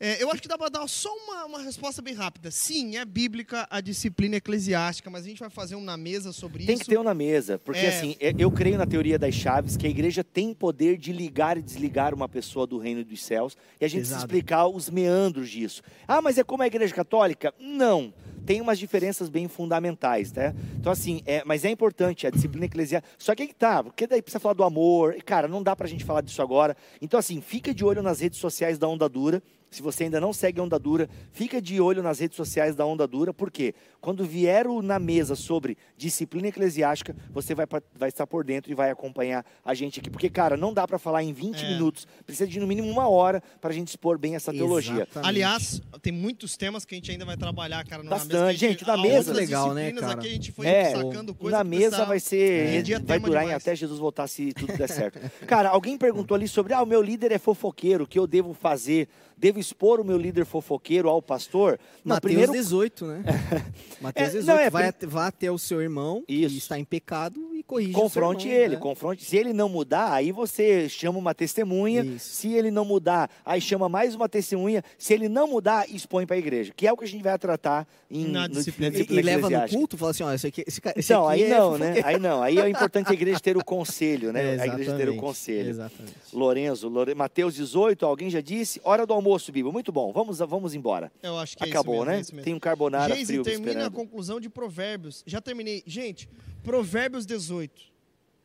é, 0.00 0.22
eu 0.22 0.30
acho 0.30 0.40
que 0.40 0.48
dá 0.48 0.56
pra 0.56 0.70
dar 0.70 0.88
só 0.88 1.14
uma, 1.14 1.44
uma 1.44 1.62
resposta 1.62 2.00
bem 2.00 2.14
rápida. 2.14 2.50
Sim, 2.50 2.96
é 2.96 3.04
bíblica 3.04 3.66
a 3.70 3.80
disciplina 3.82 4.36
eclesiástica, 4.36 5.10
mas 5.10 5.26
a 5.26 5.28
gente 5.28 5.40
vai 5.40 5.50
fazer 5.50 5.76
um 5.76 5.82
na 5.82 5.96
mesa 5.96 6.32
sobre 6.32 6.64
Tem 6.64 6.74
isso. 6.74 6.84
que 6.84 6.90
ter 6.90 6.98
um 6.98 7.02
na 7.02 7.12
mesa, 7.12 7.58
porque 7.58 7.80
É. 7.80 7.88
assim, 7.88 8.16
é- 8.18 8.34
eu 8.38 8.50
creio 8.50 8.78
na 8.78 8.86
teoria 8.86 9.18
das 9.18 9.34
chaves 9.34 9.76
que 9.76 9.86
a 9.86 9.90
igreja 9.90 10.24
tem 10.24 10.54
poder 10.54 10.96
de 10.96 11.12
ligar 11.12 11.58
e 11.58 11.62
desligar 11.62 12.14
uma 12.14 12.28
pessoa 12.28 12.66
do 12.66 12.78
reino 12.78 13.04
dos 13.04 13.22
céus 13.22 13.56
e 13.80 13.84
a 13.84 13.88
gente 13.88 14.00
Pesado. 14.00 14.22
explicar 14.22 14.66
os 14.66 14.88
meandros 14.88 15.50
disso. 15.50 15.82
Ah, 16.08 16.22
mas 16.22 16.38
é 16.38 16.42
como 16.44 16.62
a 16.62 16.66
igreja 16.66 16.94
católica? 16.94 17.52
Não. 17.60 18.12
Tem 18.46 18.58
umas 18.60 18.78
diferenças 18.78 19.28
bem 19.28 19.48
fundamentais, 19.48 20.32
tá? 20.32 20.54
Então, 20.78 20.90
assim, 20.90 21.20
é, 21.26 21.42
mas 21.44 21.62
é 21.64 21.70
importante 21.70 22.26
a 22.26 22.30
disciplina 22.30 22.64
eclesiástica. 22.64 23.14
Só 23.18 23.34
que 23.34 23.42
aí 23.42 23.48
que 23.48 23.54
tá, 23.54 23.84
porque 23.84 24.06
daí 24.06 24.22
precisa 24.22 24.40
falar 24.40 24.54
do 24.54 24.64
amor. 24.64 25.14
E, 25.14 25.20
cara, 25.20 25.46
não 25.46 25.62
dá 25.62 25.76
pra 25.76 25.86
gente 25.86 26.04
falar 26.04 26.22
disso 26.22 26.40
agora. 26.40 26.74
Então, 27.02 27.20
assim, 27.20 27.40
fica 27.42 27.74
de 27.74 27.84
olho 27.84 28.02
nas 28.02 28.20
redes 28.20 28.38
sociais 28.40 28.78
da 28.78 28.88
Onda 28.88 29.06
Dura. 29.08 29.42
Se 29.70 29.82
você 29.82 30.04
ainda 30.04 30.20
não 30.20 30.32
segue 30.32 30.60
a 30.60 30.64
Onda 30.64 30.78
Dura, 30.78 31.08
fica 31.32 31.62
de 31.62 31.80
olho 31.80 32.02
nas 32.02 32.18
redes 32.18 32.36
sociais 32.36 32.74
da 32.74 32.84
Onda 32.84 33.06
Dura, 33.06 33.32
porque 33.32 33.72
quando 34.00 34.24
vier 34.24 34.66
o 34.66 34.82
na 34.82 34.98
mesa 34.98 35.36
sobre 35.36 35.76
disciplina 35.96 36.48
eclesiástica, 36.48 37.14
você 37.30 37.54
vai, 37.54 37.66
vai 37.94 38.08
estar 38.08 38.26
por 38.26 38.42
dentro 38.44 38.72
e 38.72 38.74
vai 38.74 38.90
acompanhar 38.90 39.44
a 39.64 39.72
gente 39.72 40.00
aqui. 40.00 40.10
Porque, 40.10 40.28
cara, 40.28 40.56
não 40.56 40.74
dá 40.74 40.88
para 40.88 40.98
falar 40.98 41.22
em 41.22 41.32
20 41.32 41.64
É. 41.64 41.68
minutos, 41.68 42.04
precisa 42.26 42.48
de 42.48 42.58
no 42.58 42.66
mínimo 42.66 42.88
uma 42.90 43.08
hora 43.08 43.40
para 43.60 43.70
a 43.70 43.72
gente 43.72 43.88
expor 43.88 44.18
bem 44.18 44.34
essa 44.34 44.52
teologia. 44.52 45.02
Exatamente. 45.04 45.28
Aliás, 45.28 45.80
tem 46.02 46.12
muitos 46.12 46.56
temas 46.56 46.84
que 46.84 46.94
a 46.94 46.98
gente 46.98 47.10
ainda 47.12 47.24
vai 47.24 47.36
trabalhar, 47.36 47.84
cara. 47.86 48.02
na 48.02 48.10
Bastante, 48.10 48.32
mesa, 48.32 48.52
gente, 48.54 48.84
na 48.84 48.94
ao 48.94 49.02
mesa- 49.02 49.32
Legal, 49.32 49.72
né, 49.74 49.82
disciplinas 49.82 50.00
cara? 50.08 50.18
Aqui 50.20 50.28
a 50.28 50.32
gente 50.32 50.52
foi 50.52 50.66
É, 50.66 50.90
sacando 50.90 51.32
coisa 51.34 51.56
na 51.58 51.62
mesa 51.62 52.04
vai 52.04 52.18
ser. 52.18 52.70
Rendia 52.70 52.98
vai 52.98 53.20
durar 53.20 53.44
em 53.46 53.52
até 53.52 53.76
Jesus 53.76 54.00
voltar 54.00 54.26
se 54.26 54.52
tudo 54.52 54.76
der 54.76 54.88
certo. 54.88 55.20
Cara, 55.46 55.68
alguém 55.68 55.96
perguntou 55.96 56.34
ali 56.34 56.48
sobre: 56.48 56.72
ah, 56.72 56.82
o 56.82 56.86
meu 56.86 57.00
líder 57.00 57.30
é 57.30 57.38
fofoqueiro, 57.38 58.02
o 58.02 58.06
que 58.06 58.18
eu 58.18 58.26
devo 58.26 58.52
fazer? 58.52 59.08
Devo 59.40 59.58
expor 59.58 59.98
o 60.00 60.04
meu 60.04 60.18
líder 60.18 60.44
fofoqueiro 60.44 61.08
ao 61.08 61.22
pastor? 61.22 61.80
Não, 62.04 62.14
Mateus 62.16 62.20
primeiro 62.20 62.52
18, 62.52 63.06
né? 63.06 63.22
Mateus 64.02 64.28
É, 64.28 64.32
18, 64.32 64.46
não, 64.46 64.54
é, 64.62 64.68
vai, 64.68 64.82
prim- 64.82 64.88
até, 64.90 65.06
vá 65.06 65.26
até 65.28 65.50
o 65.50 65.56
seu 65.58 65.80
irmão 65.80 66.22
Isso. 66.28 66.50
que 66.52 66.58
está 66.58 66.78
em 66.78 66.84
pecado 66.84 67.40
corrige 67.70 67.92
confronte 67.92 68.48
irmão, 68.48 68.62
ele, 68.64 68.74
né? 68.74 68.80
confronte. 68.80 69.24
Se 69.24 69.36
ele 69.36 69.52
não 69.52 69.68
mudar, 69.68 70.12
aí 70.12 70.32
você 70.32 70.88
chama 70.88 71.18
uma 71.18 71.34
testemunha. 71.34 72.02
Isso. 72.02 72.34
Se 72.34 72.52
ele 72.52 72.70
não 72.70 72.84
mudar, 72.84 73.30
aí 73.44 73.60
chama 73.60 73.88
mais 73.88 74.14
uma 74.14 74.28
testemunha. 74.28 74.82
Se 74.98 75.14
ele 75.14 75.28
não 75.28 75.46
mudar, 75.46 75.88
expõe 75.88 76.26
para 76.26 76.36
a 76.36 76.38
igreja, 76.38 76.72
que 76.74 76.86
é 76.86 76.92
o 76.92 76.96
que 76.96 77.04
a 77.04 77.08
gente 77.08 77.22
vai 77.22 77.38
tratar 77.38 77.86
em, 78.10 78.26
Na 78.26 78.48
no- 78.48 78.54
disciplina. 78.54 78.96
E, 78.98 79.06
e 79.08 79.22
leva 79.22 79.48
no 79.48 79.68
culto, 79.68 79.96
fala 79.96 80.10
assim, 80.10 80.22
ó, 80.24 80.32
esse 80.32 80.46
aqui, 80.46 80.64
esse, 80.66 80.80
esse 80.96 81.12
Então, 81.12 81.28
aqui 81.28 81.44
aí 81.44 81.50
é 81.52 81.56
não, 81.58 81.78
né? 81.78 81.94
Aí 82.04 82.18
não. 82.18 82.42
Aí 82.42 82.58
é 82.58 82.68
importante 82.68 83.10
a 83.10 83.12
igreja 83.12 83.38
ter 83.38 83.56
o 83.56 83.64
conselho, 83.64 84.32
né? 84.32 84.56
É, 84.56 84.60
a 84.62 84.66
igreja 84.66 84.96
ter 84.96 85.08
o 85.08 85.16
conselho. 85.16 85.70
Exatamente. 85.70 86.14
Lorenzo, 86.32 86.88
Lore... 86.88 87.14
Mateus 87.14 87.54
18, 87.54 88.04
alguém 88.04 88.30
já 88.30 88.40
disse? 88.40 88.80
Hora 88.82 89.06
do 89.06 89.12
almoço, 89.12 89.52
Bíblia. 89.52 89.72
Muito 89.72 89.92
bom. 89.92 90.12
Vamos, 90.12 90.38
vamos 90.38 90.74
embora. 90.74 91.12
Eu 91.22 91.38
acho 91.38 91.56
que 91.56 91.64
é 91.64 91.68
Acabou, 91.68 91.96
isso 91.96 92.06
mesmo, 92.06 92.36
né? 92.36 92.42
é. 92.42 92.44
Tem 92.44 92.54
um 92.54 92.58
carbonara 92.60 93.14
Geise, 93.14 93.26
frio 93.26 93.42
termina 93.42 93.68
a 93.68 93.72
esperando. 93.72 93.92
conclusão 93.94 94.40
de 94.40 94.48
Provérbios. 94.48 95.22
Já 95.26 95.40
terminei. 95.40 95.82
Gente, 95.86 96.28
Provérbios 96.62 97.26
18. 97.26 97.90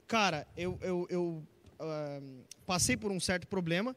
Cara, 0.08 0.48
eu, 0.56 0.78
eu, 0.82 1.08
eu 1.10 1.44
ah, 1.80 2.22
passei 2.66 2.96
por 2.96 3.12
um 3.12 3.20
certo 3.20 3.48
problema 3.48 3.96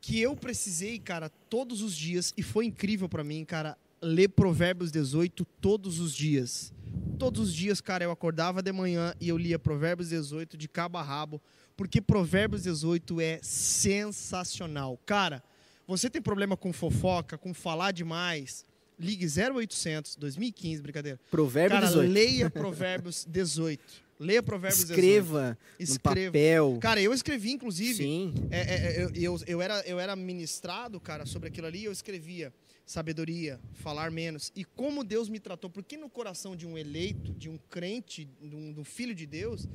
que 0.00 0.20
eu 0.20 0.34
precisei, 0.34 0.98
cara, 0.98 1.28
todos 1.28 1.80
os 1.80 1.96
dias, 1.96 2.34
e 2.36 2.42
foi 2.42 2.66
incrível 2.66 3.08
pra 3.08 3.22
mim, 3.22 3.44
cara, 3.44 3.78
ler 4.00 4.28
Provérbios 4.28 4.90
18 4.90 5.44
todos 5.60 6.00
os 6.00 6.12
dias. 6.12 6.72
Todos 7.18 7.48
os 7.48 7.54
dias, 7.54 7.80
cara, 7.80 8.02
eu 8.02 8.10
acordava 8.10 8.60
de 8.60 8.72
manhã 8.72 9.14
e 9.20 9.28
eu 9.28 9.38
lia 9.38 9.60
Provérbios 9.60 10.08
18 10.08 10.56
de 10.56 10.68
cabo 10.68 10.98
a 10.98 11.02
rabo, 11.02 11.40
porque 11.76 12.00
Provérbios 12.00 12.64
18 12.64 13.20
é 13.20 13.38
sensacional. 13.42 14.98
Cara, 15.06 15.42
você 15.86 16.10
tem 16.10 16.20
problema 16.20 16.56
com 16.56 16.72
fofoca, 16.72 17.38
com 17.38 17.54
falar 17.54 17.92
demais, 17.92 18.66
ligue 18.98 19.26
0800 19.26 20.16
2015, 20.16 20.82
brincadeira. 20.82 21.20
Provérbio 21.30 21.76
Cara, 21.76 21.86
18. 21.86 22.10
leia 22.12 22.50
Provérbios 22.50 23.26
18. 23.28 23.82
Leia 24.20 24.42
Provérbios 24.42 24.84
18. 24.84 25.00
Escreva 25.00 25.58
no 25.78 25.84
Escreva. 25.84 26.30
papel. 26.32 26.78
Cara, 26.80 27.00
eu 27.00 27.12
escrevi, 27.12 27.52
inclusive, 27.52 27.94
Sim. 27.94 28.34
é, 28.50 28.60
é, 28.60 28.74
é, 28.74 29.02
eu, 29.02 29.10
eu, 29.14 29.40
eu 29.46 29.62
era, 29.62 29.80
eu 29.80 29.98
era 29.98 30.14
ministrado, 30.14 31.00
cara, 31.00 31.26
sobre 31.26 31.48
aquilo 31.48 31.66
ali, 31.66 31.84
eu 31.84 31.92
escrevia 31.92 32.52
sabedoria, 32.84 33.58
falar 33.74 34.10
menos. 34.10 34.52
E 34.54 34.64
como 34.64 35.02
Deus 35.02 35.28
me 35.28 35.40
tratou, 35.40 35.70
porque 35.70 35.96
no 35.96 36.08
coração 36.08 36.54
de 36.54 36.66
um 36.66 36.76
eleito, 36.76 37.32
de 37.32 37.48
um 37.48 37.58
crente, 37.70 38.28
de 38.40 38.54
um, 38.54 38.72
de 38.72 38.80
um 38.80 38.84
filho 38.84 39.14
de 39.14 39.26
Deus, 39.26 39.66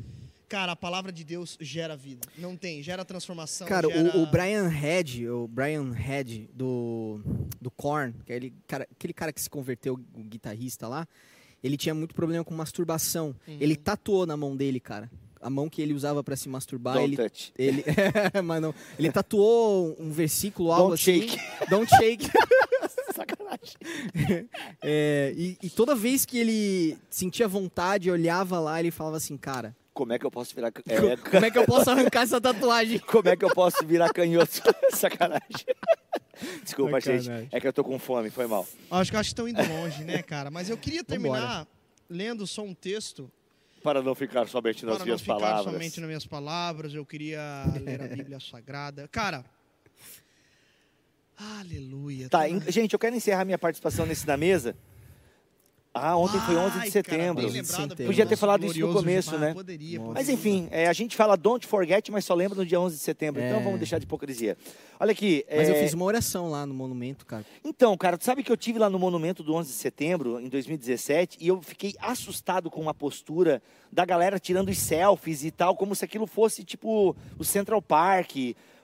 cara, 0.48 0.72
a 0.72 0.76
palavra 0.76 1.12
de 1.12 1.24
Deus 1.24 1.58
gera 1.60 1.96
vida. 1.96 2.28
Não 2.38 2.56
tem, 2.56 2.82
gera 2.82 3.04
transformação. 3.04 3.68
Cara, 3.68 3.88
gera... 3.90 4.18
o, 4.18 4.24
o 4.24 4.26
Brian 4.26 4.68
Head, 4.68 5.28
o 5.30 5.48
Brian 5.48 5.92
Head 5.92 6.50
do, 6.54 7.20
do 7.60 7.70
Korn, 7.70 8.14
que 8.26 8.34
é 8.34 8.36
ele, 8.36 8.54
cara, 8.68 8.88
aquele 8.92 9.14
cara 9.14 9.34
que 9.34 9.42
se 9.42 9.50
converteu, 9.50 10.00
o 10.14 10.24
guitarrista 10.24 10.88
lá, 10.88 11.08
ele 11.64 11.78
tinha 11.78 11.94
muito 11.94 12.16
problema 12.16 12.44
com 12.44 12.54
masturbação. 12.54 13.36
Uhum. 13.48 13.58
Ele 13.60 13.76
tatuou 13.76 14.26
na 14.26 14.38
mão 14.38 14.56
dele, 14.56 14.80
cara. 14.80 15.10
A 15.40 15.50
mão 15.50 15.70
que 15.70 15.82
ele 15.82 15.94
usava 15.94 16.24
pra 16.24 16.36
se 16.36 16.50
masturbar, 16.50 16.96
Don't 16.96 17.08
ele 17.08 17.16
touch. 17.18 17.54
ele 17.58 17.84
mas 18.44 18.62
não, 18.62 18.74
ele 18.98 19.12
tatuou 19.12 19.96
um 20.00 20.12
versículo 20.12 20.72
algo 20.72 20.96
Don't 20.96 21.02
assim. 21.02 21.28
shake. 21.28 21.38
Don't 21.70 21.96
shake. 21.96 22.28
Sacanagem. 23.16 24.50
É, 24.82 25.34
e, 25.38 25.58
e 25.62 25.70
toda 25.70 25.96
vez 25.96 26.26
que 26.26 26.38
ele 26.40 26.98
sentia 27.10 27.48
vontade, 27.48 28.10
olhava 28.10 28.60
lá, 28.60 28.80
ele 28.80 28.92
falava 28.92 29.18
assim, 29.18 29.38
cara, 29.38 29.76
Como 29.98 30.14
é 30.14 30.20
que 30.20 30.26
eu 30.28 30.30
posso 30.30 30.54
virar. 30.54 30.72
É, 30.88 31.18
como 31.18 31.44
é 31.44 31.50
que 31.50 31.58
eu 31.58 31.66
posso 31.66 31.90
arrancar 31.90 32.22
essa 32.22 32.40
tatuagem? 32.40 33.00
Como 33.08 33.28
é 33.28 33.36
que 33.36 33.44
eu 33.44 33.50
posso 33.52 33.84
virar 33.84 34.14
canhoto? 34.14 34.62
Sacanagem. 34.94 35.42
Desculpa, 36.64 37.02
Sacanagem. 37.02 37.38
gente. 37.42 37.56
É 37.56 37.60
que 37.60 37.68
eu 37.68 37.74
tô 37.74 37.84
com 37.84 37.98
fome, 37.98 38.30
foi 38.30 38.46
mal. 38.46 38.68
Acho 38.92 39.10
que 39.10 39.18
acho 39.18 39.30
que 39.30 39.34
estão 39.34 39.48
indo 39.48 39.60
longe, 39.68 40.04
né, 40.04 40.22
cara? 40.22 40.52
Mas 40.52 40.70
eu 40.70 40.78
queria 40.78 41.04
terminar 41.04 41.66
lendo 42.08 42.46
só 42.46 42.62
um 42.62 42.76
texto 42.76 43.28
Para 43.82 44.04
não 44.04 44.14
ficar 44.14 44.48
somente 44.48 44.86
nas 44.86 44.92
para 44.94 45.00
não 45.00 45.06
minhas 45.08 45.22
ficar 45.22 45.34
palavras. 45.34 45.74
somente 45.74 46.00
nas 46.00 46.08
minhas 46.08 46.26
palavras, 46.28 46.94
eu 46.94 47.04
queria 47.04 47.64
ler 47.84 48.00
a 48.04 48.08
Bíblia 48.08 48.38
Sagrada. 48.52 49.08
Cara, 49.08 49.44
aleluia. 51.36 52.30
Tá, 52.30 52.48
na- 52.48 52.70
gente, 52.70 52.94
eu 52.94 53.00
quero 53.00 53.16
encerrar 53.16 53.46
minha 53.46 53.58
participação 53.58 54.06
nesse 54.06 54.28
na 54.28 54.38
mesa. 54.38 54.76
Ah, 56.02 56.18
ontem 56.18 56.40
foi 56.42 56.56
11 56.56 56.80
de 56.82 56.92
setembro. 56.92 57.18
Cara, 57.20 57.34
bem 57.34 57.46
11 57.46 57.48
de 57.48 57.54
lembrado 57.54 57.66
setembro. 57.76 57.96
pelo 57.98 58.08
Podia 58.10 58.26
ter 58.26 58.36
falado 58.36 58.66
isso 58.66 58.80
no 58.80 58.94
começo, 58.94 59.30
Gilmar. 59.32 59.48
né? 59.50 59.54
Poderia, 59.54 60.00
Nossa. 60.00 60.14
Mas 60.14 60.28
poderia. 60.28 60.34
enfim, 60.34 60.68
é, 60.72 60.88
a 60.88 60.94
gente 60.94 61.16
fala 61.16 61.36
don't 61.38 61.66
forget, 61.68 62.10
mas 62.12 62.26
só 62.26 62.34
lembra 62.34 62.58
no 62.58 62.66
dia 62.66 62.80
11 62.80 62.96
de 62.96 63.02
setembro. 63.02 63.42
Então 63.42 63.60
É. 63.60 63.64
vamos 63.64 63.80
deixar 63.80 63.98
de 64.00 64.06
hipocrisia. 64.06 64.58
Olha 65.00 65.12
aqui. 65.12 65.46
Mas 65.56 65.70
eu 65.70 65.76
é, 65.76 65.84
fiz 65.84 65.94
uma 65.94 66.06
oração 66.06 66.50
lá 66.50 66.66
no 66.66 66.74
monumento, 66.74 67.26
cara. 67.26 67.46
Então, 67.64 67.96
cara, 67.98 68.18
tu 68.18 68.26
sabe 68.26 68.44
que 68.44 68.52
eu 68.52 68.58
tive 68.58 68.80
lá 68.80 68.90
no 68.90 68.98
Monumento 68.98 69.44
do 69.44 69.54
11 69.54 69.70
de 69.70 69.76
setembro, 69.76 70.40
em 70.40 70.50
2017, 70.50 71.38
e 71.40 71.48
eu 71.48 71.62
fiquei 71.62 71.94
assustado 72.00 72.70
com 72.72 72.88
a 72.90 72.94
postura 72.94 73.62
da 73.92 74.04
galera 74.06 74.40
tirando 74.40 74.70
os 74.70 74.78
selfies 74.78 75.44
e 75.44 75.52
tal, 75.52 75.76
como 75.76 75.96
se 75.96 76.04
aquilo 76.04 76.26
fosse 76.28 76.64
tipo 76.64 77.16
o 77.38 77.44
Central 77.44 77.82
Park. 77.82 78.36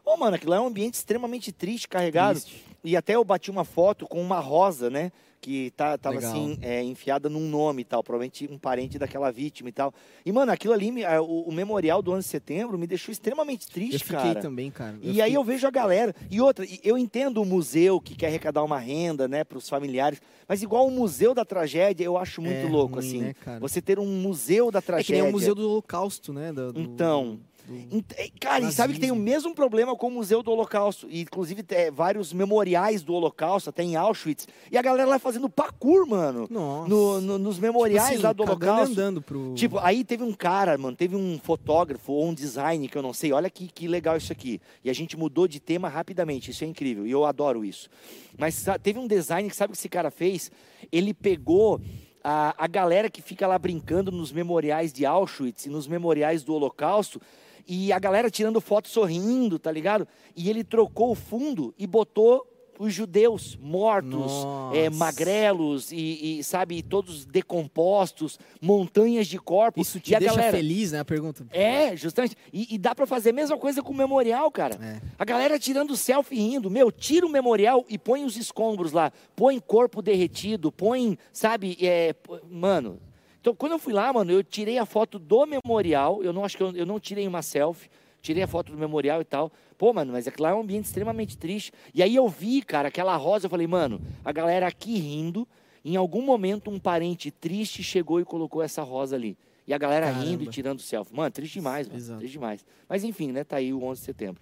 Ô, 0.06 0.18
mano, 0.18 0.36
aquilo 0.36 0.54
é 0.54 0.60
um 0.60 0.68
ambiente 0.68 0.96
extremamente 0.96 1.52
triste, 1.52 1.88
carregado. 1.88 2.40
Triste. 2.40 2.64
E 2.84 2.98
até 2.98 3.16
eu 3.16 3.24
bati 3.24 3.50
uma 3.50 3.64
foto 3.64 4.06
com 4.06 4.22
uma 4.22 4.40
rosa, 4.40 4.90
né? 4.90 5.12
Que 5.44 5.72
tá, 5.72 5.98
tava 5.98 6.16
Legal. 6.16 6.32
assim, 6.32 6.58
é, 6.62 6.82
enfiada 6.82 7.28
num 7.28 7.50
nome 7.50 7.82
e 7.82 7.84
tal, 7.84 8.02
provavelmente 8.02 8.48
um 8.50 8.58
parente 8.58 8.98
daquela 8.98 9.30
vítima 9.30 9.68
e 9.68 9.74
tal. 9.74 9.94
E, 10.26 10.32
mano, 10.32 10.54
aquilo 10.54 10.74
ali, 10.74 11.04
a- 11.04 11.22
o, 11.22 11.50
o 11.50 11.52
memorial 11.52 12.02
do 12.02 12.14
11 12.14 12.20
de 12.26 12.32
setembro 12.32 12.78
me 12.78 12.88
deixou 12.88 13.12
extremamente 13.12 13.68
triste, 13.68 13.96
Eu 13.96 14.00
fiquei 14.00 14.16
cara. 14.18 14.40
também, 14.42 14.72
cara. 14.72 14.98
E 15.02 15.10
aí 15.22 15.32
fiquei- 15.32 15.36
eu 15.36 15.44
vejo 15.44 15.68
a 15.68 15.70
galera. 15.70 16.16
E 16.32 16.40
outra, 16.40 16.64
e 16.64 16.80
eu 16.82 16.98
entendo 16.98 17.42
o 17.42 17.46
museu 17.46 18.00
que 18.00 18.16
quer 18.16 18.28
arrecadar 18.28 18.64
uma 18.64 18.80
renda, 18.80 19.28
né, 19.28 19.44
para 19.44 19.58
os 19.58 19.68
familiares. 19.68 20.22
Mas 20.48 20.64
igual 20.64 20.88
o 20.88 20.92
museu 20.92 21.34
da 21.34 21.44
tragédia, 21.44 22.06
eu 22.06 22.18
acho 22.18 22.42
muito 22.42 22.66
É 22.66 22.70
louco, 22.70 22.96
ruim, 22.96 23.06
assim. 23.06 23.20
né? 23.22 23.36
Você 23.60 23.82
ter 23.82 24.00
um 24.00 24.06
museu 24.22 24.72
da 24.72 24.80
É 24.80 24.82
que 24.82 24.86
tragédia. 24.88 25.22
nem 25.24 25.30
o 25.30 25.34
Museu 25.34 25.54
do 25.54 25.70
Holocausto, 25.70 26.32
né? 26.32 26.54
do- 26.54 26.72
do- 26.72 26.80
Então, 26.80 27.38
do- 27.68 28.04
eh, 28.18 28.30
Cara, 28.40 28.66
e 28.66 28.72
sabe 28.72 28.94
que 28.94 29.00
tem 29.00 29.12
o 29.12 29.16
mesmo 29.16 29.56
problema 29.56 29.96
com 29.96 30.08
o 30.08 30.12
Museu 30.12 30.44
do 30.44 30.52
Holocausto. 30.52 31.08
E, 31.10 31.22
inclusive, 31.22 31.64
tem 31.64 31.90
vários 31.92 32.34
memoriais 32.34 33.02
do 33.04 33.14
Holocausto, 33.14 33.70
até 33.70 33.84
em 33.84 33.96
Auschwitz. 33.96 34.48
E 34.72 34.78
a 34.78 34.82
galera 34.82 35.08
lá 35.10 35.18
fazendo 35.20 35.50
parkour, 35.50 36.06
mano. 36.08 36.48
Nossa. 36.50 36.90
No, 36.90 37.22
no- 37.22 37.38
nos 37.38 37.58
memoriais 37.60 38.04
Tipo 38.10 38.14
assim, 38.16 38.24
lá 38.24 38.34
do 38.34 38.44
Holocausto. 38.44 38.92
andando 38.94 39.22
pro... 39.22 39.54
Tipo, 39.56 39.80
aí 39.80 40.04
teve 40.04 40.24
um 40.24 40.34
cara, 40.34 40.78
mano, 40.78 40.96
teve 40.98 41.16
um 41.16 41.40
fotógrafo 41.40 42.12
ou 42.12 42.26
um 42.28 42.34
design 42.34 42.88
que 42.88 42.98
eu 42.98 43.02
não 43.02 43.14
sei, 43.14 43.32
olha 43.32 43.50
que, 43.50 43.68
que 43.68 43.88
legal 43.88 44.18
isso 44.18 44.32
aqui. 44.32 44.60
E 44.84 44.90
a 44.90 44.94
gente 44.94 45.16
mudou 45.18 45.48
de 45.48 45.60
tema 45.60 45.88
rapidamente, 45.88 46.52
isso 46.52 46.64
é 46.64 46.68
incrível, 46.68 47.08
e 47.08 47.12
eu 47.12 47.24
adoro 47.26 47.64
isso. 47.64 47.90
Mas 48.38 48.66
teve 48.82 49.00
um 49.00 49.08
design 49.08 49.50
que 49.50 49.56
sabe 49.56 49.72
o 49.72 49.74
que 49.74 49.80
esse 49.80 49.90
cara 49.90 50.12
fez? 50.12 50.52
Ele 50.92 51.14
pegou 51.14 51.80
a, 52.24 52.54
a 52.58 52.68
galera 52.68 53.10
que 53.10 53.22
fica 53.22 53.46
lá 53.48 53.58
brincando 53.60 54.12
nos 54.12 54.32
memoriais 54.32 54.92
de 54.94 55.06
Auschwitz 55.06 55.66
e 55.66 55.70
nos 55.70 55.88
memoriais 55.88 56.44
do 56.44 56.54
Holocausto, 56.54 57.22
e 57.68 57.92
a 57.92 58.00
galera 58.00 58.30
tirando 58.30 58.60
foto 58.62 58.88
sorrindo, 58.88 59.58
tá 59.58 59.72
ligado? 59.72 60.08
E 60.36 60.50
ele 60.50 60.64
trocou 60.64 61.12
o 61.12 61.16
fundo 61.16 61.74
e 61.78 61.88
botou 61.88 62.48
os 62.80 62.94
judeus 62.94 63.58
mortos, 63.62 64.32
é, 64.74 64.90
magrelos 64.90 65.92
e, 65.92 66.40
e, 66.40 66.44
sabe, 66.44 66.82
todos 66.82 67.26
decompostos, 67.26 68.40
montanhas 68.62 69.28
de 69.28 69.38
corpos. 69.38 69.88
Isso 69.88 70.00
te 70.00 70.12
deixa 70.12 70.36
galera... 70.36 70.52
feliz, 70.52 70.92
né? 70.92 71.00
A 71.00 71.06
pergunta. 71.06 71.46
É, 71.52 71.96
justamente. 71.96 72.36
E, 72.52 72.74
e 72.76 72.78
dá 72.78 72.96
para 72.96 73.06
fazer 73.06 73.30
a 73.30 73.34
mesma 73.34 73.58
coisa 73.58 73.82
com 73.82 73.94
o 73.94 73.96
memorial, 73.96 74.50
cara. 74.52 74.76
É. 74.82 75.02
A 75.18 75.26
galera 75.26 75.60
tirando 75.60 75.96
selfie 75.96 76.36
rindo. 76.36 76.70
Meu, 76.70 76.92
tira 76.92 77.26
o 77.26 77.30
memorial 77.30 77.86
e 77.88 77.98
põe 77.98 78.24
os 78.24 78.36
escombros 78.38 78.92
lá. 78.92 79.12
Põe 79.36 79.60
corpo 79.60 80.02
derretido, 80.02 80.72
põe, 80.72 81.18
sabe, 81.32 81.78
é, 81.80 82.16
mano. 82.50 83.00
Então, 83.44 83.54
quando 83.54 83.74
eu 83.74 83.80
fui 83.80 83.92
lá, 83.92 84.14
mano, 84.14 84.32
eu 84.32 84.42
tirei 84.42 84.78
a 84.78 84.86
foto 84.86 85.20
do 85.20 85.46
memorial. 85.46 86.24
Eu 86.24 86.32
não 86.32 86.46
acho 86.46 86.56
que 86.56 86.64
eu, 86.64 86.74
eu 86.74 86.86
não 86.86 86.98
tirei 86.98 87.28
uma 87.28 87.42
selfie 87.42 87.90
tirei 88.22 88.42
a 88.42 88.48
foto 88.48 88.72
do 88.72 88.78
memorial 88.78 89.20
e 89.20 89.26
tal. 89.26 89.52
Pô, 89.78 89.92
mano, 89.92 90.14
mas 90.14 90.26
aquilo 90.30 90.44
lá 90.44 90.52
é 90.52 90.54
um 90.54 90.62
ambiente 90.62 90.86
extremamente 90.86 91.38
triste. 91.38 91.74
E 91.94 92.02
aí 92.02 92.16
eu 92.16 92.26
vi, 92.30 92.62
cara, 92.62 92.88
aquela 92.88 93.18
rosa, 93.18 93.48
eu 93.48 93.50
falei, 93.50 93.68
mano, 93.68 94.02
a 94.24 94.32
galera 94.32 94.66
aqui 94.66 94.98
rindo, 94.98 95.46
em 95.84 95.98
algum 95.98 96.22
momento 96.22 96.72
um 96.72 96.80
parente 96.80 97.30
triste 97.30 97.84
chegou 97.84 98.22
e 98.22 98.24
colocou 98.24 98.64
essa 98.64 98.82
rosa 98.82 99.18
ali. 99.18 99.38
E 99.68 99.74
a 99.74 99.78
galera 99.78 100.06
Caramba. 100.06 100.26
rindo 100.26 100.44
e 100.46 100.48
tirando 100.48 100.80
selfie. 100.80 101.14
Mano, 101.14 101.32
triste 101.32 101.56
demais, 101.56 101.88
mano. 101.88 102.00
Exato. 102.00 102.20
Triste 102.20 102.34
demais. 102.34 102.66
Mas 102.88 103.04
enfim, 103.04 103.34
né, 103.34 103.44
tá 103.44 103.58
aí 103.58 103.74
o 103.74 103.84
11 103.84 104.00
de 104.00 104.06
setembro. 104.06 104.42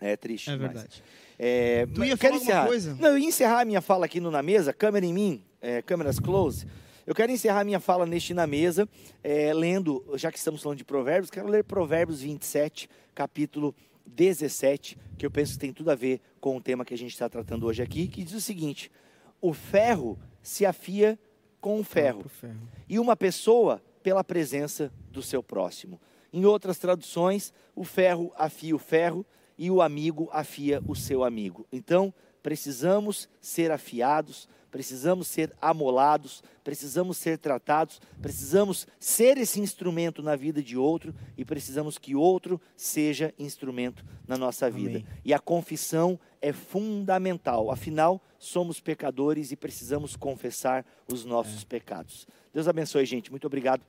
É 0.00 0.16
triste 0.16 0.48
é 0.48 0.52
demais. 0.52 0.72
verdade. 0.72 1.02
É, 1.36 1.86
tu 1.86 2.04
ia 2.04 2.16
falar 2.16 2.36
encerrar. 2.36 2.58
alguma 2.58 2.68
coisa? 2.68 2.96
Não, 3.00 3.08
eu 3.08 3.18
ia 3.18 3.26
encerrar 3.26 3.60
a 3.62 3.64
minha 3.64 3.80
fala 3.80 4.06
aqui 4.06 4.20
no 4.20 4.30
Na 4.30 4.44
Mesa, 4.44 4.72
câmera 4.72 5.04
em 5.04 5.12
mim, 5.12 5.42
é, 5.60 5.82
câmeras 5.82 6.20
close. 6.20 6.66
Eu 7.08 7.14
quero 7.14 7.32
encerrar 7.32 7.64
minha 7.64 7.80
fala 7.80 8.04
neste 8.04 8.34
Na 8.34 8.46
Mesa, 8.46 8.86
é, 9.24 9.50
lendo, 9.54 10.04
já 10.16 10.30
que 10.30 10.36
estamos 10.36 10.62
falando 10.62 10.76
de 10.76 10.84
provérbios, 10.84 11.30
quero 11.30 11.48
ler 11.48 11.64
Provérbios 11.64 12.20
27, 12.20 12.86
capítulo 13.14 13.74
17, 14.04 14.98
que 15.16 15.24
eu 15.24 15.30
penso 15.30 15.54
que 15.54 15.58
tem 15.58 15.72
tudo 15.72 15.90
a 15.90 15.94
ver 15.94 16.20
com 16.38 16.54
o 16.54 16.60
tema 16.60 16.84
que 16.84 16.92
a 16.92 16.98
gente 16.98 17.12
está 17.12 17.26
tratando 17.26 17.64
hoje 17.64 17.82
aqui, 17.82 18.08
que 18.08 18.22
diz 18.22 18.34
o 18.34 18.42
seguinte: 18.42 18.92
o 19.40 19.54
ferro 19.54 20.18
se 20.42 20.66
afia 20.66 21.18
com 21.62 21.80
o 21.80 21.82
ferro, 21.82 22.28
ferro, 22.28 22.68
e 22.86 22.98
uma 22.98 23.16
pessoa 23.16 23.82
pela 24.02 24.22
presença 24.22 24.92
do 25.10 25.22
seu 25.22 25.42
próximo. 25.42 25.98
Em 26.30 26.44
outras 26.44 26.78
traduções, 26.78 27.54
o 27.74 27.84
ferro 27.84 28.30
afia 28.36 28.76
o 28.76 28.78
ferro 28.78 29.24
e 29.56 29.70
o 29.70 29.80
amigo 29.80 30.28
afia 30.30 30.82
o 30.86 30.94
seu 30.94 31.24
amigo. 31.24 31.66
Então, 31.72 32.12
precisamos 32.42 33.30
ser 33.40 33.70
afiados, 33.70 34.46
precisamos 34.70 35.28
ser 35.28 35.52
amolados, 35.60 36.42
precisamos 36.62 37.16
ser 37.16 37.38
tratados, 37.38 38.00
precisamos 38.20 38.86
ser 38.98 39.38
esse 39.38 39.60
instrumento 39.60 40.22
na 40.22 40.36
vida 40.36 40.62
de 40.62 40.76
outro 40.76 41.14
e 41.36 41.44
precisamos 41.44 41.98
que 41.98 42.14
outro 42.14 42.60
seja 42.76 43.34
instrumento 43.38 44.04
na 44.26 44.36
nossa 44.36 44.70
vida. 44.70 44.98
Amém. 44.98 45.06
E 45.24 45.32
a 45.32 45.38
confissão 45.38 46.18
é 46.40 46.52
fundamental, 46.52 47.70
afinal, 47.70 48.22
somos 48.38 48.80
pecadores 48.80 49.50
e 49.50 49.56
precisamos 49.56 50.16
confessar 50.16 50.84
os 51.10 51.24
nossos 51.24 51.62
é. 51.62 51.66
pecados. 51.66 52.26
Deus 52.52 52.68
abençoe, 52.68 53.04
gente. 53.04 53.30
Muito 53.30 53.46
obrigado. 53.46 53.82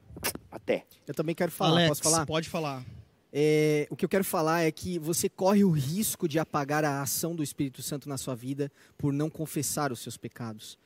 Até. 0.52 0.86
Eu 1.08 1.14
também 1.14 1.36
quero 1.36 1.52
falar. 1.52 1.72
Alex, 1.72 1.90
Posso 1.90 2.04
falar? 2.04 2.26
Pode 2.26 2.50
falar. 2.50 2.99
É, 3.32 3.88
o 3.90 3.96
que 3.96 4.04
eu 4.04 4.10
quero 4.10 4.24
falar 4.24 4.62
é 4.62 4.72
que 4.72 4.98
você 4.98 5.30
corre 5.30 5.64
o 5.64 5.72
risco 5.72 6.28
de 6.28 6.40
apagar 6.40 6.84
a 6.84 7.02
ação 7.02 7.36
do 7.36 7.44
Espírito 7.44 7.82
Santo 7.82 8.10
na 8.10 8.18
sua 8.18 8.36
vida 8.36 8.72
por 8.98 9.14
não 9.14 9.30
confessar 9.30 9.92
os 9.92 10.00
seus 10.00 10.18
pecados. 10.18 10.78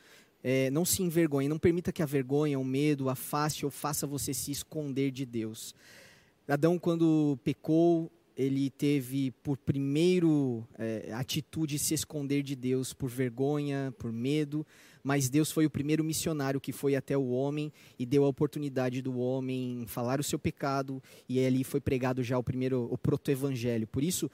É, 0.44 0.70
não 0.70 0.84
se 0.84 1.02
envergonhe, 1.02 1.48
não 1.48 1.58
permita 1.58 1.94
que 1.94 2.04
a 2.04 2.06
vergonha, 2.06 2.60
o 2.60 2.66
medo, 2.66 3.10
afaste 3.10 3.64
ou 3.64 3.72
faça 3.72 4.06
você 4.06 4.34
se 4.34 4.52
esconder 4.52 5.10
de 5.10 5.26
Deus. 5.26 5.74
Adão, 6.46 6.78
quando 6.78 7.40
pecou, 7.46 8.12
ele 8.36 8.70
teve 8.70 9.32
por 9.44 9.58
primeiro 9.58 10.68
é, 10.78 11.14
atitude 11.14 11.80
se 11.80 11.94
esconder 11.94 12.44
de 12.44 12.56
Deus 12.56 12.94
por 12.94 13.10
vergonha, 13.10 13.94
por 13.98 14.12
medo, 14.12 14.66
mas 15.04 15.30
Deus 15.30 15.52
foi 15.52 15.66
o 15.66 15.70
primeiro 15.70 16.04
missionário 16.04 16.62
que 16.62 16.72
foi 16.72 16.96
até 16.96 17.18
o 17.18 17.30
homem 17.30 17.72
e 18.00 18.06
deu 18.06 18.24
a 18.24 18.28
oportunidade 18.28 19.02
do 19.02 19.18
homem 19.20 19.86
falar 19.88 20.20
o 20.20 20.24
seu 20.24 20.40
pecado 20.40 21.04
e 21.28 21.46
ali 21.46 21.64
foi 21.64 21.82
pregado 21.82 22.24
já 22.24 22.38
o 22.38 22.44
primeiro 22.44 22.88
o 22.90 22.98
proto-evangelho. 22.98 23.86
Por 23.86 24.04
isso, 24.04 24.32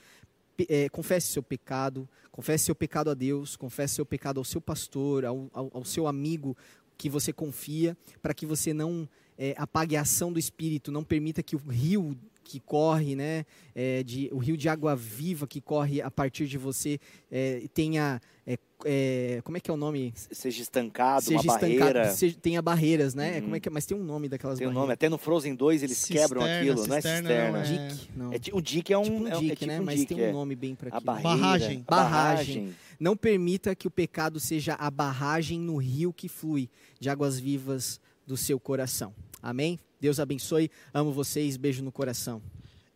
é, 0.67 0.87
confesse 0.89 1.31
seu 1.31 1.41
pecado, 1.41 2.07
confesse 2.31 2.65
seu 2.65 2.75
pecado 2.75 3.09
a 3.09 3.13
Deus, 3.13 3.55
confesse 3.55 3.95
seu 3.95 4.05
pecado 4.05 4.39
ao 4.39 4.43
seu 4.43 4.61
pastor, 4.61 5.25
ao, 5.25 5.49
ao, 5.53 5.71
ao 5.73 5.85
seu 5.85 6.05
amigo 6.05 6.55
que 6.97 7.09
você 7.09 7.31
confia, 7.31 7.97
para 8.21 8.33
que 8.33 8.45
você 8.45 8.73
não 8.73 9.07
é, 9.37 9.55
apague 9.57 9.95
a 9.95 10.01
ação 10.01 10.33
do 10.33 10.37
Espírito, 10.37 10.91
não 10.91 11.03
permita 11.03 11.41
que 11.41 11.55
o 11.55 11.59
rio 11.59 12.15
que 12.43 12.59
corre, 12.59 13.15
né, 13.15 13.45
é, 13.75 14.03
de, 14.03 14.29
o 14.31 14.37
rio 14.37 14.57
de 14.57 14.67
água 14.67 14.95
viva 14.95 15.47
que 15.47 15.61
corre 15.61 16.01
a 16.01 16.09
partir 16.09 16.47
de 16.47 16.57
você 16.57 16.99
é, 17.31 17.63
tenha, 17.73 18.19
é, 18.45 18.57
é 18.85 19.41
como 19.43 19.57
é 19.57 19.59
que 19.59 19.69
é 19.69 19.73
o 19.73 19.77
nome? 19.77 20.13
Seja 20.15 20.61
estancado, 20.61 21.23
seja 21.23 21.41
uma 21.41 21.55
estancado, 21.55 21.77
barreira. 21.79 22.11
Seja, 22.11 22.37
tenha 22.41 22.61
barreiras, 22.61 23.13
né? 23.13 23.35
Uhum. 23.35 23.41
Como 23.41 23.55
é 23.55 23.59
que, 23.59 23.69
é? 23.69 23.71
mas 23.71 23.85
tem 23.85 23.95
um 23.95 24.03
nome 24.03 24.27
daquelas 24.27 24.57
tem 24.57 24.65
barreiras. 24.65 24.77
um 24.77 24.81
nome, 24.81 24.93
até 24.93 25.09
no 25.09 25.17
Frozen 25.17 25.55
2 25.55 25.83
eles 25.83 25.97
cisterna, 25.97 26.21
quebram 26.21 26.43
aquilo, 26.43 26.87
não 26.87 26.95
é 26.95 27.01
cisterna. 27.01 27.51
Não, 27.51 27.57
é... 27.57 27.61
Dick, 27.61 28.09
não. 28.15 28.33
É, 28.33 28.37
o 28.53 28.61
Dick 28.61 28.93
é 28.93 28.97
um, 28.97 29.03
tipo 29.03 29.15
um 29.15 29.23
Dick, 29.23 29.51
é, 29.51 29.55
tipo 29.55 29.65
né? 29.67 29.79
Um 29.79 29.83
mas 29.83 30.05
tem 30.05 30.29
um 30.29 30.31
nome 30.31 30.55
bem 30.55 30.75
para 30.75 30.89
aquilo. 30.89 31.03
Barreira, 31.03 31.37
barragem. 31.37 31.85
barragem. 31.87 32.75
Não 32.99 33.15
permita 33.15 33.75
que 33.75 33.87
o 33.87 33.91
pecado 33.91 34.39
seja 34.39 34.73
a 34.73 34.89
barragem 34.91 35.59
no 35.59 35.77
rio 35.77 36.11
que 36.11 36.27
flui 36.27 36.69
de 36.99 37.09
águas 37.09 37.39
vivas 37.39 37.99
do 38.27 38.35
seu 38.35 38.59
coração. 38.59 39.13
Amém? 39.41 39.79
Deus 39.99 40.19
abençoe. 40.19 40.71
Amo 40.93 41.11
vocês. 41.11 41.57
Beijo 41.57 41.83
no 41.83 41.91
coração. 41.91 42.41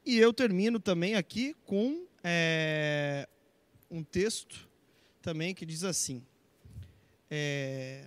E 0.05 0.17
eu 0.17 0.33
termino 0.33 0.79
também 0.79 1.15
aqui 1.15 1.55
com 1.65 2.05
é, 2.23 3.27
um 3.89 4.03
texto 4.03 4.67
também 5.21 5.53
que 5.53 5.65
diz 5.65 5.83
assim: 5.83 6.21
é, 7.29 8.05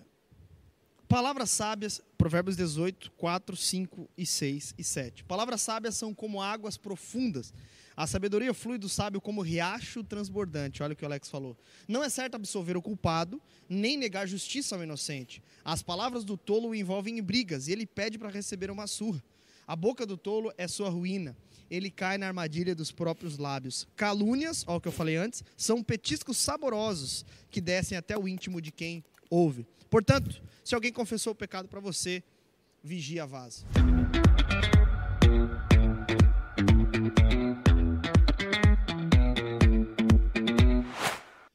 Palavras 1.08 1.50
sábias, 1.50 2.02
Provérbios 2.18 2.56
18, 2.56 3.12
4, 3.12 3.56
5 3.56 4.08
e 4.18 4.26
6 4.26 4.74
e 4.76 4.82
7. 4.82 5.24
Palavras 5.24 5.62
sábias 5.62 5.96
são 5.96 6.12
como 6.12 6.42
águas 6.42 6.76
profundas. 6.76 7.54
A 7.96 8.06
sabedoria 8.06 8.52
flui 8.52 8.76
do 8.76 8.90
sábio 8.90 9.22
como 9.22 9.40
riacho 9.40 10.04
transbordante. 10.04 10.82
Olha 10.82 10.92
o 10.92 10.96
que 10.96 11.02
o 11.02 11.06
Alex 11.06 11.30
falou. 11.30 11.56
Não 11.88 12.04
é 12.04 12.10
certo 12.10 12.34
absolver 12.34 12.76
o 12.76 12.82
culpado, 12.82 13.40
nem 13.68 13.96
negar 13.96 14.28
justiça 14.28 14.76
ao 14.76 14.82
inocente. 14.82 15.42
As 15.64 15.82
palavras 15.82 16.22
do 16.22 16.36
tolo 16.36 16.68
o 16.68 16.74
envolvem 16.74 17.18
em 17.18 17.22
brigas 17.22 17.68
e 17.68 17.72
ele 17.72 17.86
pede 17.86 18.18
para 18.18 18.28
receber 18.28 18.70
uma 18.70 18.86
surra. 18.86 19.24
A 19.66 19.74
boca 19.74 20.04
do 20.04 20.18
tolo 20.18 20.52
é 20.58 20.68
sua 20.68 20.90
ruína. 20.90 21.34
Ele 21.70 21.90
cai 21.90 22.18
na 22.18 22.28
armadilha 22.28 22.74
dos 22.74 22.92
próprios 22.92 23.38
lábios. 23.38 23.88
Calúnias, 23.96 24.62
olha 24.66 24.76
o 24.76 24.80
que 24.80 24.88
eu 24.88 24.92
falei 24.92 25.16
antes, 25.16 25.42
são 25.56 25.82
petiscos 25.82 26.36
saborosos 26.36 27.24
que 27.50 27.62
descem 27.62 27.96
até 27.96 28.16
o 28.16 28.28
íntimo 28.28 28.60
de 28.60 28.70
quem 28.70 29.02
ouve. 29.30 29.66
Portanto, 29.88 30.42
se 30.62 30.74
alguém 30.74 30.92
confessou 30.92 31.32
o 31.32 31.36
pecado 31.36 31.66
para 31.66 31.80
você, 31.80 32.22
vigia 32.84 33.22
a 33.22 33.26
vaso. 33.26 33.66